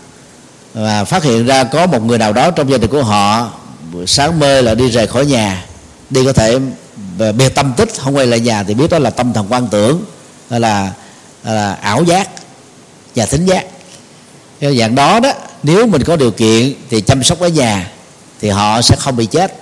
và 0.73 1.03
phát 1.03 1.23
hiện 1.23 1.45
ra 1.45 1.63
có 1.63 1.87
một 1.87 2.03
người 2.03 2.17
nào 2.17 2.33
đó 2.33 2.51
trong 2.51 2.71
gia 2.71 2.77
đình 2.77 2.89
của 2.89 3.03
họ 3.03 3.51
sáng 4.07 4.39
mơ 4.39 4.61
là 4.61 4.75
đi 4.75 4.89
rời 4.89 5.07
khỏi 5.07 5.25
nhà 5.25 5.65
đi 6.09 6.25
có 6.25 6.33
thể 6.33 6.59
bê 7.17 7.49
tâm 7.49 7.73
tích 7.77 7.89
không 7.97 8.15
quay 8.15 8.27
lại 8.27 8.39
nhà 8.39 8.63
thì 8.63 8.73
biết 8.73 8.89
đó 8.89 8.99
là 8.99 9.09
tâm 9.09 9.33
thần 9.33 9.45
quan 9.49 9.67
tưởng 9.67 10.03
hay 10.49 10.59
là, 10.59 10.91
là 11.43 11.73
ảo 11.73 12.03
giác 12.03 12.29
và 13.15 13.25
tính 13.25 13.45
giác. 13.45 13.65
Cái 14.59 14.77
dạng 14.77 14.95
đó 14.95 15.19
đó 15.19 15.31
nếu 15.63 15.87
mình 15.87 16.03
có 16.03 16.15
điều 16.15 16.31
kiện 16.31 16.73
thì 16.89 17.01
chăm 17.01 17.23
sóc 17.23 17.39
ở 17.39 17.47
nhà 17.47 17.91
thì 18.41 18.49
họ 18.49 18.81
sẽ 18.81 18.95
không 18.99 19.15
bị 19.15 19.25
chết 19.25 19.55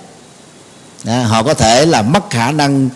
à, 1.04 1.24
họ 1.24 1.42
có 1.42 1.54
thể 1.54 1.86
là 1.86 2.02
mất 2.02 2.30
khả 2.30 2.52
năng 2.52 2.88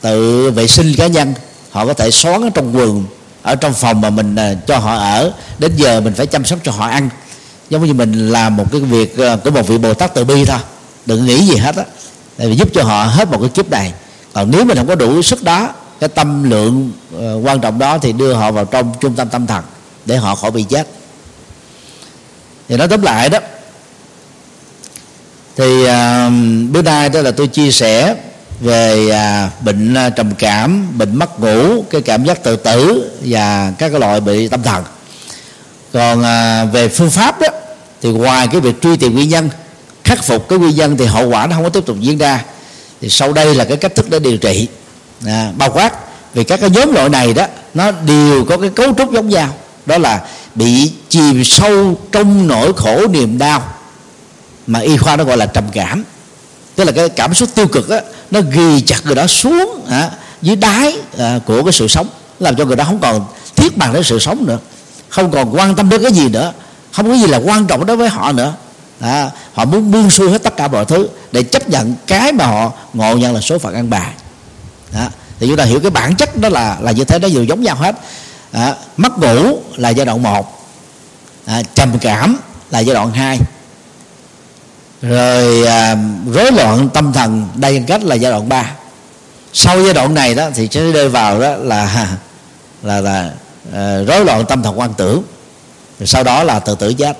tự 0.00 0.50
vệ 0.50 0.66
sinh 0.66 0.94
cá 0.96 1.06
nhân. 1.06 1.34
Họ 1.70 1.86
có 1.86 1.94
thể 1.94 2.10
xóa 2.10 2.32
ở 2.32 2.50
trong 2.54 2.76
quần 2.76 3.04
ở 3.42 3.54
trong 3.54 3.74
phòng 3.74 4.00
mà 4.00 4.10
mình 4.10 4.36
à, 4.36 4.54
cho 4.66 4.78
họ 4.78 4.96
ở. 4.96 5.32
Đến 5.58 5.72
giờ 5.76 6.00
mình 6.00 6.14
phải 6.14 6.26
chăm 6.26 6.44
sóc 6.44 6.58
cho 6.62 6.72
họ 6.72 6.86
ăn. 6.86 7.08
Giống 7.70 7.86
như 7.86 7.94
mình 7.94 8.28
làm 8.28 8.56
một 8.56 8.72
cái 8.72 8.80
việc 8.80 9.18
à, 9.18 9.36
của 9.44 9.50
một 9.50 9.68
vị 9.68 9.78
bồ 9.78 9.94
tát 9.94 10.14
từ 10.14 10.24
bi 10.24 10.44
thôi. 10.44 10.58
Đừng 11.06 11.26
nghĩ 11.26 11.46
gì 11.46 11.56
hết 11.56 11.76
á. 11.76 11.84
Để 12.38 12.52
giúp 12.52 12.68
cho 12.74 12.82
họ 12.82 13.04
hết 13.04 13.28
một 13.30 13.38
cái 13.40 13.48
kiếp 13.48 13.70
này. 13.70 13.92
Còn 14.32 14.50
nếu 14.50 14.64
mình 14.64 14.76
không 14.76 14.86
có 14.86 14.94
đủ 14.94 15.22
sức 15.22 15.42
đó 15.42 15.68
cái 16.00 16.08
tâm 16.08 16.50
lượng 16.50 16.92
ờ, 17.18 17.40
quan 17.44 17.60
trọng 17.60 17.78
đó 17.78 17.98
thì 17.98 18.12
đưa 18.12 18.34
họ 18.34 18.52
vào 18.52 18.64
trong 18.64 18.94
trung 19.00 19.14
tâm 19.14 19.28
tâm 19.28 19.46
thần 19.46 19.64
để 20.06 20.16
họ 20.16 20.34
khỏi 20.34 20.50
bị 20.50 20.62
chết. 20.62 20.86
Thì 22.68 22.76
nói 22.76 22.88
tóm 22.88 23.02
lại 23.02 23.28
đó 23.28 23.38
thì 25.56 25.84
à, 25.84 26.30
bữa 26.70 26.82
nay 26.82 27.08
đó 27.08 27.20
là 27.20 27.30
tôi 27.30 27.46
chia 27.46 27.70
sẻ 27.70 28.14
về 28.60 29.10
à, 29.10 29.50
bệnh 29.60 29.94
à, 29.94 30.10
trầm 30.10 30.34
cảm 30.34 30.98
bệnh 30.98 31.16
mất 31.16 31.40
ngủ 31.40 31.84
cái 31.90 32.00
cảm 32.00 32.24
giác 32.24 32.42
tự 32.42 32.56
tử 32.56 33.10
và 33.20 33.72
các 33.78 33.88
cái 33.88 34.00
loại 34.00 34.20
bị 34.20 34.48
tâm 34.48 34.62
thần. 34.62 34.84
Còn 35.92 36.22
à, 36.22 36.64
về 36.64 36.88
phương 36.88 37.10
pháp 37.10 37.40
đó 37.40 37.48
thì 38.02 38.08
ngoài 38.08 38.48
cái 38.52 38.60
việc 38.60 38.82
truy 38.82 38.96
tìm 38.96 39.14
nguyên 39.14 39.28
nhân 39.28 39.50
khắc 40.04 40.24
phục 40.24 40.48
cái 40.48 40.58
nguyên 40.58 40.76
nhân 40.76 40.96
thì 40.96 41.04
hậu 41.04 41.28
quả 41.28 41.46
nó 41.46 41.54
không 41.54 41.64
có 41.64 41.70
tiếp 41.70 41.86
tục 41.86 41.96
diễn 42.00 42.18
ra. 42.18 42.44
Thì 43.00 43.08
sau 43.08 43.32
đây 43.32 43.54
là 43.54 43.64
cái 43.64 43.76
cách 43.76 43.94
thức 43.94 44.10
để 44.10 44.18
điều 44.18 44.36
trị. 44.36 44.68
À, 45.26 45.52
bao 45.58 45.70
quát 45.70 45.92
vì 46.34 46.44
các 46.44 46.60
cái 46.60 46.70
nhóm 46.70 46.92
loại 46.92 47.08
này 47.08 47.34
đó 47.34 47.46
nó 47.74 47.90
đều 47.90 48.44
có 48.44 48.56
cái 48.56 48.70
cấu 48.70 48.94
trúc 48.98 49.12
giống 49.12 49.28
nhau. 49.28 49.54
Đó 49.86 49.98
là 49.98 50.20
bị 50.54 50.92
chìm 51.08 51.44
sâu 51.44 51.98
trong 52.12 52.46
nỗi 52.46 52.72
khổ 52.72 53.06
niềm 53.08 53.38
đau 53.38 53.75
mà 54.66 54.78
y 54.78 54.96
khoa 54.96 55.16
nó 55.16 55.24
gọi 55.24 55.36
là 55.36 55.46
trầm 55.46 55.64
cảm. 55.72 56.04
Tức 56.74 56.84
là 56.84 56.92
cái 56.92 57.08
cảm 57.08 57.34
xúc 57.34 57.48
tiêu 57.54 57.68
cực 57.68 57.88
đó, 57.88 57.98
nó 58.30 58.40
ghi 58.40 58.80
chặt 58.80 59.06
người 59.06 59.14
đó 59.14 59.26
xuống 59.26 59.84
à, 59.90 60.10
dưới 60.42 60.56
đáy 60.56 60.96
à, 61.18 61.38
của 61.46 61.62
cái 61.62 61.72
sự 61.72 61.88
sống. 61.88 62.08
Làm 62.40 62.56
cho 62.56 62.64
người 62.64 62.76
đó 62.76 62.84
không 62.84 62.98
còn 62.98 63.26
thiết 63.56 63.76
bằng 63.76 63.92
đến 63.92 64.02
sự 64.02 64.18
sống 64.18 64.46
nữa. 64.46 64.58
Không 65.08 65.30
còn 65.30 65.54
quan 65.54 65.74
tâm 65.74 65.88
đến 65.88 66.02
cái 66.02 66.12
gì 66.12 66.28
nữa. 66.28 66.52
Không 66.92 67.08
có 67.08 67.14
gì 67.14 67.26
là 67.26 67.38
quan 67.38 67.66
trọng 67.66 67.86
đối 67.86 67.96
với 67.96 68.08
họ 68.08 68.32
nữa. 68.32 68.52
À, 69.00 69.30
họ 69.54 69.64
muốn 69.64 69.90
buông 69.90 70.10
xuôi 70.10 70.30
hết 70.30 70.42
tất 70.42 70.56
cả 70.56 70.68
mọi 70.68 70.84
thứ 70.84 71.08
để 71.32 71.42
chấp 71.42 71.68
nhận 71.68 71.94
cái 72.06 72.32
mà 72.32 72.46
họ 72.46 72.72
ngộ 72.92 73.16
nhận 73.16 73.34
là 73.34 73.40
số 73.40 73.58
phận 73.58 73.74
ăn 73.74 73.90
bài. 73.90 74.12
À, 74.92 75.10
thì 75.40 75.46
chúng 75.46 75.56
ta 75.56 75.64
hiểu 75.64 75.80
cái 75.80 75.90
bản 75.90 76.16
chất 76.16 76.36
đó 76.36 76.48
là 76.48 76.76
là 76.80 76.92
như 76.92 77.04
thế 77.04 77.18
nó 77.18 77.28
đều 77.28 77.44
giống 77.44 77.62
nhau 77.62 77.76
hết. 77.76 77.96
À, 78.52 78.74
mất 78.96 79.18
ngủ 79.18 79.58
là 79.76 79.90
giai 79.90 80.06
đoạn 80.06 80.22
1 80.22 80.68
à, 81.46 81.62
trầm 81.74 81.98
cảm 81.98 82.36
là 82.70 82.78
giai 82.80 82.94
đoạn 82.94 83.10
2 83.10 83.38
rồi 85.02 85.66
à, 85.66 85.96
rối 86.32 86.52
loạn 86.52 86.88
tâm 86.94 87.12
thần 87.12 87.48
đa 87.54 87.70
nhân 87.70 87.84
cách 87.84 88.04
là 88.04 88.14
giai 88.14 88.32
đoạn 88.32 88.48
3 88.48 88.72
sau 89.58 89.82
giai 89.84 89.94
đoạn 89.94 90.14
này 90.14 90.34
đó 90.34 90.50
thì 90.54 90.68
sẽ 90.70 90.92
rơi 90.92 91.08
vào 91.08 91.40
đó 91.40 91.56
là 91.56 92.08
là 92.82 93.00
là 93.00 93.32
à, 93.72 94.02
rối 94.02 94.24
loạn 94.24 94.44
tâm 94.48 94.62
thần 94.62 94.78
quan 94.78 94.94
tưởng. 94.94 95.22
Rồi 95.98 96.06
sau 96.06 96.24
đó 96.24 96.44
là 96.44 96.58
tự 96.58 96.74
tử 96.74 96.94
chết. 96.94 97.18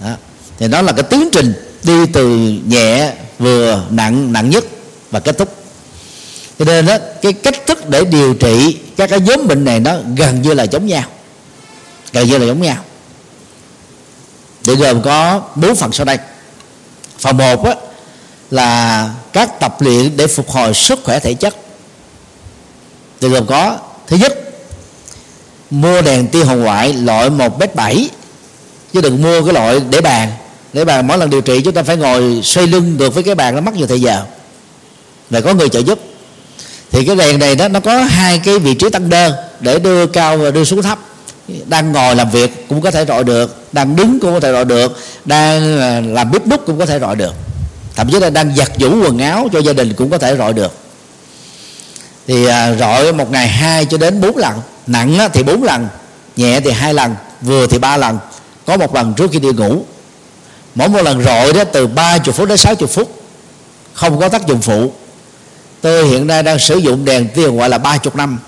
Đó. 0.00 0.16
thì 0.58 0.68
đó 0.68 0.82
là 0.82 0.92
cái 0.92 1.02
tiến 1.02 1.28
trình 1.32 1.52
đi 1.82 2.06
từ 2.12 2.36
nhẹ 2.66 3.12
vừa 3.38 3.84
nặng 3.90 4.32
nặng 4.32 4.50
nhất 4.50 4.64
và 5.10 5.20
kết 5.20 5.38
thúc. 5.38 5.54
Cho 6.58 6.64
nên 6.64 6.86
đó 6.86 6.98
cái 7.22 7.32
cách 7.32 7.66
thức 7.66 7.88
để 7.88 8.04
điều 8.04 8.34
trị 8.34 8.78
các 8.96 9.10
cái 9.10 9.20
nhóm 9.20 9.48
bệnh 9.48 9.64
này 9.64 9.80
nó 9.80 9.96
gần 10.16 10.42
như 10.42 10.54
là 10.54 10.64
giống 10.64 10.86
nhau. 10.86 11.04
Gần 12.12 12.28
như 12.28 12.38
là 12.38 12.46
giống 12.46 12.62
nhau. 12.62 12.76
Để 14.66 14.74
gồm 14.74 15.02
có 15.02 15.42
bốn 15.54 15.76
phần 15.76 15.92
sau 15.92 16.06
đây 16.06 16.18
phần 17.20 17.36
một 17.36 17.64
á, 17.64 17.74
là 18.50 19.10
các 19.32 19.60
tập 19.60 19.76
luyện 19.80 20.16
để 20.16 20.26
phục 20.26 20.50
hồi 20.50 20.74
sức 20.74 21.00
khỏe 21.04 21.20
thể 21.20 21.34
chất. 21.34 21.56
Thì 23.20 23.28
gồm 23.28 23.46
có 23.46 23.78
thứ 24.06 24.16
nhất 24.16 24.38
mua 25.70 26.02
đèn 26.02 26.28
tia 26.28 26.44
hồng 26.44 26.60
ngoại 26.60 26.92
loại 26.92 27.30
một 27.30 27.58
mét 27.58 27.74
bảy. 27.74 28.10
Chứ 28.92 29.00
đừng 29.00 29.22
mua 29.22 29.44
cái 29.44 29.54
loại 29.54 29.80
để 29.90 30.00
bàn. 30.00 30.32
Để 30.72 30.84
bàn 30.84 31.06
mỗi 31.06 31.18
lần 31.18 31.30
điều 31.30 31.40
trị 31.40 31.60
chúng 31.64 31.74
ta 31.74 31.82
phải 31.82 31.96
ngồi 31.96 32.40
xoay 32.44 32.66
lưng 32.66 32.98
được 32.98 33.14
với 33.14 33.22
cái 33.22 33.34
bàn 33.34 33.54
nó 33.54 33.60
mất 33.60 33.74
nhiều 33.74 33.86
thời 33.86 34.00
giờ. 34.00 34.22
Và 35.30 35.40
có 35.40 35.54
người 35.54 35.68
trợ 35.68 35.78
giúp. 35.78 36.00
Thì 36.90 37.04
cái 37.04 37.16
đèn 37.16 37.38
này 37.38 37.56
đó 37.56 37.68
nó 37.68 37.80
có 37.80 38.02
hai 38.02 38.38
cái 38.44 38.58
vị 38.58 38.74
trí 38.74 38.90
tăng 38.90 39.10
đơn 39.10 39.32
để 39.60 39.78
đưa 39.78 40.06
cao 40.06 40.38
và 40.38 40.50
đưa 40.50 40.64
xuống 40.64 40.82
thấp 40.82 40.98
đang 41.66 41.92
ngồi 41.92 42.16
làm 42.16 42.30
việc 42.30 42.68
cũng 42.68 42.80
có 42.80 42.90
thể 42.90 43.04
rọi 43.08 43.24
được. 43.24 43.64
Đang 43.72 43.96
đứng 43.96 44.20
cũng 44.20 44.34
có 44.34 44.40
thể 44.40 44.52
rọi 44.52 44.64
được. 44.64 44.98
Đang 45.24 45.80
à, 45.80 46.00
làm 46.00 46.30
bếp 46.30 46.46
bút 46.46 46.60
cũng 46.66 46.78
có 46.78 46.86
thể 46.86 46.98
rọi 46.98 47.16
được. 47.16 47.34
Thậm 47.96 48.10
chí 48.10 48.20
là 48.20 48.30
đang 48.30 48.56
giặt 48.56 48.70
giũ 48.78 49.02
quần 49.02 49.18
áo 49.18 49.48
cho 49.52 49.58
gia 49.58 49.72
đình 49.72 49.94
cũng 49.94 50.10
có 50.10 50.18
thể 50.18 50.36
rọi 50.36 50.52
được. 50.52 50.72
Thì 52.26 52.46
à, 52.46 52.74
rọi 52.74 53.12
một 53.12 53.30
ngày 53.30 53.48
hai 53.48 53.84
cho 53.84 53.98
đến 53.98 54.20
bốn 54.20 54.36
lần. 54.36 54.54
Nặng 54.86 55.18
thì 55.32 55.42
bốn 55.42 55.62
lần, 55.62 55.88
nhẹ 56.36 56.60
thì 56.60 56.70
hai 56.70 56.94
lần, 56.94 57.14
vừa 57.40 57.66
thì 57.66 57.78
ba 57.78 57.96
lần. 57.96 58.18
Có 58.66 58.76
một 58.76 58.94
lần 58.94 59.14
trước 59.14 59.30
khi 59.32 59.38
đi 59.38 59.48
ngủ, 59.48 59.84
mỗi 60.74 60.88
một 60.88 61.02
lần 61.02 61.22
rọi 61.22 61.52
đó 61.52 61.64
từ 61.64 61.86
30 61.86 62.32
phút 62.32 62.48
đến 62.48 62.58
60 62.58 62.88
phút, 62.88 63.22
không 63.92 64.20
có 64.20 64.28
tác 64.28 64.46
dụng 64.46 64.60
phụ. 64.60 64.92
Tôi 65.80 66.06
hiện 66.06 66.26
nay 66.26 66.42
đang 66.42 66.58
sử 66.58 66.76
dụng 66.76 67.04
đèn 67.04 67.28
tiền 67.34 67.56
gọi 67.56 67.68
là 67.68 67.78
30 67.78 68.12
năm 68.14 68.38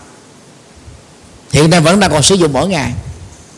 hiện 1.52 1.70
nay 1.70 1.80
vẫn 1.80 2.00
đang 2.00 2.10
còn 2.10 2.22
sử 2.22 2.34
dụng 2.34 2.52
mỗi 2.52 2.68
ngày. 2.68 2.92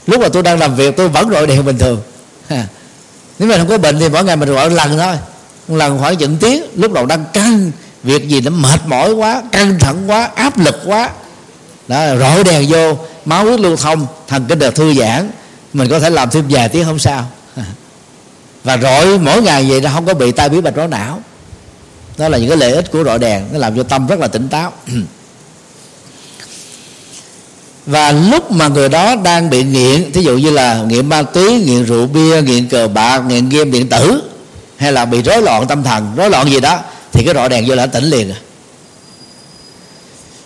Lúc 0.06 0.20
mà 0.20 0.28
tôi 0.28 0.42
đang 0.42 0.58
làm 0.58 0.74
việc, 0.74 0.96
tôi 0.96 1.08
vẫn 1.08 1.30
rọi 1.30 1.46
đèn 1.46 1.64
bình 1.64 1.78
thường. 1.78 2.02
Nếu 3.38 3.48
mà 3.48 3.56
không 3.58 3.68
có 3.68 3.78
bệnh 3.78 3.98
thì 3.98 4.08
mỗi 4.08 4.24
ngày 4.24 4.36
mình 4.36 4.48
gọi 4.48 4.70
lần 4.70 4.98
thôi. 4.98 5.16
Một 5.68 5.76
lần 5.76 5.98
khoảng 5.98 6.16
chừng 6.16 6.36
tiếng, 6.40 6.64
lúc 6.74 6.92
đầu 6.92 7.06
đang 7.06 7.24
căng, 7.32 7.70
việc 8.02 8.28
gì 8.28 8.40
nó 8.40 8.50
mệt 8.50 8.80
mỏi 8.86 9.12
quá, 9.12 9.42
căng 9.52 9.78
thẳng 9.78 10.10
quá, 10.10 10.30
áp 10.34 10.58
lực 10.58 10.76
quá. 10.86 11.10
Đó, 11.88 12.16
rọi 12.16 12.44
đèn 12.44 12.66
vô, 12.68 12.98
máu 13.24 13.44
huyết 13.44 13.60
lưu 13.60 13.76
thông, 13.76 14.06
thần 14.28 14.44
kinh 14.48 14.58
được 14.58 14.74
thư 14.74 14.94
giãn. 14.94 15.30
Mình 15.72 15.88
có 15.88 16.00
thể 16.00 16.10
làm 16.10 16.30
thêm 16.30 16.44
vài 16.48 16.68
tiếng 16.68 16.84
không 16.84 16.98
sao. 16.98 17.26
Và 18.64 18.78
rọi 18.78 19.18
mỗi 19.18 19.42
ngày 19.42 19.66
vậy 19.68 19.80
nó 19.80 19.90
không 19.94 20.06
có 20.06 20.14
bị 20.14 20.32
tai 20.32 20.48
biến 20.48 20.64
mạch 20.64 20.76
máu 20.76 20.88
não. 20.88 21.20
Đó 22.18 22.28
là 22.28 22.38
những 22.38 22.48
cái 22.48 22.58
lợi 22.58 22.72
ích 22.72 22.92
của 22.92 23.04
rọi 23.04 23.18
đèn, 23.18 23.44
nó 23.52 23.58
làm 23.58 23.76
cho 23.76 23.82
tâm 23.82 24.06
rất 24.06 24.18
là 24.18 24.28
tỉnh 24.28 24.48
táo. 24.48 24.72
và 27.86 28.12
lúc 28.12 28.50
mà 28.50 28.68
người 28.68 28.88
đó 28.88 29.16
đang 29.16 29.50
bị 29.50 29.62
nghiện, 29.62 30.12
thí 30.12 30.22
dụ 30.22 30.36
như 30.36 30.50
là 30.50 30.82
nghiện 30.82 31.08
ma 31.08 31.22
túy, 31.22 31.60
nghiện 31.60 31.84
rượu 31.84 32.06
bia, 32.06 32.42
nghiện 32.42 32.68
cờ 32.68 32.88
bạc, 32.88 33.18
nghiện 33.18 33.48
game 33.48 33.70
điện 33.70 33.88
tử, 33.88 34.22
hay 34.76 34.92
là 34.92 35.04
bị 35.04 35.22
rối 35.22 35.42
loạn 35.42 35.66
tâm 35.66 35.82
thần, 35.82 36.12
rối 36.16 36.30
loạn 36.30 36.50
gì 36.50 36.60
đó, 36.60 36.78
thì 37.12 37.24
cái 37.24 37.34
rọi 37.34 37.48
đèn 37.48 37.64
vô 37.68 37.74
là 37.74 37.86
tỉnh 37.86 38.04
liền 38.04 38.30
à. 38.30 38.38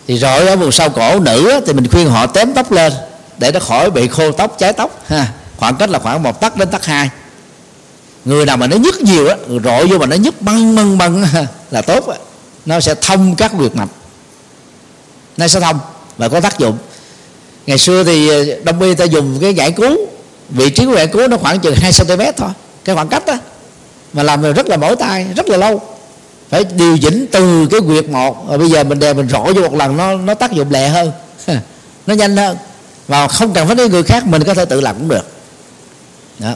thì 0.08 0.18
rọi 0.18 0.46
ở 0.46 0.56
vùng 0.56 0.72
sau 0.72 0.90
cổ 0.90 1.20
nữ 1.20 1.60
thì 1.66 1.72
mình 1.72 1.88
khuyên 1.88 2.10
họ 2.10 2.26
tém 2.26 2.52
tóc 2.54 2.72
lên, 2.72 2.92
để 3.38 3.52
nó 3.52 3.60
khỏi 3.60 3.90
bị 3.90 4.08
khô 4.08 4.32
tóc, 4.32 4.56
cháy 4.58 4.72
tóc, 4.72 5.04
ha. 5.06 5.28
Khoảng 5.56 5.76
cách 5.76 5.90
là 5.90 5.98
khoảng 5.98 6.22
một 6.22 6.40
tấc 6.40 6.56
đến 6.56 6.68
tấc 6.70 6.84
hai. 6.86 7.10
Người 8.24 8.46
nào 8.46 8.56
mà 8.56 8.66
nó 8.66 8.76
nhức 8.76 9.00
nhiều 9.02 9.28
á, 9.28 9.36
rọi 9.64 9.86
vô 9.86 9.98
mà 9.98 10.06
nó 10.06 10.16
nhức 10.16 10.42
băng 10.42 10.74
băng 10.74 10.98
băng 10.98 11.24
là 11.70 11.82
tốt 11.82 12.04
nó 12.66 12.80
sẽ 12.80 12.94
thông 12.94 13.36
các 13.36 13.52
huyệt 13.52 13.76
mạch. 13.76 13.88
Nó 15.36 15.48
sẽ 15.48 15.60
thông 15.60 15.78
và 16.16 16.28
có 16.28 16.40
tác 16.40 16.58
dụng 16.58 16.78
ngày 17.68 17.78
xưa 17.78 18.04
thì 18.04 18.28
ờ, 18.28 18.44
đông 18.64 18.82
y 18.82 18.94
ta 18.94 19.04
dùng 19.04 19.38
cái 19.40 19.54
giải 19.54 19.72
cứu 19.72 19.96
vị 20.48 20.70
trí 20.70 20.86
của 20.86 20.94
giải 20.94 21.06
cứu 21.06 21.28
nó 21.28 21.36
khoảng 21.36 21.60
chừng 21.60 21.74
2 21.74 21.92
cm 21.98 22.22
thôi, 22.36 22.50
cái 22.84 22.94
khoảng 22.94 23.08
cách 23.08 23.26
đó 23.26 23.34
mà 24.12 24.22
làm 24.22 24.52
rất 24.52 24.68
là 24.68 24.76
mỏi 24.76 24.96
tay, 24.96 25.26
rất 25.36 25.48
là 25.48 25.56
lâu. 25.56 25.82
Phải 26.50 26.64
điều 26.64 26.98
chỉnh 26.98 27.26
từ 27.32 27.66
cái 27.70 27.80
quyệt 27.80 28.08
một, 28.08 28.48
rồi 28.48 28.58
bây 28.58 28.70
giờ 28.70 28.84
mình 28.84 28.98
đè 28.98 29.12
mình 29.12 29.26
rõ 29.26 29.44
vô 29.56 29.62
một 29.62 29.74
lần, 29.74 29.96
nó 29.96 30.14
nó 30.14 30.34
tác 30.34 30.52
dụng 30.52 30.70
lẹ 30.70 30.88
hơn, 30.88 31.12
nó 32.06 32.14
nhanh 32.14 32.36
hơn. 32.36 32.56
Và 33.08 33.28
không 33.28 33.52
cần 33.52 33.66
phải 33.66 33.76
đến 33.76 33.92
người 33.92 34.02
khác, 34.02 34.26
mình 34.26 34.44
có 34.44 34.54
thể 34.54 34.64
tự 34.64 34.80
làm 34.80 34.96
cũng 34.98 35.08
được. 35.08 35.26
Đó. 36.38 36.52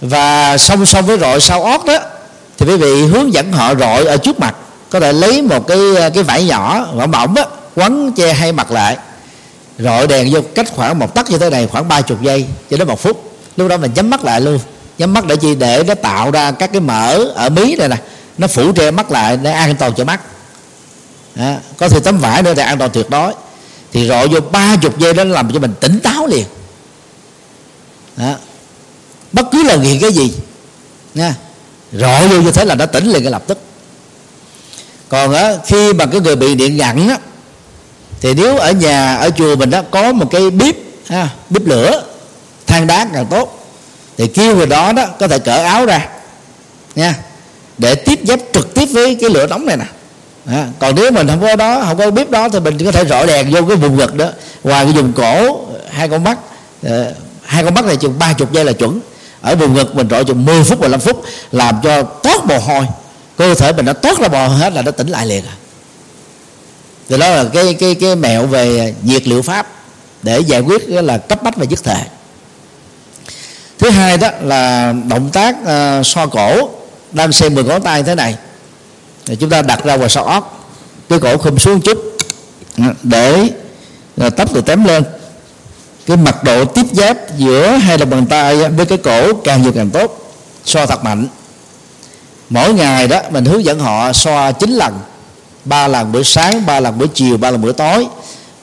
và 0.00 0.58
song 0.58 0.86
song 0.86 1.06
với 1.06 1.18
rọi 1.18 1.40
sau 1.40 1.64
ót 1.64 1.84
đó, 1.84 1.98
thì 2.58 2.66
quý 2.66 2.76
vị 2.76 3.06
hướng 3.06 3.34
dẫn 3.34 3.52
họ 3.52 3.74
rọi 3.74 4.04
ở 4.04 4.16
trước 4.16 4.40
mặt. 4.40 4.56
Có 4.90 5.00
thể 5.00 5.12
lấy 5.12 5.42
một 5.42 5.66
cái 5.66 5.78
ờ, 5.96 6.10
cái 6.10 6.22
vải 6.22 6.44
nhỏ, 6.44 6.86
vải 6.94 7.06
mỏng 7.06 7.34
á 7.34 7.44
quấn 7.74 8.12
che 8.12 8.32
hai 8.32 8.52
mặt 8.52 8.70
lại 8.70 8.96
rọi 9.78 10.06
đèn 10.06 10.28
vô 10.32 10.40
cách 10.54 10.66
khoảng 10.74 10.98
một 10.98 11.14
tấc 11.14 11.30
như 11.30 11.38
thế 11.38 11.50
này 11.50 11.66
khoảng 11.66 11.88
ba 11.88 12.00
chục 12.00 12.22
giây 12.22 12.46
cho 12.70 12.76
đến 12.76 12.88
một 12.88 13.00
phút. 13.00 13.32
Lúc 13.56 13.68
đó 13.68 13.76
mình 13.76 13.90
nhắm 13.94 14.10
mắt 14.10 14.24
lại 14.24 14.40
luôn. 14.40 14.58
Nhắm 14.98 15.14
mắt 15.14 15.26
để 15.26 15.36
chi? 15.36 15.54
Để 15.54 15.84
nó 15.86 15.94
tạo 15.94 16.30
ra 16.30 16.50
các 16.50 16.72
cái 16.72 16.80
mỡ 16.80 17.24
ở 17.34 17.48
mí 17.48 17.76
này 17.76 17.88
nè. 17.88 17.96
Nó 18.38 18.46
phủ 18.46 18.72
che 18.72 18.90
mắt 18.90 19.10
lại 19.10 19.36
để 19.36 19.52
an 19.52 19.76
toàn 19.76 19.92
cho 19.96 20.04
mắt. 20.04 20.20
Đó. 21.34 21.54
có 21.78 21.88
thể 21.88 22.00
tấm 22.00 22.18
vải 22.18 22.42
nữa 22.42 22.54
thì 22.54 22.62
an 22.62 22.78
toàn 22.78 22.90
tuyệt 22.90 23.10
đối. 23.10 23.32
Thì 23.92 24.08
rọi 24.08 24.28
vô 24.28 24.40
ba 24.40 24.76
chục 24.82 24.98
giây 24.98 25.14
đó 25.14 25.24
làm 25.24 25.52
cho 25.52 25.58
mình 25.58 25.74
tỉnh 25.80 26.00
táo 26.00 26.26
liền. 26.26 26.44
Đó. 28.16 28.34
bất 29.32 29.46
cứ 29.52 29.62
là 29.62 29.76
nghiện 29.76 30.00
cái 30.00 30.12
gì 30.12 30.32
nha. 31.14 31.34
Rọi 31.92 32.28
vô 32.28 32.40
như 32.40 32.50
thế 32.50 32.64
là 32.64 32.74
nó 32.74 32.86
tỉnh 32.86 33.06
liền 33.06 33.22
ngay 33.22 33.32
lập 33.32 33.42
tức. 33.46 33.58
Còn 35.08 35.32
á, 35.32 35.52
khi 35.66 35.92
mà 35.92 36.06
cái 36.06 36.20
người 36.20 36.36
bị 36.36 36.54
điện 36.54 36.78
giận 36.78 37.08
á 37.08 37.18
thì 38.26 38.34
nếu 38.34 38.56
ở 38.56 38.72
nhà 38.72 39.16
ở 39.16 39.30
chùa 39.30 39.56
mình 39.56 39.70
đó 39.70 39.82
có 39.90 40.12
một 40.12 40.30
cái 40.30 40.50
bếp 40.50 40.74
ha, 41.08 41.28
bếp 41.50 41.66
lửa 41.66 42.02
than 42.66 42.86
đá 42.86 43.06
càng 43.12 43.26
tốt 43.26 43.66
thì 44.18 44.26
kêu 44.26 44.56
người 44.56 44.66
đó 44.66 44.92
đó 44.92 45.06
có 45.18 45.28
thể 45.28 45.38
cởi 45.38 45.62
áo 45.62 45.86
ra 45.86 46.08
nha 46.94 47.14
để 47.78 47.94
tiếp 47.94 48.18
giáp 48.24 48.40
trực 48.52 48.74
tiếp 48.74 48.86
với 48.92 49.14
cái 49.20 49.30
lửa 49.30 49.46
nóng 49.46 49.66
này 49.66 49.76
nè. 49.76 49.84
À, 50.46 50.68
còn 50.78 50.94
nếu 50.94 51.10
mình 51.10 51.28
không 51.28 51.40
có 51.40 51.56
đó 51.56 51.82
không 51.86 51.98
có 51.98 52.10
bếp 52.10 52.30
đó 52.30 52.48
thì 52.48 52.60
mình 52.60 52.84
có 52.84 52.92
thể 52.92 53.04
rọi 53.04 53.26
đèn 53.26 53.50
vô 53.50 53.60
cái 53.68 53.76
vùng 53.76 53.96
ngực 53.96 54.14
đó 54.14 54.26
ngoài 54.64 54.84
cái 54.84 54.92
vùng 54.92 55.12
cổ 55.12 55.60
hai 55.90 56.08
con 56.08 56.24
mắt 56.24 56.38
uh, 56.86 56.90
hai 57.44 57.64
con 57.64 57.74
mắt 57.74 57.84
này 57.84 57.96
chừng 57.96 58.18
ba 58.18 58.32
chục 58.32 58.52
giây 58.52 58.64
là 58.64 58.72
chuẩn. 58.72 59.00
Ở 59.40 59.56
vùng 59.56 59.74
ngực 59.74 59.96
mình 59.96 60.08
rọi 60.10 60.24
chừng 60.24 60.44
10 60.44 60.64
phút 60.64 60.80
15 60.80 61.00
phút 61.00 61.24
làm 61.52 61.76
cho 61.82 62.02
toát 62.02 62.44
mồ 62.44 62.58
hôi. 62.58 62.84
Cơ 63.36 63.54
thể 63.54 63.72
mình 63.72 63.84
nó 63.84 63.92
toát 63.92 64.18
ra 64.18 64.28
mồ 64.28 64.48
hôi 64.48 64.58
hết 64.58 64.72
là 64.72 64.82
nó 64.82 64.90
tỉnh 64.90 65.08
lại 65.08 65.26
liền 65.26 65.44
à 65.44 65.54
thì 67.08 67.18
đó 67.18 67.30
là 67.30 67.44
cái 67.52 67.74
cái 67.74 67.94
cái 67.94 68.16
mẹo 68.16 68.46
về 68.46 68.94
diệt 69.04 69.28
liệu 69.28 69.42
pháp 69.42 69.66
để 70.22 70.40
giải 70.40 70.60
quyết 70.60 70.88
là 70.88 71.18
cấp 71.18 71.42
bách 71.42 71.56
và 71.56 71.64
dứt 71.64 71.84
thể 71.84 72.04
thứ 73.78 73.90
hai 73.90 74.16
đó 74.16 74.28
là 74.42 74.94
động 75.08 75.30
tác 75.32 75.56
ờ, 75.64 75.98
uh, 76.00 76.06
so 76.06 76.26
cổ 76.26 76.68
đang 77.12 77.32
xem 77.32 77.54
mười 77.54 77.64
ngón 77.64 77.82
tay 77.82 78.02
thế 78.02 78.14
này. 78.14 78.36
Thì 79.26 79.36
chúng 79.36 79.50
ta 79.50 79.62
đặt 79.62 79.84
ra 79.84 79.96
ngoài 79.96 80.10
sau 80.10 80.24
óc 80.24 80.70
cái 81.08 81.18
cổ 81.18 81.38
khum 81.38 81.58
xuống 81.58 81.80
chút 81.80 81.98
để 83.02 83.48
ờ, 84.16 84.30
tóc 84.30 84.48
từ 84.54 84.60
tém 84.60 84.84
lên. 84.84 85.04
Cái 86.06 86.16
mật 86.16 86.44
độ 86.44 86.64
tiếp 86.64 86.86
giáp 86.92 87.16
giữa 87.38 87.68
hai 87.68 87.98
lòng 87.98 88.10
bàn 88.10 88.26
tay 88.26 88.68
với 88.68 88.86
cái 88.86 88.98
cổ 88.98 89.34
càng 89.34 89.62
nhiều 89.62 89.72
càng 89.72 89.90
tốt 89.90 90.32
so 90.64 90.86
thật 90.86 91.04
mạnh. 91.04 91.26
Mỗi 92.50 92.74
ngày 92.74 93.08
đó 93.08 93.20
mình 93.30 93.44
hướng 93.44 93.64
dẫn 93.64 93.78
họ 93.78 94.12
so 94.12 94.52
9 94.52 94.70
lần 94.70 94.98
ba 95.66 95.88
lần 95.88 96.12
buổi 96.12 96.24
sáng, 96.24 96.66
ba 96.66 96.80
lần 96.80 96.98
buổi 96.98 97.08
chiều, 97.14 97.36
ba 97.36 97.50
lần 97.50 97.62
buổi 97.62 97.72
tối. 97.72 98.06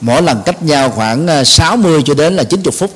Mỗi 0.00 0.22
lần 0.22 0.42
cách 0.44 0.62
nhau 0.62 0.90
khoảng 0.90 1.26
ờ, 1.26 1.44
60 1.44 2.02
cho 2.06 2.14
đến 2.14 2.36
là 2.36 2.44
90 2.44 2.72
phút. 2.78 2.90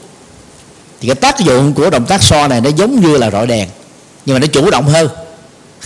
Thì 1.01 1.09
cái 1.09 1.15
tác 1.15 1.39
dụng 1.39 1.75
của 1.75 1.91
động 1.91 2.07
tác 2.07 2.23
so 2.23 2.49
này 2.49 2.61
nó 2.61 2.71
giống 2.77 3.01
như 3.01 3.17
là 3.17 3.31
rọi 3.31 3.47
đèn, 3.47 3.69
nhưng 4.27 4.35
mà 4.35 4.41
nó 4.41 4.47
chủ 4.47 4.71
động 4.71 4.87
hơn. 4.87 5.09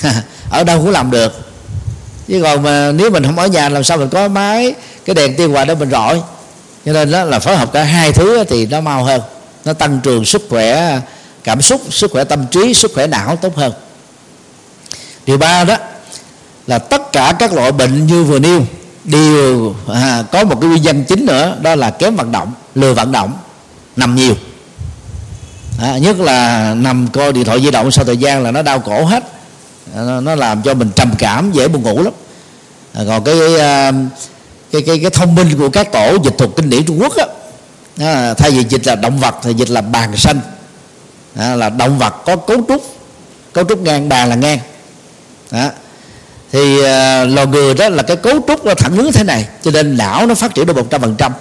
Ở 0.50 0.64
đâu 0.64 0.80
cũng 0.80 0.90
làm 0.90 1.10
được. 1.10 1.32
Chứ 2.28 2.40
còn 2.42 2.62
mà 2.62 2.92
nếu 2.92 3.10
mình 3.10 3.24
không 3.24 3.38
ở 3.38 3.46
nhà 3.46 3.68
làm 3.68 3.84
sao 3.84 3.98
mình 3.98 4.08
có 4.08 4.28
máy, 4.28 4.74
cái 5.04 5.14
đèn 5.14 5.36
tiêu 5.36 5.50
hòa 5.50 5.64
để 5.64 5.74
mình 5.74 5.90
rọi. 5.90 6.20
Cho 6.86 6.92
nên 6.92 7.10
đó 7.10 7.24
là 7.24 7.38
phối 7.38 7.56
hợp 7.56 7.72
cả 7.72 7.82
hai 7.84 8.12
thứ 8.12 8.44
thì 8.44 8.66
nó 8.66 8.80
mau 8.80 9.04
hơn. 9.04 9.20
Nó 9.64 9.72
tăng 9.72 10.00
cường 10.04 10.24
sức 10.24 10.42
khỏe, 10.50 11.00
cảm 11.44 11.62
xúc, 11.62 11.80
sức 11.90 12.10
khỏe 12.10 12.24
tâm 12.24 12.46
trí, 12.50 12.74
sức 12.74 12.90
khỏe 12.94 13.06
não 13.06 13.36
tốt 13.36 13.56
hơn. 13.56 13.72
Điều 15.26 15.38
ba 15.38 15.64
đó 15.64 15.76
là 16.66 16.78
tất 16.78 17.12
cả 17.12 17.34
các 17.38 17.52
loại 17.52 17.72
bệnh 17.72 18.06
như 18.06 18.24
vừa 18.24 18.38
nêu 18.38 18.66
đều 19.04 19.74
à, 19.88 20.24
có 20.32 20.44
một 20.44 20.60
cái 20.60 20.70
nguyên 20.70 20.82
nhân 20.82 21.04
chính 21.08 21.26
nữa 21.26 21.56
đó 21.62 21.74
là 21.74 21.90
kém 21.90 22.16
vận 22.16 22.32
động 22.32 22.52
lười 22.74 22.94
vận 22.94 23.12
động 23.12 23.32
nằm 23.96 24.14
nhiều. 24.14 24.34
À, 25.82 25.98
nhất 25.98 26.20
là 26.20 26.74
nằm 26.74 27.08
coi 27.12 27.32
điện 27.32 27.44
thoại 27.44 27.62
di 27.62 27.70
động 27.70 27.90
sau 27.90 28.04
thời 28.04 28.16
gian 28.16 28.42
là 28.42 28.50
nó 28.50 28.62
đau 28.62 28.80
cổ 28.80 29.04
hết 29.04 29.24
à, 29.96 30.02
nó, 30.02 30.20
nó 30.20 30.34
làm 30.34 30.62
cho 30.62 30.74
mình 30.74 30.90
trầm 30.96 31.12
cảm 31.18 31.52
dễ 31.52 31.68
buồn 31.68 31.82
ngủ 31.82 32.02
lắm. 32.02 32.12
À, 32.94 33.02
còn 33.06 33.24
cái, 33.24 33.34
cái 33.38 33.92
cái 34.72 34.82
cái 34.82 34.98
cái 34.98 35.10
thông 35.10 35.34
minh 35.34 35.58
của 35.58 35.68
các 35.68 35.92
tổ 35.92 36.16
dịch 36.24 36.38
thuật 36.38 36.50
kinh 36.56 36.70
điển 36.70 36.84
Trung 36.84 37.00
Quốc 37.00 37.12
á 37.16 37.26
à, 37.98 38.34
thay 38.34 38.50
vì 38.50 38.64
dịch 38.68 38.86
là 38.86 38.94
động 38.94 39.18
vật 39.18 39.34
thì 39.42 39.54
dịch 39.54 39.70
là 39.70 39.80
bàn 39.80 40.16
xanh 40.16 40.40
à, 41.36 41.54
là 41.54 41.68
động 41.68 41.98
vật 41.98 42.14
có 42.26 42.36
cấu 42.36 42.56
trúc 42.68 42.96
cấu 43.52 43.64
trúc 43.64 43.82
ngang 43.82 44.08
bàn 44.08 44.28
là 44.28 44.34
ngang. 44.34 44.58
Đó 45.50 45.70
thì 46.52 46.78
uh, 46.78 46.84
lò 47.34 47.46
người 47.46 47.74
đó 47.74 47.88
là 47.88 48.02
cái 48.02 48.16
cấu 48.16 48.40
trúc 48.48 48.64
nó 48.64 48.74
thẳng 48.74 48.96
đứng 48.96 49.12
thế 49.12 49.24
này 49.24 49.48
cho 49.62 49.70
nên 49.70 49.96
não 49.96 50.26
nó 50.26 50.34
phát 50.34 50.54
triển 50.54 50.66
được 50.66 50.76
một 50.76 50.86
trăm 50.90 51.00
phần 51.00 51.14
trăm. 51.18 51.32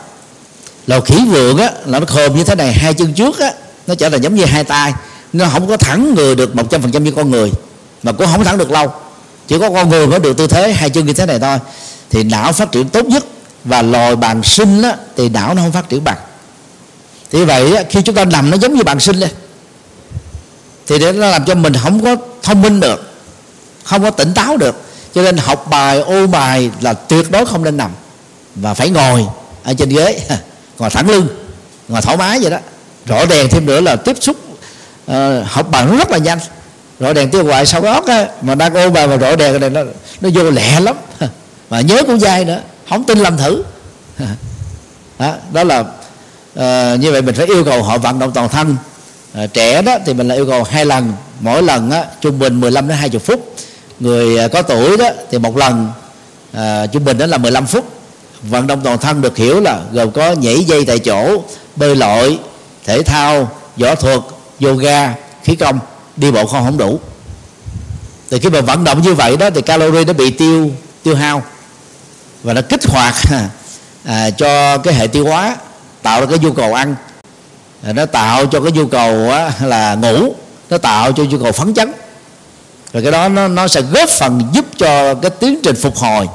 Lò 0.87 0.99
khỉ 0.99 1.15
vượn 1.29 1.57
á 1.57 1.71
là 1.85 1.99
nó 1.99 2.05
khom 2.05 2.35
như 2.35 2.43
thế 2.43 2.55
này 2.55 2.73
hai 2.73 2.93
chân 2.93 3.13
trước 3.13 3.39
á 3.39 3.53
nó 3.87 3.95
trở 3.95 4.09
thành 4.09 4.21
giống 4.21 4.35
như 4.35 4.45
hai 4.45 4.63
tay. 4.63 4.93
Nó 5.33 5.45
không 5.49 5.67
có 5.67 5.77
thẳng 5.77 6.15
người 6.15 6.35
được 6.35 6.55
một 6.55 6.63
trăm 6.69 6.81
phần 6.81 6.91
trăm 6.91 7.03
như 7.03 7.11
con 7.11 7.31
người 7.31 7.51
mà 8.03 8.11
cũng 8.11 8.27
không 8.31 8.43
thẳng 8.43 8.57
được 8.57 8.71
lâu. 8.71 8.93
Chỉ 9.47 9.59
có 9.59 9.69
con 9.69 9.89
người 9.89 10.07
mới 10.07 10.19
được 10.19 10.37
tư 10.37 10.47
thế 10.47 10.73
hai 10.73 10.89
chân 10.89 11.05
như 11.05 11.13
thế 11.13 11.25
này 11.25 11.39
thôi. 11.39 11.57
Thì 12.09 12.23
não 12.23 12.53
phát 12.53 12.71
triển 12.71 12.89
tốt 12.89 13.05
nhất 13.05 13.25
và 13.63 13.81
loài 13.81 14.15
bàn 14.15 14.43
sinh 14.43 14.81
á, 14.81 14.95
thì 15.17 15.29
não 15.29 15.53
nó 15.53 15.61
không 15.61 15.71
phát 15.71 15.89
triển 15.89 16.03
bằng. 16.03 16.17
Thì 17.31 17.45
vậy 17.45 17.75
á, 17.75 17.83
khi 17.89 18.01
chúng 18.01 18.15
ta 18.15 18.25
nằm 18.25 18.49
nó 18.49 18.57
giống 18.57 18.73
như 18.73 18.83
bàn 18.83 18.99
sinh 18.99 19.15
lên. 19.15 19.29
Thì 20.87 20.99
để 20.99 21.11
nó 21.11 21.27
làm 21.27 21.45
cho 21.45 21.55
mình 21.55 21.73
không 21.83 22.03
có 22.03 22.15
thông 22.43 22.61
minh 22.61 22.79
được 22.79 23.13
không 23.83 24.03
có 24.03 24.11
tỉnh 24.11 24.33
táo 24.33 24.57
được 24.57 24.81
cho 25.15 25.21
nên 25.21 25.37
học 25.37 25.67
bài 25.69 25.99
ô 25.99 26.27
bài 26.27 26.71
là 26.81 26.93
tuyệt 26.93 27.31
đối 27.31 27.45
không 27.45 27.63
nên 27.63 27.77
nằm. 27.77 27.91
Và 28.55 28.73
phải 28.73 28.89
ngồi 28.89 29.25
ở 29.63 29.73
trên 29.73 29.89
ghế 29.89 30.19
ngồi 30.79 30.89
thẳng 30.89 31.09
lưng 31.09 31.27
ngồi 31.87 32.01
thoải 32.01 32.17
mái 32.17 32.39
vậy 32.39 32.51
đó. 32.51 32.57
Rõ 33.05 33.25
đèn 33.25 33.49
thêm 33.49 33.65
nữa 33.65 33.81
là 33.81 33.95
tiếp 33.95 34.17
xúc 34.21 34.37
uh, 35.11 35.15
học 35.45 35.71
bài 35.71 35.85
nó 35.85 35.97
rất 35.97 36.11
là 36.11 36.17
nhanh. 36.17 36.39
Rõ 36.99 37.13
đèn 37.13 37.29
tiêu 37.29 37.43
hoại 37.43 37.65
sau 37.65 37.81
đó 37.81 38.01
á, 38.07 38.27
mà 38.41 38.55
đang 38.55 38.73
ô 38.73 38.89
bài 38.89 39.07
mà 39.07 39.15
rõ 39.15 39.35
đèn 39.35 39.59
này 39.59 39.69
nó 39.69 39.81
nó 40.21 40.29
vô 40.33 40.51
lẹ 40.51 40.79
lắm. 40.79 40.95
Mà 41.69 41.81
nhớ 41.81 42.03
cũng 42.07 42.19
dai 42.19 42.45
nữa 42.45 42.61
không 42.89 43.03
tin 43.03 43.19
làm 43.19 43.37
thử. 43.37 43.63
Đó, 45.19 45.33
đó 45.51 45.63
là 45.63 45.79
uh, 45.79 46.99
như 46.99 47.11
vậy 47.11 47.21
mình 47.21 47.35
phải 47.35 47.45
yêu 47.45 47.63
cầu 47.63 47.83
họ 47.83 47.97
vận 47.97 48.19
động 48.19 48.31
toàn 48.33 48.49
thân. 48.49 48.77
Uh, 49.43 49.53
trẻ 49.53 49.81
đó 49.81 49.97
thì 50.05 50.13
mình 50.13 50.27
là 50.27 50.35
yêu 50.35 50.45
cầu 50.45 50.63
hai 50.63 50.85
lần 50.85 51.13
mỗi 51.39 51.63
lần 51.63 51.91
á, 51.91 52.05
trung 52.21 52.39
bình 52.39 52.61
15 52.61 52.87
đến 52.87 52.97
20 52.97 53.19
phút 53.19 53.55
người 54.01 54.37
à, 54.37 54.47
có 54.47 54.61
tuổi 54.61 54.97
đó 54.97 55.09
thì 55.31 55.37
một 55.37 55.57
lần 55.57 55.89
à, 56.53 56.87
trung 56.87 57.05
bình 57.05 57.17
đó 57.17 57.25
là 57.25 57.37
15 57.37 57.65
phút. 57.65 57.85
Vận 58.41 58.67
động 58.67 58.81
toàn 58.83 58.97
thân 58.97 59.21
được 59.21 59.37
hiểu 59.37 59.59
là 59.59 59.79
gồm 59.91 60.11
có 60.11 60.31
nhảy 60.31 60.63
dây 60.63 60.85
tại 60.85 60.99
chỗ 60.99 61.43
bơi 61.75 61.95
lội 61.95 62.39
thể 62.85 63.03
thao 63.03 63.51
võ 63.77 63.95
thuật 63.95 64.19
yoga 64.61 65.13
khí 65.43 65.55
công 65.55 65.79
đi 66.17 66.31
bộ 66.31 66.45
không 66.45 66.65
không 66.65 66.77
đủ. 66.77 66.99
Thì 68.31 68.39
khi 68.39 68.49
mà 68.49 68.61
vận 68.61 68.83
động 68.83 69.01
như 69.01 69.13
vậy 69.13 69.37
đó 69.37 69.49
thì 69.49 69.61
calori 69.61 70.05
nó 70.05 70.13
bị 70.13 70.31
tiêu 70.31 70.71
tiêu 71.03 71.15
hao 71.15 71.43
và 72.43 72.53
nó 72.53 72.61
kích 72.61 72.85
hoạt 72.87 73.15
à, 74.03 74.29
cho 74.29 74.77
cái 74.77 74.93
hệ 74.93 75.07
tiêu 75.07 75.25
hóa 75.25 75.55
tạo 76.01 76.21
ra 76.21 76.27
cái 76.29 76.39
nhu 76.39 76.53
cầu 76.53 76.73
ăn. 76.73 76.95
Nó 77.83 78.05
tạo 78.05 78.45
cho 78.45 78.61
cái 78.61 78.71
nhu 78.71 78.87
cầu 78.87 79.29
á, 79.31 79.51
là 79.61 79.95
ngủ 79.95 80.33
nó 80.69 80.77
tạo 80.77 81.11
cho 81.11 81.23
nhu 81.23 81.37
cầu 81.37 81.51
phấn 81.51 81.73
chấn 81.73 81.91
và 82.93 83.01
cái 83.01 83.11
đó 83.11 83.29
nó 83.29 83.47
nó 83.47 83.67
sẽ 83.67 83.81
góp 83.81 84.09
phần 84.09 84.41
giúp 84.53 84.65
cho 84.77 85.15
cái 85.15 85.31
tiến 85.31 85.59
trình 85.63 85.75
phục 85.75 85.95
hồi 85.95 86.27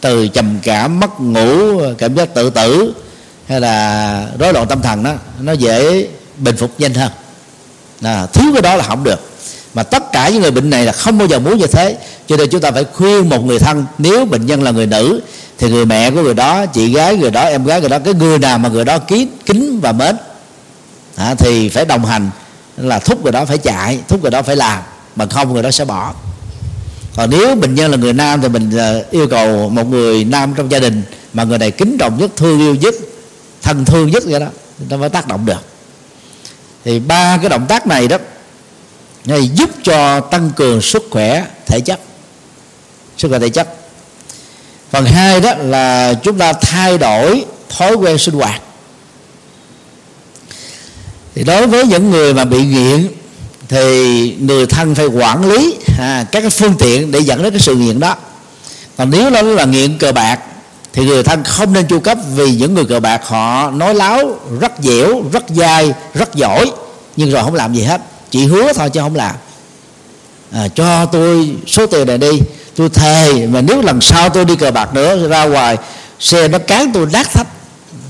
từ 0.00 0.28
trầm 0.28 0.58
cảm 0.62 1.00
mất 1.00 1.20
ngủ 1.20 1.80
cảm 1.98 2.14
giác 2.14 2.34
tự 2.34 2.50
tử 2.50 2.94
hay 3.48 3.60
là 3.60 4.26
rối 4.38 4.52
loạn 4.52 4.66
tâm 4.68 4.82
thần 4.82 5.02
đó 5.02 5.12
nó 5.40 5.52
dễ 5.52 6.08
bình 6.36 6.56
phục 6.56 6.80
nhanh 6.80 6.94
hơn. 6.94 7.10
À, 8.02 8.26
thiếu 8.26 8.52
cái 8.52 8.62
đó 8.62 8.76
là 8.76 8.84
không 8.84 9.04
được. 9.04 9.20
Mà 9.74 9.82
tất 9.82 10.12
cả 10.12 10.28
những 10.28 10.42
người 10.42 10.50
bệnh 10.50 10.70
này 10.70 10.84
là 10.84 10.92
không 10.92 11.18
bao 11.18 11.28
giờ 11.28 11.38
muốn 11.38 11.58
như 11.58 11.66
thế. 11.66 11.96
Cho 12.26 12.36
nên 12.36 12.50
chúng 12.50 12.60
ta 12.60 12.70
phải 12.70 12.84
khuyên 12.84 13.28
một 13.28 13.44
người 13.44 13.58
thân 13.58 13.84
nếu 13.98 14.24
bệnh 14.24 14.46
nhân 14.46 14.62
là 14.62 14.70
người 14.70 14.86
nữ 14.86 15.20
thì 15.58 15.70
người 15.70 15.86
mẹ 15.86 16.10
của 16.10 16.22
người 16.22 16.34
đó 16.34 16.66
chị 16.66 16.92
gái 16.92 17.16
người 17.16 17.30
đó 17.30 17.42
em 17.42 17.64
gái 17.64 17.80
người 17.80 17.88
đó 17.88 17.98
cái 17.98 18.14
người 18.14 18.38
nào 18.38 18.58
mà 18.58 18.68
người 18.68 18.84
đó 18.84 18.98
kín 18.98 19.28
kính 19.46 19.80
và 19.80 19.92
mến 19.92 20.16
à, 21.16 21.34
thì 21.34 21.68
phải 21.68 21.84
đồng 21.84 22.04
hành 22.04 22.30
là 22.76 22.98
thúc 22.98 23.22
người 23.22 23.32
đó 23.32 23.44
phải 23.44 23.58
chạy 23.58 23.98
thúc 24.08 24.22
người 24.22 24.30
đó 24.30 24.42
phải 24.42 24.56
làm 24.56 24.82
bằng 25.16 25.28
không 25.28 25.52
người 25.52 25.62
đó 25.62 25.70
sẽ 25.70 25.84
bỏ. 25.84 26.14
Còn 27.16 27.30
nếu 27.30 27.54
bệnh 27.54 27.74
nhân 27.74 27.90
là 27.90 27.96
người 27.96 28.12
nam 28.12 28.40
thì 28.40 28.48
mình 28.48 28.78
à, 28.78 28.94
yêu 29.10 29.28
cầu 29.28 29.68
một 29.68 29.84
người 29.84 30.24
nam 30.24 30.54
trong 30.56 30.70
gia 30.70 30.78
đình 30.78 31.02
mà 31.32 31.44
người 31.44 31.58
này 31.58 31.70
kính 31.70 31.96
trọng 31.98 32.18
nhất, 32.18 32.30
thương 32.36 32.58
yêu 32.58 32.74
nhất, 32.74 32.94
thân 33.62 33.84
thương 33.84 34.10
nhất 34.10 34.22
vậy 34.26 34.40
đó, 34.40 34.46
nó 34.88 34.96
mới 34.96 35.08
tác 35.08 35.28
động 35.28 35.46
được. 35.46 35.64
Thì 36.84 36.98
ba 36.98 37.36
cái 37.36 37.48
động 37.48 37.66
tác 37.68 37.86
này 37.86 38.08
đó 38.08 38.18
này 39.24 39.48
giúp 39.48 39.70
cho 39.82 40.20
tăng 40.20 40.50
cường 40.56 40.80
sức 40.80 41.02
khỏe 41.10 41.46
thể 41.66 41.80
chất, 41.80 42.00
sức 43.18 43.28
khỏe 43.28 43.38
thể 43.38 43.48
chất. 43.48 43.76
Phần 44.90 45.04
hai 45.04 45.40
đó 45.40 45.54
là 45.58 46.14
chúng 46.22 46.38
ta 46.38 46.52
thay 46.52 46.98
đổi 46.98 47.44
thói 47.68 47.94
quen 47.94 48.18
sinh 48.18 48.34
hoạt. 48.34 48.62
Thì 51.34 51.44
đối 51.44 51.66
với 51.66 51.86
những 51.86 52.10
người 52.10 52.34
mà 52.34 52.44
bị 52.44 52.64
nghiện 52.64 53.08
thì 53.72 54.36
người 54.40 54.66
thân 54.66 54.94
phải 54.94 55.06
quản 55.06 55.48
lý 55.50 55.76
à, 55.98 56.26
các 56.32 56.40
cái 56.40 56.50
phương 56.50 56.74
tiện 56.78 57.10
để 57.10 57.20
dẫn 57.20 57.42
đến 57.42 57.52
cái 57.52 57.60
sự 57.60 57.76
nghiện 57.76 58.00
đó. 58.00 58.16
Còn 58.96 59.10
nếu 59.10 59.30
nó 59.30 59.42
là 59.42 59.64
nghiện 59.64 59.98
cờ 59.98 60.12
bạc 60.12 60.38
thì 60.92 61.04
người 61.04 61.22
thân 61.22 61.44
không 61.44 61.72
nên 61.72 61.86
chu 61.86 62.00
cấp 62.00 62.18
vì 62.34 62.54
những 62.54 62.74
người 62.74 62.84
cờ 62.84 63.00
bạc 63.00 63.20
họ 63.24 63.70
nói 63.70 63.94
láo 63.94 64.38
rất 64.60 64.72
dẻo 64.78 65.22
rất 65.32 65.44
dai 65.48 65.92
rất 66.14 66.34
giỏi 66.34 66.72
nhưng 67.16 67.30
rồi 67.30 67.42
không 67.42 67.54
làm 67.54 67.74
gì 67.74 67.82
hết. 67.82 68.00
Chỉ 68.30 68.46
hứa 68.46 68.72
thôi 68.72 68.90
chứ 68.90 69.00
không 69.00 69.14
làm. 69.14 69.34
À, 70.52 70.68
cho 70.74 71.06
tôi 71.06 71.56
số 71.66 71.86
tiền 71.86 72.06
này 72.06 72.18
đi. 72.18 72.40
Tôi 72.76 72.88
thề 72.88 73.46
mà 73.46 73.60
nếu 73.60 73.82
lần 73.82 74.00
sau 74.00 74.28
tôi 74.28 74.44
đi 74.44 74.56
cờ 74.56 74.70
bạc 74.70 74.94
nữa 74.94 75.28
ra 75.28 75.44
ngoài 75.44 75.76
xe 76.20 76.48
nó 76.48 76.58
cán 76.58 76.90
tôi 76.94 77.06
nát 77.12 77.32
thách 77.32 77.48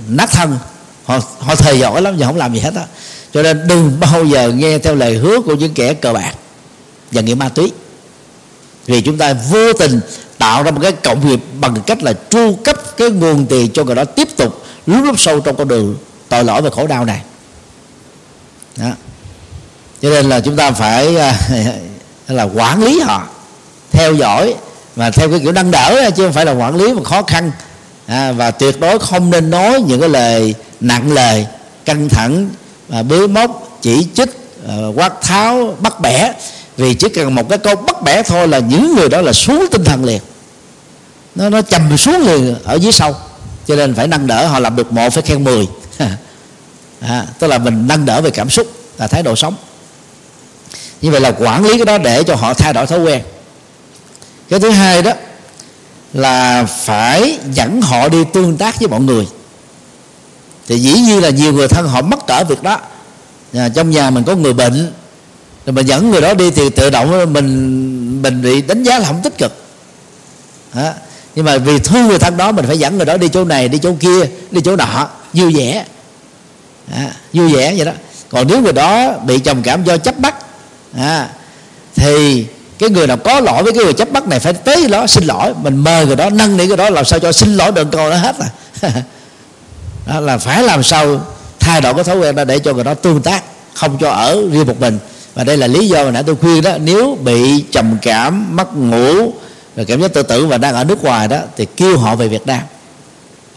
nát 0.09 0.31
thân. 0.31 0.59
Họ 1.05 1.19
họ 1.39 1.55
thề 1.55 1.75
giỏi 1.75 2.03
lắm 2.03 2.15
nhưng 2.19 2.27
không 2.27 2.37
làm 2.37 2.55
gì 2.55 2.61
hết 2.61 2.75
á 2.75 2.85
cho 3.35 3.43
nên 3.43 3.67
đừng 3.69 4.01
bao 4.01 4.25
giờ 4.25 4.53
nghe 4.53 4.79
theo 4.79 4.95
lời 4.95 5.15
hứa 5.15 5.41
của 5.41 5.55
những 5.55 5.75
kẻ 5.75 5.95
cờ 5.95 6.13
bạc 6.13 6.33
và 7.13 7.21
nghiện 7.21 7.39
ma 7.39 7.49
túy. 7.49 7.73
Vì 8.87 9.01
chúng 9.01 9.19
ta 9.19 9.35
vô 9.51 9.73
tình 9.73 10.01
tạo 10.39 10.63
ra 10.63 10.71
một 10.71 10.81
cái 10.83 10.93
cộng 10.93 11.29
nghiệp 11.29 11.41
bằng 11.61 11.77
cách 11.87 12.03
là 12.03 12.13
tru 12.31 12.57
cấp 12.65 12.77
cái 12.97 13.11
nguồn 13.11 13.47
tiền 13.47 13.71
cho 13.75 13.85
người 13.85 13.95
đó 13.95 14.05
tiếp 14.05 14.29
tục 14.37 14.65
lúc 14.87 15.05
lúc 15.05 15.21
sâu 15.21 15.41
trong 15.41 15.57
con 15.57 15.69
đường 15.69 15.97
tội 16.29 16.45
lỗi 16.45 16.63
và 16.63 16.71
khổ 16.71 16.87
đau 16.87 17.05
này. 17.05 17.23
Đó. 18.77 18.91
cho 20.03 20.11
nên 20.11 20.29
là 20.29 20.41
chúng 20.41 20.57
ta 20.57 20.71
phải 20.71 21.17
à, 21.17 21.39
là 22.29 22.43
quản 22.43 22.85
lý 22.85 23.01
họ 23.01 23.27
theo 23.91 24.15
dõi 24.15 24.55
và 24.97 25.11
theo 25.11 25.31
cái 25.31 25.41
kiểu 25.41 25.53
nâng 25.53 25.71
đỡ 25.71 26.11
chứ 26.17 26.25
không 26.25 26.33
phải 26.33 26.45
là 26.45 26.53
quản 26.53 26.77
lý 26.77 26.95
mà 26.95 27.05
khó 27.05 27.23
khăn. 27.23 27.51
À, 28.07 28.33
và 28.33 28.51
tuyệt 28.51 28.81
đối 28.81 28.99
không 28.99 29.31
nên 29.31 29.51
nói 29.51 29.81
những 29.81 30.01
cái 30.01 30.09
lời 30.09 30.55
nặng 30.81 31.13
lời 31.13 31.47
căng 31.85 32.09
thẳng 32.09 32.49
à, 32.93 33.03
bới 33.03 33.29
móc 33.29 33.79
chỉ 33.83 34.07
trích 34.15 34.29
à, 34.69 34.75
quát 34.95 35.13
tháo 35.23 35.77
bắt 35.81 36.01
bẻ. 36.01 36.33
Vì 36.77 36.95
chỉ 36.95 37.09
cần 37.09 37.35
một 37.35 37.49
cái 37.49 37.59
câu 37.59 37.77
bắt 37.77 38.03
bẻ 38.03 38.23
thôi 38.23 38.49
là 38.49 38.59
những 38.59 38.95
người 38.95 39.09
đó 39.09 39.21
là 39.21 39.33
xuống 39.33 39.67
tinh 39.71 39.85
thần 39.85 40.05
liền. 40.05 40.21
Nó 41.35 41.49
nó 41.49 41.63
chầm 41.63 41.97
xuống 41.97 42.21
liền 42.27 42.57
ở 42.65 42.75
dưới 42.75 42.93
sâu 42.93 43.17
cho 43.67 43.77
nên 43.77 43.95
phải 43.95 44.09
nâng 44.09 44.27
đỡ 44.27 44.47
họ 44.47 44.59
làm 44.59 44.77
được 44.77 44.93
một 44.93 45.11
phải 45.11 45.23
khen 45.23 45.45
mười. 45.45 45.69
À, 47.01 47.27
tức 47.39 47.47
là 47.47 47.59
mình 47.59 47.87
nâng 47.87 48.05
đỡ 48.05 48.21
về 48.21 48.31
cảm 48.31 48.51
xúc 48.51 48.67
là 48.99 49.07
thái 49.07 49.23
độ 49.23 49.37
sống. 49.37 49.55
Như 51.01 51.11
vậy 51.11 51.21
là 51.21 51.33
quản 51.39 51.65
lý 51.65 51.79
cái 51.79 51.85
đó 51.85 51.99
để 51.99 52.23
cho 52.23 52.35
họ 52.35 52.55
thay 52.55 52.73
đổi 52.73 52.87
thói 52.87 53.01
quen. 53.01 53.23
Cái 54.49 54.61
thứ 54.61 54.71
hai 54.71 55.03
đó 55.03 55.13
là 56.13 56.65
phải 56.65 57.39
dẫn 57.53 57.83
họ 57.83 58.09
đi 58.09 58.19
tương 58.33 58.57
tác 58.57 58.79
với 58.79 58.89
mọi 58.89 59.01
người 59.01 59.27
thì 60.73 60.79
dĩ 60.79 60.93
nhiên 60.93 61.23
là 61.23 61.31
nhiều 61.31 61.53
người 61.53 61.69
thân 61.69 61.89
họ 61.89 62.03
mất 62.03 62.27
cỡ 62.27 62.45
việc 62.49 62.63
đó. 62.63 62.79
À, 63.55 63.69
trong 63.69 63.91
nhà 63.91 64.11
mình 64.11 64.25
có 64.25 64.35
người 64.35 64.53
bệnh 64.53 64.93
rồi 65.67 65.73
mình 65.73 65.87
dẫn 65.87 66.11
người 66.11 66.21
đó 66.21 66.35
đi 66.35 66.51
thì 66.51 66.71
tự 66.71 66.91
động 66.91 67.33
mình 67.33 68.23
mình 68.23 68.43
bị 68.43 68.63
đánh 68.63 68.83
giá 68.83 68.99
là 68.99 69.07
không 69.07 69.23
tích 69.23 69.39
cực. 69.39 69.65
À, 70.75 70.95
nhưng 71.35 71.45
mà 71.45 71.59
vì 71.59 71.79
thương 71.79 72.07
người 72.07 72.19
thân 72.19 72.37
đó 72.37 72.53
mình 72.53 72.67
phải 72.67 72.79
dẫn 72.79 72.97
người 72.97 73.07
đó 73.07 73.17
đi 73.17 73.29
chỗ 73.29 73.45
này 73.45 73.69
đi 73.69 73.79
chỗ 73.79 73.95
kia 74.01 74.27
đi 74.51 74.61
chỗ 74.61 74.77
nọ 74.77 75.09
vui 75.33 75.55
vẻ. 75.55 75.85
À, 76.93 77.11
vui 77.33 77.53
vẻ 77.55 77.75
vậy 77.77 77.87
đó. 77.87 77.93
Còn 78.31 78.47
nếu 78.49 78.61
người 78.61 78.73
đó 78.73 79.19
bị 79.27 79.39
trầm 79.39 79.63
cảm 79.63 79.85
do 79.85 79.97
chấp 79.97 80.19
bắt 80.19 80.35
à, 80.99 81.29
thì 81.97 82.47
cái 82.79 82.91
người 82.91 83.07
nào 83.07 83.17
có 83.17 83.41
lỗi 83.41 83.63
với 83.63 83.73
cái 83.73 83.85
người 83.85 83.95
chấp 83.95 84.13
bắt 84.13 84.29
này 84.29 84.41
phải 84.41 84.53
tới 84.53 84.89
đó 84.89 85.07
xin 85.07 85.25
lỗi. 85.25 85.53
Mình 85.63 85.77
mời 85.77 86.07
người 86.07 86.17
đó 86.17 86.31
nâng 86.31 86.57
nỉ 86.57 86.67
người 86.67 86.77
đó 86.77 86.91
làm 86.91 87.05
sao 87.05 87.19
cho 87.19 87.33
xin 87.33 87.57
lỗi 87.57 87.73
đừng 87.73 87.91
câu 87.91 88.11
nó 88.11 88.17
hết 88.17 88.37
à? 88.81 88.91
đó 90.07 90.21
là 90.21 90.39
phải 90.39 90.63
làm 90.63 90.83
sao 90.83 91.21
thay 91.61 91.81
đổi 91.81 91.95
cái 91.95 92.05
thói 92.05 92.19
quen 92.19 92.35
đó 92.35 92.45
để 92.45 92.59
cho 92.59 92.73
người 92.73 92.85
đó 92.85 92.95
tương 92.95 93.23
tác 93.23 93.45
không 93.75 93.99
cho 94.01 94.11
ở 94.11 94.43
riêng 94.53 94.67
một 94.67 94.81
mình. 94.81 94.99
Và 95.35 95.45
đây 95.45 95.57
là 95.57 95.67
lý 95.67 95.89
do 95.89 96.05
mà 96.05 96.11
nãy 96.11 96.23
tôi 96.27 96.37
khuyên 96.37 96.63
đó 96.63 96.79
nếu 96.79 97.19
bị 97.25 97.65
trầm 97.71 97.97
cảm 98.03 98.57
mất 98.57 98.77
ngủ 98.77 99.33
rồi 99.77 99.87
cảm 99.87 100.03
giác 100.03 100.13
tự 100.13 100.23
tử 100.23 100.47
và 100.47 100.59
đang 100.59 100.75
ở 100.75 100.85
nước 100.85 101.05
ngoài 101.05 101.29
đó 101.29 101.39
thì 101.57 101.67
kêu 101.77 101.99
họ 101.99 102.17
về 102.17 102.29
Việt 102.29 102.47
Nam. 102.47 102.61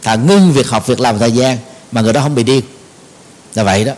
Thà 0.04 0.16
ngưng 0.16 0.52
việc 0.52 0.68
học 0.68 0.88
việc 0.88 1.00
làm 1.00 1.20
thời 1.20 1.32
gian 1.32 1.58
mà 1.92 2.02
người 2.02 2.14
đó 2.14 2.22
không 2.22 2.36
bị 2.36 2.44
điên. 2.44 2.62
Là 3.56 3.64
vậy 3.64 3.84
đó. 3.84 3.94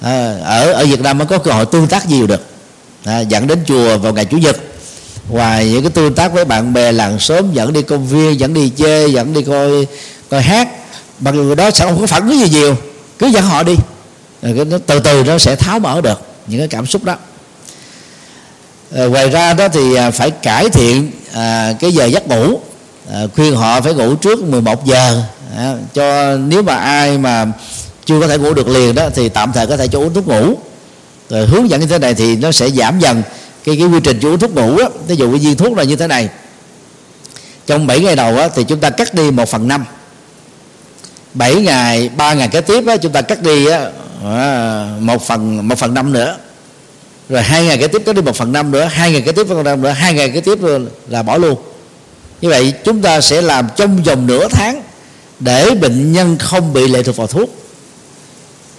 À, 0.00 0.36
ở 0.44 0.72
ở 0.72 0.86
Việt 0.86 1.00
Nam 1.00 1.18
mới 1.18 1.26
có 1.26 1.38
cơ 1.38 1.52
hội 1.52 1.66
tương 1.66 1.86
tác 1.86 2.08
nhiều 2.08 2.26
được. 2.26 2.46
À, 3.04 3.20
dẫn 3.20 3.46
đến 3.46 3.58
chùa 3.66 3.98
vào 3.98 4.12
ngày 4.12 4.24
chủ 4.24 4.38
nhật. 4.38 4.56
Ngoài 5.28 5.70
những 5.70 5.82
cái 5.82 5.90
tương 5.90 6.14
tác 6.14 6.32
với 6.32 6.44
bạn 6.44 6.72
bè 6.72 6.92
làng 6.92 7.18
xóm 7.18 7.52
dẫn 7.52 7.72
đi 7.72 7.82
công 7.82 8.06
viên 8.06 8.40
dẫn 8.40 8.54
đi 8.54 8.68
chơi 8.68 9.12
dẫn 9.12 9.32
đi 9.32 9.42
coi 9.42 9.86
coi 10.30 10.42
hát 10.42 10.68
mà 11.22 11.30
người 11.30 11.56
đó 11.56 11.70
sẽ 11.70 11.84
không 11.84 12.00
có 12.00 12.06
phản 12.06 12.28
ứng 12.28 12.38
gì 12.38 12.48
nhiều. 12.48 12.76
Cứ 13.18 13.26
dẫn 13.26 13.44
họ 13.44 13.62
đi. 13.62 13.76
Rồi 14.42 14.64
nó 14.64 14.78
từ 14.86 15.00
từ 15.00 15.24
nó 15.24 15.38
sẽ 15.38 15.56
tháo 15.56 15.78
mở 15.78 16.00
được 16.00 16.20
những 16.46 16.60
cái 16.60 16.68
cảm 16.68 16.86
xúc 16.86 17.04
đó. 17.04 17.16
Rồi 18.90 19.10
ngoài 19.10 19.30
ra 19.30 19.54
đó 19.54 19.68
thì 19.68 19.94
à, 19.94 20.10
phải 20.10 20.30
cải 20.30 20.68
thiện 20.68 21.10
à, 21.32 21.74
cái 21.80 21.92
giờ 21.92 22.04
giấc 22.04 22.28
ngủ. 22.28 22.60
À, 23.12 23.20
khuyên 23.34 23.56
họ 23.56 23.80
phải 23.80 23.94
ngủ 23.94 24.14
trước 24.14 24.44
11 24.44 24.86
giờ. 24.86 25.22
À, 25.56 25.74
cho 25.94 26.36
nếu 26.36 26.62
mà 26.62 26.74
ai 26.74 27.18
mà 27.18 27.46
chưa 28.04 28.20
có 28.20 28.28
thể 28.28 28.38
ngủ 28.38 28.54
được 28.54 28.68
liền 28.68 28.94
đó 28.94 29.08
thì 29.14 29.28
tạm 29.28 29.52
thời 29.52 29.66
có 29.66 29.76
thể 29.76 29.88
cho 29.88 29.98
uống 29.98 30.14
thuốc 30.14 30.28
ngủ. 30.28 30.54
Rồi 31.30 31.46
hướng 31.46 31.70
dẫn 31.70 31.80
như 31.80 31.86
thế 31.86 31.98
này 31.98 32.14
thì 32.14 32.36
nó 32.36 32.52
sẽ 32.52 32.70
giảm 32.70 32.98
dần 33.00 33.22
cái 33.64 33.76
cái 33.78 33.86
quy 33.86 34.00
trình 34.00 34.18
cho 34.22 34.28
uống 34.28 34.38
thuốc 34.38 34.54
ngủ 34.54 34.76
á 34.76 34.88
ví 35.08 35.16
dụ 35.16 35.30
cái 35.30 35.38
viên 35.38 35.56
thuốc 35.56 35.76
là 35.76 35.84
như 35.84 35.96
thế 35.96 36.06
này. 36.06 36.28
Trong 37.66 37.86
7 37.86 38.00
ngày 38.00 38.16
đầu 38.16 38.36
á, 38.36 38.48
thì 38.54 38.64
chúng 38.64 38.80
ta 38.80 38.90
cắt 38.90 39.14
đi 39.14 39.30
1 39.30 39.48
phần 39.48 39.68
5 39.68 39.84
7 41.34 41.54
ngày 41.54 42.10
3 42.16 42.34
ngày 42.34 42.48
kế 42.48 42.60
tiếp 42.60 42.86
á, 42.86 42.96
chúng 42.96 43.12
ta 43.12 43.22
cắt 43.22 43.42
đi 43.42 43.66
á, 43.66 43.86
à, 44.24 44.88
một 45.00 45.22
phần 45.26 45.68
một 45.68 45.78
phần 45.78 45.94
năm 45.94 46.12
nữa. 46.12 46.36
Rồi 47.28 47.42
hai 47.42 47.64
ngày 47.64 47.78
kế 47.78 47.86
tiếp 47.86 48.02
cắt 48.06 48.14
đi 48.14 48.22
một 48.22 48.36
phần 48.36 48.52
năm 48.52 48.70
nữa 48.70 48.84
hai 48.84 49.12
ngày 49.12 49.20
kế 49.20 49.32
tiếp 49.32 49.48
một 49.48 49.54
phần 49.54 49.64
năm 49.64 49.82
nữa 49.82 49.90
hai 49.90 50.14
ngày 50.14 50.30
kế 50.30 50.40
tiếp 50.40 50.58
là 51.08 51.22
bỏ 51.22 51.36
luôn. 51.36 51.56
Như 52.40 52.48
vậy 52.48 52.74
chúng 52.84 53.02
ta 53.02 53.20
sẽ 53.20 53.42
làm 53.42 53.68
trong 53.76 54.02
vòng 54.02 54.26
nửa 54.26 54.48
tháng 54.48 54.82
để 55.40 55.70
bệnh 55.70 56.12
nhân 56.12 56.38
không 56.38 56.72
bị 56.72 56.88
lệ 56.88 57.02
thuộc 57.02 57.16
vào 57.16 57.26
thuốc. 57.26 57.50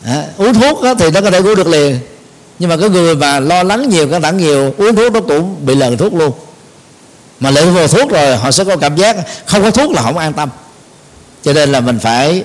À, 0.05 0.23
uống 0.37 0.53
thuốc 0.53 0.79
thì 0.99 1.11
nó 1.11 1.21
có 1.21 1.31
thể 1.31 1.37
uống 1.37 1.55
được 1.55 1.67
liền. 1.67 1.99
Nhưng 2.59 2.69
mà 2.69 2.77
cái 2.77 2.89
người 2.89 3.15
mà 3.15 3.39
lo 3.39 3.63
lắng 3.63 3.89
nhiều 3.89 4.07
căng 4.07 4.21
thẳng 4.21 4.37
nhiều 4.37 4.73
uống 4.77 4.95
thuốc 4.95 5.13
nó 5.13 5.21
cũng 5.21 5.65
bị 5.65 5.75
lờn 5.75 5.97
thuốc 5.97 6.13
luôn. 6.13 6.31
Mà 7.39 7.51
lệ 7.51 7.61
thuộc 7.65 7.73
vào 7.73 7.87
thuốc 7.87 8.09
rồi 8.09 8.37
họ 8.37 8.51
sẽ 8.51 8.63
có 8.63 8.77
cảm 8.77 8.95
giác 8.95 9.17
không 9.45 9.63
có 9.63 9.71
thuốc 9.71 9.91
là 9.91 10.01
không 10.01 10.17
an 10.17 10.33
tâm 10.33 10.49
cho 11.43 11.53
nên 11.53 11.71
là 11.71 11.79
mình 11.79 11.99
phải 11.99 12.43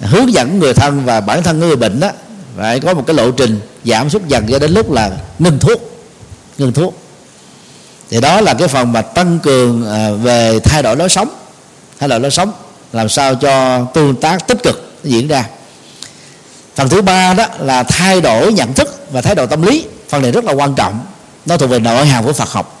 hướng 0.00 0.32
dẫn 0.32 0.58
người 0.58 0.74
thân 0.74 1.04
và 1.04 1.20
bản 1.20 1.42
thân 1.42 1.60
người 1.60 1.76
bệnh 1.76 2.00
đó 2.00 2.10
phải 2.56 2.80
có 2.80 2.94
một 2.94 3.04
cái 3.06 3.16
lộ 3.16 3.30
trình 3.30 3.60
giảm 3.84 4.10
sút 4.10 4.28
dần 4.28 4.46
cho 4.50 4.58
đến 4.58 4.72
lúc 4.72 4.90
là 4.90 5.10
ngừng 5.38 5.58
thuốc 5.58 5.92
ngừng 6.58 6.72
thuốc. 6.72 6.98
Thì 8.10 8.20
đó 8.20 8.40
là 8.40 8.54
cái 8.54 8.68
phần 8.68 8.92
mà 8.92 9.02
tăng 9.02 9.38
cường 9.38 9.90
à, 9.90 10.10
về 10.10 10.60
thay 10.64 10.82
đổi 10.82 10.96
lối 10.96 11.08
sống 11.08 11.28
thay 12.00 12.08
đổi 12.08 12.20
lối 12.20 12.30
sống 12.30 12.52
làm 12.92 13.08
sao 13.08 13.34
cho 13.34 13.84
tương 13.84 14.14
tác 14.14 14.46
tích 14.46 14.62
cực 14.62 14.92
diễn 15.04 15.28
ra. 15.28 15.44
Phần 16.74 16.88
thứ 16.88 17.02
ba 17.02 17.34
đó 17.34 17.46
là 17.58 17.82
thay 17.82 18.20
đổi 18.20 18.52
nhận 18.52 18.72
thức 18.72 19.06
và 19.12 19.20
thái 19.20 19.34
độ 19.34 19.46
tâm 19.46 19.62
lý 19.62 19.84
phần 20.08 20.22
này 20.22 20.32
rất 20.32 20.44
là 20.44 20.52
quan 20.52 20.74
trọng 20.74 21.00
nó 21.46 21.56
thuộc 21.56 21.70
về 21.70 21.78
nội 21.78 22.06
hàm 22.06 22.24
của 22.24 22.32
Phật 22.32 22.48
học. 22.48 22.80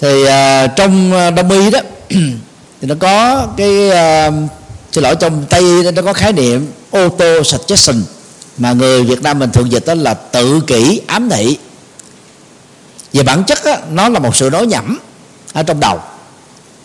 Thì 0.00 0.22
uh, 0.22 0.30
trong 0.76 1.12
à, 1.12 1.30
đông 1.30 1.50
y 1.50 1.70
đó 1.70 1.80
thì 2.80 2.88
nó 2.88 2.94
có 3.00 3.46
cái 3.56 3.88
uh, 3.88 4.34
xin 4.92 5.04
lỗi 5.04 5.16
trong 5.16 5.44
tây 5.50 5.62
nó 5.94 6.02
có 6.02 6.12
khái 6.12 6.32
niệm 6.32 6.72
auto 6.92 7.42
suggestion 7.44 8.02
mà 8.58 8.72
người 8.72 9.02
Việt 9.02 9.22
Nam 9.22 9.38
mình 9.38 9.50
thường 9.50 9.72
dịch 9.72 9.86
đó 9.86 9.94
là 9.94 10.14
tự 10.14 10.60
kỷ 10.66 11.00
ám 11.06 11.28
thị. 11.28 11.58
Về 13.12 13.22
bản 13.22 13.44
chất 13.44 13.58
đó, 13.64 13.76
nó 13.90 14.08
là 14.08 14.18
một 14.18 14.36
sự 14.36 14.50
nói 14.50 14.66
nhẩm 14.66 14.98
ở 15.52 15.62
trong 15.62 15.80
đầu. 15.80 16.00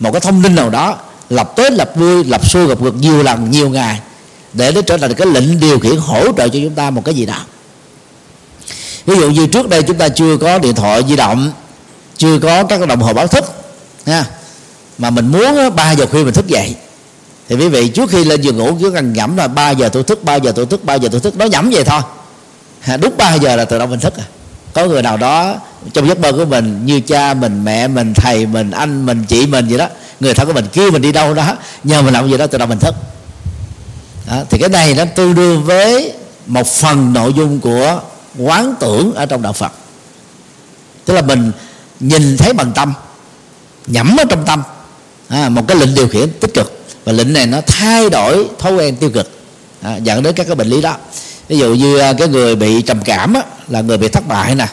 Một 0.00 0.12
cái 0.12 0.20
thông 0.20 0.42
tin 0.42 0.54
nào 0.54 0.70
đó 0.70 0.98
lập 1.30 1.52
tới 1.56 1.70
lập 1.70 1.92
vui 1.94 2.24
lập 2.24 2.50
xuôi 2.50 2.66
gặp 2.66 2.80
ngược 2.80 2.94
nhiều 2.94 3.22
lần 3.22 3.50
nhiều 3.50 3.68
ngày 3.68 4.00
để 4.52 4.72
nó 4.72 4.82
trở 4.82 4.96
thành 4.96 5.14
cái 5.14 5.26
lệnh 5.26 5.60
điều 5.60 5.78
khiển 5.78 5.96
hỗ 5.96 6.24
trợ 6.24 6.48
cho 6.48 6.58
chúng 6.62 6.74
ta 6.74 6.90
một 6.90 7.04
cái 7.04 7.14
gì 7.14 7.26
đó. 7.26 7.38
Ví 9.06 9.16
dụ 9.16 9.30
như 9.30 9.46
trước 9.46 9.68
đây 9.68 9.82
chúng 9.82 9.98
ta 9.98 10.08
chưa 10.08 10.36
có 10.36 10.58
điện 10.58 10.74
thoại 10.74 11.02
di 11.08 11.16
động 11.16 11.52
chưa 12.16 12.38
có 12.38 12.64
các 12.64 12.88
đồng 12.88 13.00
hồ 13.00 13.12
báo 13.12 13.26
thức 13.26 13.44
nha 14.06 14.26
mà 14.98 15.10
mình 15.10 15.26
muốn 15.26 15.76
3 15.76 15.92
giờ 15.92 16.06
khuya 16.06 16.24
mình 16.24 16.34
thức 16.34 16.46
dậy. 16.46 16.74
Thì 17.48 17.56
quý 17.56 17.68
vị 17.68 17.88
trước 17.88 18.10
khi 18.10 18.24
lên 18.24 18.40
giường 18.40 18.58
ngủ 18.58 18.76
cứ 18.80 18.90
cần 18.90 19.12
nhẩm 19.12 19.36
là 19.36 19.48
3 19.48 19.70
giờ 19.70 19.88
tôi 19.88 20.02
thức 20.02 20.24
3 20.24 20.34
giờ 20.36 20.52
tôi 20.56 20.66
thức 20.66 20.84
3 20.84 20.94
giờ 20.94 21.08
tôi 21.12 21.20
thức 21.20 21.36
nó 21.36 21.44
nhẩm 21.44 21.70
vậy 21.70 21.84
thôi. 21.84 22.00
Đúng 23.00 23.16
3 23.16 23.34
giờ 23.34 23.56
là 23.56 23.64
tự 23.64 23.78
động 23.78 23.90
mình 23.90 24.00
thức 24.00 24.16
à? 24.16 24.24
Có 24.72 24.84
người 24.84 25.02
nào 25.02 25.16
đó 25.16 25.54
trong 25.92 26.08
giấc 26.08 26.18
mơ 26.18 26.32
của 26.32 26.44
mình 26.44 26.86
như 26.86 27.00
cha 27.00 27.34
mình 27.34 27.64
mẹ 27.64 27.88
mình 27.88 28.14
thầy 28.14 28.46
mình 28.46 28.70
anh 28.70 29.06
mình 29.06 29.24
chị 29.28 29.46
mình 29.46 29.68
gì 29.68 29.76
đó 29.76 29.88
người 30.20 30.34
thân 30.34 30.46
của 30.46 30.52
mình 30.52 30.66
kêu 30.72 30.90
mình 30.90 31.02
đi 31.02 31.12
đâu 31.12 31.34
đó 31.34 31.56
nhờ 31.84 32.02
mình 32.02 32.14
làm 32.14 32.30
gì 32.30 32.38
đó 32.38 32.46
tự 32.46 32.58
động 32.58 32.68
mình 32.68 32.78
thức. 32.78 32.94
Đó, 34.26 34.36
thì 34.50 34.58
cái 34.58 34.68
này 34.68 34.94
nó 34.94 35.04
tương 35.04 35.34
đương 35.34 35.64
với 35.64 36.12
một 36.46 36.66
phần 36.66 37.12
nội 37.12 37.32
dung 37.36 37.60
của 37.60 38.00
quán 38.38 38.74
tưởng 38.80 39.14
ở 39.14 39.26
trong 39.26 39.42
đạo 39.42 39.52
Phật. 39.52 39.72
Tức 41.04 41.14
là 41.14 41.22
mình 41.22 41.52
nhìn 42.00 42.36
thấy 42.36 42.52
bằng 42.52 42.72
tâm 42.72 42.92
nhẩm 43.86 44.16
ở 44.16 44.24
trong 44.24 44.44
tâm 44.44 44.62
à, 45.28 45.48
một 45.48 45.62
cái 45.68 45.76
lệnh 45.76 45.94
điều 45.94 46.08
khiển 46.08 46.28
tích 46.40 46.54
cực. 46.54 46.84
Và 47.04 47.12
lệnh 47.12 47.32
này 47.32 47.46
nó 47.46 47.60
thay 47.66 48.10
đổi 48.10 48.46
thói 48.58 48.74
quen 48.74 48.96
tiêu 48.96 49.10
cực 49.10 49.30
à, 49.82 49.96
dẫn 49.96 50.22
đến 50.22 50.34
các 50.34 50.46
cái 50.46 50.56
bệnh 50.56 50.68
lý 50.68 50.80
đó. 50.80 50.96
Ví 51.48 51.58
dụ 51.58 51.74
như 51.74 51.98
à, 51.98 52.12
cái 52.12 52.28
người 52.28 52.56
bị 52.56 52.82
trầm 52.82 53.00
cảm 53.04 53.34
á, 53.34 53.42
là 53.68 53.80
người 53.80 53.98
bị 53.98 54.08
thất 54.08 54.28
bại 54.28 54.54
nè 54.54 54.66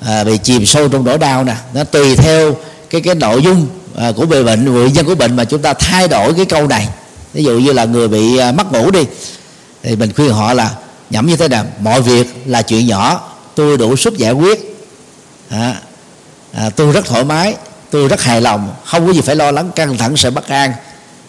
à, 0.00 0.24
bị 0.24 0.38
chìm 0.38 0.66
sâu 0.66 0.88
trong 0.88 1.04
nỗi 1.04 1.18
đau 1.18 1.44
nè. 1.44 1.54
Nó 1.74 1.84
tùy 1.84 2.16
theo 2.16 2.56
cái 2.90 3.00
cái 3.00 3.14
nội 3.14 3.42
dung 3.42 3.66
à, 3.96 4.12
của 4.16 4.26
bệnh 4.26 4.44
bệnh 4.44 4.72
nguyên 4.72 4.92
nhân 4.92 5.06
của 5.06 5.14
bệnh 5.14 5.36
mà 5.36 5.44
chúng 5.44 5.62
ta 5.62 5.74
thay 5.74 6.08
đổi 6.08 6.34
cái 6.34 6.44
câu 6.44 6.66
này. 6.66 6.88
Ví 7.32 7.44
dụ 7.44 7.58
như 7.58 7.72
là 7.72 7.84
người 7.84 8.08
bị 8.08 8.36
à, 8.36 8.52
mất 8.52 8.72
ngủ 8.72 8.90
đi 8.90 9.04
thì 9.82 9.96
mình 9.96 10.12
khuyên 10.16 10.30
họ 10.32 10.54
là 10.54 10.70
nhẩm 11.10 11.26
như 11.26 11.36
thế 11.36 11.48
nào? 11.48 11.66
Mọi 11.80 12.02
việc 12.02 12.26
là 12.46 12.62
chuyện 12.62 12.86
nhỏ 12.86 13.34
tôi 13.54 13.78
đủ 13.78 13.96
sức 13.96 14.18
giải 14.18 14.32
quyết. 14.32 14.76
À, 15.48 15.76
à, 16.52 16.70
tôi 16.70 16.92
rất 16.92 17.06
thoải 17.06 17.24
mái 17.24 17.54
tôi 17.92 18.08
rất 18.08 18.22
hài 18.22 18.40
lòng. 18.40 18.74
Không 18.84 19.06
có 19.06 19.12
gì 19.12 19.20
phải 19.20 19.36
lo 19.36 19.50
lắng. 19.50 19.70
Căng 19.76 19.98
thẳng 19.98 20.16
sợ 20.16 20.30
bất 20.30 20.48
an. 20.48 20.72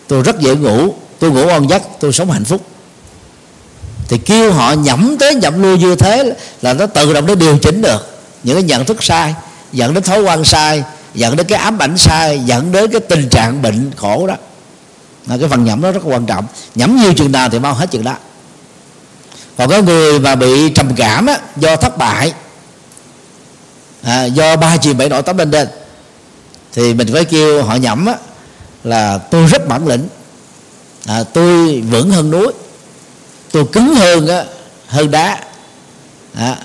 Tôi 0.08 0.24
rất 0.24 0.40
dễ 0.40 0.56
ngủ. 0.56 0.94
Tôi 1.20 1.32
ngủ 1.32 1.46
ngon 1.46 1.70
giấc. 1.70 1.82
Tôi 2.00 2.14
sống 2.14 2.32
hạnh 2.32 2.46
phúc. 2.46 2.62
Thì 4.08 4.18
kêu 4.18 4.52
họ 4.52 4.74
nhẩm 4.74 5.18
tới 5.20 5.36
nhẩm 5.36 5.62
lui 5.62 5.78
như 5.78 5.96
thế 5.96 6.34
là 6.62 6.74
nó 6.74 6.86
tự 6.86 7.14
động 7.14 7.26
nó 7.26 7.36
điều 7.36 7.58
chỉnh 7.58 7.82
được. 7.82 8.20
Những 8.44 8.56
cái 8.56 8.64
nhận 8.64 8.86
thức 8.86 9.04
sai 9.04 9.34
dẫn 9.72 9.94
đến 9.94 10.04
thói 10.04 10.22
quen 10.22 10.44
sai 10.44 10.84
dẫn 11.14 11.36
đến 11.36 11.48
cái 11.48 11.60
ám 11.60 11.80
ảnh 11.80 11.98
sai 11.98 12.40
dẫn 12.46 12.72
đến 12.72 12.92
cái 12.92 13.02
tình 13.02 13.30
trạng 13.30 13.62
bệnh 13.62 13.92
khổ 13.98 14.28
đó. 14.28 14.36
Là 15.28 15.38
cái 15.38 15.50
phần 15.50 15.66
nhẩm 15.66 15.82
nó 15.82 15.92
rất 15.92 16.02
quan 16.04 16.26
trọng. 16.26 16.46
Nhẩm 16.76 16.96
nhiều 16.96 17.14
chừng 17.14 17.32
nào 17.32 17.50
thì 17.50 17.60
mau 17.60 17.74
hết 17.74 17.92
chừng 17.92 18.04
đó. 18.04 18.16
Còn 19.58 19.70
có 19.70 19.82
người 19.82 20.20
mà 20.20 20.36
bị 20.36 20.70
trầm 20.70 20.96
cảm 20.96 21.26
á, 21.26 21.38
do 21.58 21.76
thất 21.76 21.98
bại 21.98 22.34
à, 24.04 24.26
do 24.26 24.56
ba 24.56 24.78
chìm 24.78 24.98
bảy 24.98 25.10
nổi 25.10 25.22
tấm 25.22 25.38
lên 25.38 25.52
lên 25.52 25.68
thì 26.74 26.94
mình 26.94 27.08
phải 27.14 27.26
kêu 27.26 27.64
họ 27.64 27.76
nhẩm 27.76 28.06
á, 28.06 28.16
là 28.84 29.18
tôi 29.18 29.48
rất 29.48 29.68
bản 29.68 29.88
lĩnh. 29.88 30.08
À, 31.06 31.24
tôi 31.34 31.82
vững 31.82 32.12
hơn 32.12 32.32
núi. 32.32 32.48
Tôi 33.52 33.66
cứng 33.66 33.96
hơn 33.96 34.28
á, 34.28 34.44
hơn 34.88 35.12
đá. 35.12 35.40
À, 36.36 36.58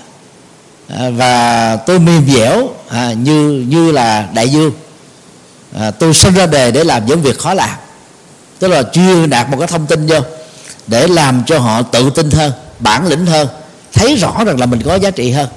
à, 0.87 1.09
và 1.09 1.75
tôi 1.75 1.99
mềm 1.99 2.29
dẻo 2.33 2.69
à, 2.89 3.13
như 3.13 3.65
như 3.67 3.91
là 3.91 4.27
đại 4.33 4.49
dương. 4.49 4.71
À, 5.79 5.91
tôi 5.91 6.13
sinh 6.13 6.33
ra 6.33 6.45
đề 6.45 6.71
để 6.71 6.83
làm 6.83 7.05
những 7.05 7.21
việc 7.21 7.39
khó 7.39 7.53
làm. 7.53 7.77
Tức 8.59 8.67
là 8.67 8.83
chưa 8.83 9.25
đạt 9.25 9.49
một 9.49 9.57
cái 9.59 9.67
thông 9.67 9.85
tin 9.85 10.07
vô 10.07 10.19
để 10.87 11.07
làm 11.07 11.43
cho 11.45 11.59
họ 11.59 11.81
tự 11.81 12.09
tin 12.09 12.31
hơn 12.31 12.51
bản 12.79 13.07
lĩnh 13.07 13.25
hơn 13.25 13.47
thấy 13.93 14.15
rõ 14.15 14.43
rằng 14.45 14.59
là 14.59 14.65
mình 14.65 14.81
có 14.81 14.95
giá 14.95 15.11
trị 15.11 15.31
hơn. 15.31 15.47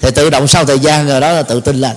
Thì 0.00 0.10
tự 0.10 0.30
động 0.30 0.48
sau 0.48 0.64
thời 0.64 0.78
gian 0.78 1.08
rồi 1.08 1.20
đó 1.20 1.32
là 1.32 1.42
tự 1.42 1.60
tin 1.60 1.76
lên 1.76 1.92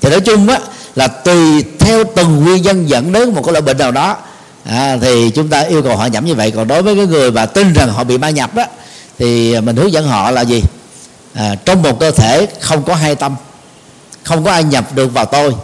thì 0.00 0.10
nói 0.10 0.20
chung 0.20 0.48
á 0.48 0.58
là 0.94 1.08
tùy 1.08 1.64
theo 1.78 2.04
từng 2.16 2.44
nguyên 2.44 2.62
nhân 2.62 2.88
dẫn 2.88 3.12
đến 3.12 3.34
một 3.34 3.42
cái 3.44 3.52
loại 3.52 3.62
bệnh 3.62 3.78
nào 3.78 3.92
đó. 3.92 4.16
À, 4.64 4.96
thì 5.00 5.30
chúng 5.30 5.48
ta 5.48 5.60
yêu 5.60 5.82
cầu 5.82 5.96
họ 5.96 6.06
nhẩm 6.06 6.24
như 6.24 6.34
vậy. 6.34 6.50
Còn 6.50 6.68
đối 6.68 6.82
với 6.82 6.96
cái 6.96 7.06
người 7.06 7.30
mà 7.30 7.46
tin 7.46 7.72
rằng 7.72 7.88
họ 7.88 8.04
bị 8.04 8.18
ma 8.18 8.30
nhập 8.30 8.54
đó 8.54 8.64
thì 9.18 9.60
mình 9.60 9.76
hướng 9.76 9.92
dẫn 9.92 10.06
họ 10.08 10.30
là 10.30 10.40
gì? 10.40 10.62
À, 11.34 11.54
trong 11.64 11.82
một 11.82 12.00
cơ 12.00 12.10
thể 12.10 12.48
không 12.60 12.84
có 12.84 12.94
hai 12.94 13.14
tâm 13.14 13.36
không 14.22 14.44
có 14.44 14.50
ai 14.50 14.64
nhập 14.64 14.94
được 14.94 15.14
vào 15.14 15.24
tôi. 15.24 15.54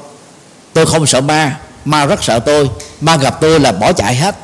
Tôi 0.72 0.86
không 0.86 1.06
sợ 1.06 1.20
ma 1.20 1.56
ma 1.84 2.06
rất 2.06 2.24
sợ 2.24 2.38
tôi. 2.38 2.70
Ma 3.00 3.16
gặp 3.16 3.40
tôi 3.40 3.60
là 3.60 3.72
bỏ 3.72 3.92
chạy 3.92 4.14
hết. 4.14 4.36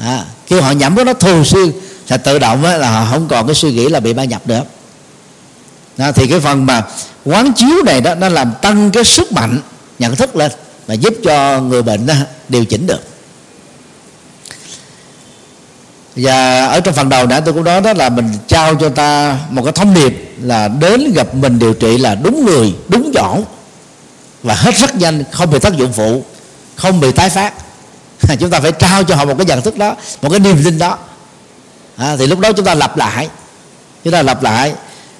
À, 0.00 0.24
khi 0.46 0.60
họ 0.60 0.70
nhẩm 0.70 0.94
với 0.94 1.04
nó 1.04 1.12
thường 1.12 1.44
xuyên 1.44 1.72
là 2.08 2.16
tự 2.16 2.38
động 2.38 2.64
là 2.64 2.90
họ 2.90 3.06
không 3.10 3.28
còn 3.28 3.46
cái 3.46 3.54
suy 3.54 3.72
nghĩ 3.72 3.88
là 3.88 4.00
bị 4.00 4.14
ma 4.14 4.24
nhập 4.24 4.42
nữa 4.46 4.62
đó, 5.96 6.12
thì 6.12 6.26
cái 6.26 6.40
phần 6.40 6.66
mà 6.66 6.82
quán 7.24 7.52
chiếu 7.52 7.82
này 7.86 8.00
đó 8.00 8.14
nó 8.14 8.28
làm 8.28 8.52
tăng 8.62 8.90
cái 8.90 9.04
sức 9.04 9.32
mạnh 9.32 9.58
nhận 9.98 10.16
thức 10.16 10.36
lên 10.36 10.52
và 10.86 10.94
giúp 10.94 11.14
cho 11.24 11.60
người 11.60 11.82
bệnh 11.82 12.06
đó 12.06 12.14
điều 12.48 12.64
chỉnh 12.64 12.86
được. 12.86 13.00
Và 16.16 16.66
ở 16.66 16.80
trong 16.80 16.94
phần 16.94 17.08
đầu 17.08 17.26
nãy 17.26 17.40
tôi 17.44 17.54
cũng 17.54 17.64
nói 17.64 17.80
đó 17.80 17.92
là 17.92 18.08
mình 18.08 18.32
trao 18.46 18.74
cho 18.74 18.88
ta 18.88 19.38
một 19.50 19.62
cái 19.62 19.72
thông 19.72 19.94
điệp 19.94 20.34
là 20.40 20.68
đến 20.68 21.12
gặp 21.14 21.34
mình 21.34 21.58
điều 21.58 21.74
trị 21.74 21.98
là 21.98 22.14
đúng 22.14 22.46
người 22.46 22.74
đúng 22.88 23.12
chỗ. 23.14 23.38
Và 24.42 24.54
hết 24.54 24.74
rất 24.74 24.94
nhanh 24.94 25.24
không 25.30 25.50
bị 25.50 25.58
tác 25.58 25.76
dụng 25.76 25.92
phụ 25.92 26.24
không 26.76 27.00
bị 27.00 27.12
tái 27.12 27.30
phát. 27.30 27.54
Chúng 28.40 28.50
ta 28.50 28.60
phải 28.60 28.72
trao 28.72 29.04
cho 29.04 29.14
họ 29.14 29.24
một 29.24 29.34
cái 29.38 29.46
nhận 29.46 29.62
thức 29.62 29.76
đó 29.78 29.96
một 30.22 30.30
cái 30.30 30.40
niềm 30.40 30.64
tin 30.64 30.78
đó. 30.78 30.98
À, 31.96 32.16
thì 32.16 32.26
lúc 32.26 32.38
đó 32.38 32.52
chúng 32.52 32.66
ta 32.66 32.74
lặp 32.74 32.96
lại. 32.96 33.28
Chúng 34.04 34.12
ta 34.12 34.22
lặp 34.22 34.42
lại 34.42 34.72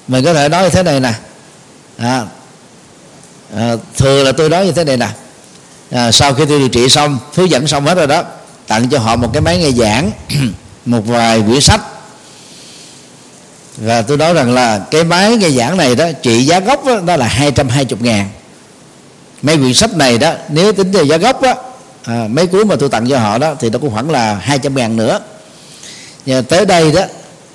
mình 0.07 0.25
có 0.25 0.33
thể 0.33 0.49
nói 0.49 0.63
như 0.63 0.69
thế 0.69 0.83
này 0.83 0.99
nè. 0.99 1.13
À, 1.97 2.25
à, 3.55 3.75
thường 3.97 4.25
là 4.25 4.31
tôi 4.31 4.49
nói 4.49 4.65
như 4.65 4.71
thế 4.71 4.83
này 4.83 4.97
nè. 4.97 5.07
À, 5.91 6.11
sau 6.11 6.33
khi 6.33 6.45
tôi 6.45 6.59
điều 6.59 6.69
trị 6.69 6.89
xong 6.89 7.19
hướng 7.33 7.49
dẫn 7.49 7.67
xong 7.67 7.85
hết 7.85 7.95
rồi 7.95 8.07
đó 8.07 8.23
tặng 8.67 8.89
cho 8.89 8.99
họ 8.99 9.15
một 9.15 9.29
cái 9.33 9.41
máy 9.41 9.57
nghe 9.57 9.71
giảng 9.71 10.11
một 10.85 11.01
vài 11.05 11.43
quyển 11.47 11.61
sách. 11.61 11.81
Và 13.77 14.01
tôi 14.01 14.17
nói 14.17 14.33
rằng 14.33 14.53
là 14.53 14.79
cái 14.91 15.03
máy 15.03 15.37
nghe 15.37 15.49
giảng 15.49 15.77
này 15.77 15.95
đó 15.95 16.05
trị 16.21 16.45
giá 16.45 16.59
gốc 16.59 16.85
đó, 16.85 16.99
đó 17.05 17.15
là 17.15 17.27
220 17.27 17.99
ngàn. 18.01 18.29
Mấy 19.41 19.57
quyển 19.57 19.73
sách 19.73 19.95
này 19.95 20.17
đó 20.17 20.33
nếu 20.49 20.73
tính 20.73 20.93
theo 20.93 21.05
giá 21.05 21.17
gốc 21.17 21.41
đó 21.41 21.53
à, 22.03 22.27
mấy 22.29 22.47
cuốn 22.47 22.67
mà 22.67 22.75
tôi 22.75 22.89
tặng 22.89 23.09
cho 23.09 23.19
họ 23.19 23.37
đó 23.37 23.55
thì 23.59 23.69
nó 23.69 23.79
cũng 23.79 23.93
khoảng 23.93 24.09
là 24.09 24.35
200 24.35 24.75
ngàn 24.75 24.97
nữa. 24.97 25.19
Nhưng 26.25 26.43
tới 26.43 26.65
đây 26.65 26.91
đó 26.91 27.01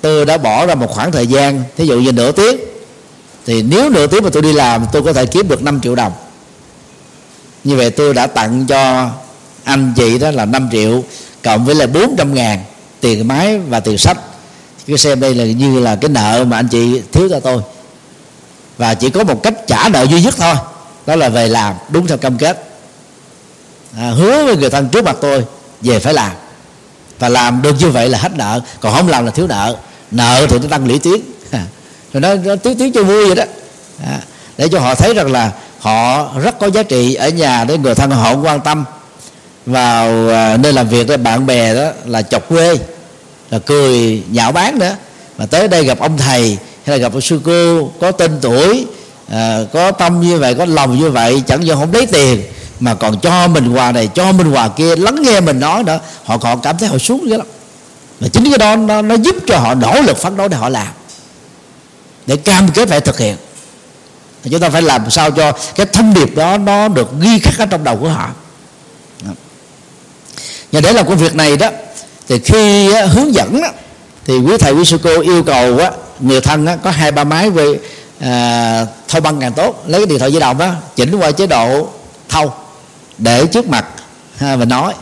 tôi 0.01 0.25
đã 0.25 0.37
bỏ 0.37 0.65
ra 0.65 0.75
một 0.75 0.89
khoảng 0.89 1.11
thời 1.11 1.27
gian 1.27 1.63
thí 1.77 1.85
dụ 1.85 1.99
như 1.99 2.11
nửa 2.11 2.31
tiếng 2.31 2.57
thì 3.45 3.63
nếu 3.63 3.89
nửa 3.89 4.07
tiếng 4.07 4.23
mà 4.23 4.29
tôi 4.33 4.41
đi 4.41 4.53
làm 4.53 4.85
tôi 4.91 5.03
có 5.03 5.13
thể 5.13 5.25
kiếm 5.25 5.47
được 5.47 5.63
5 5.63 5.81
triệu 5.81 5.95
đồng. 5.95 6.11
Như 7.63 7.75
vậy 7.75 7.89
tôi 7.89 8.13
đã 8.13 8.27
tặng 8.27 8.65
cho 8.67 9.09
anh 9.63 9.93
chị 9.95 10.19
đó 10.19 10.31
là 10.31 10.45
5 10.45 10.69
triệu 10.71 11.03
cộng 11.43 11.65
với 11.65 11.75
là 11.75 11.87
400 11.87 12.33
ngàn 12.33 12.63
tiền 12.99 13.27
máy 13.27 13.59
và 13.59 13.79
tiền 13.79 13.97
sách. 13.97 14.17
Cái 14.87 14.97
xem 14.97 15.19
đây 15.19 15.35
là 15.35 15.45
như 15.45 15.79
là 15.79 15.95
cái 15.95 16.09
nợ 16.09 16.45
mà 16.47 16.57
anh 16.57 16.67
chị 16.67 17.01
thiếu 17.11 17.29
cho 17.29 17.39
tôi. 17.39 17.61
Và 18.77 18.93
chỉ 18.93 19.09
có 19.09 19.23
một 19.23 19.43
cách 19.43 19.53
trả 19.67 19.89
nợ 19.89 20.03
duy 20.03 20.21
nhất 20.21 20.35
thôi 20.37 20.55
đó 21.05 21.15
là 21.15 21.29
về 21.29 21.47
làm 21.47 21.75
đúng 21.89 22.07
theo 22.07 22.17
cam 22.17 22.37
kết. 22.37 22.69
À, 23.97 24.09
hứa 24.09 24.45
với 24.45 24.57
người 24.57 24.69
thân 24.69 24.89
trước 24.89 25.05
mặt 25.05 25.17
tôi 25.21 25.45
về 25.81 25.99
phải 25.99 26.13
làm. 26.13 26.31
Và 27.19 27.29
làm 27.29 27.61
được 27.61 27.75
như 27.79 27.89
vậy 27.89 28.09
là 28.09 28.17
hết 28.17 28.31
nợ 28.35 28.61
còn 28.79 28.95
không 28.95 29.07
làm 29.07 29.25
là 29.25 29.31
thiếu 29.31 29.47
nợ 29.47 29.75
nợ 30.11 30.47
thì 30.49 30.57
nó 30.59 30.67
tăng 30.69 30.87
lũy 30.87 30.99
tiếng, 30.99 31.21
rồi 32.13 32.21
nó, 32.21 32.35
nó 32.35 32.55
tiếng 32.55 32.77
tiếng 32.77 32.93
cho 32.93 33.03
vui 33.03 33.25
vậy 33.25 33.35
đó. 33.35 33.43
À, 34.05 34.19
để 34.57 34.67
cho 34.67 34.79
họ 34.79 34.95
thấy 34.95 35.13
rằng 35.13 35.31
là 35.31 35.51
họ 35.79 36.27
rất 36.43 36.59
có 36.59 36.67
giá 36.69 36.83
trị 36.83 37.13
ở 37.13 37.29
nhà 37.29 37.63
để 37.63 37.77
người 37.77 37.95
thân 37.95 38.11
họ 38.11 38.35
quan 38.35 38.61
tâm. 38.61 38.85
Vào 39.65 40.29
à, 40.29 40.57
nơi 40.57 40.73
làm 40.73 40.87
việc 40.87 41.07
đó 41.07 41.17
bạn 41.17 41.45
bè 41.45 41.75
đó 41.75 41.91
là 42.05 42.21
chọc 42.21 42.49
quê 42.49 42.77
là 43.49 43.59
cười 43.59 44.23
nhạo 44.31 44.51
bán 44.51 44.79
nữa. 44.79 44.95
Mà 45.37 45.45
tới 45.45 45.67
đây 45.67 45.83
gặp 45.83 45.99
ông 45.99 46.17
thầy 46.17 46.57
hay 46.85 46.97
là 46.97 47.01
gặp 47.01 47.13
ông 47.13 47.21
sư 47.21 47.41
cô 47.45 47.91
có 48.01 48.11
tên 48.11 48.31
tuổi 48.41 48.85
à, 49.31 49.59
có 49.73 49.91
tâm 49.91 50.21
như 50.21 50.39
vậy 50.39 50.55
có 50.55 50.65
lòng 50.65 50.99
như 50.99 51.09
vậy 51.09 51.43
chẳng 51.47 51.61
những 51.61 51.79
không 51.79 51.93
lấy 51.93 52.05
tiền 52.05 52.41
mà 52.79 52.95
còn 52.95 53.19
cho 53.19 53.47
mình 53.47 53.73
quà 53.73 53.91
này 53.91 54.09
cho 54.15 54.31
mình 54.31 54.51
quà 54.51 54.67
kia 54.67 54.95
lắng 54.95 55.21
nghe 55.21 55.39
mình 55.39 55.59
nói 55.59 55.83
nữa. 55.83 55.99
Họ 56.23 56.37
còn 56.37 56.61
cảm 56.61 56.77
thấy 56.77 56.89
họ 56.89 56.97
xuống 56.97 57.29
dữ 57.29 57.37
lắm 57.37 57.47
và 58.19 58.27
chính 58.27 58.43
cái 58.49 58.57
đó 58.57 58.75
nó, 58.75 59.01
nó 59.01 59.15
giúp 59.15 59.35
cho 59.47 59.57
họ 59.57 59.73
nỗ 59.73 60.01
lực 60.01 60.17
phấn 60.17 60.37
đấu 60.37 60.47
để 60.47 60.57
họ 60.57 60.69
làm. 60.69 60.87
Để 62.25 62.35
cam 62.35 62.71
kết 62.71 62.89
phải 62.89 63.01
thực 63.01 63.19
hiện. 63.19 63.37
Thì 64.43 64.51
chúng 64.51 64.59
ta 64.59 64.69
phải 64.69 64.81
làm 64.81 65.09
sao 65.09 65.31
cho 65.31 65.51
cái 65.75 65.85
thông 65.85 66.13
điệp 66.13 66.35
đó 66.35 66.57
nó 66.57 66.87
được 66.87 67.09
ghi 67.21 67.39
khắc 67.39 67.59
ở 67.59 67.65
trong 67.65 67.83
đầu 67.83 67.97
của 67.97 68.09
họ. 68.09 68.29
Và 70.71 70.81
để 70.81 70.93
làm 70.93 71.07
công 71.07 71.17
việc 71.17 71.35
này 71.35 71.57
đó 71.57 71.69
thì 72.27 72.39
khi 72.39 72.93
hướng 72.93 73.33
dẫn 73.33 73.61
đó, 73.61 73.67
thì 74.25 74.37
quý 74.37 74.57
thầy 74.57 74.73
quý 74.73 74.85
sư 74.85 74.99
cô 75.03 75.21
yêu 75.21 75.43
cầu 75.43 75.77
á, 75.77 75.91
người 76.19 76.41
thân 76.41 76.65
á, 76.65 76.75
có 76.83 76.91
hai 76.91 77.11
ba 77.11 77.23
máy 77.23 77.49
về 77.49 77.79
à, 78.19 78.85
thâu 79.07 79.21
băng 79.21 79.39
càng 79.39 79.53
tốt 79.53 79.83
lấy 79.87 80.01
cái 80.01 80.05
điện 80.05 80.19
thoại 80.19 80.31
di 80.31 80.39
động 80.39 80.57
đó 80.57 80.71
chỉnh 80.95 81.15
qua 81.15 81.31
chế 81.31 81.47
độ 81.47 81.87
thâu 82.29 82.53
để 83.17 83.45
trước 83.45 83.67
mặt 83.67 83.85
ha, 84.37 84.55
và 84.55 84.65
nói 84.65 84.93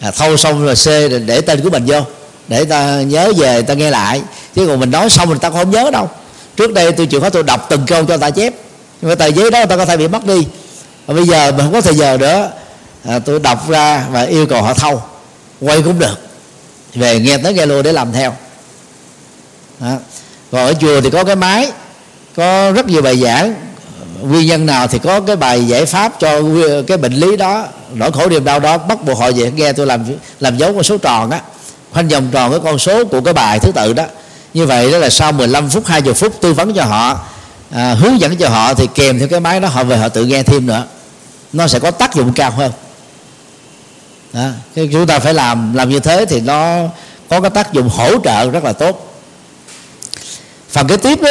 à, 0.00 0.10
thâu 0.10 0.36
xong 0.36 0.64
rồi 0.64 0.74
c 0.74 0.86
để 1.26 1.40
tên 1.40 1.60
của 1.62 1.70
mình 1.70 1.84
vô 1.86 2.00
để 2.48 2.64
ta 2.64 3.02
nhớ 3.02 3.32
về 3.36 3.62
ta 3.62 3.74
nghe 3.74 3.90
lại. 3.90 4.22
Chứ 4.54 4.66
còn 4.66 4.80
mình 4.80 4.90
nói 4.90 5.10
xong 5.10 5.28
người 5.28 5.38
ta 5.38 5.50
không 5.50 5.70
nhớ 5.70 5.90
đâu. 5.92 6.10
Trước 6.56 6.72
đây 6.72 6.92
tôi 6.92 7.06
chịu 7.06 7.20
khó 7.20 7.30
tôi 7.30 7.42
đọc 7.42 7.66
từng 7.70 7.86
câu 7.86 8.02
cho 8.02 8.08
người 8.08 8.18
ta 8.18 8.30
chép. 8.30 8.54
Nhưng 9.02 9.08
mà 9.08 9.14
tờ 9.14 9.26
giấy 9.26 9.50
đó 9.50 9.58
người 9.58 9.66
ta 9.66 9.76
có 9.76 9.84
thể 9.84 9.96
bị 9.96 10.08
mất 10.08 10.26
đi. 10.26 10.46
Và 11.06 11.14
bây 11.14 11.26
giờ 11.26 11.52
mình 11.52 11.60
không 11.60 11.72
có 11.72 11.80
thời 11.80 11.94
giờ 11.94 12.16
nữa 12.20 12.50
à, 13.04 13.18
tôi 13.18 13.40
đọc 13.40 13.68
ra 13.68 14.06
và 14.10 14.22
yêu 14.22 14.46
cầu 14.46 14.62
họ 14.62 14.74
thâu. 14.74 15.02
Quay 15.60 15.82
cũng 15.82 15.98
được. 15.98 16.18
Về 16.94 17.20
nghe 17.20 17.38
tới 17.38 17.54
nghe 17.54 17.66
luôn 17.66 17.82
để 17.82 17.92
làm 17.92 18.12
theo. 18.12 18.34
Đó. 19.80 19.96
còn 20.52 20.66
ở 20.66 20.74
chùa 20.74 21.00
thì 21.00 21.10
có 21.10 21.24
cái 21.24 21.36
máy 21.36 21.72
có 22.36 22.72
rất 22.72 22.86
nhiều 22.86 23.02
bài 23.02 23.16
giảng 23.16 23.54
nguyên 24.22 24.46
nhân 24.46 24.66
nào 24.66 24.86
thì 24.86 24.98
có 24.98 25.20
cái 25.20 25.36
bài 25.36 25.66
giải 25.66 25.86
pháp 25.86 26.20
cho 26.20 26.42
cái 26.86 26.96
bệnh 26.96 27.12
lý 27.12 27.36
đó 27.36 27.66
nỗi 27.94 28.12
khổ 28.12 28.28
niềm 28.28 28.44
đau 28.44 28.60
đó 28.60 28.78
bắt 28.78 29.04
buộc 29.04 29.18
họ 29.18 29.30
về 29.30 29.50
nghe 29.50 29.72
tôi 29.72 29.86
làm 29.86 30.04
làm 30.40 30.56
dấu 30.56 30.72
con 30.74 30.82
số 30.82 30.98
tròn 30.98 31.30
á 31.30 31.40
khoanh 31.92 32.08
vòng 32.08 32.28
tròn 32.32 32.50
cái 32.50 32.60
con 32.64 32.78
số 32.78 33.04
của 33.04 33.20
cái 33.20 33.34
bài 33.34 33.58
thứ 33.58 33.72
tự 33.72 33.92
đó. 33.92 34.04
Như 34.54 34.66
vậy 34.66 34.92
đó 34.92 34.98
là 34.98 35.10
sau 35.10 35.32
15 35.32 35.70
phút 35.70 35.86
20 35.86 36.14
phút 36.14 36.40
tư 36.40 36.52
vấn 36.52 36.74
cho 36.74 36.84
họ 36.84 37.20
à, 37.70 37.94
hướng 37.94 38.20
dẫn 38.20 38.36
cho 38.36 38.48
họ 38.48 38.74
thì 38.74 38.88
kèm 38.94 39.18
theo 39.18 39.28
cái 39.28 39.40
máy 39.40 39.60
đó 39.60 39.68
họ 39.68 39.84
về 39.84 39.96
họ 39.96 40.08
tự 40.08 40.24
nghe 40.24 40.42
thêm 40.42 40.66
nữa. 40.66 40.84
Nó 41.52 41.66
sẽ 41.66 41.78
có 41.78 41.90
tác 41.90 42.14
dụng 42.14 42.32
cao 42.32 42.50
hơn. 42.50 42.72
Đó. 44.32 44.48
Cái 44.74 44.88
chúng 44.92 45.06
ta 45.06 45.18
phải 45.18 45.34
làm 45.34 45.74
làm 45.74 45.88
như 45.88 46.00
thế 46.00 46.24
thì 46.28 46.40
nó 46.40 46.78
có 47.28 47.40
cái 47.40 47.50
tác 47.50 47.72
dụng 47.72 47.88
hỗ 47.88 48.20
trợ 48.24 48.50
rất 48.50 48.64
là 48.64 48.72
tốt. 48.72 49.14
Phần 50.70 50.86
kế 50.86 50.96
tiếp 50.96 51.22
đó 51.22 51.30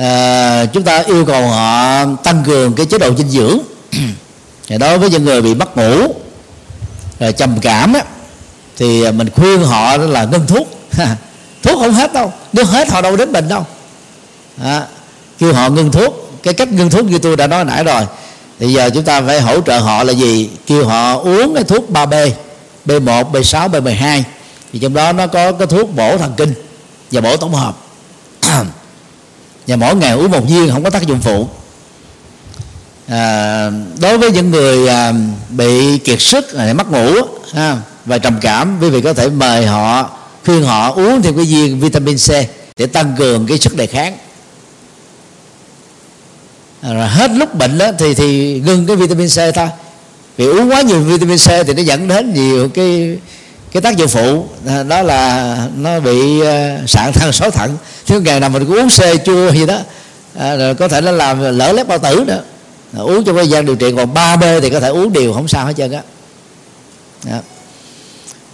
à, 0.00 0.66
chúng 0.66 0.82
ta 0.82 0.98
yêu 0.98 1.24
cầu 1.24 1.48
họ 1.48 2.04
tăng 2.24 2.42
cường 2.46 2.74
cái 2.74 2.86
chế 2.86 2.98
độ 2.98 3.14
dinh 3.14 3.28
dưỡng. 3.28 3.58
Thì 4.68 4.78
đối 4.78 4.98
với 4.98 5.10
những 5.10 5.24
người 5.24 5.42
bị 5.42 5.54
mất 5.54 5.76
ngủ 5.76 6.14
rồi 7.20 7.32
trầm 7.32 7.60
cảm 7.60 7.92
á, 7.92 8.02
thì 8.76 9.12
mình 9.12 9.30
khuyên 9.30 9.62
họ 9.62 9.96
là 9.96 10.24
ngưng 10.24 10.46
thuốc. 10.46 10.68
Thuốc 11.62 11.78
không 11.78 11.92
hết 11.92 12.12
đâu 12.12 12.32
nếu 12.52 12.64
hết 12.64 12.88
họ 12.88 13.00
đâu 13.00 13.16
đến 13.16 13.32
bệnh 13.32 13.48
đâu. 13.48 13.66
À, 14.62 14.86
kêu 15.38 15.52
họ 15.52 15.68
ngưng 15.68 15.92
thuốc. 15.92 16.30
Cái 16.42 16.54
cách 16.54 16.72
ngưng 16.72 16.90
thuốc 16.90 17.04
như 17.04 17.18
tôi 17.18 17.36
đã 17.36 17.46
nói 17.46 17.64
nãy 17.64 17.84
rồi. 17.84 18.02
Thì 18.58 18.72
giờ 18.72 18.90
chúng 18.94 19.04
ta 19.04 19.20
phải 19.20 19.40
hỗ 19.40 19.60
trợ 19.60 19.78
họ 19.78 20.04
là 20.04 20.12
gì? 20.12 20.50
Kêu 20.66 20.86
họ 20.86 21.16
uống 21.16 21.54
cái 21.54 21.64
thuốc 21.64 21.90
3B 21.90 22.30
B1 22.86 23.30
B6 23.32 23.70
B12 23.70 24.22
thì 24.72 24.78
trong 24.78 24.94
đó 24.94 25.12
nó 25.12 25.26
có 25.26 25.52
cái 25.52 25.66
thuốc 25.66 25.94
bổ 25.96 26.18
thần 26.18 26.34
kinh 26.36 26.54
và 27.10 27.20
bổ 27.20 27.36
tổng 27.36 27.54
hợp. 27.54 27.76
và 29.70 29.76
mỗi 29.76 29.96
ngày 29.96 30.12
uống 30.12 30.30
một 30.30 30.48
viên 30.48 30.70
không 30.70 30.84
có 30.84 30.90
tác 30.90 31.06
dụng 31.06 31.20
phụ. 31.20 31.48
À, 33.08 33.70
đối 34.00 34.18
với 34.18 34.30
những 34.32 34.50
người 34.50 34.88
à, 34.88 35.12
bị 35.48 35.98
kiệt 35.98 36.20
sức 36.20 36.54
à, 36.54 36.72
mất 36.72 36.90
ngủ 36.90 37.12
ha, 37.54 37.76
và 38.04 38.18
trầm 38.18 38.38
cảm 38.40 38.78
quý 38.80 38.90
vị 38.90 39.00
có 39.00 39.12
thể 39.12 39.28
mời 39.28 39.66
họ 39.66 40.10
khuyên 40.44 40.62
họ 40.62 40.92
uống 40.92 41.22
thêm 41.22 41.36
cái 41.36 41.44
viên 41.44 41.80
vitamin 41.80 42.16
C 42.16 42.30
để 42.76 42.86
tăng 42.86 43.14
cường 43.18 43.46
cái 43.46 43.58
sức 43.58 43.76
đề 43.76 43.86
kháng. 43.86 44.16
À, 46.80 46.92
rồi 46.92 47.08
hết 47.08 47.30
lúc 47.30 47.54
bệnh 47.54 47.78
đó 47.78 47.90
thì 47.98 48.14
thì 48.14 48.60
ngưng 48.66 48.86
cái 48.86 48.96
vitamin 48.96 49.28
C 49.28 49.54
thôi. 49.54 49.68
Vì 50.36 50.46
uống 50.46 50.70
quá 50.70 50.80
nhiều 50.80 51.00
vitamin 51.00 51.38
C 51.38 51.48
thì 51.66 51.74
nó 51.74 51.82
dẫn 51.82 52.08
đến 52.08 52.34
nhiều 52.34 52.68
cái 52.68 53.18
cái 53.72 53.82
tác 53.82 53.96
dụng 53.96 54.08
phụ 54.08 54.46
à, 54.66 54.82
đó 54.82 55.02
là 55.02 55.56
nó 55.76 56.00
bị 56.00 56.40
à, 56.40 56.78
sạn 56.86 57.12
thận 57.12 57.32
sói 57.32 57.50
thận. 57.50 57.76
Thiếu 58.06 58.20
ngày 58.20 58.40
nào 58.40 58.50
mình 58.50 58.66
cứ 58.66 58.80
uống 58.80 58.90
xê 58.90 59.16
chua 59.16 59.52
gì 59.52 59.66
đó 59.66 59.78
à, 60.38 60.56
rồi 60.56 60.74
có 60.74 60.88
thể 60.88 61.00
nó 61.00 61.10
làm 61.10 61.58
lỡ 61.58 61.72
lép 61.72 61.88
bao 61.88 61.98
tử 61.98 62.24
nữa. 62.26 62.42
Rồi 62.92 63.06
uống 63.06 63.24
trong 63.24 63.36
thời 63.36 63.48
gian 63.48 63.66
điều 63.66 63.76
trị 63.76 63.92
còn 63.96 64.14
3 64.14 64.36
b 64.36 64.44
thì 64.62 64.70
có 64.70 64.80
thể 64.80 64.88
uống 64.88 65.12
đều 65.12 65.32
không 65.32 65.48
sao 65.48 65.66
hết 65.66 65.72
trơn 65.76 65.92
á. 65.92 66.02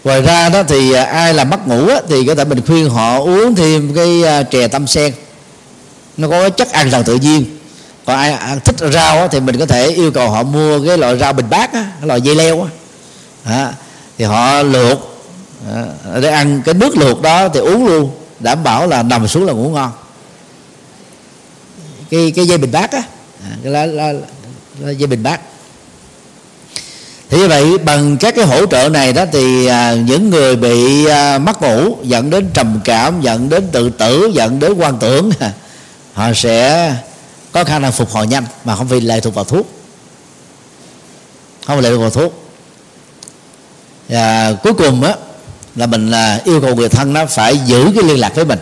Ngoài 0.05 0.22
ra 0.22 0.48
đó 0.48 0.62
thì 0.62 0.93
à, 0.93 1.05
ai 1.05 1.34
làm 1.34 1.51
mất 1.51 1.68
ngủ 1.68 1.88
á, 1.88 2.01
thì 2.09 2.26
có 2.26 2.34
thể 2.34 2.44
mình 2.44 2.66
khuyên 2.66 2.90
họ 2.90 3.18
uống 3.18 3.55
thêm 3.55 3.94
cái 3.94 4.44
chè 4.51 4.68
tâm 4.68 4.86
sen. 4.86 5.12
Nó 6.16 6.28
có 6.28 6.48
chất 6.48 6.72
an 6.72 6.90
thần 6.90 7.05
tự 7.05 7.14
nhiên. 7.14 7.44
Còn 8.05 8.16
ai 8.16 8.32
ăn 8.32 8.60
thích 8.64 8.76
rau 8.93 9.28
thì 9.28 9.40
mình 9.40 9.59
có 9.59 9.66
thể 9.66 9.88
yêu 9.88 10.10
cầu 10.10 10.30
họ 10.30 10.43
mua 10.43 10.86
cái 10.86 10.98
loại 10.98 11.18
rau 11.18 11.32
bình 11.32 11.47
bát 11.51 11.72
á, 11.72 11.86
cái 12.01 12.06
loại 12.06 12.20
dây 12.20 12.34
leo 12.34 12.68
á 13.44 13.72
thì 14.18 14.24
họ 14.24 14.62
luộc. 14.62 15.12
À, 15.74 15.84
để 16.20 16.28
ăn 16.28 16.62
cái 16.64 16.74
nước 16.74 16.97
luộc 16.97 17.22
đó 17.22 17.48
thì 17.48 17.60
uống 17.60 17.86
luôn 17.86 18.10
đảm 18.40 18.62
bảo 18.62 18.86
là 18.86 19.02
nằm 19.02 19.28
xuống 19.28 19.44
là 19.47 19.52
ngủ 19.52 19.68
ngon. 19.68 19.90
Cái 22.10 22.32
cái 22.36 22.47
dây 22.47 22.59
bình 22.59 22.72
bát 22.72 22.93
á 22.93 23.02
à, 23.44 23.51
cái 23.62 23.72
lá, 23.72 23.86
lá, 23.86 24.12
lá 24.80 24.90
dây 24.90 25.06
bình 25.06 25.22
bát. 25.22 25.40
Thì 27.30 27.38
như 27.38 27.48
vậy 27.48 27.78
bằng 27.78 28.16
các 28.16 28.34
cái 28.34 28.44
hỗ 28.44 28.66
trợ 28.66 28.88
này 28.88 29.12
đó 29.12 29.24
thì 29.32 29.66
à, 29.66 29.94
những 29.94 30.30
người 30.30 30.56
bị 30.56 31.06
à, 31.06 31.38
mất 31.38 31.62
ngủ 31.62 31.97
dẫn 32.02 32.30
đến 32.30 32.51
trầm 32.55 32.80
cảm 32.84 33.20
dẫn 33.20 33.48
đến 33.48 33.68
tự 33.72 33.90
tử 33.90 34.30
dẫn 34.34 34.59
đến 34.59 34.72
quan 34.72 34.98
tưởng 34.98 35.30
à, 35.38 35.52
họ 36.14 36.32
sẽ 36.34 36.94
có 37.52 37.64
khả 37.64 37.78
năng 37.78 37.93
phục 37.93 38.10
hồi 38.10 38.26
nhanh 38.26 38.44
mà 38.64 38.76
không 38.76 38.88
phải 38.88 39.01
lệ 39.01 39.20
thuộc 39.20 39.34
vào 39.34 39.44
thuốc. 39.44 39.66
Không 41.66 41.80
lệ 41.80 41.90
thuộc 41.90 42.01
vào 42.01 42.10
thuốc 42.10 42.45
và 44.09 44.53
cuối 44.62 44.73
cùng 44.73 45.03
á 45.03 45.15
là 45.77 45.87
mình 45.87 46.11
là 46.11 46.41
yêu 46.45 46.61
cầu 46.61 46.74
người 46.74 46.89
thân 46.89 47.12
nó 47.12 47.27
phải 47.27 47.59
giữ 47.59 47.91
cái 47.95 48.05
liên 48.05 48.20
lạc 48.20 48.35
với 48.35 48.45
mình. 48.45 48.59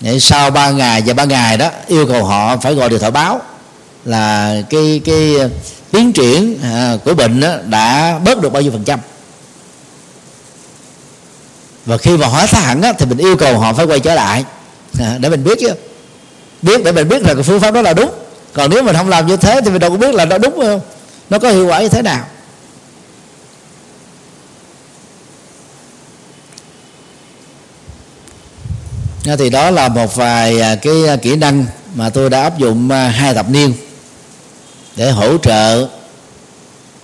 Để 0.00 0.18
sau 0.18 0.50
ba 0.50 0.70
ngày 0.70 1.02
và 1.06 1.14
ba 1.14 1.24
ngày 1.24 1.56
đó 1.56 1.70
yêu 1.86 2.06
cầu 2.06 2.24
họ 2.24 2.56
phải 2.56 2.74
gọi 2.74 2.88
điện 2.88 2.98
thoại 2.98 3.10
báo 3.10 3.40
là 4.04 4.56
cái 4.70 5.00
cái 5.04 5.36
tiến 5.90 6.12
triển 6.12 6.58
à, 6.62 6.96
của 7.04 7.14
bệnh 7.14 7.40
đó 7.40 7.54
đã 7.66 8.18
bớt 8.24 8.40
được 8.40 8.52
bao 8.52 8.62
nhiêu 8.62 8.72
phần 8.72 8.84
trăm. 8.84 9.00
Và 11.86 11.98
khi 11.98 12.16
mà 12.16 12.26
hỏi 12.26 12.46
thẳng 12.46 12.82
á, 12.82 12.92
thì 12.98 13.06
mình 13.06 13.18
yêu 13.18 13.36
cầu 13.36 13.58
họ 13.58 13.72
phải 13.72 13.86
quay 13.86 14.00
trở 14.00 14.14
lại. 14.14 14.44
À, 15.00 15.16
để 15.20 15.28
mình 15.28 15.44
biết 15.44 15.58
chứ. 15.60 15.70
Biết 16.62 16.84
để 16.84 16.92
mình 16.92 17.08
biết 17.08 17.22
là 17.22 17.34
cái 17.34 17.42
phương 17.42 17.60
pháp 17.60 17.70
đó 17.70 17.82
là 17.82 17.94
đúng. 17.94 18.10
Còn 18.52 18.70
nếu 18.70 18.82
mình 18.82 18.96
không 18.96 19.08
làm 19.08 19.26
như 19.26 19.36
thế 19.36 19.60
thì 19.64 19.70
mình 19.70 19.80
đâu 19.80 19.90
có 19.90 19.96
biết 19.96 20.14
là 20.14 20.24
nó 20.24 20.38
đúng 20.38 20.60
không. 20.60 20.80
Nó 21.30 21.38
có 21.38 21.50
hiệu 21.50 21.66
quả 21.66 21.80
như 21.80 21.88
thế 21.88 22.02
nào. 22.02 22.24
Ờ, 29.28 29.36
thì 29.36 29.50
đó 29.50 29.70
là 29.70 29.88
một 29.88 30.16
vài 30.16 30.60
à, 30.60 30.74
cái 30.74 31.06
à, 31.08 31.16
kỹ 31.16 31.36
năng 31.36 31.66
mà 31.94 32.10
tôi 32.10 32.30
đã 32.30 32.42
áp 32.42 32.58
dụng 32.58 32.90
à, 32.90 33.08
hai 33.08 33.34
thập 33.34 33.50
niên 33.50 33.72
để 34.96 35.10
hỗ 35.10 35.38
trợ 35.38 35.88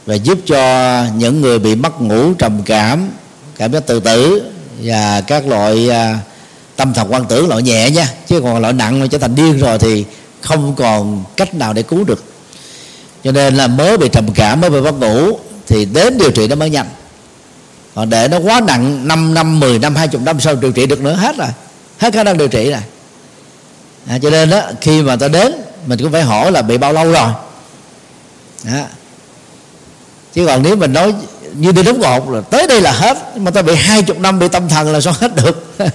và 0.07 0.15
giúp 0.15 0.39
cho 0.47 1.05
những 1.17 1.41
người 1.41 1.59
bị 1.59 1.75
mất 1.75 2.01
ngủ 2.01 2.35
trầm 2.35 2.63
cảm 2.63 3.09
cảm 3.57 3.73
giác 3.73 3.87
tự 3.87 4.01
tử 4.01 4.43
và 4.83 5.21
các 5.21 5.47
loại 5.47 5.91
tâm 6.77 6.95
thần 6.95 7.13
quan 7.13 7.25
tưởng 7.29 7.49
loại 7.49 7.63
nhẹ 7.63 7.91
nha, 7.91 8.09
chứ 8.29 8.41
còn 8.41 8.61
loại 8.61 8.73
nặng 8.73 9.01
mà 9.01 9.07
trở 9.07 9.19
thành 9.19 9.35
điên 9.35 9.59
rồi 9.59 9.79
thì 9.79 10.05
không 10.41 10.75
còn 10.77 11.25
cách 11.37 11.55
nào 11.55 11.73
để 11.73 11.83
cứu 11.83 12.05
được. 12.05 12.25
Cho 13.25 13.33
nên 13.33 13.55
là 13.55 13.67
mới 13.67 13.99
bị 13.99 14.09
trầm 14.09 14.27
cảm, 14.35 14.61
mới 14.61 14.71
bị 14.71 14.81
mất 14.81 14.95
ngủ 15.01 15.39
thì 15.67 15.85
đến 15.85 16.19
điều 16.19 16.31
trị 16.31 16.49
nó 16.49 16.57
mới 16.57 16.71
nhanh. 16.71 16.87
Còn 17.95 18.11
để 18.11 18.29
nó 18.29 18.39
quá 18.39 18.61
nặng 18.61 19.09
5 19.09 19.35
năm 19.35 19.61
10 19.61 19.79
năm 19.79 19.97
20 19.97 20.23
năm 20.25 20.41
sau 20.41 20.55
điều 20.55 20.73
trị 20.73 20.87
được 20.87 21.01
nữa, 21.01 21.15
hết 21.15 21.37
rồi 21.37 21.49
hết 21.99 22.15
khả 22.15 22.25
năng 22.25 22.39
điều 22.39 22.49
trị 22.49 22.71
rồi. 22.71 22.81
À, 24.07 24.19
cho 24.23 24.31
nên 24.31 24.51
đó 24.51 24.63
khi 24.81 25.03
mà 25.03 25.17
ta 25.17 25.29
đến 25.29 25.53
mình 25.87 25.99
cũng 26.03 26.13
phải 26.13 26.23
hỏi 26.23 26.53
là 26.53 26.63
bị 26.63 26.79
bao 26.79 26.93
lâu 26.93 27.13
rồi. 27.13 27.29
Đó. 28.65 28.83
chứ 30.35 30.47
còn 30.47 30.63
nếu 30.63 30.77
mình 30.77 30.93
nói 30.93 31.15
như 31.55 31.73
đi 31.73 31.83
đóng 31.83 32.01
gột 32.01 32.29
là 32.29 32.41
tới 32.41 32.67
đây 32.67 32.81
là 32.81 32.93
hết 32.93 33.37
mà 33.37 33.51
ta 33.51 33.63
bị 33.63 33.75
hai 33.75 34.03
chục 34.03 34.19
năm 34.19 34.39
bị 34.39 34.49
tâm 34.49 34.69
thần 34.69 34.93
là 34.93 35.01
sao 35.01 35.15
hết 35.21 35.35
được? 35.35 35.77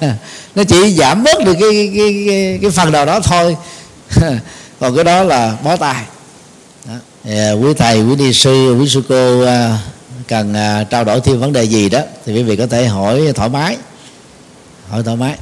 Nó 0.55 0.63
chỉ 0.63 0.93
giảm 0.93 1.23
bớt 1.23 1.43
được 1.45 1.53
cái 1.59 1.91
cái 1.97 2.23
cái, 2.27 2.59
cái 2.61 2.71
phần 2.71 2.91
nào 2.91 3.05
đó 3.05 3.19
thôi. 3.19 3.57
Còn 4.79 4.95
cái 4.95 5.03
đó 5.03 5.23
là 5.23 5.57
bó 5.63 5.75
tay. 5.75 6.03
Đó. 6.85 6.93
À, 7.25 7.51
quý 7.51 7.73
thầy 7.73 8.01
quý 8.01 8.15
ni 8.15 8.33
sư 8.33 8.75
quý 8.79 8.89
sư 8.89 9.03
cô 9.09 9.41
à, 9.45 9.77
cần 10.27 10.53
à, 10.53 10.83
trao 10.83 11.03
đổi 11.03 11.21
thêm 11.21 11.39
vấn 11.39 11.53
đề 11.53 11.63
gì 11.63 11.89
đó 11.89 12.01
thì 12.25 12.33
quý 12.33 12.43
vị 12.43 12.55
có 12.55 12.67
thể 12.67 12.85
hỏi 12.87 13.21
thoải 13.35 13.49
mái. 13.49 13.77
Hỏi 14.89 15.03
thoải 15.03 15.17
mái. 15.17 15.37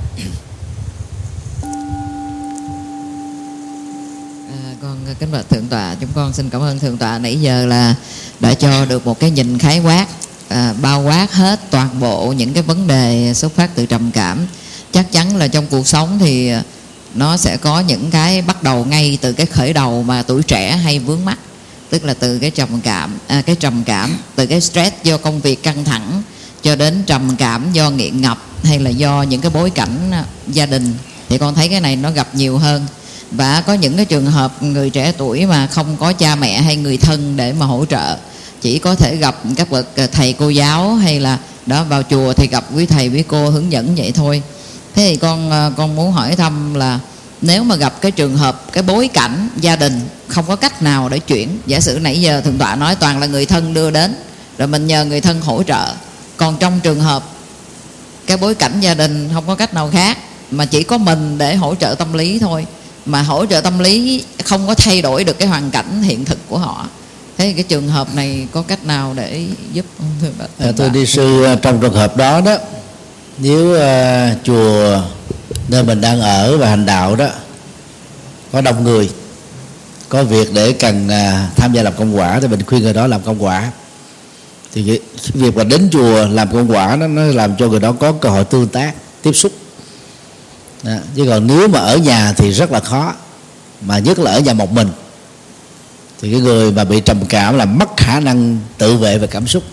Kính 5.14 5.32
bạch 5.32 5.50
thượng 5.50 5.68
tọa. 5.68 5.96
Chúng 6.02 6.10
con 6.16 6.34
xin 6.34 6.50
cảm 6.50 6.62
ơn 6.62 6.80
thượng 6.80 6.98
tọa. 6.98 7.18
Nãy 7.18 7.42
giờ 7.42 7.66
là 7.66 7.96
đã 8.40 8.54
cho 8.54 8.86
được 8.86 9.06
một 9.06 9.20
cái 9.20 9.32
nhìn 9.32 9.58
khái 9.58 9.80
quát 9.80 10.06
à, 10.50 10.74
bao 10.82 11.02
quát 11.02 11.34
hết 11.34 11.60
toàn 11.72 12.00
bộ 12.00 12.34
những 12.38 12.54
cái 12.54 12.64
vấn 12.64 12.88
đề 12.88 13.34
xuất 13.36 13.56
phát 13.56 13.76
từ 13.76 13.86
trầm 13.86 14.12
cảm. 14.12 14.48
Chắc 14.92 15.12
chắn 15.12 15.36
là 15.36 15.48
trong 15.48 15.68
cuộc 15.68 15.88
sống 15.88 16.18
thì 16.20 16.52
nó 17.14 17.38
sẽ 17.38 17.58
có 17.58 17.80
những 17.80 18.12
cái 18.12 18.42
bắt 18.42 18.64
đầu 18.64 18.86
ngay 18.86 19.18
từ 19.22 19.34
cái 19.34 19.46
khởi 19.46 19.74
đầu 19.74 20.04
mà 20.04 20.24
tuổi 20.24 20.44
trẻ 20.44 20.78
hay 20.78 21.00
vướng 21.00 21.26
mắt 21.26 21.40
tức 21.90 22.06
là 22.06 22.14
từ 22.14 22.40
cái 22.40 22.52
trầm 22.52 22.82
cảm 22.82 23.18
à, 23.28 23.42
cái 23.42 23.56
trầm 23.56 23.84
cảm 23.86 24.18
từ 24.36 24.46
cái 24.46 24.62
stress 24.62 24.96
do 25.04 25.18
công 25.18 25.42
việc 25.42 25.64
căng 25.64 25.84
thẳng 25.84 26.24
cho 26.64 26.76
đến 26.76 27.04
trầm 27.06 27.36
cảm 27.38 27.72
do 27.74 27.90
nghiện 27.90 28.22
ngập 28.22 28.38
hay 28.64 28.80
là 28.80 28.90
do 28.90 29.22
những 29.22 29.42
cái 29.42 29.52
bối 29.52 29.70
cảnh 29.70 30.12
à, 30.12 30.26
gia 30.48 30.66
đình. 30.66 30.94
Thì 31.30 31.38
con 31.38 31.56
thấy 31.56 31.70
cái 31.70 31.82
này 31.82 31.96
nó 31.96 32.12
gặp 32.12 32.36
nhiều 32.36 32.58
hơn 32.58 32.86
và 33.32 33.62
có 33.62 33.74
những 33.74 33.96
cái 33.96 34.06
trường 34.06 34.26
hợp 34.26 34.64
người 34.64 34.90
trẻ 34.90 35.12
tuổi 35.18 35.46
mà 35.46 35.68
không 35.68 35.98
có 35.98 36.14
cha 36.14 36.36
mẹ 36.36 36.62
hay 36.62 36.76
người 36.76 36.98
thân 36.98 37.38
để 37.38 37.54
mà 37.54 37.66
hỗ 37.66 37.86
trợ. 37.86 38.18
Chỉ 38.62 38.80
có 38.80 38.96
thể 38.96 39.16
gặp 39.16 39.36
các 39.56 39.72
bậc 39.72 39.88
thầy 40.12 40.34
cô 40.34 40.50
giáo 40.50 40.96
hay 40.96 41.20
là 41.20 41.38
đó, 41.66 41.84
vào 41.84 42.04
chùa 42.04 42.34
thì 42.34 42.48
gặp 42.48 42.64
quý 42.76 42.86
thầy, 42.86 43.08
quý 43.08 43.24
cô 43.28 43.50
hướng 43.50 43.72
dẫn 43.72 43.96
vậy 43.96 44.12
thôi. 44.12 44.42
Thế 44.96 45.10
thì 45.10 45.16
con 45.16 45.52
ờ, 45.52 45.72
con 45.78 45.96
muốn 45.96 46.12
hỏi 46.12 46.36
thăm 46.36 46.74
là 46.74 47.00
nếu 47.42 47.64
mà 47.64 47.76
gặp 47.76 48.02
cái 48.02 48.12
trường 48.12 48.38
hợp, 48.38 48.74
cái 48.74 48.84
bối 48.84 49.08
cảnh 49.08 49.50
gia 49.58 49.76
đình 49.76 50.02
không 50.28 50.46
có 50.48 50.56
cách 50.56 50.82
nào 50.82 51.10
để 51.10 51.20
chuyển, 51.20 51.58
giả 51.66 51.80
sử 51.80 52.00
nãy 52.02 52.22
giờ 52.22 52.42
thượng 52.42 52.58
tọa 52.58 52.76
nói 52.76 52.96
toàn 52.96 53.20
là 53.20 53.26
người 53.26 53.46
thân 53.46 53.74
đưa 53.74 53.92
đến, 53.92 54.16
rồi 54.58 54.68
mình 54.68 54.88
nhờ 54.88 55.06
người 55.06 55.22
thân 55.22 55.42
hỗ 55.42 55.64
trợ. 55.64 55.94
Còn 56.38 56.58
trong 56.60 56.80
trường 56.80 57.00
hợp 57.00 57.24
cái 58.28 58.38
bối 58.38 58.56
cảnh 58.56 58.80
gia 58.80 58.94
đình 58.94 59.30
không 59.34 59.48
có 59.48 59.56
cách 59.56 59.74
nào 59.74 59.90
khác, 59.94 60.18
mà 60.52 60.66
chỉ 60.66 60.84
có 60.84 60.98
mình 60.98 61.38
để 61.38 61.56
hỗ 61.56 61.76
trợ 61.76 61.96
tâm 61.98 62.14
lý 62.14 62.40
thôi 62.40 62.66
mà 63.08 63.22
hỗ 63.22 63.46
trợ 63.46 63.62
tâm 63.62 63.80
lý 63.80 64.24
không 64.44 64.68
có 64.68 64.76
thay 64.76 65.02
đổi 65.02 65.24
được 65.24 65.40
cái 65.40 65.48
hoàn 65.48 65.72
cảnh 65.72 66.04
hiện 66.04 66.26
thực 66.26 66.38
của 66.50 66.58
họ. 66.58 66.88
Thế 67.38 67.54
cái 67.54 67.64
trường 67.64 67.88
hợp 67.88 68.16
này 68.16 68.48
có 68.52 68.62
cách 68.62 68.86
nào 68.86 69.14
để 69.18 69.46
giúp 69.74 69.86
không 69.98 70.08
thưa 70.22 70.30
bà, 70.40 70.46
à, 70.66 70.72
tôi 70.78 70.90
đi 70.90 71.06
sư 71.06 71.44
à, 71.44 71.56
trong 71.62 71.82
trường 71.82 71.94
hợp 71.94 72.18
đó 72.18 72.42
đó 72.42 72.58
nếu 73.38 73.72
uh, 73.72 74.44
chùa 74.44 75.02
nơi 75.68 75.84
mình 75.84 76.02
đang 76.02 76.22
ở 76.22 76.58
và 76.58 76.70
hành 76.70 76.86
đạo 76.86 77.16
đó 77.16 77.28
có 78.52 78.62
đông 78.62 78.84
người 78.84 79.10
có 80.10 80.24
việc 80.24 80.54
để 80.54 80.74
cần 80.74 81.08
uh, 81.08 81.58
tham 81.58 81.74
gia 81.74 81.84
làm 81.84 81.94
công 81.98 82.18
quả 82.18 82.40
thì 82.40 82.48
mình 82.48 82.64
khuyên 82.66 82.84
người 82.84 82.94
đó 82.94 83.08
làm 83.08 83.22
công 83.22 83.44
quả. 83.44 83.72
Thì 84.74 84.84
cái 84.88 85.00
việc 85.34 85.56
mà 85.56 85.64
đến 85.64 85.90
chùa 85.92 86.28
làm 86.28 86.54
công 86.54 86.72
quả 86.72 86.96
đó, 86.96 87.08
nó 87.08 87.22
làm 87.22 87.56
cho 87.56 87.68
người 87.68 87.80
đó 87.80 87.92
có 88.00 88.12
cơ 88.12 88.30
hội 88.30 88.46
tương 88.46 88.68
tác 88.68 88.94
tiếp 89.22 89.32
xúc 89.34 89.52
đó. 90.84 90.92
chứ 91.16 91.26
còn 91.30 91.48
nếu 91.48 91.68
mà 91.68 91.80
ở 91.80 91.98
nhà 91.98 92.34
thì 92.34 92.52
rất 92.52 92.72
là 92.72 92.80
khó 92.80 93.14
mà 93.82 94.00
nhất 94.00 94.20
là 94.20 94.32
ở 94.32 94.40
nhà 94.40 94.54
một 94.54 94.72
mình. 94.72 94.88
Thì 96.22 96.32
cái 96.32 96.42
người 96.42 96.72
mà 96.72 96.84
bị 96.84 97.00
trầm 97.00 97.26
cảm 97.26 97.58
là 97.58 97.66
mất 97.66 97.98
khả 97.98 98.20
năng 98.20 98.60
tự 98.78 98.98
vệ 98.98 99.18
về 99.18 99.28
cảm 99.28 99.48
xúc 99.48 99.64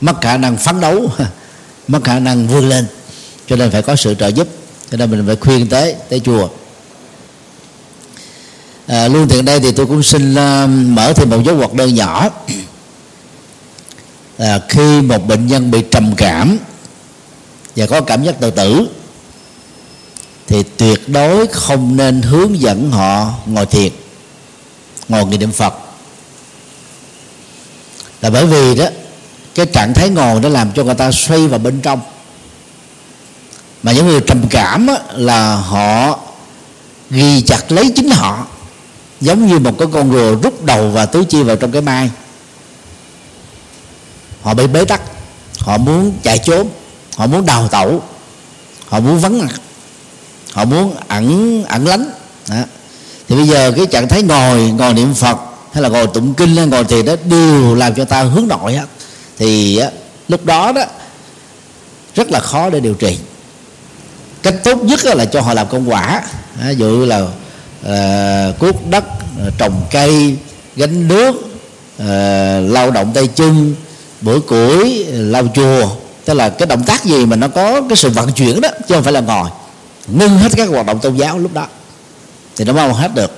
mất 0.00 0.20
khả 0.20 0.36
năng 0.36 0.56
phấn 0.56 0.80
đấu 0.80 1.10
mất 1.88 2.04
khả 2.04 2.18
năng 2.18 2.48
vươn 2.48 2.68
lên. 2.68 2.86
Cho 3.46 3.56
nên 3.56 3.70
phải 3.70 3.82
có 3.82 3.96
sự 3.96 4.14
trợ 4.14 4.28
giúp. 4.28 4.48
Cho 4.90 4.96
nên 4.96 5.10
mình 5.10 5.26
phải 5.26 5.36
khuyên 5.36 5.68
tới 5.68 5.94
tới 6.08 6.20
chùa. 6.20 6.48
À, 8.86 9.08
luôn 9.08 9.28
tiện 9.28 9.44
đây 9.44 9.60
thì 9.60 9.72
tôi 9.72 9.86
cũng 9.86 10.02
xin 10.02 10.32
uh, 10.32 10.70
mở 10.70 11.12
thêm 11.12 11.30
một 11.30 11.42
dấu 11.44 11.56
hoạt 11.56 11.74
đơn 11.74 11.94
nhỏ. 11.94 12.28
Là 14.38 14.60
khi 14.68 15.00
một 15.00 15.26
bệnh 15.26 15.46
nhân 15.46 15.70
bị 15.70 15.82
trầm 15.90 16.14
cảm 16.16 16.58
và 17.76 17.86
có 17.86 18.00
cảm 18.00 18.24
giác 18.24 18.40
tự 18.40 18.50
tử 18.50 18.86
thì 20.50 20.62
tuyệt 20.62 21.08
đối 21.08 21.46
không 21.46 21.96
nên 21.96 22.22
hướng 22.22 22.60
dẫn 22.60 22.90
họ 22.90 23.32
ngồi 23.46 23.66
thiền 23.66 23.92
ngồi 25.08 25.24
niệm 25.24 25.40
niệm 25.40 25.52
phật. 25.52 25.74
Là 28.20 28.30
bởi 28.30 28.46
vì 28.46 28.74
đó 28.74 28.84
cái 29.54 29.66
trạng 29.66 29.94
thái 29.94 30.08
ngồi 30.08 30.40
nó 30.40 30.48
làm 30.48 30.72
cho 30.72 30.84
người 30.84 30.94
ta 30.94 31.12
xoay 31.12 31.48
vào 31.48 31.58
bên 31.58 31.80
trong. 31.80 32.00
Mà 33.82 33.92
những 33.92 34.06
người 34.06 34.20
trầm 34.20 34.48
cảm 34.50 34.86
á, 34.86 34.94
là 35.12 35.56
họ 35.56 36.18
ghi 37.10 37.42
chặt 37.42 37.72
lấy 37.72 37.92
chính 37.96 38.10
họ 38.10 38.46
giống 39.20 39.46
như 39.46 39.58
một 39.58 39.78
cái 39.78 39.88
con 39.92 40.12
rùa 40.12 40.40
rút 40.42 40.64
đầu 40.64 40.90
và 40.90 41.06
tứ 41.06 41.24
chi 41.28 41.42
vào 41.42 41.56
trong 41.56 41.72
cái 41.72 41.82
mai. 41.82 42.10
Họ 44.42 44.54
bị 44.54 44.66
bế 44.66 44.84
tắc 44.84 45.00
họ 45.58 45.78
muốn 45.78 46.12
chạy 46.22 46.38
trốn 46.38 46.68
họ 47.16 47.26
muốn 47.26 47.46
đào 47.46 47.68
tẩu 47.68 48.02
họ 48.88 49.00
muốn 49.00 49.18
vắng 49.18 49.38
mặt 49.38 49.60
họ 50.52 50.64
muốn 50.64 50.94
ẩn 51.08 51.64
ẩn 51.64 51.86
lánh. 51.86 52.10
Đó. 52.48 52.56
thì 53.28 53.36
bây 53.36 53.48
giờ 53.48 53.72
cái 53.76 53.86
trạng 53.86 54.08
thái 54.08 54.22
ngồi 54.22 54.60
ngồi 54.60 54.94
niệm 54.94 55.14
phật 55.14 55.36
hay 55.72 55.82
là 55.82 55.88
ngồi 55.88 56.06
tụng 56.06 56.34
kinh 56.34 56.56
hay 56.56 56.66
ngồi 56.66 56.84
thiền 56.84 57.04
đó 57.04 57.14
đều 57.24 57.74
làm 57.74 57.94
cho 57.94 58.04
ta 58.04 58.22
hướng 58.22 58.48
nội 58.48 58.74
á. 58.74 58.84
Thì 59.38 59.76
á, 59.76 59.90
lúc 60.28 60.44
đó 60.44 60.72
đó 60.72 60.82
rất 62.14 62.30
là 62.30 62.40
khó 62.40 62.70
để 62.70 62.80
điều 62.80 62.94
trị 62.94 63.18
cách 64.42 64.54
tốt 64.64 64.84
nhất 64.84 65.04
là 65.04 65.24
cho 65.24 65.40
họ 65.40 65.54
làm 65.54 65.68
công 65.68 65.90
quả. 65.90 66.22
Ví 66.66 66.74
dụ 66.76 67.06
là 67.06 67.20
uh, 67.20 68.58
cuốc 68.58 68.90
đất 68.90 69.04
ờ, 69.38 69.50
trồng 69.58 69.82
cây 69.90 70.36
gánh 70.76 71.08
nước 71.08 71.34
ờ, 71.98 72.62
uh, 72.64 72.72
lao 72.72 72.90
động 72.90 73.12
tay 73.14 73.26
chân 73.26 73.74
bữa 74.20 74.40
củi 74.40 75.04
lau 75.04 75.42
chùa. 75.54 75.88
Tức 76.24 76.34
là 76.34 76.48
cái 76.48 76.66
động 76.66 76.82
tác 76.84 77.04
gì 77.04 77.26
mà 77.26 77.36
nó 77.36 77.48
có 77.48 77.82
cái 77.88 77.96
sự 77.96 78.10
vận 78.10 78.32
chuyển 78.32 78.60
đó 78.60 78.68
chứ 78.88 78.94
không 78.94 79.04
phải 79.04 79.12
là 79.12 79.20
ngồi 79.20 79.50
ngưng 80.18 80.38
hết 80.38 80.48
các 80.56 80.68
hoạt 80.68 80.86
động 80.86 80.98
tôn 81.00 81.16
giáo 81.16 81.38
lúc 81.38 81.54
đó. 81.54 81.66
Thì 82.56 82.64
nó 82.64 82.72
mau 82.72 82.92
hết 82.92 83.14
được. 83.14 83.30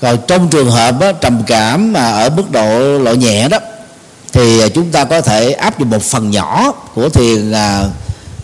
Còn 0.00 0.18
trong 0.26 0.48
trường 0.48 0.70
hợp 0.70 1.00
đó, 1.00 1.12
trầm 1.12 1.42
cảm 1.46 1.92
mà 1.92 2.10
ở 2.10 2.30
mức 2.30 2.50
độ 2.50 2.98
loại 2.98 3.16
nhẹ 3.16 3.48
đó 3.48 3.58
thì 4.32 4.68
chúng 4.74 4.90
ta 4.90 5.04
có 5.04 5.20
thể 5.20 5.52
áp 5.52 5.78
dụng 5.78 5.90
một 5.90 6.02
phần 6.02 6.30
nhỏ 6.30 6.72
của 6.94 7.08
thiền 7.08 7.50
là 7.50 7.88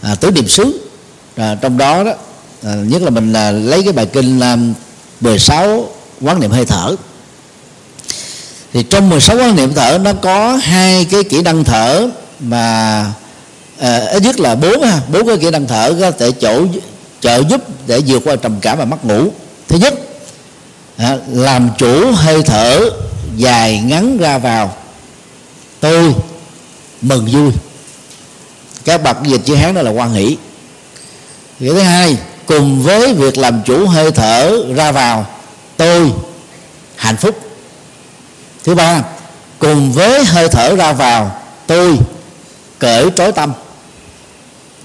à, 0.03 0.15
tứ 0.15 0.31
niệm 0.31 0.49
xứ. 0.49 0.89
À, 1.37 1.57
trong 1.61 1.79
đó 1.79 2.05
đó 2.05 2.13
à, 2.63 2.75
nhất 2.75 3.03
là 3.03 3.11
mình 3.11 3.33
à, 3.33 3.51
lấy 3.51 3.83
cái 3.83 3.93
bài 3.93 4.07
kinh 4.07 4.41
à, 4.41 4.57
16 5.21 5.89
quán 6.21 6.41
niệm 6.41 6.51
hơi 6.51 6.65
thở. 6.65 6.97
Thì 8.73 8.83
trong 8.83 9.11
16 9.11 9.37
quán 9.37 9.57
niệm 9.57 9.75
thở 9.75 9.99
nó 10.03 10.13
có 10.13 10.57
hai 10.57 11.05
cái 11.05 11.25
kỹ 11.25 11.43
năng 11.43 11.65
thở 11.65 12.09
mà 12.41 13.05
à, 13.79 13.99
ít 13.99 14.23
nhất 14.23 14.41
là 14.41 14.55
bốn 14.55 14.83
ha 14.83 15.01
bốn 15.13 15.27
cái 15.27 15.37
kỹ 15.37 15.51
năng 15.51 15.67
thở 15.67 15.95
có 16.01 16.11
thể 16.11 16.33
chỗ 16.33 16.67
trợ 17.25 17.43
giúp 17.49 17.87
để 17.87 18.01
vượt 18.07 18.23
qua 18.25 18.37
trầm 18.37 18.61
cảm 18.61 18.79
và 18.79 18.85
mất 18.85 19.05
ngủ. 19.05 19.29
Thứ 19.69 19.79
nhất 19.79 19.95
à, 20.97 21.19
làm 21.29 21.71
chủ 21.79 22.13
hơi 22.13 22.43
thở 22.43 22.91
dài 23.37 23.79
ngắn 23.79 24.19
ra 24.19 24.39
vào. 24.39 24.77
Tôi 25.81 26.15
mừng 27.03 27.29
vui. 27.33 27.53
Các 28.85 29.03
bậc 29.03 29.17
dịch 29.23 29.41
chữ 29.45 29.55
hán 29.55 29.75
đó 29.75 29.83
là 29.83 29.91
quan 29.91 30.13
hỷ. 30.13 30.37
Cái 31.61 31.69
thứ 31.69 31.81
hai 31.81 32.17
cùng 32.47 32.83
với 32.83 33.15
việc 33.15 33.39
làm 33.39 33.63
chủ 33.63 33.87
hơi 33.87 34.11
thở 34.11 34.63
ra 34.75 34.93
vào 34.93 35.27
tôi 35.77 36.13
hạnh 36.97 37.17
phúc. 37.17 37.39
Thứ 38.65 38.75
ba 38.75 39.03
cùng 39.59 39.93
với 39.93 40.25
hơi 40.25 40.49
thở 40.49 40.77
ra 40.77 40.93
vào 40.93 41.41
tôi 41.67 41.99
cởi 42.79 43.11
trói 43.17 43.33
tâm. 43.33 43.53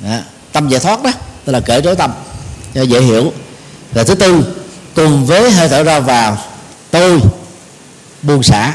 Đó, 0.03 0.17
tâm 0.51 0.69
giải 0.69 0.79
thoát 0.79 1.03
đó 1.03 1.11
tức 1.45 1.53
là 1.53 1.59
cởi 1.59 1.81
trói 1.81 1.95
tâm 1.95 2.11
cho 2.75 2.81
dễ 2.81 3.01
hiểu. 3.01 3.33
Rồi 3.93 4.05
thứ 4.05 4.15
tư, 4.15 4.43
cùng 4.95 5.25
với 5.25 5.51
hơi 5.51 5.69
thở 5.69 5.83
ra 5.83 5.99
vào 5.99 6.37
tôi 6.91 7.19
buông 8.21 8.43
xả. 8.43 8.73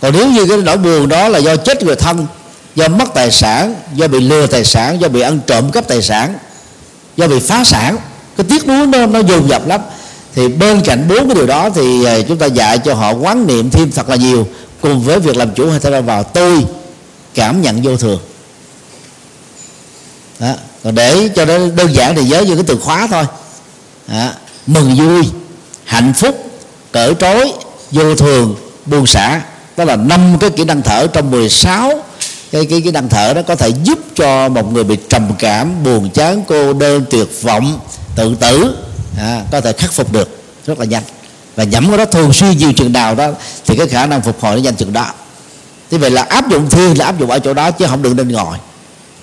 Còn 0.00 0.12
nếu 0.12 0.28
như 0.28 0.46
cái 0.46 0.58
nỗi 0.58 0.76
buồn 0.76 1.08
đó 1.08 1.28
là 1.28 1.38
do 1.38 1.56
chết 1.56 1.82
người 1.82 1.96
thân, 1.96 2.26
do 2.74 2.88
mất 2.88 3.14
tài 3.14 3.30
sản, 3.30 3.74
do 3.94 4.08
bị 4.08 4.20
lừa 4.20 4.46
tài 4.46 4.64
sản, 4.64 5.00
do 5.00 5.08
bị 5.08 5.20
ăn 5.20 5.40
trộm 5.46 5.70
cắp 5.70 5.88
tài 5.88 6.02
sản, 6.02 6.38
do 7.16 7.28
bị 7.28 7.40
phá 7.40 7.64
sản, 7.64 7.96
cái 8.36 8.46
tiếc 8.48 8.68
nuối 8.68 8.86
nó 8.86 9.06
nó 9.06 9.18
dồn 9.18 9.48
dập 9.48 9.66
lắm. 9.66 9.80
Thì 10.34 10.48
bên 10.48 10.80
cạnh 10.80 11.08
bốn 11.08 11.28
cái 11.28 11.34
điều 11.34 11.46
đó 11.46 11.70
thì 11.70 12.04
à, 12.04 12.18
chúng 12.28 12.38
ta 12.38 12.46
dạy 12.46 12.78
cho 12.78 12.94
họ 12.94 13.12
quán 13.12 13.46
niệm 13.46 13.70
thêm 13.70 13.90
thật 13.90 14.08
là 14.08 14.16
nhiều, 14.16 14.48
cùng 14.80 15.02
với 15.02 15.20
việc 15.20 15.36
làm 15.36 15.54
chủ 15.54 15.70
hay 15.70 15.80
ra 15.80 16.00
vào 16.00 16.22
tôi 16.22 16.64
cảm 17.34 17.62
nhận 17.62 17.82
vô 17.82 17.96
thường. 17.96 18.20
Đó 20.38 20.54
còn 20.84 20.94
để 20.94 21.28
cho 21.36 21.44
nó 21.44 21.58
đơn 21.76 21.94
giản 21.94 22.14
thì 22.16 22.24
nhớ 22.24 22.40
như 22.40 22.54
cái 22.54 22.64
từ 22.66 22.78
khóa 22.78 23.06
thôi. 23.10 23.24
À, 24.08 24.32
mừng 24.66 24.94
vui 24.94 25.22
hạnh 25.84 26.12
phúc 26.16 26.50
cởi 26.92 27.14
trói 27.20 27.52
vô 27.90 28.14
thường 28.14 28.56
buông 28.86 29.06
xả. 29.06 29.40
Đó 29.76 29.84
là 29.84 29.96
năm 29.96 30.36
cái 30.40 30.50
kỹ 30.50 30.64
năng 30.64 30.82
thở 30.82 31.06
trong 31.06 31.30
16 31.30 32.02
cái 32.52 32.66
cái 32.66 32.80
cái 32.80 32.92
năng 32.92 33.08
thở 33.08 33.34
đó 33.34 33.42
có 33.42 33.56
thể 33.56 33.68
giúp 33.84 33.98
cho 34.14 34.48
một 34.48 34.72
người 34.72 34.84
bị 34.84 34.96
trầm 35.08 35.30
cảm 35.38 35.84
buồn 35.84 36.10
chán 36.10 36.42
cô 36.48 36.72
đơn 36.72 37.04
tuyệt 37.10 37.28
vọng 37.42 37.80
tự 38.16 38.34
tử. 38.34 38.76
À, 39.18 39.42
có 39.52 39.60
thể 39.60 39.72
khắc 39.72 39.92
phục 39.92 40.12
được. 40.12 40.42
Rất 40.66 40.78
là 40.78 40.84
nhanh. 40.84 41.02
Và 41.56 41.64
nhẩm 41.64 41.88
cái 41.88 41.98
đó 41.98 42.04
thường 42.04 42.32
xuyên 42.32 42.58
nhiều 42.58 42.72
chừng 42.72 42.92
nào 42.92 43.14
đó 43.14 43.30
thì 43.66 43.76
cái 43.76 43.86
khả 43.88 44.06
năng 44.06 44.22
phục 44.22 44.40
hồi 44.40 44.56
nó 44.56 44.62
nhanh 44.62 44.76
chừng 44.76 44.92
đó. 44.92 45.06
Thế 45.90 45.98
vậy 45.98 46.10
là 46.10 46.22
áp 46.22 46.50
dụng 46.50 46.70
thiền 46.70 46.94
là 46.94 47.04
áp 47.04 47.20
dụng 47.20 47.30
ở 47.30 47.38
chỗ 47.38 47.54
đó 47.54 47.70
chứ 47.70 47.86
không 47.88 48.02
được 48.02 48.14
nên 48.16 48.28
ngồi 48.28 48.56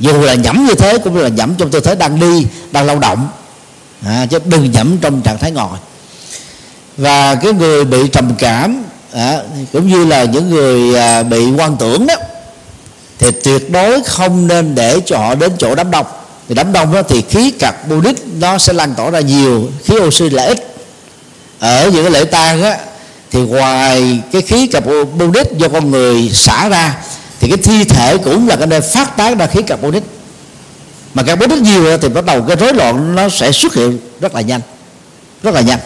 dù 0.02 0.22
là 0.22 0.34
nhẩm 0.34 0.65
như 0.68 0.76
thế 0.76 0.98
cũng 0.98 1.18
là 1.18 1.28
nhẩm 1.28 1.56
trong 1.57 1.72
tư 1.72 1.80
thế 1.80 1.95
đang 1.95 2.19
đi 2.19 2.48
đang 2.72 2.86
lao 2.86 2.99
động. 2.99 3.30
À, 4.06 4.26
chứ 4.30 4.40
đừng 4.45 4.72
nhẩm 4.72 4.98
trong 5.02 5.22
trạng 5.22 5.38
thái 5.38 5.52
ngồi. 5.52 5.78
Và 6.98 7.36
cái 7.36 7.53
người 7.53 7.86
bị 7.86 8.07
trầm 8.07 8.32
cảm 8.40 8.84
à, 9.14 9.40
cũng 9.73 9.88
như 9.88 10.06
là 10.06 10.23
những 10.23 10.49
người 10.49 10.95
à, 10.95 11.23
bị 11.23 11.52
quan 11.57 11.78
tưởng 11.78 12.07
đó 12.07 12.15
thì 13.19 13.32
tuyệt 13.32 13.72
đối 13.72 14.03
không 14.03 14.48
nên 14.48 14.76
để 14.76 14.99
cho 15.06 15.18
họ 15.18 15.36
đến 15.36 15.52
chỗ 15.57 15.76
đám 15.76 15.91
đông. 15.91 16.06
Thì 16.49 16.56
đám 16.56 16.72
đông 16.72 16.94
đó 16.94 17.02
thì 17.02 17.22
khí 17.30 17.52
carbonic 17.52 18.28
nó 18.40 18.57
sẽ 18.57 18.73
lan 18.73 18.94
tỏa 18.98 19.10
ra 19.10 19.19
nhiều 19.19 19.69
khí 19.86 19.95
oxy 19.98 20.30
là 20.30 20.44
ít. 20.44 20.76
Ở 21.60 21.90
những 21.90 22.03
cái 22.03 22.11
lễ 22.11 22.23
tang 22.23 22.64
á 22.64 22.78
thì 23.32 23.40
ngoài 23.40 24.19
cái 24.32 24.41
khí 24.41 24.68
carbonic 24.68 25.57
do 25.57 25.68
con 25.68 25.91
người 25.91 26.30
xả 26.34 26.69
ra 26.69 26.95
thì 27.41 27.47
cái 27.47 27.57
thi 27.57 27.84
thể 27.84 28.18
cũng 28.18 28.47
là 28.47 28.55
cái 28.55 28.68
nơi 28.68 28.81
phát 28.81 29.18
tán 29.18 29.38
ra 29.38 29.47
khí 29.47 29.61
carbonic. 29.61 30.03
Mà 31.13 31.23
carbonic 31.23 31.61
nhiều 31.61 31.97
thì 31.97 32.09
bắt 32.09 32.26
đầu 32.26 32.41
cái 32.41 32.55
rối 32.55 32.73
loạn 32.73 33.15
nó 33.15 33.30
sẽ 33.30 33.51
xuất 33.51 33.73
hiện 33.73 33.99
rất 34.19 34.35
là 34.35 34.41
nhanh. 34.41 34.61
Rất 35.43 35.53
là 35.53 35.61
nhanh. 35.61 35.80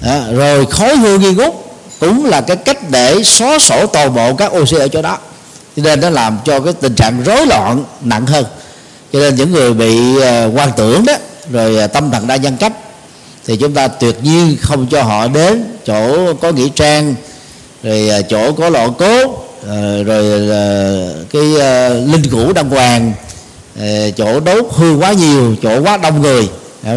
Đó. 0.00 0.18
rồi 0.32 0.66
khói 0.66 0.96
hương 0.96 1.20
nghi 1.20 1.32
ngút 1.32 1.54
cũng 2.00 2.24
là 2.24 2.40
cái 2.40 2.56
cách 2.56 2.90
để 2.90 3.22
xóa 3.22 3.58
sổ 3.58 3.86
toàn 3.86 4.14
bộ 4.14 4.34
các 4.34 4.52
oxy 4.52 4.76
ở 4.76 4.88
chỗ 4.88 5.02
đó. 5.02 5.18
Cho 5.76 5.82
nên 5.82 6.00
nó 6.00 6.10
làm 6.10 6.38
cho 6.44 6.60
cái 6.60 6.72
tình 6.72 6.94
trạng 6.94 7.22
rối 7.24 7.46
loạn 7.46 7.84
nặng 8.00 8.26
hơn. 8.26 8.44
Cho 9.12 9.18
nên 9.18 9.34
những 9.34 9.52
người 9.52 9.74
bị 9.74 10.20
ờ, 10.20 10.50
quan 10.54 10.70
tưởng 10.76 11.04
đó, 11.06 11.14
rồi 11.50 11.76
ờ, 11.76 11.86
tâm 11.86 12.10
thần 12.10 12.26
đa 12.26 12.36
nhân 12.36 12.56
cách, 12.56 12.72
thì 13.46 13.56
chúng 13.56 13.74
ta 13.74 13.88
tuyệt 13.88 14.16
nhiên 14.22 14.56
không 14.60 14.86
cho 14.90 15.02
họ 15.02 15.28
đến 15.28 15.64
chỗ 15.86 16.34
có 16.34 16.52
nghĩa 16.52 16.68
trang, 16.74 17.14
rồi 17.82 18.08
ờ, 18.08 18.22
chỗ 18.22 18.52
có 18.52 18.70
lọ 18.70 18.88
cốt 18.88 19.45
Ờ, 19.68 20.02
rồi 20.02 20.48
ờ, 20.50 21.24
cái 21.32 21.54
ờ, 21.60 21.88
linh 21.88 22.30
cữu 22.30 22.52
đăng 22.52 22.70
hoàng 22.70 23.12
chỗ 24.16 24.40
đốt 24.40 24.66
hương 24.70 25.00
quá 25.00 25.12
nhiều 25.12 25.56
chỗ 25.62 25.82
quá 25.82 25.96
đông 25.96 26.22
người. 26.22 26.48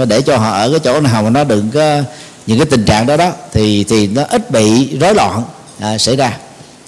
Để 0.08 0.22
cho 0.22 0.38
họ 0.38 0.52
ở 0.52 0.70
cái 0.70 0.80
chỗ 0.80 1.02
nào 1.02 1.24
mà 1.24 1.30
nó 1.30 1.44
đừng 1.44 1.72
có 1.74 2.02
những 2.48 2.58
cái 2.58 2.66
tình 2.66 2.86
trạng 2.86 3.06
đó 3.06 3.18
đó 3.18 3.32
thì 3.54 3.84
thì 3.84 4.08
nó 4.08 4.24
ít 4.30 4.52
bị 4.52 4.98
rối 5.00 5.16
loạn 5.16 5.44
à, 5.80 5.98
xảy 5.98 6.16
ra. 6.16 6.38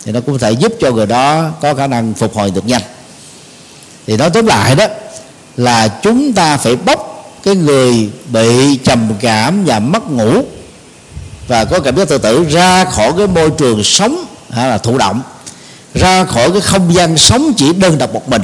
Thì 0.05 0.11
nó 0.11 0.19
cũng 0.21 0.39
có 0.39 0.47
thể 0.47 0.51
giúp 0.51 0.73
cho 0.79 0.91
người 0.91 1.05
đó 1.05 1.49
có 1.61 1.73
khả 1.73 1.87
năng 1.87 2.13
phục 2.13 2.35
hồi 2.35 2.51
được 2.51 2.65
nhanh. 2.65 2.81
Thì 4.07 4.17
nói 4.17 4.29
tóm 4.29 4.45
lại 4.45 4.75
đó 4.75 4.85
là 5.57 5.87
chúng 5.87 6.33
ta 6.33 6.57
phải 6.57 6.75
bóc 6.75 7.33
cái 7.43 7.55
người 7.55 8.09
bị 8.27 8.77
trầm 8.77 9.13
cảm 9.19 9.65
và 9.65 9.79
mất 9.79 10.11
ngủ 10.11 10.41
và 11.47 11.65
có 11.65 11.79
cảm 11.79 11.95
giác 11.95 12.07
tự 12.07 12.17
tử 12.17 12.45
ra 12.49 12.85
khỏi 12.85 13.13
cái 13.17 13.27
môi 13.27 13.49
trường 13.57 13.83
sống 13.83 14.25
hay 14.49 14.69
là 14.69 14.77
thụ 14.77 14.97
động 14.97 15.21
ra 15.93 16.25
khỏi 16.25 16.51
cái 16.51 16.61
không 16.61 16.93
gian 16.93 17.17
sống 17.17 17.53
chỉ 17.57 17.73
đơn 17.73 17.97
độc 17.97 18.13
một 18.13 18.29
mình. 18.29 18.41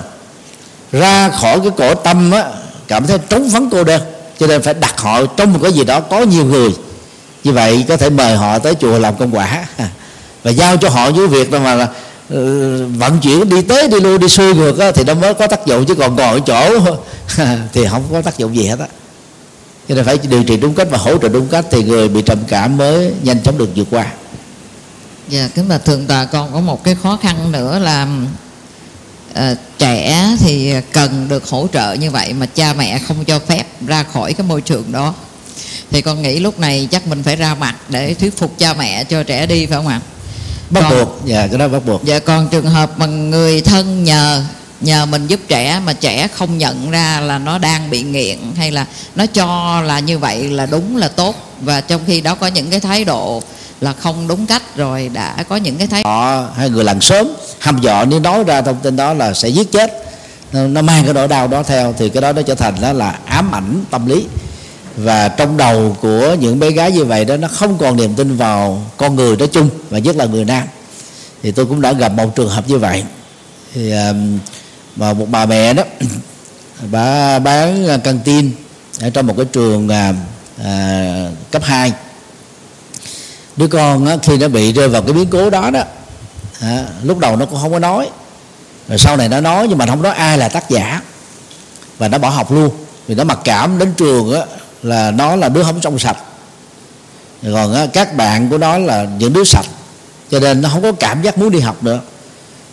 Ra 0.92 1.30
khỏi 1.30 1.60
cái 1.60 1.72
cổ 1.78 1.96
tâm 1.96 2.32
á, 2.32 2.46
cảm 2.88 3.08
thấy 3.08 3.18
trống 3.30 3.50
vắng 3.50 3.70
cô 3.72 3.84
đơn. 3.84 4.02
Cho 4.40 4.48
nên 4.48 4.62
phải 4.62 4.74
đặt 4.74 5.00
họ 5.00 5.26
trong 5.26 5.54
một 5.54 5.60
cái 5.64 5.72
gì 5.72 5.84
đó 5.84 6.00
có 6.00 6.20
nhiều 6.20 6.46
người. 6.46 6.70
Như 7.44 7.52
vậy 7.52 7.86
có 7.88 7.98
thể 7.98 8.10
mời 8.10 8.36
họ 8.36 8.60
tới 8.60 8.76
chùa 8.76 9.00
làm 9.00 9.16
công 9.16 9.36
quả. 9.36 9.66
Và 10.44 10.52
giao 10.52 10.78
cho 10.78 10.90
họ 10.90 11.10
những 11.10 11.30
việc 11.30 11.52
mà 11.52 11.76
là 11.76 11.88
ừ, 12.30 12.86
vận 12.98 13.20
chuyển 13.20 13.50
đi 13.50 13.62
tới 13.62 13.88
đi 13.88 14.00
lui 14.00 14.18
đi 14.18 14.30
xuôi 14.30 14.56
ngược 14.56 14.80
á, 14.80 14.92
thì 14.92 15.04
nó 15.04 15.14
mới 15.14 15.34
có 15.34 15.48
tác 15.48 15.66
dụng. 15.66 15.86
Chứ 15.86 15.96
còn 15.96 16.16
ngồi 16.16 16.28
ở 16.28 16.40
chỗ 16.40 16.80
thì 17.74 17.88
không 17.92 18.04
có 18.12 18.22
tác 18.22 18.38
dụng 18.38 18.56
gì 18.56 18.68
hết 18.68 18.80
á. 18.80 18.88
Cho 19.90 19.96
nên 19.96 20.06
phải 20.06 20.20
điều 20.30 20.44
trị 20.44 20.58
đúng 20.58 20.76
cách 20.76 20.88
và 20.92 20.98
hỗ 20.98 21.18
trợ 21.18 21.30
đúng 21.30 21.48
cách 21.48 21.66
thì 21.72 21.84
người 21.84 22.10
bị 22.10 22.22
trầm 22.22 22.38
cảm 22.48 22.78
mới 22.78 23.14
nhanh 23.24 23.44
chóng 23.44 23.58
được 23.58 23.70
vượt 23.76 23.88
qua 23.92 24.06
dạ 25.30 25.50
kính 25.56 25.68
bạch 25.68 25.86
thượng 25.86 26.08
tọa 26.08 26.26
còn 26.26 26.54
có 26.54 26.60
một 26.60 26.84
cái 26.84 26.96
khó 27.04 27.18
khăn 27.22 27.52
nữa 27.52 27.80
là 27.80 28.08
uh, 29.32 29.58
trẻ 29.78 30.36
thì 30.40 30.74
cần 30.92 31.28
được 31.30 31.50
hỗ 31.50 31.68
trợ 31.74 31.94
như 31.94 32.12
vậy 32.12 32.34
mà 32.34 32.46
cha 32.46 32.74
mẹ 32.74 33.00
không 33.00 33.26
cho 33.26 33.40
phép 33.40 33.64
ra 33.88 34.04
khỏi 34.04 34.34
cái 34.34 34.48
môi 34.48 34.62
trường 34.62 34.92
đó. 34.92 35.14
Thì 35.92 36.02
con 36.02 36.22
nghĩ 36.22 36.40
lúc 36.40 36.60
này 36.60 36.88
chắc 36.92 37.08
mình 37.08 37.24
phải 37.24 37.36
ra 37.36 37.56
mặt 37.56 37.76
để 37.90 38.14
thuyết 38.14 38.38
phục 38.38 38.58
cha 38.58 38.74
mẹ 38.74 39.04
cho 39.04 39.24
trẻ 39.24 39.46
đi 39.46 39.66
phải 39.66 39.76
không 39.78 39.88
ạ? 39.88 40.02
Bắt 40.70 40.82
còn, 40.82 40.92
buộc 40.92 41.22
dạ 41.26 41.48
cái 41.48 41.58
đó 41.58 41.68
bắt 41.68 41.86
buộc. 41.86 42.04
Dạ 42.04 42.20
còn 42.20 42.50
trường 42.50 42.66
hợp 42.66 43.00
mà 43.00 43.06
người 43.06 43.62
thân 43.62 44.04
nhờ 44.04 44.44
nhờ 44.82 45.06
mình 45.06 45.28
giúp 45.28 45.40
trẻ 45.48 45.82
mà 45.86 45.94
trẻ 45.94 46.28
không 46.28 46.58
nhận 46.58 46.92
ra 46.92 47.20
là 47.20 47.40
nó 47.40 47.58
đang 47.58 47.90
bị 47.90 48.04
nghiện 48.04 48.38
hay 48.58 48.72
là 48.72 48.86
nó 49.16 49.26
cho 49.26 49.82
là 49.82 50.00
như 50.00 50.18
vậy 50.20 50.50
là 50.50 50.66
đúng 50.66 50.98
là 50.98 51.08
tốt. 51.08 51.36
Và 51.62 51.82
trong 51.82 52.02
khi 52.08 52.22
đó 52.22 52.36
có 52.36 52.48
những 52.48 52.70
cái 52.70 52.80
thái 52.80 53.06
độ 53.06 53.44
là 53.82 53.94
không 53.94 54.28
đúng 54.28 54.46
cách 54.46 54.78
rồi 54.78 55.10
đã 55.14 55.44
có 55.50 55.56
những 55.56 55.78
cái 55.78 55.88
thấy. 55.88 56.04
Họ 56.04 56.46
hay 56.56 56.70
người 56.70 56.84
làng 56.84 57.02
sớm 57.02 57.28
hăm 57.60 57.80
dọ 57.84 58.06
nếu 58.06 58.20
nói 58.20 58.44
ra 58.44 58.62
thông 58.62 58.80
tin 58.80 58.96
đó 58.96 59.14
là 59.14 59.34
sẽ 59.34 59.50
giết 59.50 59.72
chết. 59.72 60.04
Nó 60.52 60.82
mang 60.82 61.04
cái 61.04 61.14
nỗi 61.14 61.28
đau 61.28 61.48
đó 61.48 61.64
theo 61.64 61.94
thì 61.98 62.10
cái 62.10 62.22
đó 62.22 62.34
nó 62.34 62.42
trở 62.42 62.56
thành 62.56 62.74
đó 62.82 62.94
là 62.94 63.20
ám 63.26 63.56
ảnh 63.56 63.84
tâm 63.92 64.06
lý. 64.06 64.26
Và 64.98 65.28
trong 65.28 65.58
đầu 65.58 65.98
của 66.02 66.36
những 66.40 66.60
bé 66.60 66.72
gái 66.72 66.92
như 66.92 67.06
vậy 67.06 67.26
đó 67.26 67.38
nó 67.38 67.48
không 67.48 67.78
còn 67.78 67.96
niềm 67.98 68.16
tin 68.16 68.38
vào 68.38 68.82
con 68.98 69.16
người 69.16 69.38
nói 69.38 69.48
chung 69.48 69.70
và 69.90 70.00
nhất 70.00 70.16
là 70.16 70.26
người 70.26 70.46
nam. 70.46 70.64
Thì 71.44 71.52
tôi 71.52 71.66
cũng 71.66 71.82
đã 71.82 71.94
gặp 71.94 72.12
một 72.12 72.36
trường 72.36 72.50
hợp 72.50 72.70
như 72.70 72.78
vậy. 72.78 73.04
Thì 73.74 73.92
um, 73.92 74.40
mà 74.96 75.14
một 75.14 75.26
bà 75.30 75.46
mẹ 75.46 75.74
đó 75.74 75.84
bà 76.92 77.40
bán 77.40 77.88
à, 77.88 77.98
căng 77.98 78.20
tin 78.20 78.52
ở 79.02 79.10
trong 79.10 79.28
một 79.28 79.34
cái 79.38 79.46
trường 79.46 79.90
à, 79.90 80.14
à, 80.64 81.30
cấp 81.52 81.64
2 81.66 81.92
đứa 83.58 83.68
con 83.68 84.06
á, 84.06 84.18
khi 84.24 84.38
nó 84.38 84.48
bị 84.48 84.74
rơi 84.74 84.90
vào 84.90 85.02
cái 85.02 85.14
biến 85.14 85.28
cố 85.30 85.50
đó 85.50 85.70
đó 85.70 85.84
à, 86.62 86.86
lúc 87.04 87.20
đầu 87.20 87.36
nó 87.36 87.46
cũng 87.46 87.60
không 87.62 87.72
có 87.72 87.80
nói. 87.80 88.10
Rồi 88.88 88.98
sau 88.98 89.18
này 89.18 89.30
nó 89.30 89.42
nói 89.42 89.68
nhưng 89.70 89.78
mà 89.78 89.86
không 89.86 90.02
nói 90.02 90.14
ai 90.14 90.38
là 90.38 90.50
tác 90.50 90.70
giả. 90.70 91.02
Và 91.98 92.08
nó 92.08 92.18
bỏ 92.18 92.30
học 92.30 92.52
luôn. 92.52 92.70
Vì 93.08 93.16
nó 93.16 93.24
mặc 93.24 93.40
cảm 93.44 93.78
đến 93.78 93.94
trường 93.98 94.34
á, 94.34 94.42
là 94.84 95.12
nó 95.12 95.36
là 95.36 95.50
đứa 95.50 95.64
không 95.64 95.80
trong 95.82 96.00
sạch. 96.00 96.18
Còn 97.54 97.74
á, 97.74 97.86
các 97.94 98.16
bạn 98.16 98.50
của 98.50 98.58
nó 98.58 98.78
là 98.78 99.08
những 99.20 99.34
đứa 99.34 99.44
sạch. 99.44 99.66
Cho 100.32 100.40
nên 100.40 100.62
nó 100.62 100.70
không 100.70 100.82
có 100.82 100.92
cảm 100.92 101.22
giác 101.22 101.38
muốn 101.38 101.52
đi 101.52 101.60
học 101.60 101.84
nữa. 101.84 102.00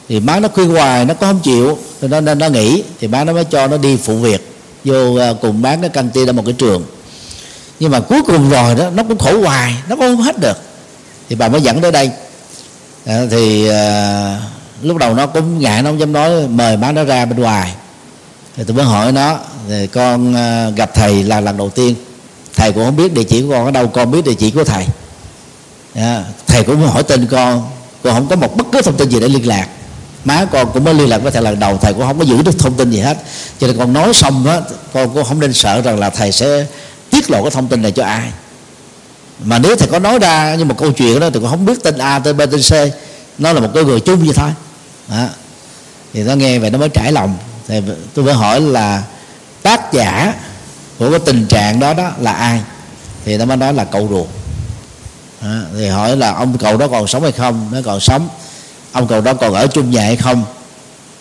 Thì 0.08 0.20
má 0.20 0.40
nó 0.40 0.48
khuyên 0.48 0.68
hoài 0.68 1.04
nó 1.04 1.14
có 1.14 1.26
không 1.26 1.40
chịu. 1.40 1.78
Cho 2.02 2.08
nên 2.08 2.24
nó, 2.24 2.34
nó 2.34 2.48
nghỉ 2.48 2.82
thì 3.00 3.08
má 3.08 3.24
nó 3.24 3.32
mới 3.32 3.44
cho 3.44 3.66
nó 3.66 3.76
đi 3.76 3.96
phụ 3.96 4.16
việc. 4.16 4.56
Vô 4.84 5.16
à, 5.16 5.32
cùng 5.40 5.62
bán 5.62 5.80
cái 5.80 5.90
căng 5.90 6.10
tin 6.10 6.30
ở 6.30 6.32
một 6.32 6.42
cái 6.46 6.54
trường. 6.58 6.84
Nhưng 7.80 7.90
mà 7.90 8.00
cuối 8.00 8.22
cùng 8.26 8.50
rồi 8.50 8.74
đó 8.74 8.90
nó 8.90 9.02
cũng 9.08 9.18
khổ 9.18 9.40
hoài. 9.40 9.74
Nó 9.88 9.96
cũng 9.96 10.16
không 10.16 10.22
hết 10.22 10.40
được 10.40 10.58
thì 11.28 11.36
bà 11.36 11.48
mới 11.48 11.60
dẫn 11.60 11.80
tới 11.80 11.92
đây. 11.92 12.10
À, 13.06 13.20
thì 13.30 13.68
à, 13.68 14.40
lúc 14.82 14.96
đầu 14.96 15.14
nó 15.14 15.26
cũng 15.26 15.58
ngại 15.58 15.82
nó 15.82 15.90
không 15.90 16.00
dám 16.00 16.12
nói 16.12 16.48
mời 16.48 16.76
má 16.76 16.92
nó 16.92 17.04
ra 17.04 17.24
bên 17.24 17.40
ngoài. 17.40 17.74
Thì 18.56 18.64
tôi 18.66 18.76
mới 18.76 18.84
hỏi 18.84 19.12
nó 19.12 19.38
thì 19.68 19.86
con 19.86 20.34
à, 20.34 20.70
gặp 20.76 20.90
thầy 20.94 21.22
là 21.22 21.40
lần 21.40 21.56
đầu 21.56 21.70
tiên. 21.70 21.94
Thầy 22.56 22.72
cũng 22.72 22.84
không 22.84 22.96
biết 22.96 23.14
địa 23.14 23.24
chỉ 23.24 23.42
của 23.42 23.50
con 23.50 23.64
ở 23.64 23.70
đâu 23.70 23.86
con 23.86 24.10
biết 24.10 24.24
địa 24.24 24.34
chỉ 24.34 24.50
của 24.50 24.64
thầy. 24.64 24.86
À, 25.94 26.24
thầy 26.46 26.64
cũng 26.64 26.86
hỏi 26.86 27.02
tên 27.02 27.26
con 27.26 27.70
con 28.02 28.14
không 28.14 28.28
có 28.28 28.36
một 28.36 28.56
bất 28.56 28.66
cứ 28.72 28.82
thông 28.82 28.96
tin 28.96 29.08
gì 29.08 29.20
để 29.20 29.28
liên 29.28 29.48
lạc. 29.48 29.68
Má 30.24 30.46
con 30.52 30.72
cũng 30.72 30.84
mới 30.84 30.94
liên 30.94 31.08
lạc 31.08 31.18
với 31.18 31.32
thầy 31.32 31.42
lần 31.42 31.60
đầu 31.60 31.78
thầy 31.78 31.92
cũng 31.92 32.02
không 32.02 32.18
có 32.18 32.24
giữ 32.24 32.42
được 32.42 32.58
thông 32.58 32.74
tin 32.74 32.90
gì 32.90 32.98
hết. 33.00 33.18
Cho 33.58 33.66
nên 33.66 33.78
con 33.78 33.92
nói 33.92 34.14
xong 34.14 34.44
đó 34.46 34.60
con 34.92 35.14
cũng 35.14 35.24
không 35.24 35.40
nên 35.40 35.52
sợ 35.52 35.80
rằng 35.80 35.98
là 35.98 36.10
thầy 36.10 36.32
sẽ 36.32 36.66
tiết 37.10 37.30
lộ 37.30 37.42
cái 37.42 37.50
thông 37.50 37.68
tin 37.68 37.82
này 37.82 37.92
cho 37.92 38.04
ai 38.04 38.28
mà 39.38 39.58
nếu 39.58 39.76
thầy 39.76 39.88
có 39.88 39.98
nói 39.98 40.18
ra 40.18 40.54
như 40.54 40.64
một 40.64 40.78
câu 40.78 40.92
chuyện 40.92 41.20
đó 41.20 41.30
thì 41.30 41.40
con 41.42 41.50
không 41.50 41.64
biết 41.64 41.82
tên 41.82 41.98
a 41.98 42.18
tên 42.18 42.36
b 42.36 42.40
tên 42.40 42.60
c. 42.62 42.94
Nó 43.38 43.52
là 43.52 43.60
một 43.60 43.70
cái 43.74 43.84
người 43.84 44.00
chung 44.00 44.24
vậy 44.24 44.34
thôi. 44.34 44.50
Đó. 45.08 45.26
thì 46.12 46.22
nó 46.22 46.34
nghe 46.34 46.58
vậy 46.58 46.70
nó 46.70 46.78
mới 46.78 46.88
trải 46.88 47.12
lòng. 47.12 47.36
Thì 47.68 47.80
tôi 48.14 48.24
mới 48.24 48.34
hỏi 48.34 48.60
là 48.60 49.02
tác 49.62 49.92
giả 49.92 50.34
của 50.98 51.10
cái 51.10 51.18
tình 51.18 51.46
trạng 51.46 51.80
đó 51.80 51.94
đó 51.94 52.10
là 52.20 52.32
ai? 52.32 52.60
Thì 53.24 53.36
nó 53.36 53.44
mới 53.44 53.56
nói 53.56 53.74
là 53.74 53.84
cậu 53.84 54.08
ruột. 54.10 54.26
Đó. 55.42 55.56
thì 55.76 55.88
hỏi 55.88 56.16
là 56.16 56.32
ông 56.32 56.58
cậu 56.58 56.76
đó 56.76 56.88
còn 56.88 57.06
sống 57.06 57.22
hay 57.22 57.32
không? 57.32 57.68
Nó 57.72 57.78
còn 57.84 58.00
sống. 58.00 58.28
Ông 58.92 59.08
cậu 59.08 59.20
đó 59.20 59.34
còn 59.34 59.54
ở 59.54 59.66
chung 59.66 59.90
nhà 59.90 60.02
hay 60.02 60.16
không? 60.16 60.44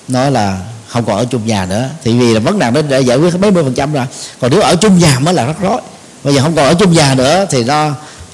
Nói 0.07 0.31
là 0.31 0.59
không 0.87 1.05
còn 1.05 1.17
ở 1.17 1.25
chung 1.25 1.47
nhà 1.47 1.65
nữa. 1.65 1.89
Thì 2.03 2.19
vì 2.19 2.33
là 2.33 2.39
vấn 2.39 2.59
nạn 2.59 2.73
đó 2.73 2.81
đã 2.81 2.97
giải 2.97 3.17
quyết 3.17 3.39
mấy 3.39 3.51
mươi 3.51 3.63
phần 3.63 3.73
trăm 3.73 3.93
rồi. 3.93 4.05
Còn 4.41 4.51
nếu 4.51 4.61
ở 4.61 4.75
chung 4.75 4.99
nhà 4.99 5.19
mới 5.19 5.33
là 5.33 5.45
rắc 5.45 5.55
rối 5.61 5.81
bây 6.23 6.33
giờ 6.33 6.41
không 6.41 6.55
còn 6.55 6.65
ở 6.65 6.73
chung 6.73 6.93
nhà 6.93 7.15
nữa 7.15 7.45
thì 7.49 7.63
nó 7.63 7.91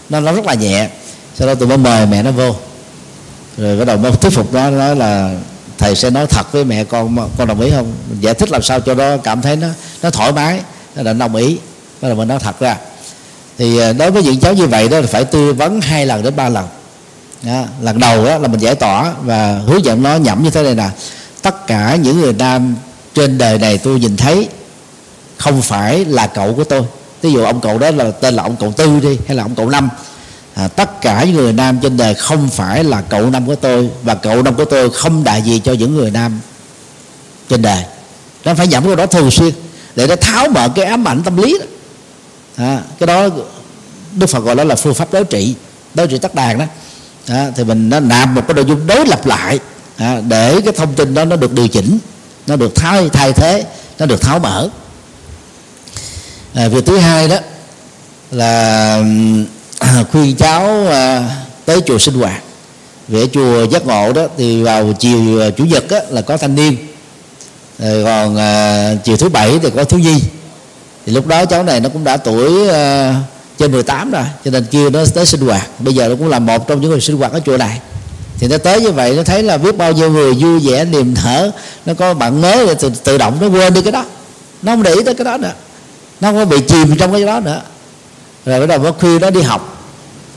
nó 0.10 0.20
nó 0.20 0.32
rất 0.32 0.46
là 0.46 0.54
nhẹ. 0.54 0.90
Sau 1.36 1.48
đó 1.48 1.54
tôi 1.56 1.68
mới 1.68 1.78
mời 1.78 2.06
mẹ 2.06 2.24
nó 2.24 2.32
vô. 2.32 2.56
Rồi 3.58 3.78
bắt 3.78 3.86
đầu 3.86 3.98
mới 3.98 4.12
thuyết 4.12 4.34
phục 4.34 4.54
nó 4.54 4.70
nói 4.70 4.96
là, 4.96 5.36
thầy 5.78 5.96
sẽ 5.96 6.10
nói 6.10 6.28
thật 6.28 6.52
với 6.52 6.66
mẹ 6.66 6.84
con 6.84 7.30
con 7.38 7.48
đồng 7.48 7.62
ý 7.62 7.72
không? 7.72 7.94
Giải 8.20 8.34
thích 8.34 8.52
làm 8.52 8.62
sao 8.62 8.80
cho 8.80 8.94
nó 8.94 9.18
cảm 9.18 9.42
thấy 9.42 9.56
nó 9.56 9.68
nó 10.02 10.10
thoải 10.10 10.32
mái, 10.32 10.60
nó 10.96 11.04
đã 11.04 11.14
đồng 11.14 11.36
ý. 11.36 11.58
Bắt 12.02 12.08
đầu 12.08 12.18
mình 12.18 12.28
nói 12.28 12.40
thật 12.40 12.60
ra. 12.60 12.78
Thì 13.58 13.80
à, 13.80 13.94
đối 13.94 14.12
với 14.12 14.24
những 14.24 14.40
cháu 14.40 14.54
như 14.54 14.68
vậy 14.68 14.88
đó 14.88 15.00
là 15.00 15.08
phải 15.08 15.26
tư 15.26 15.54
vấn 15.54 15.82
hai 15.82 16.06
lần 16.06 16.24
đến 16.24 16.36
ba 16.36 16.50
lần. 16.50 16.68
Đó. 17.44 17.64
lần 17.82 18.00
đầu 18.00 18.26
đó 18.26 18.38
là 18.38 18.48
mình 18.48 18.60
giải 18.60 18.76
tỏa 18.76 19.14
và 19.22 19.62
hướng 19.68 19.86
dẫn 19.86 20.04
nó 20.04 20.16
nhẩm 20.16 20.44
như 20.44 20.50
thế 20.50 20.64
này 20.64 20.76
nè. 20.76 20.90
Tất 21.42 21.68
cả 21.68 21.96
những 21.96 22.22
người 22.22 22.34
nam 22.34 22.76
trên 23.14 23.38
đời 23.38 23.58
này 23.58 23.78
tôi 23.78 24.00
nhìn 24.00 24.18
thấy 24.18 24.50
không 25.38 25.62
phải 25.62 26.06
là 26.06 26.28
cậu 26.28 26.54
của 26.54 26.64
tôi 26.64 26.82
ví 27.22 27.32
dụ 27.32 27.44
ông 27.44 27.62
cậu 27.62 27.78
đó 27.78 27.92
là 27.92 28.12
tên 28.12 28.34
là 28.34 28.44
ông 28.44 28.56
cậu 28.60 28.72
tư 28.72 29.00
đi 29.00 29.18
hay 29.28 29.38
là 29.38 29.44
ông 29.44 29.56
cậu 29.56 29.70
năm. 29.70 29.90
À, 30.54 30.68
tất 30.68 31.02
cả 31.02 31.24
những 31.24 31.36
người 31.36 31.54
nam 31.54 31.80
trên 31.82 31.98
đời 31.98 32.14
không 32.14 32.50
phải 32.50 32.84
là 32.84 33.02
cậu 33.02 33.30
năm 33.30 33.46
của 33.46 33.56
tôi 33.56 33.90
và 34.04 34.16
cậu 34.16 34.44
năm 34.44 34.56
của 34.56 34.66
tôi 34.66 34.90
không 34.90 35.24
đại 35.24 35.42
gì 35.42 35.62
cho 35.64 35.74
những 35.74 35.96
người 35.96 36.12
nam 36.12 36.40
trên 37.50 37.62
đời. 37.62 37.84
Nó 38.46 38.54
phải 38.54 38.68
nhẩm 38.68 38.86
cái 38.86 38.96
đó 38.96 39.06
thường 39.06 39.32
xuyên 39.32 39.54
để 39.96 40.08
nó 40.08 40.16
tháo 40.16 40.48
mở 40.48 40.70
cái 40.76 40.86
ám 40.86 41.08
ảnh 41.08 41.22
tâm 41.24 41.38
lý 41.38 41.60
đó. 41.60 41.66
À, 42.56 42.82
cái 43.00 43.08
đó 43.08 43.30
đức 44.16 44.28
phật 44.28 44.40
gọi 44.40 44.56
đó 44.56 44.64
là 44.64 44.76
phương 44.76 44.94
pháp 44.94 45.14
đối 45.14 45.24
trị 45.24 45.56
đối 45.94 46.08
trị 46.08 46.18
tắc 46.18 46.36
đàn 46.36 46.58
đó. 46.58 46.66
À, 47.28 47.52
thì 47.56 47.64
mình 47.64 47.90
nó 47.90 48.00
nạp 48.00 48.30
một 48.30 48.42
cái 48.48 48.56
nội 48.56 48.66
dung 48.66 48.88
đối 48.88 49.06
lập 49.06 49.26
lại 49.26 49.60
à, 49.98 50.22
để 50.28 50.62
cái 50.66 50.74
thông 50.74 50.94
tin 50.94 51.14
đó 51.14 51.26
nó 51.26 51.36
được 51.36 51.54
điều 51.54 51.68
chỉnh 51.68 51.98
nó 52.48 52.56
được 52.56 52.76
thay 52.76 53.10
thay 53.10 53.34
thế 53.34 53.66
nó 54.00 54.06
được 54.06 54.22
tháo 54.22 54.40
mở 54.40 54.70
à, 56.54 56.68
việc 56.68 56.86
thứ 56.86 56.98
hai 56.98 57.28
đó 57.28 57.38
là 58.32 59.04
khuyên 60.12 60.36
cháu 60.36 60.88
à, 60.88 61.30
tới 61.66 61.82
chùa 61.86 61.98
sinh 61.98 62.16
hoạt. 62.16 62.44
Về 63.08 63.28
chùa 63.34 63.64
giác 63.64 63.86
ngộ 63.86 64.14
đó 64.14 64.28
thì 64.38 64.64
vào 64.64 64.94
chiều 65.00 65.42
à, 65.42 65.50
chủ 65.50 65.66
nhật 65.66 65.90
á, 65.90 66.00
là 66.10 66.22
có 66.22 66.38
thanh 66.38 66.56
niên. 66.56 66.76
Rồi 67.80 68.04
còn 68.04 68.38
à, 68.38 68.96
chiều 69.04 69.18
thứ 69.18 69.30
bảy 69.30 69.60
thì 69.60 69.70
có 69.76 69.84
thiếu 69.84 70.00
nhi. 70.00 70.22
Thì 71.06 71.12
lúc 71.12 71.28
đó 71.28 71.46
cháu 71.46 71.64
này 71.64 71.80
nó 71.80 71.90
cũng 71.90 72.04
đã 72.04 72.18
tuổi 72.18 72.70
à, 72.70 73.16
trên 73.58 73.72
18 73.72 74.12
rồi 74.12 74.24
cho 74.46 74.52
nên 74.52 74.66
kêu 74.72 74.90
nó 74.90 75.06
tới 75.14 75.26
sinh 75.26 75.42
hoạt. 75.42 75.68
Bây 75.80 75.94
giờ 75.94 76.08
nó 76.08 76.16
cũng 76.16 76.30
là 76.30 76.40
một 76.40 76.68
trong 76.68 76.82
những 76.82 76.92
người 76.92 77.02
sinh 77.02 77.18
hoạt 77.18 77.32
ở 77.32 77.40
chùa 77.46 77.58
này. 77.58 77.80
Thì 78.40 78.48
nó 78.48 78.58
tới 78.58 78.82
như 78.82 78.92
vậy 78.92 79.14
nó 79.16 79.24
thấy 79.24 79.44
là 79.44 79.58
biết 79.58 79.78
bao 79.78 79.92
nhiêu 79.92 80.12
người 80.12 80.34
vui 80.34 80.60
vẻ 80.60 80.86
niềm 80.86 81.14
nở 81.24 81.52
nó 81.86 81.94
có 81.94 82.14
bạn 82.14 82.42
mới 82.42 82.68
thì 82.68 82.74
tự, 82.80 82.90
tự 83.04 83.18
động 83.18 83.38
nó 83.42 83.48
quên 83.48 83.74
đi 83.74 83.82
cái 83.82 83.92
đó. 83.92 84.06
Nó 84.62 84.72
không 84.72 84.84
để 84.84 84.94
ý 84.94 85.04
tới 85.04 85.14
cái 85.14 85.26
đó 85.26 85.38
nữa 85.38 85.52
nó 86.22 86.32
không 86.32 86.38
có 86.38 86.46
bị 86.46 86.58
chìm 86.68 86.98
trong 86.98 87.12
cái 87.12 87.26
đó 87.26 87.40
nữa. 87.40 87.62
Rồi 88.46 88.60
bắt 88.60 88.66
đầu 88.66 88.80
nó 88.80 88.92
khuya 88.92 89.20
nó 89.20 89.30
đi 89.30 89.42
học. 89.42 89.78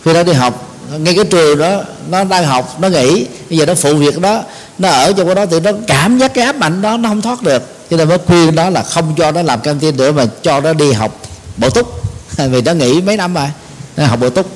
Khuya 0.04 0.14
nó 0.14 0.22
đi 0.22 0.32
học. 0.32 0.68
Ngay 0.98 1.14
cái 1.14 1.24
trường 1.24 1.58
đó 1.58 1.82
nó 2.10 2.24
đang 2.24 2.46
học 2.46 2.80
nó 2.80 2.88
nghỉ. 2.88 3.26
Bây 3.50 3.58
giờ 3.58 3.66
nó 3.66 3.74
phụ 3.74 3.94
việc 3.94 4.20
đó. 4.20 4.42
Nó 4.78 4.88
ở 4.88 5.12
trong 5.12 5.26
cái 5.26 5.34
đó 5.34 5.46
thì 5.46 5.60
nó 5.60 5.70
cảm 5.86 6.18
giác 6.18 6.34
cái 6.34 6.44
áp 6.44 6.56
mạnh 6.56 6.82
đó 6.82 6.96
nó 6.96 7.08
không 7.08 7.22
thoát 7.22 7.42
được. 7.42 7.62
Cho 7.90 7.96
nên 7.96 8.08
mới 8.08 8.18
khuyên 8.18 8.54
đó 8.54 8.70
là 8.70 8.82
không 8.82 9.14
cho 9.16 9.32
nó 9.32 9.42
làm 9.42 9.60
căng 9.60 9.78
tin 9.78 9.96
nữa 9.96 10.12
mà 10.12 10.26
cho 10.42 10.60
nó 10.60 10.72
đi 10.72 10.92
học 10.92 11.20
bổ 11.56 11.70
túc. 11.70 12.02
Vì 12.36 12.62
nó 12.62 12.72
nghỉ 12.72 13.00
mấy 13.00 13.16
năm 13.16 13.34
rồi. 13.34 13.48
Nó 13.96 14.06
học 14.06 14.20
bổ 14.20 14.30
túc. 14.30 14.46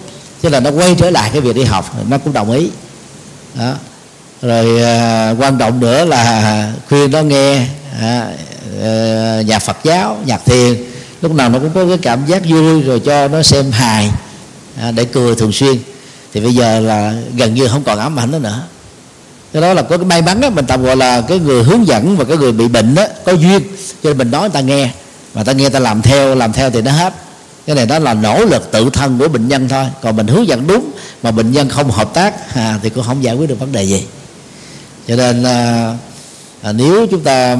Cho 0.43 0.49
là 0.49 0.61
nó 0.61 0.71
quay 0.71 0.97
trở 0.99 1.11
lại 1.11 1.31
cái 1.33 1.41
việc 1.41 1.57
đi 1.57 1.65
học. 1.65 1.95
Nó 2.09 2.19
cũng 2.19 2.33
đồng 2.33 2.51
ý. 2.51 2.71
Đó. 3.55 3.73
Rồi 4.43 4.83
à, 4.83 5.35
quan 5.39 5.59
trọng 5.59 5.81
nữa 5.81 6.05
là 6.05 6.73
khuyên 6.89 7.11
nó 7.11 7.23
nghe 7.23 7.67
à, 8.01 8.29
à, 8.83 9.43
nhạc 9.47 9.59
Phật 9.59 9.77
giáo 9.85 10.19
nhạc 10.25 10.41
thiền 10.45 10.77
lúc 11.23 11.35
nào 11.35 11.49
nó 11.49 11.59
cũng 11.59 11.71
có 11.75 11.87
cái 11.89 11.99
cảm 11.99 12.27
giác 12.27 12.43
vui 12.49 12.83
rồi 12.83 13.01
cho 13.01 13.29
nó 13.29 13.43
xem 13.43 13.71
hài 13.71 14.11
à, 14.81 14.91
để 14.91 15.05
cười 15.05 15.35
thường 15.35 15.53
xuyên. 15.53 15.77
Thì 16.33 16.41
bây 16.41 16.55
giờ 16.55 16.81
là 16.81 17.15
gần 17.37 17.55
như 17.55 17.69
không 17.69 17.85
còn 17.85 17.99
ám 17.99 18.19
ảnh 18.19 18.31
nữa 18.31 18.39
nữa. 18.39 18.63
Cái 19.53 19.63
đó 19.63 19.75
là 19.75 19.83
có 19.83 19.97
cái 19.97 20.07
may 20.07 20.23
mắn 20.23 20.41
đó 20.41 20.51
mình 20.51 20.67
tạm 20.67 20.83
gọi 20.83 20.97
là 20.97 21.21
cái 21.21 21.39
người 21.39 21.63
hướng 21.63 21.87
dẫn 21.87 22.17
và 22.17 22.25
cái 22.25 22.37
người 22.37 22.53
bị 22.53 22.69
bệnh 22.69 22.95
đó 22.95 23.07
có 23.25 23.33
duyên. 23.33 23.63
Cho 24.03 24.11
nên 24.11 24.19
mình 24.19 24.31
nói 24.31 24.41
người 24.41 24.51
ta 24.51 24.61
nghe 24.61 24.91
mà 25.35 25.45
ta 25.45 25.53
nghe 25.53 25.69
ta 25.69 25.79
làm 25.79 26.03
theo 26.03 26.35
làm 26.35 26.53
theo 26.53 26.71
thì 26.71 26.83
nó 26.83 26.91
hết. 26.91 27.15
Cái 27.67 27.77
này 27.77 27.87
đó 27.87 27.99
là 27.99 28.15
nỗ 28.15 28.45
lực 28.45 28.71
tự 28.73 28.91
thân 28.91 29.19
của 29.19 29.29
bệnh 29.29 29.49
nhân 29.49 29.69
thôi. 29.69 29.85
Còn 30.03 30.17
mình 30.17 30.27
hướng 30.27 30.49
dẫn 30.49 30.67
đúng 30.67 30.91
mà 31.23 31.31
bệnh 31.31 31.53
nhân 31.53 31.69
không 31.69 31.91
hợp 31.91 32.15
tác 32.15 32.55
à, 32.55 32.79
thì 32.83 32.91
cũng 32.91 33.05
không 33.05 33.25
giải 33.25 33.35
quyết 33.35 33.49
được 33.49 33.61
vấn 33.61 33.73
đề 33.73 33.83
gì. 33.83 34.05
Cho 35.09 35.17
nên 35.17 35.43
à, 35.43 35.93
à, 36.63 36.73
nếu 36.73 37.07
chúng 37.11 37.21
ta 37.21 37.57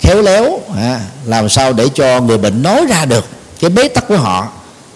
khéo 0.00 0.22
léo 0.22 0.60
à, 0.76 1.00
làm 1.26 1.48
sao 1.48 1.72
để 1.72 1.88
cho 1.94 2.20
người 2.20 2.38
bệnh 2.38 2.62
nói 2.62 2.86
ra 2.88 3.04
được 3.04 3.24
cái 3.60 3.70
bế 3.70 3.88
tắc 3.88 4.08
của 4.08 4.16
họ 4.16 4.48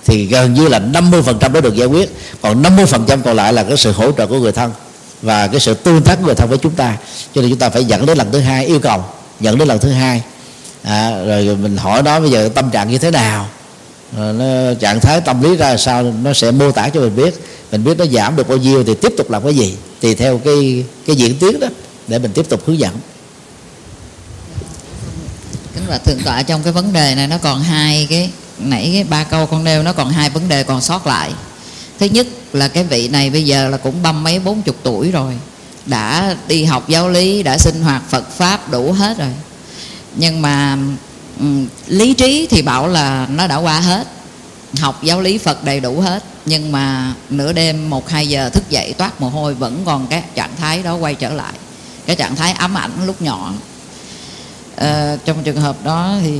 thì 0.04 0.26
gần 0.26 0.54
như 0.54 0.68
là 0.68 0.80
50% 0.92 1.52
đó 1.52 1.60
được 1.60 1.74
giải 1.74 1.86
quyết. 1.86 2.10
Còn 2.42 2.62
50% 2.62 3.22
còn 3.22 3.36
lại 3.36 3.52
là 3.52 3.62
cái 3.62 3.76
sự 3.76 3.92
hỗ 3.92 4.12
trợ 4.12 4.26
của 4.26 4.38
người 4.38 4.52
thân 4.52 4.72
và 5.22 5.46
cái 5.46 5.60
sự 5.60 5.74
tương 5.74 6.02
tác 6.02 6.18
của 6.20 6.26
người 6.26 6.34
thân 6.34 6.48
với 6.48 6.58
chúng 6.58 6.72
ta. 6.72 6.96
Cho 7.34 7.40
nên 7.40 7.50
chúng 7.50 7.58
ta 7.58 7.68
phải 7.68 7.84
dẫn 7.84 8.06
đến 8.06 8.18
lần 8.18 8.32
thứ 8.32 8.38
hai 8.38 8.66
yêu 8.66 8.78
cầu 8.78 9.04
dẫn 9.40 9.58
đến 9.58 9.68
lần 9.68 9.78
thứ 9.78 9.90
hai. 9.90 10.22
À, 10.82 11.24
rồi 11.26 11.56
mình 11.62 11.76
hỏi 11.76 12.02
nó 12.02 12.20
bây 12.20 12.30
giờ 12.30 12.48
tâm 12.54 12.70
trạng 12.70 12.90
như 12.90 12.98
thế 12.98 13.10
nào 13.10 13.46
rồi 14.16 14.32
nó 14.32 14.74
trạng 14.80 15.00
thái 15.00 15.20
tâm 15.20 15.42
lý 15.42 15.56
ra 15.56 15.76
sao 15.76 16.02
nó 16.22 16.32
sẽ 16.32 16.50
mô 16.50 16.70
tả 16.70 16.88
cho 16.88 17.00
mình 17.00 17.16
biết. 17.16 17.34
Mình 17.72 17.84
biết 17.84 17.98
nó 17.98 18.04
giảm 18.04 18.36
được 18.36 18.48
bao 18.48 18.58
nhiêu 18.58 18.84
thì 18.84 18.94
tiếp 18.94 19.12
tục 19.16 19.30
làm 19.30 19.42
cái 19.42 19.54
gì 19.54 19.74
tùy 20.00 20.14
theo 20.14 20.38
cái 20.38 20.84
cái 21.06 21.16
diễn 21.16 21.38
tiến 21.38 21.60
đó 21.60 21.66
để 22.08 22.18
mình 22.18 22.32
tiếp 22.32 22.48
tục 22.48 22.60
hướng 22.66 22.78
dẫn 22.78 22.92
kính 25.74 25.84
bạch 25.88 26.04
thượng 26.04 26.22
tọa 26.22 26.42
trong 26.42 26.62
cái 26.62 26.72
vấn 26.72 26.92
đề 26.92 27.14
này 27.14 27.26
nó 27.26 27.38
còn 27.38 27.62
hai 27.62 28.06
cái 28.10 28.30
nãy 28.58 28.90
cái 28.92 29.04
ba 29.04 29.24
câu 29.24 29.46
con 29.46 29.64
nêu 29.64 29.82
nó 29.82 29.92
còn 29.92 30.10
hai 30.10 30.30
vấn 30.30 30.48
đề 30.48 30.62
còn 30.62 30.80
sót 30.80 31.06
lại. 31.06 31.32
Thứ 31.98 32.06
nhất 32.06 32.26
là 32.52 32.68
cái 32.68 32.84
vị 32.84 33.08
này 33.08 33.30
bây 33.30 33.44
giờ 33.44 33.68
là 33.68 33.76
cũng 33.76 34.02
băm 34.02 34.24
mấy 34.24 34.38
bốn 34.38 34.62
chục 34.62 34.76
tuổi 34.82 35.10
rồi 35.10 35.34
đã 35.86 36.36
đi 36.48 36.64
học 36.64 36.88
giáo 36.88 37.08
lý 37.08 37.42
đã 37.42 37.58
sinh 37.58 37.82
hoạt 37.82 38.02
phật 38.10 38.30
pháp 38.30 38.70
đủ 38.70 38.92
hết 38.92 39.18
rồi. 39.18 39.32
Nhưng 40.16 40.42
mà 40.42 40.78
um, 41.40 41.66
lý 41.86 42.14
trí 42.14 42.46
thì 42.50 42.62
bảo 42.62 42.88
là 42.88 43.26
nó 43.30 43.46
đã 43.46 43.56
qua 43.56 43.80
hết 43.80 44.06
học 44.80 45.02
giáo 45.02 45.20
lý 45.20 45.38
phật 45.38 45.64
đầy 45.64 45.80
đủ 45.80 46.00
hết. 46.00 46.24
Nhưng 46.46 46.72
mà 46.72 47.14
nửa 47.30 47.52
đêm 47.52 47.90
một 47.90 48.08
hai 48.08 48.28
giờ 48.28 48.50
thức 48.50 48.70
dậy 48.70 48.94
toát 48.98 49.20
mồ 49.20 49.28
hôi 49.28 49.54
vẫn 49.54 49.82
còn 49.86 50.06
cái 50.06 50.22
trạng 50.34 50.56
thái 50.56 50.82
đó 50.82 50.94
quay 50.94 51.14
trở 51.14 51.30
lại. 51.30 51.52
Cái 52.06 52.16
trạng 52.16 52.36
thái 52.36 52.52
ám 52.52 52.78
ảnh 52.78 52.90
lúc 53.06 53.22
nhỏ 53.22 53.52
à, 54.76 55.16
trong 55.24 55.42
trường 55.44 55.56
hợp 55.56 55.76
đó 55.84 56.16
thì 56.22 56.32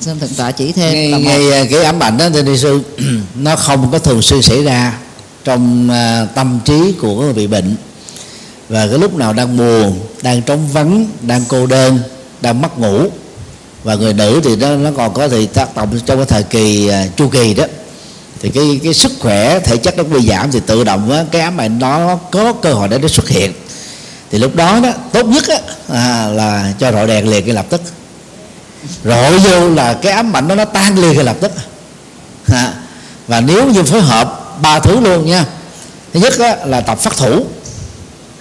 xin 0.00 0.18
thượng 0.18 0.34
tọa 0.36 0.50
chỉ 0.50 0.72
thêm 0.72 0.92
ngay, 0.92 1.10
là 1.10 1.18
một... 1.18 1.24
ngay 1.24 1.68
cái 1.70 1.84
ám 1.84 2.02
ảnh 2.02 2.16
đó 2.16 2.28
thưa 2.30 2.56
sư 2.56 2.80
nó 3.34 3.56
không 3.56 3.90
có 3.92 3.98
thường 3.98 4.22
xuyên 4.22 4.42
xảy 4.42 4.62
ra 4.62 4.98
trong 5.44 5.88
uh, 5.90 6.34
tâm 6.34 6.60
trí 6.64 6.94
của 7.00 7.20
người 7.20 7.32
bị 7.32 7.46
bệnh. 7.46 7.76
Và 8.68 8.86
cái 8.86 8.98
lúc 8.98 9.14
nào 9.14 9.32
đang 9.32 9.56
buồn 9.56 10.00
đang 10.22 10.42
trống 10.42 10.68
vắng 10.72 11.06
đang 11.22 11.44
cô 11.48 11.66
đơn 11.66 11.98
đang 12.40 12.60
mất 12.60 12.78
ngủ 12.78 13.06
và 13.84 13.94
người 13.94 14.14
nữ 14.14 14.40
thì 14.44 14.56
nó 14.56 14.76
nó 14.76 14.90
còn 14.96 15.14
có 15.14 15.28
thể 15.28 15.46
tác 15.46 15.76
động 15.76 16.00
trong 16.06 16.18
cái 16.18 16.26
thời 16.26 16.42
kỳ 16.42 16.88
uh, 16.88 17.16
chu 17.16 17.28
kỳ 17.28 17.54
đó. 17.54 17.64
Thì 18.42 18.50
cái 18.50 18.80
cái 18.84 18.94
sức 18.94 19.12
khỏe 19.20 19.58
thể 19.58 19.76
chất 19.76 19.96
nó 19.96 20.02
bị 20.02 20.28
giảm 20.28 20.50
thì 20.52 20.60
tự 20.66 20.84
động 20.84 21.10
á, 21.10 21.24
cái 21.30 21.42
ám 21.42 21.60
ảnh 21.60 21.78
nó 21.78 22.16
có 22.16 22.52
cơ 22.52 22.72
hội 22.72 22.88
để 22.88 22.98
nó 22.98 23.08
xuất 23.08 23.28
hiện 23.28 23.52
thì 24.30 24.38
lúc 24.38 24.56
đó 24.56 24.80
đó 24.82 24.90
tốt 25.12 25.26
nhất 25.26 25.48
á, 25.48 25.58
à, 25.88 26.28
là 26.28 26.72
cho 26.78 26.92
rọi 26.92 27.06
đèn 27.06 27.28
liền 27.28 27.44
ngay 27.44 27.54
lập 27.54 27.66
tức. 27.68 27.80
Rọi 29.04 29.38
vô 29.38 29.68
là 29.68 29.92
cái 29.92 30.12
ám 30.12 30.36
ảnh 30.36 30.48
đó 30.48 30.54
nó 30.54 30.64
tan 30.64 30.98
liền 30.98 31.14
ngay 31.14 31.24
lập 31.24 31.36
tức. 31.40 31.52
À, 32.52 32.72
và 33.28 33.40
nếu 33.40 33.68
như 33.68 33.82
phối 33.82 34.00
hợp 34.00 34.40
ba 34.62 34.78
thứ 34.78 35.00
luôn 35.00 35.26
nha. 35.26 35.44
Thứ 36.14 36.20
nhất 36.20 36.38
á, 36.38 36.56
là 36.64 36.80
tập 36.80 36.98
phát 36.98 37.16
thủ 37.16 37.44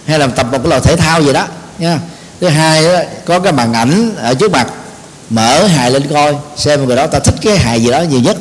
hay 0.06 0.20
là 0.20 0.28
tập 0.28 0.48
một 0.52 0.58
cái 0.58 0.68
loại 0.70 0.82
thể 0.82 0.96
thao 0.96 1.22
gì 1.22 1.34
đó 1.34 1.46
nha. 1.80 2.00
Thứ 2.42 2.48
hai 2.48 2.84
đó, 2.84 3.00
có 3.26 3.40
cái 3.40 3.54
màn 3.54 3.74
ảnh 3.74 4.16
ở 4.16 4.34
trước 4.34 4.52
mặt 4.52 4.68
mở 5.30 5.66
hài 5.66 5.92
lên 5.92 6.08
coi 6.14 6.36
xem 6.56 6.86
người 6.86 6.96
đó 6.96 7.08
ta 7.08 7.20
thích 7.20 7.36
cái 7.42 7.58
hài 7.58 7.84
gì 7.84 7.92
đó 7.92 8.02
nhiều 8.02 8.20
nhất. 8.20 8.38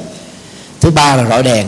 Thứ 0.81 0.91
ba 0.91 1.17
là 1.17 1.25
rọi 1.25 1.43
đèn. 1.43 1.67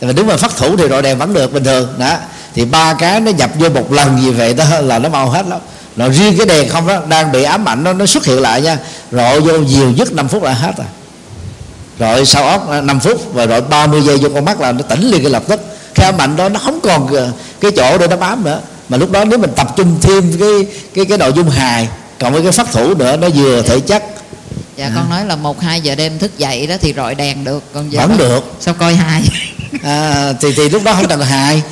Và 0.00 0.12
nếu 0.12 0.24
mà 0.24 0.36
phát 0.36 0.56
thủ 0.56 0.76
thì 0.76 0.88
rọi 0.88 1.02
đèn 1.02 1.18
vẫn 1.18 1.34
được 1.34 1.52
bình 1.52 1.64
thường 1.64 1.94
đó 1.98 2.16
thì 2.54 2.64
ba 2.64 2.94
cái 2.94 3.20
nó 3.20 3.30
nhập 3.30 3.50
vô 3.58 3.68
một 3.68 3.92
lần 3.92 4.16
như 4.16 4.32
vậy 4.32 4.54
đó 4.54 4.64
là 4.80 4.98
nó 4.98 5.08
mau 5.08 5.30
hết 5.30 5.46
lắm 5.46 5.60
nó 5.96 6.08
riêng 6.08 6.36
cái 6.36 6.46
đèn 6.46 6.68
không 6.68 6.86
đó 6.86 7.00
đang 7.08 7.32
bị 7.32 7.42
ám 7.42 7.68
ảnh 7.68 7.84
nó 7.84 7.92
nó 7.92 8.06
xuất 8.06 8.26
hiện 8.26 8.40
lại 8.40 8.60
nha. 8.60 8.78
Rọi 9.12 9.40
vô 9.40 9.58
nhiều 9.58 9.90
nhất 9.90 10.12
5 10.12 10.28
phút 10.28 10.42
là 10.42 10.52
hết 10.52 10.72
rồi. 10.76 10.86
Rồi 11.98 12.26
sau 12.26 12.44
óc 12.44 12.68
5 12.82 13.00
phút 13.00 13.34
và 13.34 13.46
rồi 13.46 13.60
30 13.60 14.02
giây 14.02 14.18
vô 14.18 14.28
con 14.34 14.44
mắt 14.44 14.60
là 14.60 14.72
nó 14.72 14.82
tỉnh 14.82 15.00
liền 15.00 15.22
cái 15.22 15.30
lập 15.30 15.42
tức. 15.48 15.60
Cái 15.94 16.06
ám 16.06 16.20
ảnh 16.20 16.36
đó 16.36 16.48
nó 16.48 16.60
không 16.60 16.80
còn 16.80 17.08
cái 17.60 17.70
chỗ 17.76 17.98
để 17.98 18.08
nó 18.08 18.16
bám 18.16 18.44
nữa. 18.44 18.60
Mà 18.88 18.96
lúc 18.96 19.10
đó 19.10 19.24
nếu 19.24 19.38
mình 19.38 19.50
tập 19.56 19.76
trung 19.76 19.98
thêm 20.00 20.36
cái 20.40 20.66
cái 20.94 21.04
cái 21.04 21.18
nội 21.18 21.32
dung 21.32 21.50
hài 21.50 21.88
cộng 22.20 22.32
với 22.32 22.42
cái 22.42 22.52
phát 22.52 22.72
thủ 22.72 22.94
nữa 22.94 23.16
nó 23.16 23.28
vừa 23.28 23.62
thể 23.62 23.80
chất. 23.80 24.04
Dạ 24.76 24.86
à. 24.86 24.92
con 24.96 25.10
nói 25.10 25.24
là 25.24 25.36
một 25.36 25.60
hai 25.60 25.80
giờ 25.80 25.94
đêm 25.94 26.18
thức 26.18 26.38
dậy 26.38 26.66
đó 26.66 26.74
thì 26.80 26.92
rọi 26.96 27.14
đèn 27.14 27.44
được 27.44 27.62
còn 27.74 27.92
giờ 27.92 28.00
vẫn 28.00 28.18
được. 28.18 28.44
Sao 28.60 28.74
coi 28.74 28.94
hai 28.94 29.22
à, 29.82 30.32
thì 30.40 30.52
thì 30.56 30.68
lúc 30.68 30.82
đó 30.84 30.94
không 30.94 31.08
cần 31.08 31.20
hài 31.20 31.62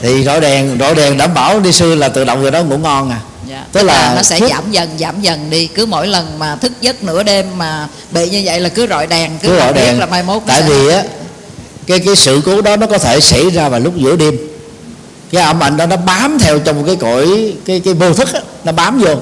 thì 0.00 0.24
rọi 0.24 0.40
đèn 0.40 0.76
rọi 0.80 0.94
đèn 0.94 1.18
đảm 1.18 1.34
bảo 1.34 1.60
đi 1.60 1.72
sư 1.72 1.94
là 1.94 2.08
tự 2.08 2.24
động 2.24 2.42
người 2.42 2.50
đó 2.50 2.62
ngủ 2.62 2.78
ngon 2.78 3.10
à. 3.10 3.20
Dạ. 3.48 3.64
tức 3.72 3.82
là 3.82 4.12
nó 4.16 4.22
sẽ 4.22 4.40
thức... 4.40 4.50
giảm 4.50 4.70
dần 4.70 4.88
giảm 4.98 5.20
dần 5.20 5.50
đi. 5.50 5.66
Cứ 5.66 5.86
mỗi 5.86 6.06
lần 6.06 6.38
mà 6.38 6.56
thức 6.56 6.72
giấc 6.80 7.04
nửa 7.04 7.22
đêm 7.22 7.46
mà 7.58 7.88
bị 8.10 8.30
như 8.30 8.42
vậy 8.44 8.60
là 8.60 8.68
cứ 8.68 8.86
rọi 8.86 9.06
đèn 9.06 9.30
cứ, 9.42 9.48
cứ 9.48 9.58
rọi 9.58 9.72
đèn. 9.72 9.98
là 9.98 10.06
mai 10.06 10.22
mốt 10.22 10.42
tại 10.46 10.62
vì 10.62 10.88
á 10.88 11.02
cái 11.86 11.98
cái 11.98 12.16
sự 12.16 12.40
cố 12.46 12.60
đó 12.60 12.76
nó 12.76 12.86
có 12.86 12.98
thể 12.98 13.20
xảy 13.20 13.50
ra 13.50 13.68
vào 13.68 13.80
lúc 13.80 13.96
giữa 13.96 14.16
đêm. 14.16 14.36
Cái 15.32 15.42
ẩm 15.42 15.62
ảnh 15.62 15.76
đó 15.76 15.86
nó 15.86 15.96
bám 15.96 16.38
theo 16.38 16.58
trong 16.58 16.86
cái 16.86 16.96
cõi 16.96 17.52
cái 17.66 17.80
cái 17.80 17.94
vô 17.94 18.12
thức 18.12 18.28
đó, 18.32 18.40
nó 18.64 18.72
bám 18.72 19.00
vô. 19.00 19.14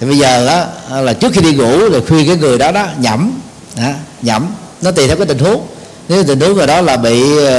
Thì 0.00 0.06
bây 0.06 0.18
giờ 0.18 0.46
đó 0.46 0.64
là 1.00 1.12
trước 1.12 1.32
khi 1.32 1.40
đi 1.40 1.52
ngủ 1.52 1.78
là 1.78 1.98
khuyên 2.08 2.26
cái 2.26 2.36
người 2.36 2.58
đó 2.58 2.72
đó 2.72 2.86
nhẩm 2.98 3.40
đó, 3.76 3.90
nhẩm. 4.22 4.46
Nó 4.82 4.90
tùy 4.90 5.06
theo 5.06 5.16
cái 5.16 5.26
tình 5.26 5.38
huống. 5.38 5.66
Nếu 6.08 6.24
tình 6.24 6.40
huống 6.40 6.54
người 6.56 6.66
đó 6.66 6.80
là 6.80 6.96
bị 6.96 7.22
uh, 7.22 7.50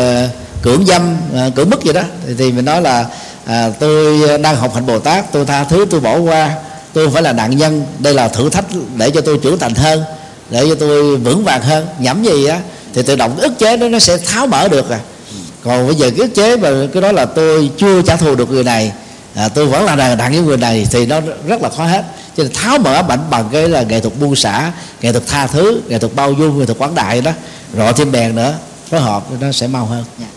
cưỡng 0.62 0.86
dâm 0.86 1.18
à, 1.36 1.50
cưỡng 1.56 1.70
bức 1.70 1.84
gì 1.84 1.94
đó 1.94 2.02
thì, 2.28 2.34
thì 2.38 2.52
mình 2.52 2.66
nói 2.66 2.82
là 2.82 3.06
à, 3.46 3.70
tôi 3.80 4.28
đang 4.38 4.56
học 4.56 4.74
hành 4.74 4.86
bồ 4.86 5.00
tát 5.00 5.32
tôi 5.32 5.46
tha 5.46 5.64
thứ 5.64 5.86
tôi 5.90 6.00
bỏ 6.00 6.18
qua 6.18 6.56
tôi 6.94 7.06
không 7.06 7.14
phải 7.14 7.24
là 7.24 7.34
nạn 7.34 7.58
nhân 7.58 7.86
đây 8.00 8.14
là 8.14 8.28
thử 8.28 8.50
thách 8.50 8.66
để 8.96 9.10
cho 9.10 9.22
tôi 9.22 9.40
trưởng 9.44 9.60
thành 9.60 9.76
hơn 9.76 10.04
để 10.50 10.66
cho 10.70 10.76
tôi 10.76 11.18
vững 11.18 11.44
vàng 11.44 11.62
hơn. 11.62 11.88
Nhẩm 12.00 12.24
gì 12.24 12.46
á 12.46 12.60
thì 12.94 13.02
tự 13.04 13.16
động 13.16 13.38
ức 13.38 13.60
chế 13.60 13.78
đó 13.78 13.88
nó 13.88 14.00
sẽ 14.00 14.18
tháo 14.18 14.48
mở 14.48 14.68
được 14.68 14.90
à. 14.90 15.00
Còn 15.64 15.88
bây 15.88 15.96
giờ 15.96 16.10
cái 16.10 16.20
ức 16.20 16.36
chế 16.36 16.58
mà 16.58 16.70
cái 16.94 17.02
đó 17.02 17.12
là 17.12 17.26
tôi 17.26 17.70
chưa 17.78 18.02
trả 18.02 18.16
thù 18.16 18.36
được 18.36 18.50
người 18.50 18.64
này 18.64 18.92
à, 19.36 19.48
tôi 19.48 19.66
vẫn 19.66 19.86
là 19.86 19.96
đàn 19.96 20.18
đặng 20.18 20.32
với 20.32 20.42
người 20.42 20.58
này 20.58 20.88
thì 20.92 21.06
nó 21.06 21.22
rất 21.48 21.62
là 21.62 21.70
khó 21.70 21.86
hết. 21.86 22.04
Cho 22.38 22.44
nên 22.44 22.54
tháo 22.54 22.78
mở 22.78 23.02
bệnh 23.02 23.20
bằng 23.30 23.50
cái 23.52 23.70
là 23.70 23.82
nghệ 23.82 24.00
thuật 24.00 24.20
buông 24.20 24.36
xả 24.36 24.72
nghệ 25.02 25.12
thuật 25.12 25.28
tha 25.28 25.48
thứ 25.48 25.82
nghệ 25.88 26.00
thuật 26.00 26.16
bao 26.16 26.34
dung 26.34 26.60
nghệ 26.60 26.66
thuật 26.66 26.78
quảng 26.78 26.96
đại 26.96 27.22
đó 27.22 27.32
rọi 27.78 27.94
thêm 27.94 28.12
đèn 28.12 28.36
nữa 28.36 28.54
phối 28.90 29.00
hợp 29.02 29.24
nó 29.40 29.52
sẽ 29.52 29.68
mau 29.68 29.86
hơn. 29.86 30.04
Yeah. 30.20 30.32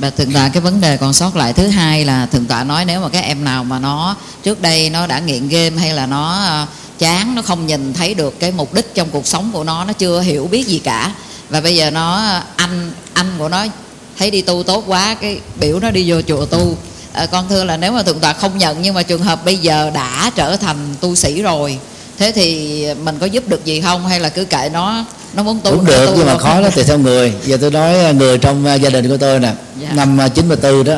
Và 0.00 0.10
thượng 0.10 0.32
tọa 0.32 0.48
cái 0.48 0.60
vấn 0.60 0.80
đề 0.80 0.96
còn 0.96 1.12
sót 1.12 1.36
lại 1.36 1.52
thứ 1.52 1.68
hai 1.68 2.04
là 2.04 2.26
thượng 2.26 2.46
tọa 2.46 2.64
nói 2.64 2.84
nếu 2.84 3.00
mà 3.00 3.08
các 3.08 3.24
em 3.24 3.44
nào 3.44 3.64
mà 3.64 3.78
nó 3.78 4.16
trước 4.42 4.62
đây 4.62 4.90
nó 4.90 5.06
đã 5.06 5.18
nghiện 5.18 5.48
game 5.48 5.76
hay 5.76 5.92
là 5.94 6.06
nó 6.06 6.44
ờ, 6.44 6.66
chán 6.98 7.34
nó 7.34 7.42
không 7.42 7.66
nhìn 7.66 7.94
thấy 7.94 8.14
được 8.14 8.40
cái 8.40 8.52
mục 8.52 8.74
đích 8.74 8.94
trong 8.94 9.08
cuộc 9.10 9.26
sống 9.26 9.50
của 9.52 9.64
nó 9.64 9.84
nó 9.84 9.92
chưa 9.92 10.20
hiểu 10.20 10.48
biết 10.50 10.66
gì 10.66 10.78
cả. 10.78 11.12
Và 11.48 11.60
bây 11.60 11.76
giờ 11.76 11.90
nó 11.90 12.40
anh 12.56 12.92
anh 13.12 13.26
của 13.38 13.48
nó 13.48 13.64
thấy 14.18 14.30
đi 14.30 14.42
tu 14.42 14.62
tốt 14.62 14.84
quá 14.86 15.14
cái 15.20 15.40
biểu 15.60 15.80
nó 15.80 15.90
đi 15.90 16.10
vô 16.10 16.22
chùa 16.22 16.46
tu. 16.46 16.76
À, 17.12 17.26
con 17.26 17.48
thưa 17.48 17.64
là 17.64 17.76
nếu 17.76 17.92
mà 17.92 18.02
thượng 18.02 18.20
tọa 18.20 18.32
không 18.32 18.58
nhận 18.58 18.82
nhưng 18.82 18.94
mà 18.94 19.02
trường 19.02 19.22
hợp 19.22 19.44
bây 19.44 19.56
giờ 19.56 19.90
đã 19.94 20.30
trở 20.34 20.56
thành 20.56 20.94
tu 21.00 21.14
sĩ 21.14 21.42
rồi 21.42 21.78
thế 22.18 22.32
thì 22.32 22.86
mình 22.94 23.18
có 23.18 23.26
giúp 23.26 23.48
được 23.48 23.64
gì 23.64 23.80
không? 23.80 24.06
Hay 24.06 24.20
là 24.20 24.28
cứ 24.28 24.44
kệ 24.44 24.70
nó 24.72 25.04
nó 25.34 25.42
muốn 25.42 25.60
tu 25.60 25.70
cũng 25.70 25.84
được 25.84 26.06
tu 26.06 26.12
nhưng 26.16 26.26
mà 26.26 26.38
khó 26.38 26.60
đó 26.60 26.68
tùy 26.74 26.84
theo 26.84 26.98
người. 26.98 27.34
Giờ 27.44 27.56
tôi 27.60 27.70
nói 27.70 28.04
à, 28.04 28.12
người 28.12 28.38
trong 28.38 28.66
à, 28.66 28.74
gia 28.74 28.90
đình 28.90 29.08
của 29.08 29.16
tôi 29.16 29.40
nè 29.40 29.52
dạ. 29.80 29.88
năm 29.94 30.18
94 30.34 30.84
đó 30.84 30.96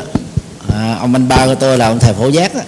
à, 0.74 0.96
ông 1.00 1.14
anh 1.14 1.28
ba 1.28 1.46
của 1.46 1.54
tôi 1.54 1.78
là 1.78 1.88
ông 1.88 1.98
thầy 1.98 2.12
phổ 2.12 2.28
giác 2.28 2.54
đó. 2.54 2.60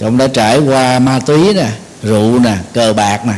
Ông 0.00 0.18
đã 0.18 0.26
trải 0.26 0.58
qua 0.58 0.98
ma 0.98 1.20
túy 1.26 1.54
nè 1.54 1.66
rượu 2.02 2.38
nè 2.38 2.56
cờ 2.74 2.92
bạc 2.92 3.26
nè. 3.26 3.34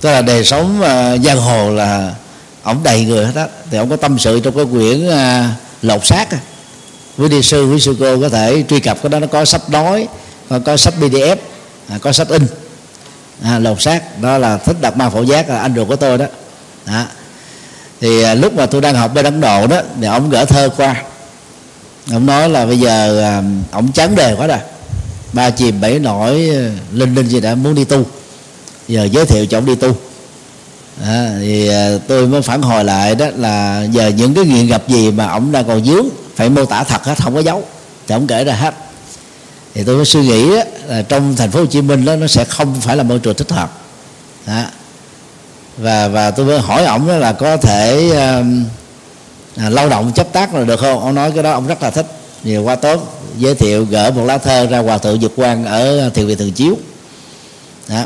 Tức 0.00 0.10
là 0.10 0.22
đời 0.22 0.44
sống 0.44 0.80
uh, 0.80 1.24
giang 1.24 1.38
hồ 1.38 1.70
là 1.70 2.14
ông 2.62 2.82
đầy 2.82 3.04
người 3.04 3.26
hết 3.26 3.34
á. 3.34 3.46
Thì 3.70 3.78
ông 3.78 3.90
có 3.90 3.96
tâm 3.96 4.18
sự 4.18 4.40
trong 4.40 4.56
cái 4.56 4.64
quyển 4.72 5.08
uh, 5.08 5.14
lột 5.82 6.06
xác 6.06 6.30
á. 6.30 6.38
Quý 7.18 7.28
đi 7.28 7.42
sư 7.42 7.72
quý 7.72 7.80
sư 7.80 7.96
cô 8.00 8.20
có 8.20 8.28
thể 8.28 8.64
truy 8.68 8.80
cập 8.80 9.02
cái 9.02 9.10
đó 9.10 9.18
nó 9.18 9.26
có 9.26 9.44
sách 9.44 9.70
nói 9.70 10.08
có, 10.48 10.58
có 10.58 10.76
sách 10.76 10.94
pdf 11.00 11.36
à, 11.88 11.98
có 12.02 12.12
sách 12.12 12.28
in 12.28 12.46
à, 13.44 13.58
lột 13.58 13.82
xác. 13.82 14.20
Đó 14.20 14.38
là 14.38 14.56
thích 14.56 14.76
đặt 14.80 14.96
ma 14.96 15.10
phổ 15.10 15.22
giác 15.22 15.48
là 15.48 15.58
anh 15.58 15.74
ruột 15.76 15.88
của 15.88 15.96
tôi 15.96 16.18
đó, 16.18 16.26
à. 16.84 17.06
thì 18.00 18.22
à, 18.22 18.34
lúc 18.34 18.54
mà 18.54 18.66
tôi 18.66 18.80
đang 18.80 18.94
học 18.94 19.14
bên 19.14 19.24
ấn 19.24 19.40
độ 19.40 19.66
đó 19.66 19.80
thì 20.00 20.06
ông 20.06 20.30
gỡ 20.30 20.44
thơ 20.44 20.68
qua. 20.76 21.02
Ông 22.12 22.26
nói 22.26 22.48
là 22.48 22.66
bây 22.66 22.80
giờ 22.80 23.20
à, 23.20 23.42
ông 23.70 23.92
chán 23.92 24.14
đề 24.14 24.34
quá 24.38 24.46
rồi. 24.46 24.58
Ba 25.32 25.50
chìm 25.50 25.80
bảy 25.80 25.98
nổi 25.98 26.50
à, 26.54 26.70
linh 26.92 27.14
linh 27.14 27.28
gì 27.28 27.40
đã 27.40 27.54
muốn 27.54 27.74
đi 27.74 27.84
tu. 27.84 28.06
Giờ 28.88 29.04
giới 29.04 29.26
thiệu 29.26 29.46
cho 29.46 29.58
ông 29.58 29.66
đi 29.66 29.74
tu. 29.74 29.96
À, 31.04 31.30
thì 31.40 31.68
à, 31.68 31.90
tôi 32.08 32.26
mới 32.26 32.42
phản 32.42 32.62
hồi 32.62 32.84
lại 32.84 33.14
đó 33.14 33.26
là 33.36 33.84
giờ 33.90 34.08
những 34.08 34.34
cái 34.34 34.44
nghiện 34.44 34.66
gặp 34.66 34.88
gì 34.88 35.10
mà 35.10 35.26
ông 35.26 35.52
đang 35.52 35.64
còn 35.64 35.84
dướng 35.84 36.08
phải 36.36 36.48
mô 36.48 36.64
tả 36.64 36.84
thật 36.84 37.04
hết 37.04 37.18
không 37.18 37.34
có 37.34 37.40
giấu, 37.40 37.64
thì 38.06 38.14
ông 38.14 38.26
kể 38.26 38.44
ra 38.44 38.54
hết 38.54 38.74
thì 39.74 39.84
tôi 39.84 39.98
có 39.98 40.04
suy 40.04 40.22
nghĩ 40.22 40.50
là 40.88 41.02
trong 41.02 41.36
thành 41.36 41.50
phố 41.50 41.60
Hồ 41.60 41.66
Chí 41.66 41.82
Minh 41.82 42.04
đó 42.04 42.16
nó 42.16 42.26
sẽ 42.26 42.44
không 42.44 42.80
phải 42.80 42.96
là 42.96 43.02
môi 43.02 43.18
trường 43.18 43.34
thích 43.34 43.50
hợp 43.50 43.78
đó. 44.46 44.64
và 45.78 46.08
và 46.08 46.30
tôi 46.30 46.46
mới 46.46 46.58
hỏi 46.58 46.84
ông 46.84 47.08
đó 47.08 47.16
là 47.16 47.32
có 47.32 47.56
thể 47.56 48.10
um, 48.10 48.64
à, 49.56 49.70
lao 49.70 49.88
động 49.88 50.12
chấp 50.14 50.32
tác 50.32 50.54
là 50.54 50.64
được 50.64 50.80
không 50.80 51.00
ông 51.00 51.14
nói 51.14 51.32
cái 51.32 51.42
đó 51.42 51.52
ông 51.52 51.66
rất 51.66 51.82
là 51.82 51.90
thích 51.90 52.06
nhiều 52.44 52.62
quá 52.62 52.76
tốt 52.76 53.22
giới 53.38 53.54
thiệu 53.54 53.84
gỡ 53.90 54.10
một 54.10 54.24
lá 54.24 54.38
thơ 54.38 54.66
ra 54.66 54.78
hòa 54.78 54.98
thượng 54.98 55.20
Dực 55.20 55.36
Quang 55.36 55.64
ở 55.64 56.10
thiền 56.14 56.26
viện 56.26 56.38
Thường 56.38 56.52
Chiếu 56.52 56.76
đó. 57.88 58.04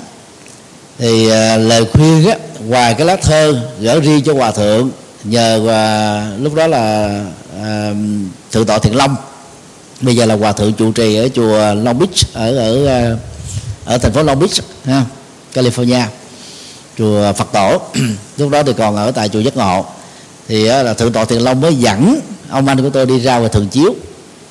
thì 0.99 1.31
à, 1.31 1.57
lời 1.57 1.85
khuyên 1.93 2.29
á 2.29 2.37
ngoài 2.67 2.95
cái 2.95 3.07
lá 3.07 3.17
thơ 3.17 3.61
gỡ 3.81 4.01
riêng 4.01 4.23
cho 4.25 4.35
hòa 4.35 4.51
thượng 4.51 4.91
nhờ 5.25 5.61
và 5.65 6.27
lúc 6.41 6.55
đó 6.55 6.67
là 6.67 7.09
à, 7.63 7.93
thượng 8.53 8.67
tọa 8.67 8.79
thiện 8.79 8.97
long 8.97 9.17
bây 10.01 10.17
giờ 10.17 10.27
là 10.27 10.35
hòa 10.35 10.53
thượng 10.53 10.73
trụ 10.73 10.93
trì 10.93 11.17
ở 11.17 11.29
chùa 11.35 11.75
long 11.75 11.99
beach 11.99 12.33
ở 12.33 12.57
ở 12.57 12.87
ờ, 12.87 13.17
ở 13.85 13.99
thành 13.99 14.13
phố 14.13 14.23
long 14.23 14.39
beach 14.41 14.53
ha, 14.85 15.05
california 15.55 16.03
chùa 16.99 17.33
phật 17.33 17.49
tổ. 17.53 17.81
Lúc 18.37 18.51
đó 18.51 18.63
thì 18.63 18.73
còn 18.79 18.97
ở 18.97 19.11
tại 19.11 19.29
chùa 19.29 19.41
giác 19.41 19.57
ngộ. 19.57 19.85
Thì 20.49 20.67
ờ, 20.67 20.83
là 20.83 20.95
thượng 20.95 21.13
tọa 21.13 21.25
thiện 21.25 21.45
long 21.45 21.61
mới 21.61 21.75
dẫn 21.75 22.21
ông 22.49 22.67
anh 22.67 22.83
của 22.83 22.91
tôi 22.91 23.07
đi 23.07 23.21
ra 23.21 23.41
và 23.41 23.49
thường 23.49 23.69
chiếu 23.69 23.95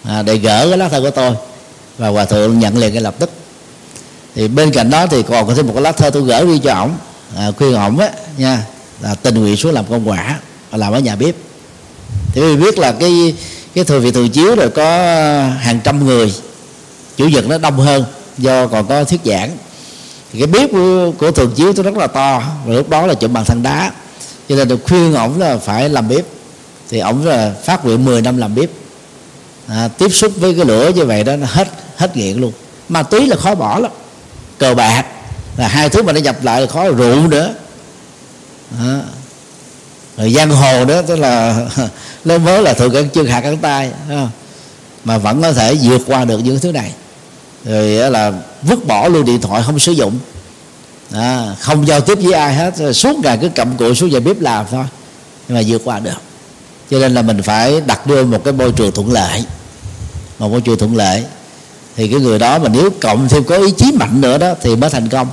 à, 0.04 0.22
để 0.22 0.38
gỡ 0.38 0.70
cái 0.70 0.78
lá 0.78 0.90
thơ 0.90 1.02
của 1.02 1.10
tôi. 1.10 1.32
Và 1.98 2.08
hòa 2.08 2.26
thượng 2.26 2.60
nhận 2.60 2.78
liền 2.78 2.94
ngay 2.94 3.02
lập 3.04 3.16
tức. 3.20 3.30
Thì 4.36 4.48
bên 4.48 4.72
cạnh 4.72 4.90
đó 4.90 5.08
thì 5.08 5.24
còn 5.24 5.48
có 5.48 5.56
thêm 5.56 5.68
một 5.68 5.74
cái 5.74 5.84
lá 5.84 5.92
thơ 5.92 6.10
tôi 6.10 6.24
gửi 6.24 6.46
đi 6.46 6.60
cho 6.60 6.74
ổng 6.74 6.92
à, 7.38 7.52
khuyên 7.58 7.74
ổng 7.74 8.00
á 8.00 8.10
nha 8.38 8.64
là 9.02 9.16
tình 9.16 9.36
nguyện 9.36 9.58
xuống 9.58 9.74
làm 9.74 9.86
công 9.90 10.10
quả 10.10 10.40
và 10.72 10.78
làm 10.78 10.94
ở 10.94 11.00
nhà 11.00 11.16
bếp. 11.16 11.36
Thì 12.34 12.42
quý 12.42 12.56
biết 12.56 12.80
là 12.80 12.92
cái 12.92 13.34
cái 13.76 13.84
thừa 13.84 14.00
vị 14.00 14.12
thường 14.12 14.30
chiếu 14.30 14.56
rồi 14.56 14.70
có 14.70 14.86
hàng 15.60 15.80
trăm 15.84 16.06
người. 16.06 16.34
Chủ 17.18 17.28
nhật 17.28 17.48
nó 17.48 17.58
đông 17.58 17.78
hơn 17.80 18.04
do 18.38 18.68
còn 18.68 18.88
có 18.88 19.04
thuyết 19.04 19.22
giảng. 19.26 19.58
Thì 20.32 20.40
cái 20.40 20.48
bếp 20.48 20.72
của, 20.72 21.12
của 21.18 21.32
thường 21.32 21.52
chiếu 21.56 21.74
nó 21.78 21.84
rất 21.84 21.98
là 21.98 22.08
to 22.08 22.44
và 22.66 22.74
lúc 22.74 22.90
đó 22.90 23.08
là 23.08 23.14
chuẩn 23.14 23.34
bằng 23.34 23.46
thằng 23.46 23.64
đá. 23.64 23.92
Cho 24.50 24.56
nên 24.56 24.68
được 24.68 24.80
khuyên 24.84 25.16
ổng 25.16 25.40
là 25.40 25.58
phải 25.58 25.90
làm 25.90 26.08
bếp. 26.08 26.26
Thì 26.90 27.00
ổng 27.00 27.26
là 27.26 27.54
phát 27.64 27.86
nguyện 27.86 28.06
10 28.06 28.22
năm 28.22 28.38
làm 28.38 28.56
bếp. 28.56 28.70
À, 29.68 29.88
tiếp 29.98 30.10
xúc 30.10 30.32
với 30.36 30.54
cái 30.54 30.66
lửa 30.66 30.92
như 30.96 31.06
vậy 31.06 31.24
đó 31.24 31.36
nó 31.36 31.48
hết 31.50 31.68
hết 31.96 32.18
nghiện 32.18 32.38
luôn. 32.38 32.52
Ma 32.90 33.04
túy 33.04 33.28
là 33.28 33.36
khó 33.36 33.56
bỏ 33.56 33.80
lắm. 33.80 33.92
Cờ 34.58 34.74
bạc 34.74 35.06
là 35.58 35.68
hai 35.68 35.90
thứ 35.90 36.04
mà 36.04 36.14
nó 36.14 36.20
nhập 36.20 36.44
lại 36.44 36.62
là 36.62 36.68
khó 36.68 36.90
rượu 36.90 37.28
nữa. 37.28 37.54
À, 38.80 39.00
rồi 40.18 40.34
giang 40.34 40.50
hồ 40.50 40.86
đó 40.86 41.02
tức 41.02 41.16
là 41.16 41.66
lớn 42.26 42.44
mới 42.44 42.62
là 42.62 42.74
thượng 42.74 42.94
cân 42.94 43.10
chân 43.10 43.26
hạ 43.26 43.42
cân 43.42 43.58
tay 43.58 43.92
mà 45.06 45.18
vẫn 45.18 45.42
có 45.42 45.54
thể 45.54 45.76
vượt 45.82 46.02
qua 46.08 46.26
được 46.26 46.40
những 46.44 46.60
thứ 46.60 46.72
này. 46.72 46.92
Rồi 47.66 48.12
là 48.12 48.32
vứt 48.62 48.88
bỏ 48.88 49.08
luôn 49.08 49.26
điện 49.26 49.42
thoại 49.42 49.64
không 49.66 49.80
sử 49.80 49.92
dụng. 49.92 50.20
À, 51.12 51.56
không 51.60 51.88
giao 51.88 52.02
tiếp 52.02 52.18
với 52.22 52.34
ai 52.34 52.54
hết 52.54 52.74
suốt 52.94 53.18
ngày 53.24 53.38
cứ 53.42 53.50
cầm 53.56 53.78
cụi 53.78 53.96
xuống 53.96 54.10
nhà 54.10 54.20
bếp 54.20 54.42
làm 54.42 54.66
thôi. 54.72 54.86
Nhưng 55.48 55.58
mà 55.58 55.64
vượt 55.68 55.82
qua 55.86 56.00
được. 56.00 56.22
Cho 56.92 57.00
nên 57.00 57.14
là 57.14 57.22
mình 57.22 57.42
phải 57.42 57.82
đặt 57.82 58.08
đưa 58.08 58.24
một 58.26 58.44
cái 58.44 58.54
môi 58.54 58.72
trường 58.72 58.92
thuận 58.92 59.12
lợi. 59.12 59.44
Một 60.40 60.52
môi 60.52 60.62
trường 60.62 60.78
thuận 60.78 60.96
lợi. 60.96 61.24
Thì 61.96 62.08
cái 62.08 62.20
người 62.20 62.40
đó 62.40 62.60
mà 62.60 62.70
nếu 62.70 62.90
cộng 63.02 63.28
thêm 63.30 63.44
có 63.44 63.58
ý 63.58 63.72
chí 63.72 63.92
mạnh 63.92 64.22
nữa 64.22 64.38
đó 64.38 64.54
thì 64.62 64.76
mới 64.76 64.90
thành 64.90 65.10
công 65.10 65.28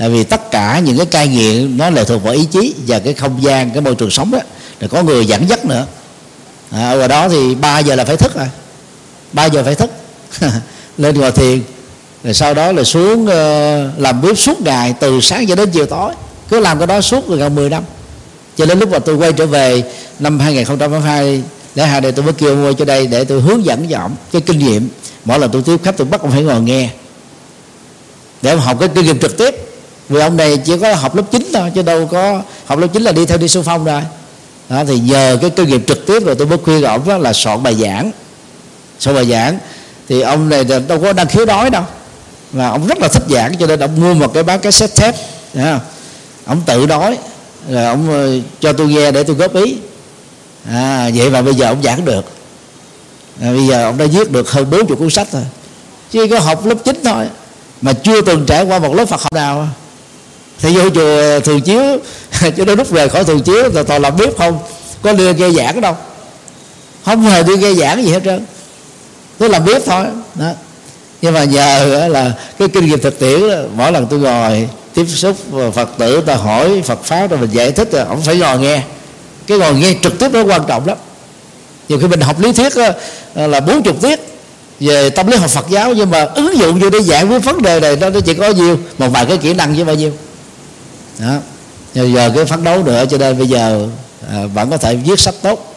tại 0.00 0.08
vì 0.10 0.24
tất 0.24 0.50
cả 0.50 0.78
những 0.84 0.96
cái 0.96 1.06
cai 1.06 1.28
nghiện 1.28 1.76
nó 1.76 1.90
lệ 1.90 2.04
thuộc 2.04 2.22
vào 2.22 2.34
ý 2.34 2.44
chí 2.44 2.74
và 2.86 2.98
cái 2.98 3.14
không 3.14 3.42
gian 3.42 3.70
cái 3.70 3.80
môi 3.80 3.94
trường 3.94 4.10
sống 4.10 4.30
đó. 4.30 4.38
Rồi 4.80 4.88
có 4.88 5.02
người 5.02 5.26
dẫn 5.26 5.48
dắt 5.48 5.64
nữa. 5.64 5.86
À, 6.70 6.90
ở 6.90 7.08
đó 7.08 7.28
thì 7.28 7.54
3 7.54 7.78
giờ 7.78 7.94
là 7.94 8.04
phải 8.04 8.16
thức 8.16 8.34
rồi. 8.34 8.46
3 9.32 9.46
giờ 9.46 9.64
phải 9.64 9.74
thức. 9.74 9.90
Lên 10.98 11.20
ngồi 11.20 11.32
thiền. 11.32 11.62
Rồi 12.24 12.34
sau 12.34 12.54
đó 12.54 12.72
là 12.72 12.84
xuống 12.84 13.22
uh, 13.22 13.30
làm 13.98 14.22
bếp 14.22 14.38
suốt 14.38 14.60
ngày 14.60 14.94
từ 15.00 15.20
sáng 15.20 15.46
cho 15.46 15.54
đến 15.54 15.70
chiều 15.70 15.86
tối. 15.86 16.12
Cứ 16.50 16.60
làm 16.60 16.78
cái 16.78 16.86
đó 16.86 17.00
suốt 17.00 17.28
gần 17.28 17.54
10 17.54 17.70
năm. 17.70 17.84
Cho 18.56 18.66
đến 18.66 18.78
lúc 18.78 18.88
mà 18.88 18.98
tôi 18.98 19.14
quay 19.14 19.32
trở 19.32 19.46
về 19.46 19.82
năm 20.18 20.40
2022 20.40 21.42
để 21.74 21.86
hai 21.86 22.00
đây 22.00 22.12
tôi 22.12 22.24
mới 22.24 22.34
kêu 22.34 22.56
mua 22.56 22.72
cho 22.72 22.84
đây 22.84 23.06
để 23.06 23.24
tôi 23.24 23.40
hướng 23.40 23.64
dẫn 23.64 23.88
cho 23.90 23.98
ông 23.98 24.16
cái 24.32 24.42
kinh 24.42 24.58
nghiệm. 24.58 24.88
Mỗi 25.24 25.38
lần 25.38 25.50
tôi 25.50 25.62
tiếp 25.62 25.76
khách 25.84 25.96
tôi 25.96 26.06
bắt 26.06 26.20
ông 26.20 26.30
phải 26.30 26.42
ngồi 26.42 26.60
nghe. 26.60 26.90
Để 28.42 28.50
ông 28.50 28.60
học 28.60 28.76
cái 28.80 28.88
kinh 28.94 29.04
nghiệm 29.04 29.18
trực 29.18 29.38
tiếp 29.38 29.69
vì 30.10 30.20
ông 30.20 30.36
này 30.36 30.56
chỉ 30.56 30.78
có 30.78 30.94
học 30.94 31.16
lớp 31.16 31.22
9 31.30 31.50
thôi 31.54 31.72
chứ 31.74 31.82
đâu 31.82 32.06
có 32.06 32.42
học 32.66 32.78
lớp 32.78 32.86
9 32.92 33.02
là 33.02 33.12
đi 33.12 33.26
theo 33.26 33.38
đi 33.38 33.48
xung 33.48 33.64
phong 33.64 33.84
rồi. 33.84 34.02
Đó, 34.68 34.84
thì 34.88 34.98
nhờ 34.98 35.38
cái 35.40 35.50
kinh 35.50 35.68
nghiệm 35.68 35.84
trực 35.84 36.06
tiếp 36.06 36.24
rồi 36.24 36.34
tôi 36.34 36.46
mới 36.46 36.58
khuyên 36.58 36.82
ông 36.82 37.08
đó 37.08 37.18
là 37.18 37.32
soạn 37.32 37.62
bài 37.62 37.74
giảng. 37.74 38.10
Soạn 38.98 39.16
bài 39.16 39.26
giảng. 39.26 39.58
Thì 40.08 40.20
ông 40.20 40.48
này 40.48 40.64
đâu 40.64 41.00
có 41.00 41.12
đang 41.12 41.26
khiếu 41.26 41.44
đói 41.44 41.70
đâu. 41.70 41.82
Và 42.52 42.68
ông 42.68 42.86
rất 42.86 42.98
là 42.98 43.08
thích 43.08 43.22
giảng 43.28 43.56
cho 43.56 43.66
nên 43.66 43.80
ông 43.80 44.00
mua 44.00 44.14
một 44.14 44.34
cái 44.34 44.42
bán 44.42 44.60
cassette 44.60 44.96
thép 44.96 45.14
ông 46.46 46.62
tự 46.66 46.86
đói 46.86 47.18
rồi 47.68 47.84
ông 47.84 48.10
ờ, 48.10 48.38
cho 48.60 48.72
tôi 48.72 48.86
nghe 48.86 49.10
để 49.10 49.22
tôi 49.22 49.36
góp 49.36 49.54
ý. 49.54 49.76
À, 50.70 51.10
vậy 51.14 51.30
mà 51.30 51.42
bây 51.42 51.54
giờ 51.54 51.66
ông 51.66 51.82
giảng 51.82 52.04
được. 52.04 52.24
À, 53.42 53.52
bây 53.52 53.66
giờ 53.66 53.84
ông 53.84 53.98
đã 53.98 54.04
viết 54.04 54.30
được 54.30 54.50
hơn 54.50 54.70
40 54.70 54.96
cuốn 54.98 55.10
sách 55.10 55.32
rồi. 55.32 55.42
Chứ 56.10 56.26
có 56.30 56.38
học 56.38 56.66
lớp 56.66 56.74
9 56.84 57.00
thôi 57.04 57.26
mà 57.80 57.92
chưa 57.92 58.22
từng 58.22 58.46
trải 58.46 58.64
qua 58.64 58.78
một 58.78 58.94
lớp 58.94 59.04
Phật 59.04 59.20
học 59.20 59.32
nào 59.32 59.68
thì 60.60 60.76
vô 60.76 60.90
chùa, 60.90 61.40
thường 61.40 61.60
chiếu 61.60 61.82
cho 62.56 62.64
đến 62.64 62.78
lúc 62.78 62.92
rời 62.92 63.08
khỏi 63.08 63.24
thường 63.24 63.40
chiếu, 63.40 63.68
là 63.74 63.82
toàn 63.82 64.02
làm 64.02 64.16
bếp 64.16 64.38
không 64.38 64.58
có 65.02 65.12
đưa 65.12 65.32
nghe 65.32 65.50
giảng 65.50 65.80
đâu. 65.80 65.96
Không 67.04 67.22
hề 67.22 67.42
đưa 67.42 67.56
nghe 67.56 67.74
giảng 67.74 68.04
gì 68.04 68.12
hết 68.12 68.20
trơn. 68.24 68.46
Cứ 69.38 69.48
làm 69.48 69.64
bếp 69.64 69.82
thôi. 69.86 70.04
Đó. 70.34 70.50
Nhưng 71.22 71.34
mà 71.34 71.44
nhờ 71.44 72.08
là 72.10 72.32
cái 72.58 72.68
kinh 72.68 72.86
nghiệm 72.86 73.00
thực 73.00 73.18
tiễn 73.18 73.40
mỗi 73.76 73.92
lần 73.92 74.06
tôi 74.06 74.18
ngồi 74.18 74.68
tiếp 74.94 75.04
xúc 75.08 75.36
phật 75.74 75.88
tử, 75.98 76.20
ta 76.26 76.34
hỏi 76.34 76.82
phật 76.84 77.04
pháp 77.04 77.30
rồi 77.30 77.40
mình 77.40 77.50
giải 77.52 77.72
thích 77.72 77.88
rồi 77.92 78.04
ông 78.08 78.22
phải 78.22 78.36
ngồi 78.36 78.58
nghe. 78.58 78.82
Cái 79.46 79.58
ngồi 79.58 79.74
nghe 79.74 79.94
trực 80.02 80.18
tiếp 80.18 80.28
nó 80.32 80.42
quan 80.44 80.62
trọng 80.68 80.86
lắm. 80.86 80.96
Nhiều 81.88 81.98
khi 81.98 82.06
mình 82.06 82.20
học 82.20 82.40
lý 82.40 82.52
thuyết 82.52 82.72
à, 83.34 83.46
là 83.46 83.60
bốn 83.60 83.82
chục 83.82 84.02
tiết 84.02 84.20
về 84.80 85.10
tâm 85.10 85.26
lý 85.26 85.36
học 85.36 85.50
Phật 85.50 85.68
giáo, 85.70 85.92
nhưng 85.92 86.10
mà 86.10 86.24
ứng 86.24 86.58
dụng 86.58 86.80
vô 86.80 86.90
để 86.90 86.98
giải 86.98 87.24
quyết 87.24 87.38
vấn 87.38 87.62
đề 87.62 87.80
này, 87.80 87.96
nó 87.96 88.20
chỉ 88.26 88.34
có 88.34 88.48
nhiêu, 88.48 88.78
một 88.98 89.08
vài 89.08 89.26
cái 89.26 89.36
kỹ 89.36 89.54
năng 89.54 89.74
với 89.74 89.84
bao 89.84 89.94
nhiêu 89.94 90.12
đó. 91.20 91.38
Nhưng 91.94 92.14
giờ 92.14 92.32
cái 92.34 92.44
phấn 92.44 92.64
đấu 92.64 92.82
nữa 92.82 93.04
cho 93.10 93.18
nên 93.18 93.38
bây 93.38 93.48
giờ 93.48 93.88
à, 94.30 94.46
vẫn 94.46 94.70
có 94.70 94.76
thể 94.76 94.96
viết 94.96 95.20
sách 95.20 95.34
tốt 95.42 95.70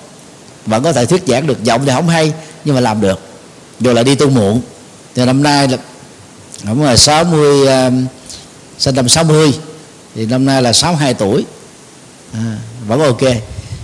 vẫn 0.66 0.84
có 0.84 0.94
thể 0.94 1.06
thuyết 1.06 1.24
giảng 1.28 1.48
được. 1.48 1.64
Giọng 1.64 1.86
thì 1.86 1.92
không 1.92 2.10
hay 2.10 2.34
nhưng 2.66 2.76
mà 2.76 2.82
làm 2.82 3.02
được. 3.02 3.20
Rồi 3.80 3.94
lại 3.94 4.04
đi 4.04 4.16
tu 4.16 4.30
muộn. 4.30 4.62
Thì 5.16 5.26
năm 5.26 5.44
nay 5.44 5.68
là 5.68 5.78
cũng 6.68 6.84
là 6.84 6.98
60 6.98 7.68
à, 7.68 7.92
sinh 8.78 8.96
năm 8.96 9.10
60 9.10 9.54
thì 10.16 10.26
năm 10.26 10.46
nay 10.46 10.62
là 10.62 10.74
62 10.74 11.14
tuổi. 11.14 11.46
À, 12.34 12.58
vẫn 12.88 13.00
ok. 13.00 13.22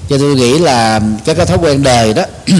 Cho 0.10 0.18
tôi 0.18 0.36
nghĩ 0.36 0.60
là 0.60 1.02
các 1.26 1.38
cái 1.38 1.46
thói 1.46 1.58
quen 1.58 1.84
đời 1.84 2.14
đó 2.14 2.24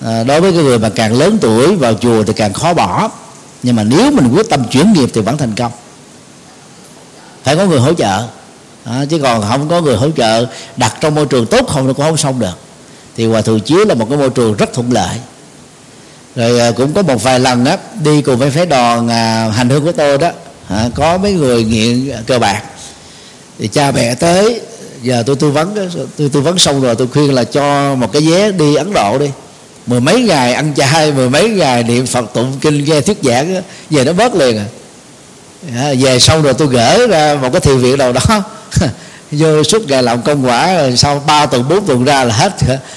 à, 0.00 0.24
đối 0.24 0.40
với 0.40 0.52
cái 0.52 0.62
người 0.62 0.78
mà 0.78 0.88
càng 0.88 1.12
lớn 1.12 1.38
tuổi 1.40 1.76
vào 1.76 1.94
chùa 1.94 2.24
thì 2.24 2.32
càng 2.32 2.52
khó 2.52 2.74
bỏ. 2.74 3.10
Nhưng 3.62 3.76
mà 3.76 3.84
nếu 3.84 4.10
mình 4.10 4.28
quyết 4.34 4.50
tâm 4.50 4.64
chuyển 4.70 4.92
nghiệp 4.92 5.10
thì 5.14 5.20
vẫn 5.20 5.36
thành 5.38 5.54
công 5.54 5.72
phải 7.44 7.56
có 7.56 7.66
người 7.66 7.80
hỗ 7.80 7.94
trợ. 7.94 8.22
À, 8.84 9.04
chứ 9.10 9.18
còn 9.18 9.42
không 9.48 9.68
có 9.68 9.80
người 9.80 9.96
hỗ 9.96 10.10
trợ 10.10 10.46
đặt 10.76 10.94
trong 11.00 11.14
môi 11.14 11.26
trường 11.26 11.46
tốt 11.46 11.68
không 11.68 11.86
nó 11.86 11.92
cũng 11.92 12.04
không 12.04 12.16
xong 12.16 12.38
được. 12.38 12.58
Thì 13.16 13.26
hòa 13.26 13.40
thượng 13.40 13.60
chiếu 13.60 13.84
là 13.84 13.94
một 13.94 14.06
cái 14.08 14.18
môi 14.18 14.30
trường 14.30 14.54
rất 14.54 14.72
thuận 14.72 14.92
lợi. 14.92 15.16
Rồi 16.36 16.60
à, 16.60 16.70
cũng 16.70 16.92
có 16.92 17.02
một 17.02 17.22
vài 17.22 17.40
lần 17.40 17.64
đó 17.64 17.76
đi 18.04 18.22
cùng 18.22 18.36
với 18.36 18.50
phái 18.50 18.66
đoàn 18.66 19.08
à, 19.08 19.50
hành 19.54 19.68
hương 19.68 19.84
của 19.84 19.92
tôi 19.92 20.18
đó 20.18 20.30
à, 20.68 20.88
có 20.94 21.18
mấy 21.18 21.32
người 21.32 21.64
nghiện 21.64 22.12
cơ 22.26 22.38
bạc. 22.38 22.62
Thì 23.58 23.68
cha 23.68 23.90
mẹ 23.90 24.14
tới 24.14 24.60
giờ 25.02 25.22
tôi 25.26 25.36
tư 25.36 25.50
vấn 25.50 25.88
tôi 26.16 26.28
tư 26.28 26.40
vấn 26.40 26.58
xong 26.58 26.80
rồi 26.80 26.94
tôi 26.94 27.06
khuyên 27.06 27.34
là 27.34 27.44
cho 27.44 27.94
một 27.94 28.12
cái 28.12 28.22
vé 28.22 28.50
đi 28.50 28.74
ấn 28.74 28.92
độ 28.92 29.18
đi. 29.18 29.30
Mười 29.86 30.00
mấy 30.00 30.22
ngày 30.22 30.52
ăn 30.52 30.74
chay 30.76 31.12
mười 31.12 31.30
mấy 31.30 31.48
ngày 31.48 31.82
niệm 31.82 32.06
phật 32.06 32.34
tụng 32.34 32.52
kinh 32.60 32.84
nghe 32.84 33.00
thuyết 33.00 33.18
giảng 33.22 33.62
về 33.90 34.04
nó 34.04 34.12
bớt 34.12 34.34
liền 34.34 34.58
à. 34.58 34.64
À, 35.68 35.94
về 35.98 36.18
xong 36.18 36.42
rồi 36.42 36.54
tôi 36.54 36.68
gỡ 36.68 37.06
ra 37.06 37.38
một 37.42 37.48
cái 37.52 37.60
thiền 37.60 37.78
viện 37.78 37.98
nào 37.98 38.12
đó. 38.12 38.20
Vô 39.30 39.62
suốt 39.62 39.88
ngày 39.88 40.02
làm 40.02 40.22
công 40.22 40.46
quả 40.46 40.74
rồi 40.74 40.96
sau 40.96 41.22
ba 41.26 41.46
tuần 41.46 41.68
bốn 41.68 41.86
tuần 41.86 42.04
ra 42.04 42.24
là 42.24 42.34
hết 42.34 42.52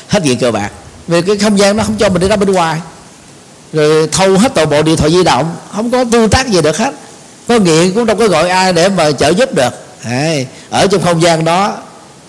hết 0.07 0.26
nghiện 0.26 0.40
cờ 0.40 0.52
bạc. 0.52 0.69
Vì 1.07 1.22
cái 1.22 1.38
không 1.38 1.60
gian 1.60 1.77
nó 1.77 1.84
không 1.84 1.95
cho 1.95 2.10
mình 2.10 2.22
đi 2.22 2.27
ra 2.27 2.35
bên 2.35 2.52
ngoài. 2.52 2.80
Rồi 3.73 4.07
thâu 4.11 4.38
hết 4.38 4.52
toàn 4.56 4.69
bộ 4.69 4.81
điện 4.81 4.98
thoại 4.98 5.11
di 5.11 5.23
động 5.23 5.56
không 5.76 5.91
có 5.91 6.03
tương 6.11 6.30
tác 6.30 6.48
gì 6.48 6.61
được 6.61 6.77
hết. 6.77 6.94
Có 7.48 7.60
nghiện 7.60 7.94
cũng 7.94 8.06
đâu 8.06 8.18
có 8.18 8.27
gọi 8.27 8.49
ai 8.49 8.73
để 8.73 8.90
mà 8.90 9.11
trợ 9.11 9.30
giúp 9.30 9.53
được. 9.53 9.73
À, 10.03 10.35
ở 10.69 10.88
trong 10.88 11.02
không 11.02 11.22
gian 11.22 11.45
đó 11.45 11.77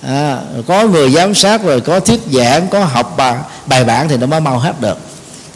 à, 0.03 0.39
có 0.67 0.85
người 0.85 1.11
giám 1.11 1.35
sát 1.35 1.63
rồi 1.63 1.81
có 1.81 2.01
thuyết 2.01 2.21
giảng 2.33 2.69
có 2.69 2.85
học 2.85 3.15
bài, 3.17 3.37
bài 3.67 3.85
bản 3.85 4.09
thì 4.09 4.17
nó 4.17 4.27
mới 4.27 4.41
mau 4.41 4.59
hết 4.59 4.81
được. 4.81 4.99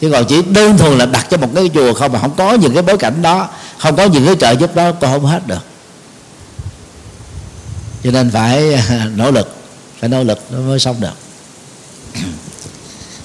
Chứ 0.01 0.09
còn 0.11 0.25
chỉ 0.25 0.41
đơn 0.41 0.77
thuần 0.77 0.97
là 0.97 1.05
đặt 1.05 1.27
cho 1.29 1.37
một 1.37 1.47
cái 1.55 1.69
chùa 1.73 1.93
không 1.93 2.11
mà 2.11 2.19
không 2.19 2.33
có 2.37 2.53
những 2.53 2.73
cái 2.73 2.83
bối 2.83 2.97
cảnh 2.97 3.21
đó 3.21 3.47
không 3.79 3.95
có 3.95 4.05
những 4.05 4.25
cái 4.25 4.35
trợ 4.39 4.51
giúp 4.51 4.75
đó 4.75 4.91
con 4.91 5.11
không 5.11 5.25
hết 5.25 5.47
được. 5.47 5.63
Cho 8.03 8.11
nên 8.11 8.31
phải 8.31 8.73
à, 8.73 9.07
nỗ 9.15 9.31
lực 9.31 9.55
phải 9.99 10.09
nỗ 10.09 10.23
lực 10.23 10.39
nó 10.51 10.59
mới 10.59 10.79
xong 10.79 10.95
được. 10.99 11.13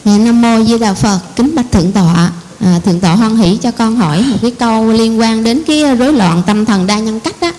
Dạ 0.05 0.19
Nam 0.19 0.43
Mô 0.43 0.65
Di 0.65 0.79
Đà 0.79 0.95
Phật 0.95 1.21
Kính 1.37 1.55
Bạch 1.55 1.73
Thượng 1.73 1.93
Tọa. 1.93 2.33
À, 2.61 2.81
Thượng 2.85 3.01
Tọa 3.01 3.15
hoan 3.15 3.37
hỷ 3.37 3.59
cho 3.63 3.71
con 3.71 3.97
hỏi 3.97 4.23
một 4.23 4.37
cái 4.43 4.51
câu 4.51 4.93
liên 4.93 5.21
quan 5.21 5.45
đến 5.45 5.63
cái 5.67 5.97
rối 5.97 6.13
loạn 6.13 6.43
tâm 6.47 6.65
thần 6.65 6.87
đa 6.87 6.99
nhân 6.99 7.21
cách 7.21 7.37
á. 7.41 7.53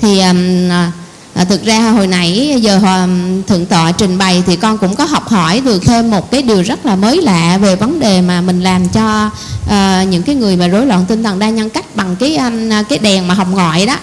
Thì 0.00 0.18
à, 0.18 0.92
à, 1.38 1.44
thực 1.44 1.64
ra 1.64 1.90
hồi 1.90 2.06
nãy 2.06 2.58
giờ 2.60 2.80
à, 2.84 3.08
Thượng 3.46 3.66
Tọa 3.66 3.92
trình 3.92 4.18
bày 4.18 4.42
thì 4.46 4.56
con 4.56 4.78
cũng 4.78 4.96
có 4.96 5.04
học 5.04 5.28
hỏi 5.28 5.60
được 5.60 5.82
thêm 5.84 6.10
một 6.10 6.30
cái 6.30 6.42
điều 6.42 6.62
rất 6.62 6.86
là 6.86 6.96
mới 6.96 7.22
lạ 7.22 7.58
Về 7.58 7.76
vấn 7.76 8.00
đề 8.00 8.20
mà 8.20 8.40
mình 8.40 8.60
làm 8.60 8.88
cho 8.88 9.30
à, 9.70 10.04
những 10.10 10.22
cái 10.22 10.34
người 10.34 10.56
mà 10.56 10.68
rối 10.68 10.86
loạn 10.86 11.04
tinh 11.08 11.22
thần 11.22 11.38
đa 11.38 11.50
nhân 11.50 11.70
cách 11.70 11.96
bằng 11.96 12.16
cái 12.16 12.36
à, 12.36 12.82
cái 12.88 12.98
đèn 12.98 13.28
mà 13.28 13.34
hồng 13.34 13.50
ngoại 13.50 13.86
đó. 13.86 13.96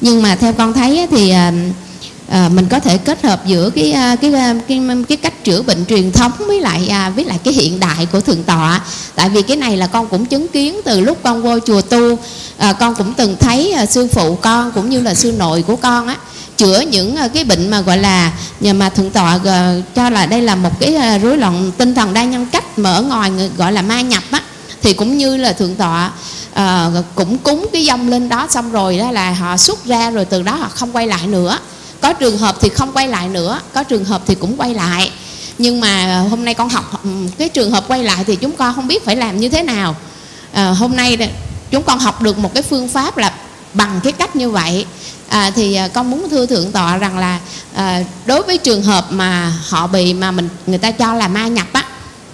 Nhưng 0.00 0.22
mà 0.22 0.36
theo 0.36 0.52
con 0.52 0.72
thấy 0.72 1.06
thì 1.10 1.30
à, 1.30 1.52
à, 2.28 2.48
mình 2.48 2.66
có 2.68 2.80
thể 2.80 2.98
kết 2.98 3.22
hợp 3.22 3.46
giữa 3.46 3.70
cái 3.70 3.92
à, 3.92 4.16
cái 4.16 4.32
cái 4.68 4.80
cái 5.08 5.16
cách 5.16 5.44
chữa 5.44 5.62
bệnh 5.62 5.84
truyền 5.86 6.12
thống 6.12 6.32
với 6.46 6.60
lại 6.60 6.88
à, 6.88 7.10
với 7.10 7.24
lại 7.24 7.38
cái 7.44 7.54
hiện 7.54 7.80
đại 7.80 8.06
của 8.12 8.20
thượng 8.20 8.42
tọa. 8.42 8.80
Tại 9.14 9.28
vì 9.28 9.42
cái 9.42 9.56
này 9.56 9.76
là 9.76 9.86
con 9.86 10.06
cũng 10.06 10.26
chứng 10.26 10.48
kiến 10.48 10.80
từ 10.84 11.00
lúc 11.00 11.18
con 11.22 11.42
vô 11.42 11.58
chùa 11.66 11.80
tu. 11.80 12.18
À, 12.58 12.72
con 12.72 12.94
cũng 12.94 13.14
từng 13.14 13.36
thấy 13.40 13.72
à, 13.72 13.86
sư 13.86 14.08
phụ 14.12 14.34
con 14.34 14.72
cũng 14.72 14.90
như 14.90 15.00
là 15.00 15.14
sư 15.14 15.34
nội 15.38 15.62
của 15.62 15.76
con 15.76 16.06
á 16.06 16.16
chữa 16.58 16.80
những 16.80 17.16
ờ, 17.16 17.28
cái 17.28 17.44
bệnh 17.44 17.70
mà 17.70 17.80
gọi 17.80 17.98
là 17.98 18.32
nhà 18.60 18.72
mà 18.72 18.88
thượng 18.88 19.10
tọa 19.10 19.40
ờ, 19.44 19.82
cho 19.94 20.10
là 20.10 20.26
đây 20.26 20.42
là 20.42 20.54
một 20.54 20.80
cái 20.80 20.94
ờ, 20.94 21.18
rối 21.18 21.36
loạn 21.36 21.70
tinh 21.78 21.94
thần 21.94 22.14
đa 22.14 22.24
nhân 22.24 22.46
cách 22.52 22.78
mà 22.78 22.92
ở 22.92 23.02
ngoài 23.02 23.30
gọi 23.56 23.72
là 23.72 23.82
ma 23.82 24.00
nhập 24.00 24.22
á. 24.30 24.42
Thì 24.82 24.92
cũng 24.92 25.18
như 25.18 25.36
là 25.36 25.52
thượng 25.52 25.74
tọa 25.74 26.10
à, 26.54 26.90
cũng 27.14 27.38
cúng 27.38 27.66
cái 27.72 27.84
dông 27.84 28.08
lên 28.08 28.28
đó 28.28 28.46
xong 28.50 28.72
rồi 28.72 28.98
đó 28.98 29.10
là 29.10 29.32
họ 29.32 29.56
xuất 29.56 29.84
ra 29.84 30.10
rồi 30.10 30.24
từ 30.24 30.42
đó 30.42 30.54
họ 30.54 30.68
không 30.74 30.92
quay 30.92 31.06
lại 31.06 31.26
nữa. 31.26 31.58
Có 32.00 32.12
trường 32.12 32.38
hợp 32.38 32.56
thì 32.60 32.68
không 32.68 32.92
quay 32.92 33.08
lại 33.08 33.28
nữa 33.28 33.60
có 33.74 33.82
trường 33.82 34.04
hợp 34.04 34.22
thì 34.26 34.34
cũng 34.34 34.56
quay 34.56 34.74
lại. 34.74 35.10
Nhưng 35.58 35.80
mà 35.80 36.24
hôm 36.30 36.44
nay 36.44 36.54
con 36.54 36.68
học 36.68 37.02
cái 37.38 37.48
trường 37.48 37.70
hợp 37.70 37.84
quay 37.88 38.04
lại 38.04 38.24
thì 38.24 38.36
chúng 38.36 38.52
con 38.52 38.74
không 38.74 38.86
biết 38.86 39.04
phải 39.04 39.16
làm 39.16 39.40
như 39.40 39.48
thế 39.48 39.62
nào. 39.62 39.96
À, 40.52 40.70
hôm 40.70 40.96
nay 40.96 41.30
chúng 41.70 41.82
con 41.82 41.98
học 41.98 42.22
được 42.22 42.38
một 42.38 42.54
cái 42.54 42.62
phương 42.62 42.88
pháp 42.88 43.16
là 43.16 43.32
bằng 43.78 44.00
cái 44.02 44.12
cách 44.12 44.36
như 44.36 44.50
vậy 44.50 44.86
à, 45.28 45.50
thì 45.50 45.74
à, 45.74 45.88
con 45.88 46.10
muốn 46.10 46.28
thưa 46.30 46.46
thượng 46.46 46.72
tọa 46.72 46.96
rằng 46.96 47.18
là 47.18 47.40
à, 47.74 48.02
đối 48.26 48.42
với 48.42 48.58
trường 48.58 48.82
hợp 48.82 49.06
mà 49.10 49.52
họ 49.68 49.86
bị 49.86 50.14
mà 50.14 50.30
mình 50.30 50.48
người 50.66 50.78
ta 50.78 50.90
cho 50.90 51.14
là 51.14 51.28
ma 51.28 51.46
nhập 51.46 51.66
á 51.72 51.84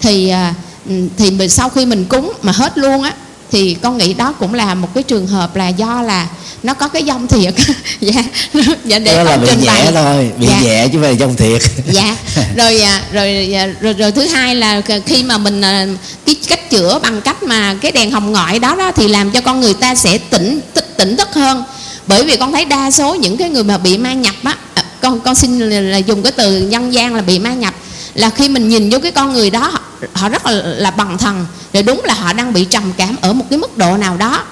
thì 0.00 0.28
à, 0.28 0.54
ừ, 0.88 0.94
thì 1.16 1.30
mình 1.30 1.48
sau 1.48 1.68
khi 1.68 1.86
mình 1.86 2.04
cúng 2.04 2.32
mà 2.42 2.52
hết 2.52 2.78
luôn 2.78 3.02
á 3.02 3.12
thì 3.52 3.76
con 3.82 3.98
nghĩ 3.98 4.14
đó 4.14 4.32
cũng 4.32 4.54
là 4.54 4.74
một 4.74 4.88
cái 4.94 5.02
trường 5.02 5.26
hợp 5.26 5.56
là 5.56 5.68
do 5.68 6.02
là 6.02 6.28
nó 6.62 6.74
có 6.74 6.88
cái 6.88 7.04
dông 7.04 7.26
thiệt. 7.26 7.54
Dạ. 8.00 8.24
Dạ 8.84 8.98
để 8.98 9.16
đó 9.16 9.22
là 9.22 9.36
bị 9.36 9.48
nhẹ 9.60 9.66
bày. 9.66 9.92
thôi 9.94 10.30
bị 10.38 10.46
dạ. 10.46 10.60
nhẹ 10.60 10.88
chứ 10.92 10.98
phải 11.02 11.16
dông 11.16 11.36
thiệt. 11.36 11.62
Dạ. 11.92 12.16
Rồi 12.56 12.80
à, 12.80 13.02
rồi, 13.12 13.48
rồi 13.52 13.74
rồi 13.80 13.92
rồi 13.92 14.12
thứ 14.12 14.26
hai 14.26 14.54
là 14.54 14.82
khi 15.06 15.22
mà 15.22 15.38
mình 15.38 15.60
à, 15.60 15.86
cái 16.26 16.36
cách 16.48 16.70
chữa 16.70 16.98
bằng 17.02 17.20
cách 17.20 17.42
mà 17.42 17.74
cái 17.80 17.92
đèn 17.92 18.10
hồng 18.10 18.32
ngoại 18.32 18.58
đó 18.58 18.74
đó 18.76 18.92
thì 18.96 19.08
làm 19.08 19.30
cho 19.30 19.40
con 19.40 19.60
người 19.60 19.74
ta 19.74 19.94
sẽ 19.94 20.18
tỉnh 20.18 20.60
tỉnh 20.96 21.16
thức 21.16 21.28
hơn. 21.34 21.64
Bởi 22.06 22.24
vì 22.24 22.36
con 22.36 22.52
thấy 22.52 22.64
đa 22.64 22.90
số 22.90 23.14
những 23.14 23.36
cái 23.36 23.50
người 23.50 23.64
mà 23.64 23.78
bị 23.78 23.98
ma 23.98 24.12
nhập 24.12 24.34
á 24.42 24.56
à, 24.74 24.82
con 25.00 25.20
con 25.20 25.34
xin 25.34 25.58
là 25.58 25.98
dùng 25.98 26.22
cái 26.22 26.32
từ 26.32 26.60
nhân 26.60 26.94
gian 26.94 27.14
là 27.14 27.22
bị 27.22 27.38
ma 27.38 27.54
nhập 27.54 27.74
là 28.14 28.30
khi 28.30 28.48
mình 28.48 28.68
nhìn 28.68 28.90
vô 28.90 28.98
cái 29.02 29.12
con 29.12 29.32
người 29.32 29.50
đó 29.50 29.70
họ, 29.72 29.80
họ 30.12 30.28
rất 30.28 30.46
là, 30.46 30.52
là 30.52 30.90
bằng 30.90 31.18
thần. 31.18 31.46
Rồi 31.72 31.82
đúng 31.82 32.04
là 32.04 32.14
họ 32.14 32.32
đang 32.32 32.52
bị 32.52 32.64
trầm 32.64 32.92
cảm 32.96 33.16
ở 33.20 33.32
một 33.32 33.44
cái 33.50 33.58
mức 33.58 33.78
độ 33.78 33.96
nào 33.96 34.16
đó. 34.16 34.42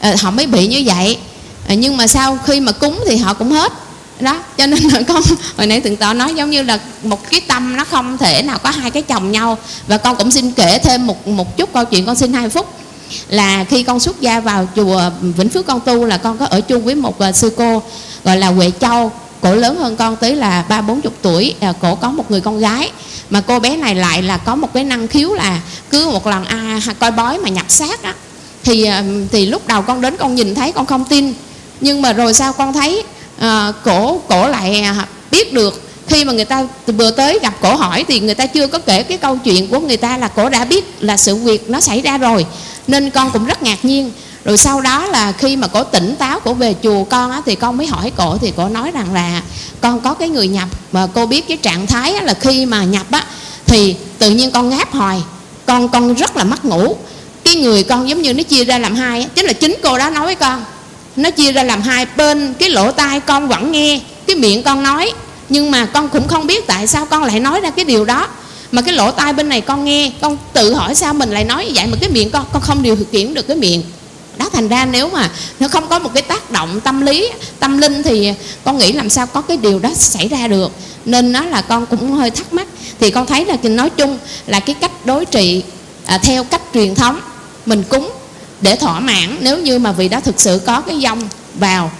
À, 0.00 0.14
họ 0.22 0.30
mới 0.30 0.46
bị 0.46 0.66
như 0.66 0.82
vậy. 0.86 1.18
À, 1.68 1.74
nhưng 1.74 1.96
mà 1.96 2.06
sau 2.06 2.38
khi 2.46 2.60
mà 2.60 2.72
cúng 2.72 3.00
thì 3.06 3.16
họ 3.16 3.34
cũng 3.34 3.50
hết. 3.50 3.72
Đó 4.20 4.38
cho 4.58 4.66
nên 4.66 4.82
là 4.82 5.02
con 5.08 5.22
hồi 5.56 5.66
nãy 5.66 5.80
thượng 5.80 5.96
tọa 5.96 6.14
nói 6.14 6.34
giống 6.34 6.50
như 6.50 6.62
là 6.62 6.78
một 7.02 7.30
cái 7.30 7.40
tâm 7.40 7.76
nó 7.76 7.84
không 7.84 8.18
thể 8.18 8.42
nào 8.42 8.58
có 8.58 8.70
hai 8.70 8.90
cái 8.90 9.02
chồng 9.02 9.32
nhau. 9.32 9.58
Và 9.86 9.98
con 9.98 10.16
cũng 10.16 10.30
xin 10.30 10.52
kể 10.52 10.78
thêm 10.78 11.06
một 11.06 11.28
một 11.28 11.56
chút 11.56 11.72
câu 11.72 11.84
chuyện 11.84 12.06
con 12.06 12.16
xin 12.16 12.32
hai 12.32 12.48
phút. 12.48 12.74
Là 13.28 13.64
khi 13.64 13.82
con 13.82 14.00
xuất 14.00 14.20
gia 14.20 14.40
vào 14.40 14.68
chùa 14.76 15.10
Vĩnh 15.20 15.48
Phước 15.48 15.66
con 15.66 15.80
tu 15.80 16.04
là 16.04 16.16
con 16.16 16.38
có 16.38 16.46
ở 16.46 16.60
chung 16.60 16.84
với 16.84 16.94
một 16.94 17.18
ờ, 17.18 17.32
sư 17.32 17.52
cô 17.56 17.82
gọi 18.24 18.36
là 18.36 18.48
Huệ 18.48 18.70
Châu 18.80 19.12
cổ 19.42 19.54
lớn 19.54 19.76
hơn 19.76 19.96
con 19.96 20.16
tới 20.16 20.36
là 20.36 20.64
ba 20.68 20.80
bốn 20.80 21.00
chục 21.00 21.14
tuổi. 21.22 21.54
À, 21.60 21.72
cổ 21.80 21.94
có 21.94 22.10
một 22.10 22.30
người 22.30 22.40
con 22.40 22.58
gái. 22.58 22.90
Mà 23.30 23.40
cô 23.40 23.60
bé 23.60 23.76
này 23.76 23.94
lại 23.94 24.22
là 24.22 24.36
có 24.36 24.54
một 24.54 24.72
cái 24.74 24.84
năng 24.84 25.08
khiếu 25.08 25.34
là 25.34 25.60
cứ 25.90 26.08
một 26.08 26.26
lần 26.26 26.44
a 26.44 26.56
à, 26.56 26.94
coi 26.98 27.10
bói 27.10 27.38
mà 27.38 27.48
nhập 27.48 27.66
xác 27.68 28.02
á. 28.02 28.14
Thì 28.64 28.84
à, 28.84 29.04
thì 29.32 29.46
lúc 29.46 29.66
đầu 29.66 29.82
con 29.82 30.00
đến 30.00 30.16
con 30.16 30.34
nhìn 30.34 30.54
thấy 30.54 30.72
con 30.72 30.86
không 30.86 31.04
tin. 31.04 31.34
Nhưng 31.80 32.02
mà 32.02 32.12
rồi 32.12 32.34
sao 32.34 32.52
con 32.52 32.72
thấy 32.72 33.02
à, 33.38 33.72
cổ 33.84 34.20
cổ 34.28 34.48
lại 34.48 34.80
à, 34.80 35.06
biết 35.30 35.52
được. 35.52 35.88
Khi 36.06 36.24
mà 36.24 36.32
người 36.32 36.44
ta 36.44 36.66
vừa 36.86 37.10
tới 37.10 37.38
gặp 37.42 37.54
cổ 37.60 37.76
hỏi 37.76 38.04
thì 38.08 38.20
người 38.20 38.34
ta 38.34 38.46
chưa 38.46 38.66
có 38.66 38.78
kể 38.78 39.02
cái 39.02 39.18
câu 39.18 39.36
chuyện 39.44 39.68
của 39.68 39.80
người 39.80 39.96
ta 39.96 40.16
là 40.16 40.28
cổ 40.28 40.48
đã 40.48 40.64
biết 40.64 40.84
là 41.00 41.16
sự 41.16 41.36
việc 41.36 41.70
nó 41.70 41.80
xảy 41.80 42.00
ra 42.00 42.18
rồi. 42.18 42.46
Nên 42.86 43.10
con 43.10 43.30
cũng 43.30 43.44
rất 43.44 43.62
ngạc 43.62 43.84
nhiên 43.84 44.10
rồi 44.44 44.56
sau 44.56 44.80
đó 44.80 45.06
là 45.06 45.32
khi 45.32 45.56
mà 45.56 45.66
cổ 45.66 45.84
tỉnh 45.84 46.14
táo 46.18 46.40
cổ 46.40 46.54
về 46.54 46.74
chùa 46.82 47.04
con 47.04 47.30
á, 47.30 47.42
thì 47.46 47.54
con 47.54 47.76
mới 47.76 47.86
hỏi 47.86 48.12
cổ 48.16 48.38
thì 48.38 48.52
cổ 48.56 48.68
nói 48.68 48.90
rằng 48.90 49.14
là 49.14 49.42
con 49.80 50.00
có 50.00 50.14
cái 50.14 50.28
người 50.28 50.48
nhập 50.48 50.68
mà 50.92 51.06
cô 51.14 51.26
biết 51.26 51.48
cái 51.48 51.56
trạng 51.56 51.86
thái 51.86 52.14
á, 52.14 52.22
là 52.22 52.34
khi 52.34 52.66
mà 52.66 52.84
nhập 52.84 53.06
á 53.10 53.26
thì 53.66 53.96
tự 54.18 54.30
nhiên 54.30 54.50
con 54.50 54.68
ngáp 54.68 54.92
hoài. 54.92 55.22
Con 55.66 55.88
con 55.88 56.14
rất 56.14 56.36
là 56.36 56.44
mất 56.44 56.64
ngủ. 56.64 56.96
Cái 57.44 57.54
người 57.54 57.82
con 57.82 58.08
giống 58.08 58.22
như 58.22 58.34
nó 58.34 58.42
chia 58.42 58.64
ra 58.64 58.78
làm 58.78 58.94
hai 58.94 59.28
chính 59.34 59.46
là 59.46 59.52
chính 59.52 59.76
cô 59.82 59.98
đó 59.98 60.10
nói 60.10 60.24
với 60.24 60.34
con. 60.34 60.64
Nó 61.16 61.30
chia 61.30 61.52
ra 61.52 61.62
làm 61.62 61.82
hai 61.82 62.06
bên 62.16 62.54
cái 62.54 62.70
lỗ 62.70 62.90
tai 62.90 63.20
con 63.20 63.48
vẫn 63.48 63.72
nghe 63.72 64.00
cái 64.26 64.36
miệng 64.36 64.62
con 64.62 64.82
nói. 64.82 65.12
Nhưng 65.48 65.70
mà 65.70 65.86
con 65.86 66.08
cũng 66.08 66.28
không 66.28 66.46
biết 66.46 66.66
tại 66.66 66.86
sao 66.86 67.06
con 67.06 67.24
lại 67.24 67.40
nói 67.40 67.60
ra 67.60 67.70
cái 67.70 67.84
điều 67.84 68.04
đó. 68.04 68.28
Mà 68.72 68.82
cái 68.82 68.94
lỗ 68.94 69.10
tai 69.10 69.32
bên 69.32 69.48
này 69.48 69.60
con 69.60 69.84
nghe 69.84 70.12
con 70.20 70.36
tự 70.52 70.74
hỏi 70.74 70.94
sao 70.94 71.14
mình 71.14 71.30
lại 71.30 71.44
nói 71.44 71.66
như 71.66 71.72
vậy 71.74 71.86
mà 71.86 71.96
cái 72.00 72.10
miệng 72.10 72.30
con 72.30 72.44
con 72.52 72.62
không 72.62 72.82
điều 72.82 72.96
khiển 73.12 73.34
được 73.34 73.48
cái 73.48 73.56
miệng 73.56 73.82
đó 74.38 74.48
thành 74.52 74.68
ra 74.68 74.84
nếu 74.84 75.10
mà 75.10 75.30
nó 75.60 75.68
không 75.68 75.88
có 75.88 75.98
một 75.98 76.10
cái 76.14 76.22
tác 76.22 76.50
động 76.50 76.80
tâm 76.80 77.00
lý 77.00 77.30
tâm 77.60 77.78
linh 77.78 78.02
thì 78.02 78.32
con 78.64 78.78
nghĩ 78.78 78.92
làm 78.92 79.10
sao 79.10 79.26
có 79.26 79.40
cái 79.40 79.56
điều 79.56 79.78
đó 79.78 79.90
xảy 79.94 80.28
ra 80.28 80.48
được. 80.48 80.72
Nên 81.04 81.32
nó 81.32 81.44
là 81.44 81.62
con 81.62 81.86
cũng 81.86 82.12
hơi 82.12 82.30
thắc 82.30 82.52
mắc. 82.52 82.66
Thì 83.00 83.10
con 83.10 83.26
thấy 83.26 83.44
là 83.44 83.56
nói 83.62 83.90
chung 83.90 84.18
là 84.46 84.60
cái 84.60 84.74
cách 84.74 85.06
đối 85.06 85.24
trị 85.24 85.62
à, 86.06 86.18
theo 86.18 86.44
cách 86.44 86.62
truyền 86.74 86.94
thống 86.94 87.20
mình 87.66 87.82
cúng 87.88 88.12
để 88.60 88.76
thỏa 88.76 89.00
mãn. 89.00 89.36
Nếu 89.40 89.58
như 89.58 89.78
mà 89.78 89.92
vị 89.92 90.08
đó 90.08 90.20
thực 90.20 90.40
sự 90.40 90.60
có 90.66 90.80
cái 90.80 91.00
dông 91.02 91.28
vào 91.54 91.90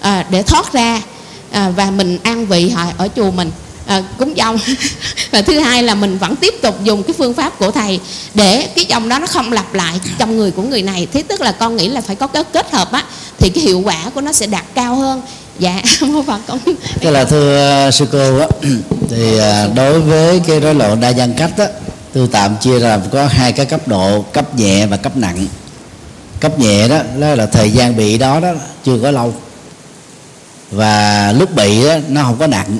à, 0.00 0.26
để 0.30 0.42
thoát 0.42 0.72
ra 0.72 1.02
à, 1.50 1.72
và 1.76 1.90
mình 1.90 2.18
an 2.22 2.46
vị 2.46 2.68
họ 2.68 2.84
ở 2.98 3.08
chùa 3.16 3.30
mình 3.30 3.50
à, 3.86 4.02
cúng 4.18 4.34
dông. 4.36 4.58
Và 5.30 5.42
thứ 5.42 5.58
hai 5.58 5.82
là 5.82 5.94
mình 5.94 6.18
vẫn 6.18 6.36
tiếp 6.36 6.54
tục 6.62 6.84
dùng 6.84 7.02
cái 7.02 7.14
phương 7.18 7.34
pháp 7.34 7.58
của 7.58 7.70
thầy 7.70 8.00
để 8.34 8.68
cái 8.76 8.84
dòng 8.84 9.08
đó 9.08 9.18
nó 9.18 9.26
không 9.26 9.52
lặp 9.52 9.74
lại 9.74 10.00
trong 10.18 10.36
người 10.36 10.50
của 10.50 10.62
người 10.62 10.82
này. 10.82 11.06
Thế 11.12 11.22
tức 11.22 11.40
là 11.40 11.52
con 11.52 11.76
nghĩ 11.76 11.88
là 11.88 12.00
phải 12.00 12.16
có 12.16 12.26
cái 12.26 12.44
kết 12.52 12.72
hợp 12.72 12.92
á 12.92 13.04
thì 13.38 13.50
cái 13.50 13.64
hiệu 13.64 13.80
quả 13.84 14.10
của 14.14 14.20
nó 14.20 14.32
sẽ 14.32 14.46
đạt 14.46 14.64
cao 14.74 14.96
hơn. 14.96 15.22
Dạ 15.58 15.82
mô 16.00 16.22
phật 16.22 16.40
con. 16.46 16.58
Tức 17.00 17.10
là 17.10 17.24
thưa 17.24 17.90
sư 17.92 18.06
cô 18.12 18.38
á 18.38 18.46
thì 19.10 19.38
à, 19.38 19.66
đối 19.74 20.00
với 20.00 20.40
cái 20.46 20.60
rối 20.60 20.74
loạn 20.74 21.00
đa 21.00 21.10
nhân 21.10 21.34
cách 21.36 21.50
á 21.58 21.66
tôi 22.12 22.28
tạm 22.32 22.56
chia 22.60 22.78
ra 22.78 22.98
có 23.12 23.26
hai 23.26 23.52
cái 23.52 23.66
cấp 23.66 23.88
độ 23.88 24.22
cấp 24.22 24.58
nhẹ 24.58 24.86
và 24.86 24.96
cấp 24.96 25.16
nặng. 25.16 25.46
Cấp 26.40 26.58
nhẹ 26.58 26.88
đó, 26.88 26.98
đó 27.18 27.34
là 27.34 27.46
thời 27.46 27.70
gian 27.70 27.96
bị 27.96 28.18
đó 28.18 28.40
đó 28.40 28.52
chưa 28.84 28.98
có 29.02 29.10
lâu. 29.10 29.34
Và 30.70 31.32
lúc 31.38 31.54
bị 31.56 31.84
đó, 31.84 31.94
nó 32.08 32.22
không 32.22 32.38
có 32.38 32.46
nặng 32.46 32.78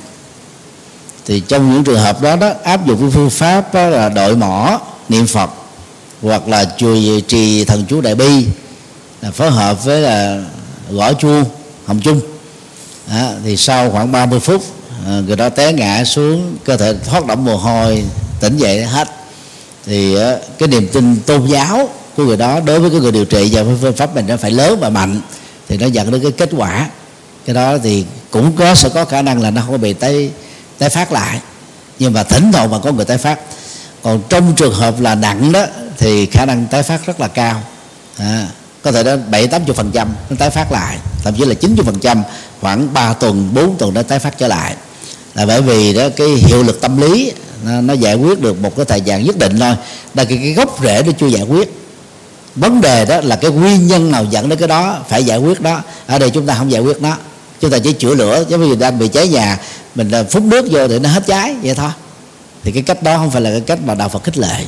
thì 1.26 1.40
trong 1.48 1.72
những 1.72 1.84
trường 1.84 2.00
hợp 2.00 2.22
đó 2.22 2.36
đó 2.36 2.52
áp 2.64 2.86
dụng 2.86 3.10
phương 3.10 3.30
pháp 3.30 3.74
đó 3.74 3.88
là 3.88 4.08
đội 4.08 4.36
mỏ 4.36 4.80
niệm 5.08 5.26
phật 5.26 5.50
hoặc 6.22 6.48
là 6.48 6.64
chùa 6.76 6.96
trì 7.28 7.64
thần 7.64 7.84
chú 7.88 8.00
đại 8.00 8.14
bi 8.14 8.46
là 9.22 9.30
phối 9.30 9.50
hợp 9.50 9.84
với 9.84 10.00
là 10.00 10.42
gõ 10.90 11.12
chuông 11.12 11.44
hồng 11.86 12.00
chung. 12.00 12.20
Đó, 13.10 13.30
thì 13.44 13.56
sau 13.56 13.90
khoảng 13.90 14.12
30 14.12 14.40
phút 14.40 14.64
ờ, 15.06 15.22
người 15.22 15.36
đó 15.36 15.48
té 15.48 15.72
ngã 15.72 16.04
xuống 16.04 16.56
cơ 16.64 16.76
thể 16.76 16.94
thoát 17.06 17.26
động 17.26 17.44
mồ 17.44 17.56
hôi 17.56 18.04
tỉnh 18.40 18.56
dậy 18.56 18.84
hết. 18.84 19.08
Thì 19.86 20.14
ờ, 20.14 20.40
cái 20.58 20.68
niềm 20.68 20.88
tin 20.92 21.16
tôn 21.26 21.46
giáo 21.46 21.88
của 22.16 22.24
người 22.24 22.36
đó 22.36 22.60
đối 22.60 22.80
với 22.80 22.90
cái 22.90 23.00
người 23.00 23.12
điều 23.12 23.24
trị 23.24 23.50
và 23.52 23.62
phương 23.80 23.96
pháp 23.96 24.14
mình 24.14 24.26
nó 24.28 24.36
phải 24.36 24.50
lớn 24.50 24.78
và 24.80 24.88
mạnh 24.88 25.20
thì 25.68 25.76
nó 25.76 25.86
dẫn 25.86 26.10
đến 26.10 26.22
cái 26.22 26.32
kết 26.32 26.50
quả. 26.56 26.90
Cái 27.46 27.54
đó 27.54 27.78
thì 27.82 28.04
cũng 28.30 28.52
có 28.56 28.74
sẽ 28.74 28.88
có 28.88 29.04
khả 29.04 29.22
năng 29.22 29.42
là 29.42 29.50
nó 29.50 29.62
không 29.66 29.80
bị 29.80 29.92
tái 29.92 30.30
tái 30.78 30.90
phát 30.90 31.12
lại. 31.12 31.40
Nhưng 31.98 32.12
mà 32.12 32.22
thỉnh 32.22 32.52
thoảng 32.52 32.70
mà 32.70 32.78
có 32.78 32.92
người 32.92 33.04
tái 33.04 33.18
phát. 33.18 33.38
Còn 34.02 34.22
trong 34.28 34.54
trường 34.56 34.74
hợp 34.74 35.00
là 35.00 35.14
nặng 35.14 35.52
đó 35.52 35.66
thì 35.98 36.26
khả 36.26 36.46
năng 36.46 36.66
tái 36.66 36.82
phát 36.82 37.06
rất 37.06 37.20
là 37.20 37.28
cao. 37.28 37.62
À, 38.18 38.46
có 38.82 38.92
thể 38.92 39.02
đến 39.02 39.30
bảy 39.30 39.46
tám 39.46 39.62
phần 39.64 39.90
trăm 39.94 40.14
nó 40.30 40.36
tái 40.38 40.50
phát 40.50 40.72
lại. 40.72 40.98
Thậm 41.24 41.34
chí 41.34 41.44
là 41.44 41.54
chín 41.54 41.76
phần 41.84 41.98
trăm 41.98 42.22
khoảng 42.60 42.94
3 42.94 43.12
tuần 43.12 43.48
4 43.54 43.76
tuần 43.78 43.94
nó 43.94 44.02
tái 44.02 44.18
phát 44.18 44.38
trở 44.38 44.48
lại. 44.48 44.74
Là 45.34 45.46
bởi 45.46 45.62
vì 45.62 45.94
đó 45.94 46.08
cái 46.16 46.28
hiệu 46.28 46.62
lực 46.62 46.80
tâm 46.80 47.00
lý 47.00 47.32
nó, 47.64 47.80
nó 47.80 47.94
giải 47.94 48.14
quyết 48.14 48.40
được 48.40 48.60
một 48.60 48.76
cái 48.76 48.84
thời 48.84 49.00
gian 49.00 49.24
nhất 49.24 49.38
định 49.38 49.60
thôi. 49.60 49.74
Là 50.14 50.24
cái, 50.24 50.38
cái 50.42 50.52
gốc 50.52 50.78
rễ 50.82 51.02
nó 51.06 51.12
chưa 51.20 51.26
giải 51.26 51.42
quyết. 51.42 51.72
Vấn 52.54 52.80
đề 52.80 53.04
đó 53.04 53.20
là 53.20 53.36
cái 53.36 53.50
nguyên 53.50 53.86
nhân 53.86 54.10
nào 54.10 54.24
dẫn 54.30 54.48
đến 54.48 54.58
cái 54.58 54.68
đó 54.68 54.98
phải 55.08 55.24
giải 55.24 55.38
quyết 55.38 55.60
đó. 55.60 55.80
Ở 56.06 56.18
đây 56.18 56.30
chúng 56.30 56.46
ta 56.46 56.54
không 56.54 56.72
giải 56.72 56.80
quyết 56.80 57.02
nó. 57.02 57.16
Chúng 57.60 57.70
ta 57.70 57.78
chỉ 57.78 57.92
chữa 57.92 58.14
lửa. 58.14 58.44
Giống 58.48 58.68
như 58.68 58.74
đang 58.74 58.98
bị 58.98 59.08
cháy 59.08 59.28
nhà 59.28 59.58
mình 59.94 60.08
là 60.08 60.24
phút 60.30 60.42
nước 60.42 60.66
vô 60.70 60.88
để 60.88 60.98
nó 60.98 61.08
hết 61.08 61.22
cháy 61.26 61.54
vậy 61.62 61.74
thôi. 61.74 61.90
Thì 62.64 62.72
cái 62.72 62.82
cách 62.82 63.02
đó 63.02 63.16
không 63.16 63.30
phải 63.30 63.42
là 63.42 63.50
cái 63.50 63.60
cách 63.60 63.78
mà 63.86 63.94
đạo 63.94 64.08
Phật 64.08 64.24
khích 64.24 64.38
lệ. 64.38 64.64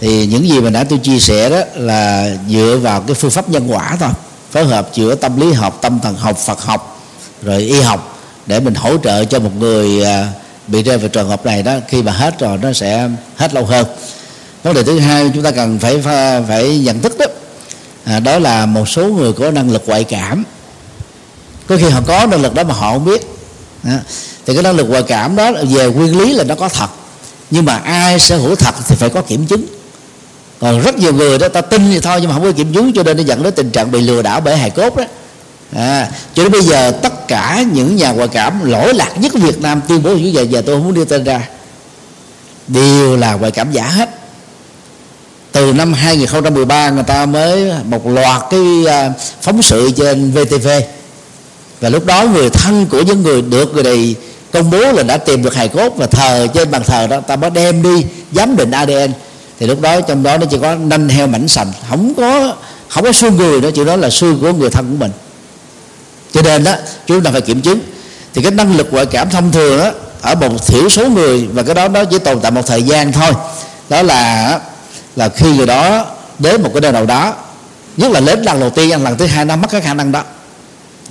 Thì 0.00 0.26
những 0.26 0.48
gì 0.48 0.60
mà 0.60 0.70
đã 0.70 0.84
tôi 0.84 0.98
chia 0.98 1.18
sẻ 1.18 1.50
đó 1.50 1.60
là 1.76 2.30
dựa 2.48 2.78
vào 2.82 3.00
cái 3.00 3.14
phương 3.14 3.30
pháp 3.30 3.48
nhân 3.48 3.72
quả 3.72 3.96
thôi. 4.00 4.10
Phối 4.50 4.64
hợp 4.64 4.90
giữa 4.94 5.14
tâm 5.14 5.40
lý 5.40 5.52
học 5.52 5.78
tâm 5.82 6.00
thần 6.00 6.16
học 6.16 6.38
Phật 6.38 6.60
học 6.60 7.00
rồi 7.42 7.62
y 7.62 7.80
học 7.80 8.18
để 8.46 8.60
mình 8.60 8.74
hỗ 8.74 8.96
trợ 8.98 9.24
cho 9.24 9.38
một 9.40 9.50
người 9.58 10.04
à, 10.04 10.28
bị 10.66 10.82
rơi 10.82 10.98
vào 10.98 11.08
trường 11.08 11.28
hợp 11.28 11.46
này 11.46 11.62
đó 11.62 11.74
khi 11.88 12.02
mà 12.02 12.12
hết 12.12 12.40
rồi 12.40 12.58
nó 12.62 12.72
sẽ 12.72 13.08
hết 13.36 13.54
lâu 13.54 13.64
hơn. 13.64 13.86
Vấn 14.62 14.74
đề 14.74 14.82
thứ 14.82 14.98
hai 14.98 15.30
chúng 15.34 15.42
ta 15.42 15.50
cần 15.50 15.78
phải 15.78 16.02
phải 16.48 16.78
nhận 16.78 17.00
thức 17.00 17.18
đó 17.18 17.26
à, 18.04 18.20
đó 18.20 18.38
là 18.38 18.66
một 18.66 18.88
số 18.88 19.06
người 19.06 19.32
có 19.32 19.50
năng 19.50 19.70
lực 19.70 19.82
ngoại 19.86 20.04
cảm. 20.04 20.44
Có 21.66 21.76
khi 21.76 21.88
họ 21.88 22.00
có 22.06 22.26
năng 22.26 22.42
lực 22.42 22.54
đó 22.54 22.64
mà 22.64 22.74
họ 22.74 22.92
không 22.92 23.04
biết 23.04 23.39
đó. 23.82 23.92
thì 24.46 24.54
cái 24.54 24.62
năng 24.62 24.76
lực 24.76 24.88
ngoại 24.88 25.02
cảm 25.02 25.36
đó 25.36 25.52
về 25.70 25.86
nguyên 25.86 26.18
lý 26.18 26.32
là 26.32 26.44
nó 26.44 26.54
có 26.54 26.68
thật. 26.68 26.90
Nhưng 27.50 27.64
mà 27.64 27.76
ai 27.76 28.18
sở 28.18 28.36
hữu 28.36 28.54
thật 28.54 28.74
thì 28.88 28.96
phải 28.96 29.10
có 29.10 29.22
kiểm 29.22 29.46
chứng. 29.46 29.66
Còn 30.60 30.80
rất 30.80 30.98
nhiều 30.98 31.12
người 31.12 31.38
đó 31.38 31.48
ta 31.48 31.60
tin 31.60 31.90
thì 31.90 32.00
thôi 32.00 32.18
nhưng 32.20 32.28
mà 32.28 32.34
không 32.34 32.44
có 32.44 32.52
kiểm 32.52 32.74
chứng 32.74 32.92
cho 32.92 33.02
nên 33.02 33.16
nó 33.16 33.22
dẫn 33.22 33.42
đến 33.42 33.54
tình 33.54 33.70
trạng 33.70 33.90
bị 33.90 34.00
lừa 34.00 34.22
đảo 34.22 34.40
bởi 34.40 34.56
hài 34.56 34.70
cốt 34.70 34.96
đó. 34.96 35.04
À, 35.76 36.10
cho 36.34 36.42
đến 36.42 36.52
bây 36.52 36.62
giờ 36.62 36.92
tất 37.02 37.28
cả 37.28 37.64
những 37.72 37.96
nhà 37.96 38.10
ngoại 38.10 38.28
cảm 38.28 38.64
lỗi 38.64 38.94
lạc 38.94 39.18
nhất 39.18 39.32
Việt 39.34 39.62
Nam 39.62 39.80
tuyên 39.88 40.02
bố 40.02 40.10
như 40.16 40.30
vậy 40.34 40.46
giờ 40.48 40.62
tôi 40.66 40.76
không 40.76 40.84
muốn 40.84 40.94
đưa 40.94 41.04
tên 41.04 41.24
ra. 41.24 41.48
Đều 42.68 43.16
là 43.16 43.34
ngoại 43.34 43.50
cảm 43.50 43.72
giả 43.72 43.88
hết. 43.88 44.10
Từ 45.52 45.72
năm 45.72 45.92
2013 45.92 46.90
người 46.90 47.02
ta 47.02 47.26
mới 47.26 47.72
một 47.84 48.06
loạt 48.06 48.42
cái 48.50 48.60
à, 48.86 49.12
phóng 49.40 49.62
sự 49.62 49.90
trên 49.96 50.30
VTV 50.30 50.68
và 51.80 51.88
lúc 51.88 52.06
đó 52.06 52.24
người 52.24 52.50
thân 52.50 52.86
của 52.86 53.02
những 53.02 53.22
người 53.22 53.42
được 53.42 53.74
người 53.74 53.82
này 53.82 54.14
công 54.52 54.70
bố 54.70 54.92
là 54.92 55.02
đã 55.02 55.16
tìm 55.16 55.42
được 55.42 55.54
hài 55.54 55.68
cốt 55.68 55.92
và 55.96 56.06
thờ 56.06 56.46
trên 56.54 56.70
bàn 56.70 56.82
thờ 56.86 57.06
đó. 57.06 57.20
Ta 57.20 57.36
mới 57.36 57.50
đem 57.50 57.82
đi 57.82 58.04
giám 58.32 58.56
định 58.56 58.70
ADN 58.70 59.12
thì 59.60 59.66
lúc 59.66 59.80
đó 59.80 60.00
trong 60.00 60.22
đó 60.22 60.38
nó 60.38 60.46
chỉ 60.50 60.58
có 60.62 60.74
nanh 60.74 61.08
heo 61.08 61.26
mảnh 61.26 61.48
sành. 61.48 61.72
Không 61.88 62.14
có 62.16 62.54
không 62.88 63.04
có 63.04 63.12
xương 63.12 63.36
người 63.36 63.60
đó 63.60 63.68
chỉ 63.74 63.84
đó 63.84 63.96
là 63.96 64.10
xương 64.10 64.38
của 64.40 64.52
người 64.52 64.70
thân 64.70 64.90
của 64.90 64.96
mình. 64.96 65.10
Cho 66.32 66.42
nên 66.42 66.64
đó 66.64 66.74
chúng 67.06 67.22
ta 67.22 67.30
phải 67.30 67.40
kiểm 67.40 67.60
chứng. 67.60 67.80
Thì 68.34 68.42
cái 68.42 68.50
năng 68.50 68.76
lực 68.76 68.92
ngoại 68.92 69.06
cảm 69.06 69.30
thông 69.30 69.52
thường 69.52 69.78
đó 69.78 69.90
ở 70.22 70.34
một 70.34 70.66
thiểu 70.66 70.88
số 70.88 71.08
người 71.08 71.48
và 71.52 71.62
cái 71.62 71.74
đó 71.74 71.88
nó 71.88 72.04
chỉ 72.04 72.18
tồn 72.18 72.40
tại 72.40 72.50
một 72.50 72.66
thời 72.66 72.82
gian 72.82 73.12
thôi. 73.12 73.32
Đó 73.88 74.02
là 74.02 74.60
là 75.16 75.28
khi 75.28 75.56
người 75.56 75.66
đó 75.66 76.06
đến 76.38 76.62
một 76.62 76.70
cái 76.74 76.80
nơi 76.80 76.92
nào 76.92 77.06
đó 77.06 77.34
nhất 77.96 78.10
là 78.10 78.20
đến 78.20 78.42
lần 78.42 78.60
đầu 78.60 78.70
tiên 78.70 79.04
lần 79.04 79.16
thứ 79.18 79.26
hai 79.26 79.44
nó 79.44 79.56
mất 79.56 79.70
cái 79.70 79.80
khả 79.80 79.94
năng 79.94 80.12
đó, 80.12 80.22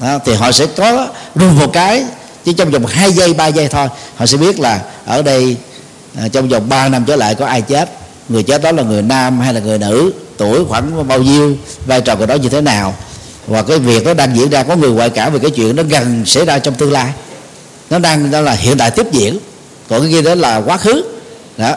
đó, 0.02 0.20
thì 0.26 0.34
họ 0.34 0.52
sẽ 0.52 0.66
có 0.78 1.08
rung 1.36 1.60
một 1.60 1.74
cái 1.74 2.06
chỉ 2.46 2.54
trong 2.54 2.72
vòng 2.72 2.86
2 2.86 3.12
giây 3.12 3.34
3 3.34 3.48
giây 3.48 3.68
thôi, 3.68 3.88
họ 4.16 4.26
sẽ 4.26 4.38
biết 4.38 4.60
là 4.60 4.82
ở 5.06 5.22
đây 5.22 5.58
à, 6.18 6.28
trong 6.32 6.50
vòng 6.50 6.70
3 6.70 6.90
năm 6.90 7.06
trở 7.08 7.16
lại 7.16 7.36
có 7.36 7.46
ai 7.46 7.62
chết. 7.62 7.90
Người 8.30 8.44
chết 8.44 8.62
đó 8.62 8.72
là 8.72 8.84
người 8.84 9.02
nam 9.02 9.40
hay 9.40 9.54
là 9.54 9.60
người 9.60 9.78
nữ, 9.78 10.12
tuổi 10.38 10.66
khoảng 10.66 11.08
bao 11.08 11.22
nhiêu, 11.22 11.56
vai 11.86 12.02
trò 12.02 12.16
của 12.16 12.26
đó 12.26 12.36
như 12.36 12.50
thế 12.50 12.62
nào. 12.62 12.96
Và 13.48 13.62
cái 13.62 13.80
việc 13.80 14.06
đó 14.06 14.14
đang 14.14 14.36
diễn 14.36 14.50
ra, 14.50 14.64
có 14.64 14.76
người 14.76 14.92
ngoại 14.92 15.10
cảm 15.10 15.34
về 15.34 15.40
cái 15.40 15.52
chuyện 15.52 15.76
nó 15.76 15.84
gần 15.84 16.26
xảy 16.26 16.46
ra 16.46 16.60
trong 16.60 16.74
tương 16.74 16.92
lai. 16.92 17.12
Nó 17.90 18.00
đang 18.00 18.32
đó 18.32 18.42
là 18.42 18.52
hiện 18.52 18.78
tại 18.78 18.92
tiếp 18.92 19.08
diễn. 19.12 19.40
Còn 19.90 20.02
cái 20.02 20.12
kia 20.12 20.22
đó 20.22 20.36
là 20.36 20.58
quá 20.58 20.78
khứ. 20.78 21.04
Đó. 21.58 21.76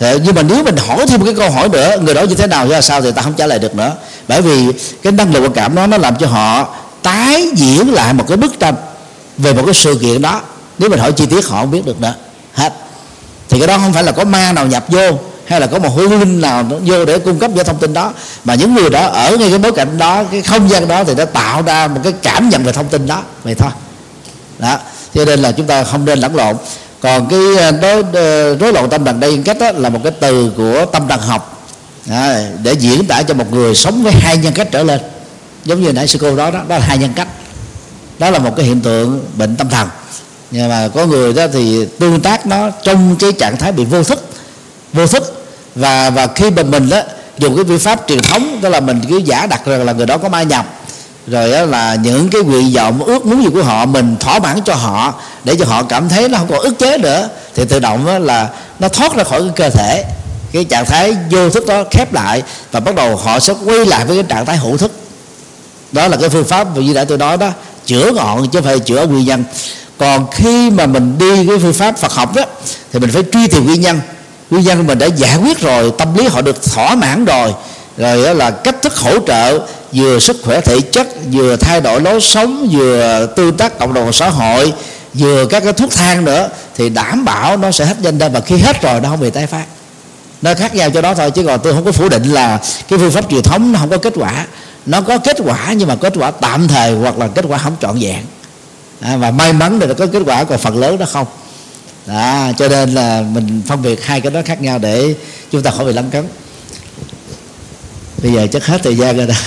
Ờ, 0.00 0.18
nhưng 0.24 0.34
mà 0.34 0.42
nếu 0.42 0.64
mình 0.64 0.76
hỏi 0.76 1.06
thêm 1.06 1.20
một 1.20 1.26
cái 1.26 1.34
câu 1.34 1.50
hỏi 1.50 1.68
nữa, 1.68 1.96
người 2.02 2.14
đó 2.14 2.22
như 2.22 2.34
thế 2.34 2.46
nào 2.46 2.68
ra 2.68 2.80
sao 2.80 3.02
thì 3.02 3.12
ta 3.12 3.22
không 3.22 3.34
trả 3.34 3.46
lời 3.46 3.58
được 3.58 3.74
nữa. 3.74 3.92
Bởi 4.28 4.42
vì 4.42 4.66
cái 5.02 5.12
năng 5.12 5.34
lực 5.34 5.40
quan 5.40 5.52
cảm 5.52 5.74
đó, 5.74 5.86
nó 5.86 5.98
làm 5.98 6.16
cho 6.16 6.26
họ 6.26 6.74
tái 7.02 7.50
diễn 7.54 7.92
lại 7.92 8.14
một 8.14 8.24
cái 8.28 8.36
bức 8.36 8.60
tranh 8.60 8.74
về 9.38 9.52
một 9.52 9.62
cái 9.64 9.74
sự 9.74 9.98
kiện 10.00 10.22
đó. 10.22 10.40
Nếu 10.78 10.90
mình 10.90 10.98
hỏi 10.98 11.12
chi 11.12 11.26
tiết 11.26 11.46
họ 11.46 11.60
không 11.60 11.70
biết 11.70 11.86
được 11.86 12.00
nữa 12.00 12.14
hết. 12.54 12.72
Thì 13.48 13.58
cái 13.58 13.68
đó 13.68 13.78
không 13.78 13.92
phải 13.92 14.04
là 14.04 14.12
có 14.12 14.24
ma 14.24 14.52
nào 14.52 14.66
nhập 14.66 14.84
vô 14.88 15.18
hay 15.44 15.60
là 15.60 15.66
có 15.66 15.78
một 15.78 15.88
hữu 15.96 16.08
linh 16.08 16.40
nào 16.40 16.64
vô 16.84 17.04
để 17.04 17.18
cung 17.18 17.38
cấp 17.38 17.50
cho 17.56 17.64
thông 17.64 17.78
tin 17.78 17.92
đó. 17.92 18.12
Mà 18.44 18.54
những 18.54 18.74
người 18.74 18.90
đó 18.90 19.06
ở 19.06 19.36
ngay 19.36 19.50
cái 19.50 19.58
bối 19.58 19.72
cảnh 19.72 19.98
đó 19.98 20.24
cái 20.24 20.42
không 20.42 20.70
gian 20.70 20.88
đó 20.88 21.04
thì 21.04 21.14
đã 21.14 21.24
tạo 21.24 21.62
ra 21.62 21.88
một 21.88 22.00
cái 22.04 22.12
cảm 22.22 22.48
nhận 22.48 22.64
về 22.64 22.72
thông 22.72 22.88
tin 22.88 23.06
đó. 23.06 23.22
Vậy 23.44 23.54
thôi. 23.54 23.70
Đó. 24.58 24.78
Cho 25.14 25.24
nên 25.24 25.40
là 25.40 25.52
chúng 25.52 25.66
ta 25.66 25.84
không 25.84 26.04
nên 26.04 26.18
lẫn 26.18 26.36
lộn. 26.36 26.56
Còn 27.00 27.28
cái 27.28 27.40
ờ, 27.58 27.72
rối, 27.82 28.04
ờ, 28.12 28.56
rối 28.56 28.72
loạn 28.72 28.90
tâm 28.90 29.04
thần 29.04 29.20
đây 29.20 29.42
cách 29.44 29.56
đó 29.60 29.72
là 29.72 29.88
một 29.88 30.00
cái 30.04 30.12
từ 30.20 30.52
của 30.56 30.86
tâm 30.92 31.08
thần 31.08 31.20
học. 31.20 31.66
À, 32.10 32.44
để 32.62 32.72
diễn 32.72 33.06
tả 33.06 33.22
cho 33.22 33.34
một 33.34 33.52
người 33.52 33.74
sống 33.74 34.02
với 34.02 34.12
hai 34.12 34.36
nhân 34.36 34.52
cách 34.52 34.68
trở 34.70 34.82
lên 34.82 35.00
giống 35.64 35.82
như 35.82 35.92
nãy 35.92 36.08
sư 36.08 36.18
cô 36.22 36.36
đó 36.36 36.50
đó, 36.50 36.60
đó 36.68 36.78
là 36.78 36.84
hai 36.84 36.98
nhân 36.98 37.12
cách. 37.16 37.28
Đó 38.18 38.30
là 38.30 38.38
một 38.38 38.56
cái 38.56 38.66
hiện 38.66 38.80
tượng 38.80 39.24
bệnh 39.36 39.56
tâm 39.56 39.68
thần. 39.68 39.88
Nhưng 40.50 40.68
mà 40.68 40.88
có 40.94 41.06
người 41.06 41.32
đó 41.32 41.46
thì 41.52 41.86
tương 41.98 42.20
tác 42.20 42.46
nó 42.46 42.70
trong 42.82 43.16
cái 43.16 43.32
trạng 43.32 43.56
thái 43.56 43.72
bị 43.72 43.84
vô 43.84 44.04
thức 44.04 44.24
vô 44.92 45.06
thức. 45.06 45.44
Và 45.74 46.10
và 46.10 46.26
khi 46.26 46.50
mà 46.50 46.62
mình 46.62 46.88
đó 46.88 47.00
dùng 47.38 47.56
cái 47.56 47.64
phương 47.68 47.78
pháp 47.78 48.00
truyền 48.08 48.22
thống 48.22 48.60
đó 48.62 48.68
là 48.68 48.80
mình 48.80 49.00
cứ 49.08 49.16
giả 49.16 49.46
đặt 49.46 49.66
rằng 49.66 49.84
là 49.84 49.92
người 49.92 50.06
đó 50.06 50.18
có 50.18 50.28
ma 50.28 50.42
nhập. 50.42 50.66
Rồi 51.26 51.50
đó 51.52 51.62
là 51.62 51.94
những 51.94 52.28
cái 52.28 52.42
nguyện 52.42 52.72
vọng 52.74 53.04
ước 53.04 53.26
muốn 53.26 53.42
gì 53.42 53.48
của 53.54 53.62
họ 53.62 53.86
mình 53.86 54.16
thỏa 54.20 54.38
mãn 54.38 54.60
cho 54.64 54.74
họ 54.74 55.14
để 55.44 55.56
cho 55.58 55.64
họ 55.64 55.82
cảm 55.82 56.08
thấy 56.08 56.28
nó 56.28 56.38
không 56.38 56.48
còn 56.48 56.58
ức 56.58 56.78
chế 56.78 56.98
nữa 56.98 57.28
thì 57.54 57.64
tự 57.64 57.78
động 57.78 58.06
đó 58.06 58.18
là 58.18 58.48
nó 58.78 58.88
thoát 58.88 59.16
ra 59.16 59.24
khỏi 59.24 59.40
cái 59.40 59.50
cơ 59.56 59.70
thể. 59.70 60.04
Cái 60.52 60.64
trạng 60.64 60.86
thái 60.86 61.16
vô 61.30 61.50
thức 61.50 61.66
đó 61.66 61.84
khép 61.90 62.12
lại 62.12 62.42
và 62.72 62.80
bắt 62.80 62.94
đầu 62.94 63.16
họ 63.16 63.40
sẽ 63.40 63.54
quay 63.64 63.86
lại 63.86 64.04
với 64.04 64.16
cái 64.16 64.24
trạng 64.28 64.46
thái 64.46 64.56
hữu 64.56 64.76
thức 64.76 64.92
đó 65.92 66.08
là 66.08 66.16
cái 66.16 66.28
phương 66.28 66.44
pháp 66.44 66.76
như 66.76 66.94
đã 66.94 67.04
tôi 67.04 67.18
nói 67.18 67.36
đó. 67.36 67.50
Chữa 67.86 68.12
ngọn 68.12 68.48
chứ 68.48 68.58
không 68.58 68.64
phải 68.64 68.78
chữa 68.78 69.06
nguyên 69.06 69.24
nhân. 69.24 69.44
Còn 69.98 70.30
khi 70.30 70.70
mà 70.70 70.86
mình 70.86 71.18
đi 71.18 71.46
cái 71.46 71.58
phương 71.58 71.72
pháp 71.72 71.98
Phật 71.98 72.12
học 72.12 72.36
đó, 72.36 72.42
thì 72.92 72.98
mình 72.98 73.10
phải 73.10 73.22
truy 73.32 73.46
tìm 73.46 73.66
nguyên 73.66 73.80
nhân. 73.80 74.00
Nguyên 74.50 74.64
nhân 74.64 74.86
mình 74.86 74.98
đã 74.98 75.06
giải 75.06 75.36
quyết 75.36 75.60
rồi, 75.60 75.92
tâm 75.98 76.16
lý 76.16 76.28
họ 76.28 76.40
được 76.40 76.62
thỏa 76.62 76.94
mãn 76.94 77.24
rồi. 77.24 77.52
Rồi 77.96 78.24
đó 78.24 78.32
là 78.32 78.50
cách 78.50 78.82
thức 78.82 78.96
hỗ 78.96 79.18
trợ, 79.26 79.58
vừa 79.92 80.18
sức 80.18 80.36
khỏe 80.44 80.60
thể 80.60 80.80
chất, 80.80 81.08
vừa 81.32 81.56
thay 81.56 81.80
đổi 81.80 82.00
lối 82.00 82.20
sống, 82.20 82.68
vừa 82.72 83.26
tương 83.36 83.56
tác 83.56 83.78
cộng 83.78 83.94
đồng 83.94 84.12
xã 84.12 84.28
hội, 84.28 84.72
vừa 85.14 85.46
các 85.46 85.64
cái 85.64 85.72
thuốc 85.72 85.90
thang 85.90 86.24
nữa, 86.24 86.48
thì 86.76 86.88
đảm 86.88 87.24
bảo 87.24 87.56
nó 87.56 87.70
sẽ 87.70 87.84
hết 87.84 87.96
danh 88.00 88.18
đơn 88.18 88.32
và 88.32 88.40
khi 88.40 88.56
hết 88.56 88.82
rồi, 88.82 89.00
nó 89.00 89.08
không 89.08 89.20
bị 89.20 89.30
tái 89.30 89.46
phát. 89.46 89.64
Nó 90.42 90.54
khác 90.54 90.74
nhau 90.74 90.90
cho 90.90 91.00
đó 91.00 91.14
thôi, 91.14 91.30
chứ 91.30 91.44
còn 91.46 91.60
tôi 91.62 91.72
không 91.72 91.84
có 91.84 91.92
phủ 91.92 92.08
định 92.08 92.32
là 92.32 92.60
cái 92.88 92.98
phương 92.98 93.10
pháp 93.10 93.30
truyền 93.30 93.42
thống 93.42 93.72
nó 93.72 93.78
không 93.78 93.90
có 93.90 93.96
kết 93.96 94.12
quả 94.16 94.46
nó 94.86 95.00
có 95.00 95.18
kết 95.18 95.36
quả 95.44 95.72
nhưng 95.72 95.88
mà 95.88 95.96
kết 95.96 96.12
quả 96.16 96.30
tạm 96.30 96.68
thời 96.68 96.94
hoặc 96.94 97.18
là 97.18 97.28
kết 97.28 97.44
quả 97.48 97.58
không 97.58 97.76
trọn 97.80 97.98
vẹn. 98.00 98.24
À, 99.00 99.16
và 99.16 99.30
may 99.30 99.52
mắn 99.52 99.78
là 99.78 99.94
có 99.94 100.06
kết 100.06 100.22
quả 100.26 100.44
còn 100.44 100.58
phần 100.58 100.78
lớn 100.78 100.96
nó 100.98 101.06
không. 101.06 101.26
Đó, 102.06 102.52
cho 102.58 102.68
nên 102.68 102.94
là 102.94 103.24
mình 103.32 103.62
phân 103.66 103.82
biệt 103.82 104.04
hai 104.04 104.20
cái 104.20 104.32
đó 104.32 104.40
khác 104.44 104.62
nhau 104.62 104.78
để 104.78 105.14
chúng 105.50 105.62
ta 105.62 105.70
khỏi 105.70 105.86
bị 105.86 105.92
lấn 105.92 106.10
cấn. 106.10 106.24
Bây 108.22 108.32
giờ 108.32 108.46
chắc 108.52 108.66
hết 108.66 108.80
thời 108.84 108.96
gian 108.96 109.16
rồi 109.16 109.26
đó. 109.26 109.34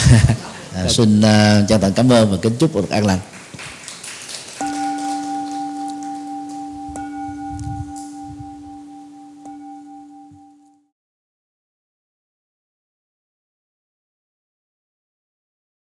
À, 0.76 0.90
xin 0.90 1.20
uh, 1.20 1.70
chân 1.70 1.82
thành 1.82 1.94
cảm 1.94 2.12
ơn 2.12 2.32
và 2.32 2.38
kính 2.42 2.56
chúc 2.60 2.76
được 2.76 2.90
an 2.90 3.06
lành. 3.06 3.20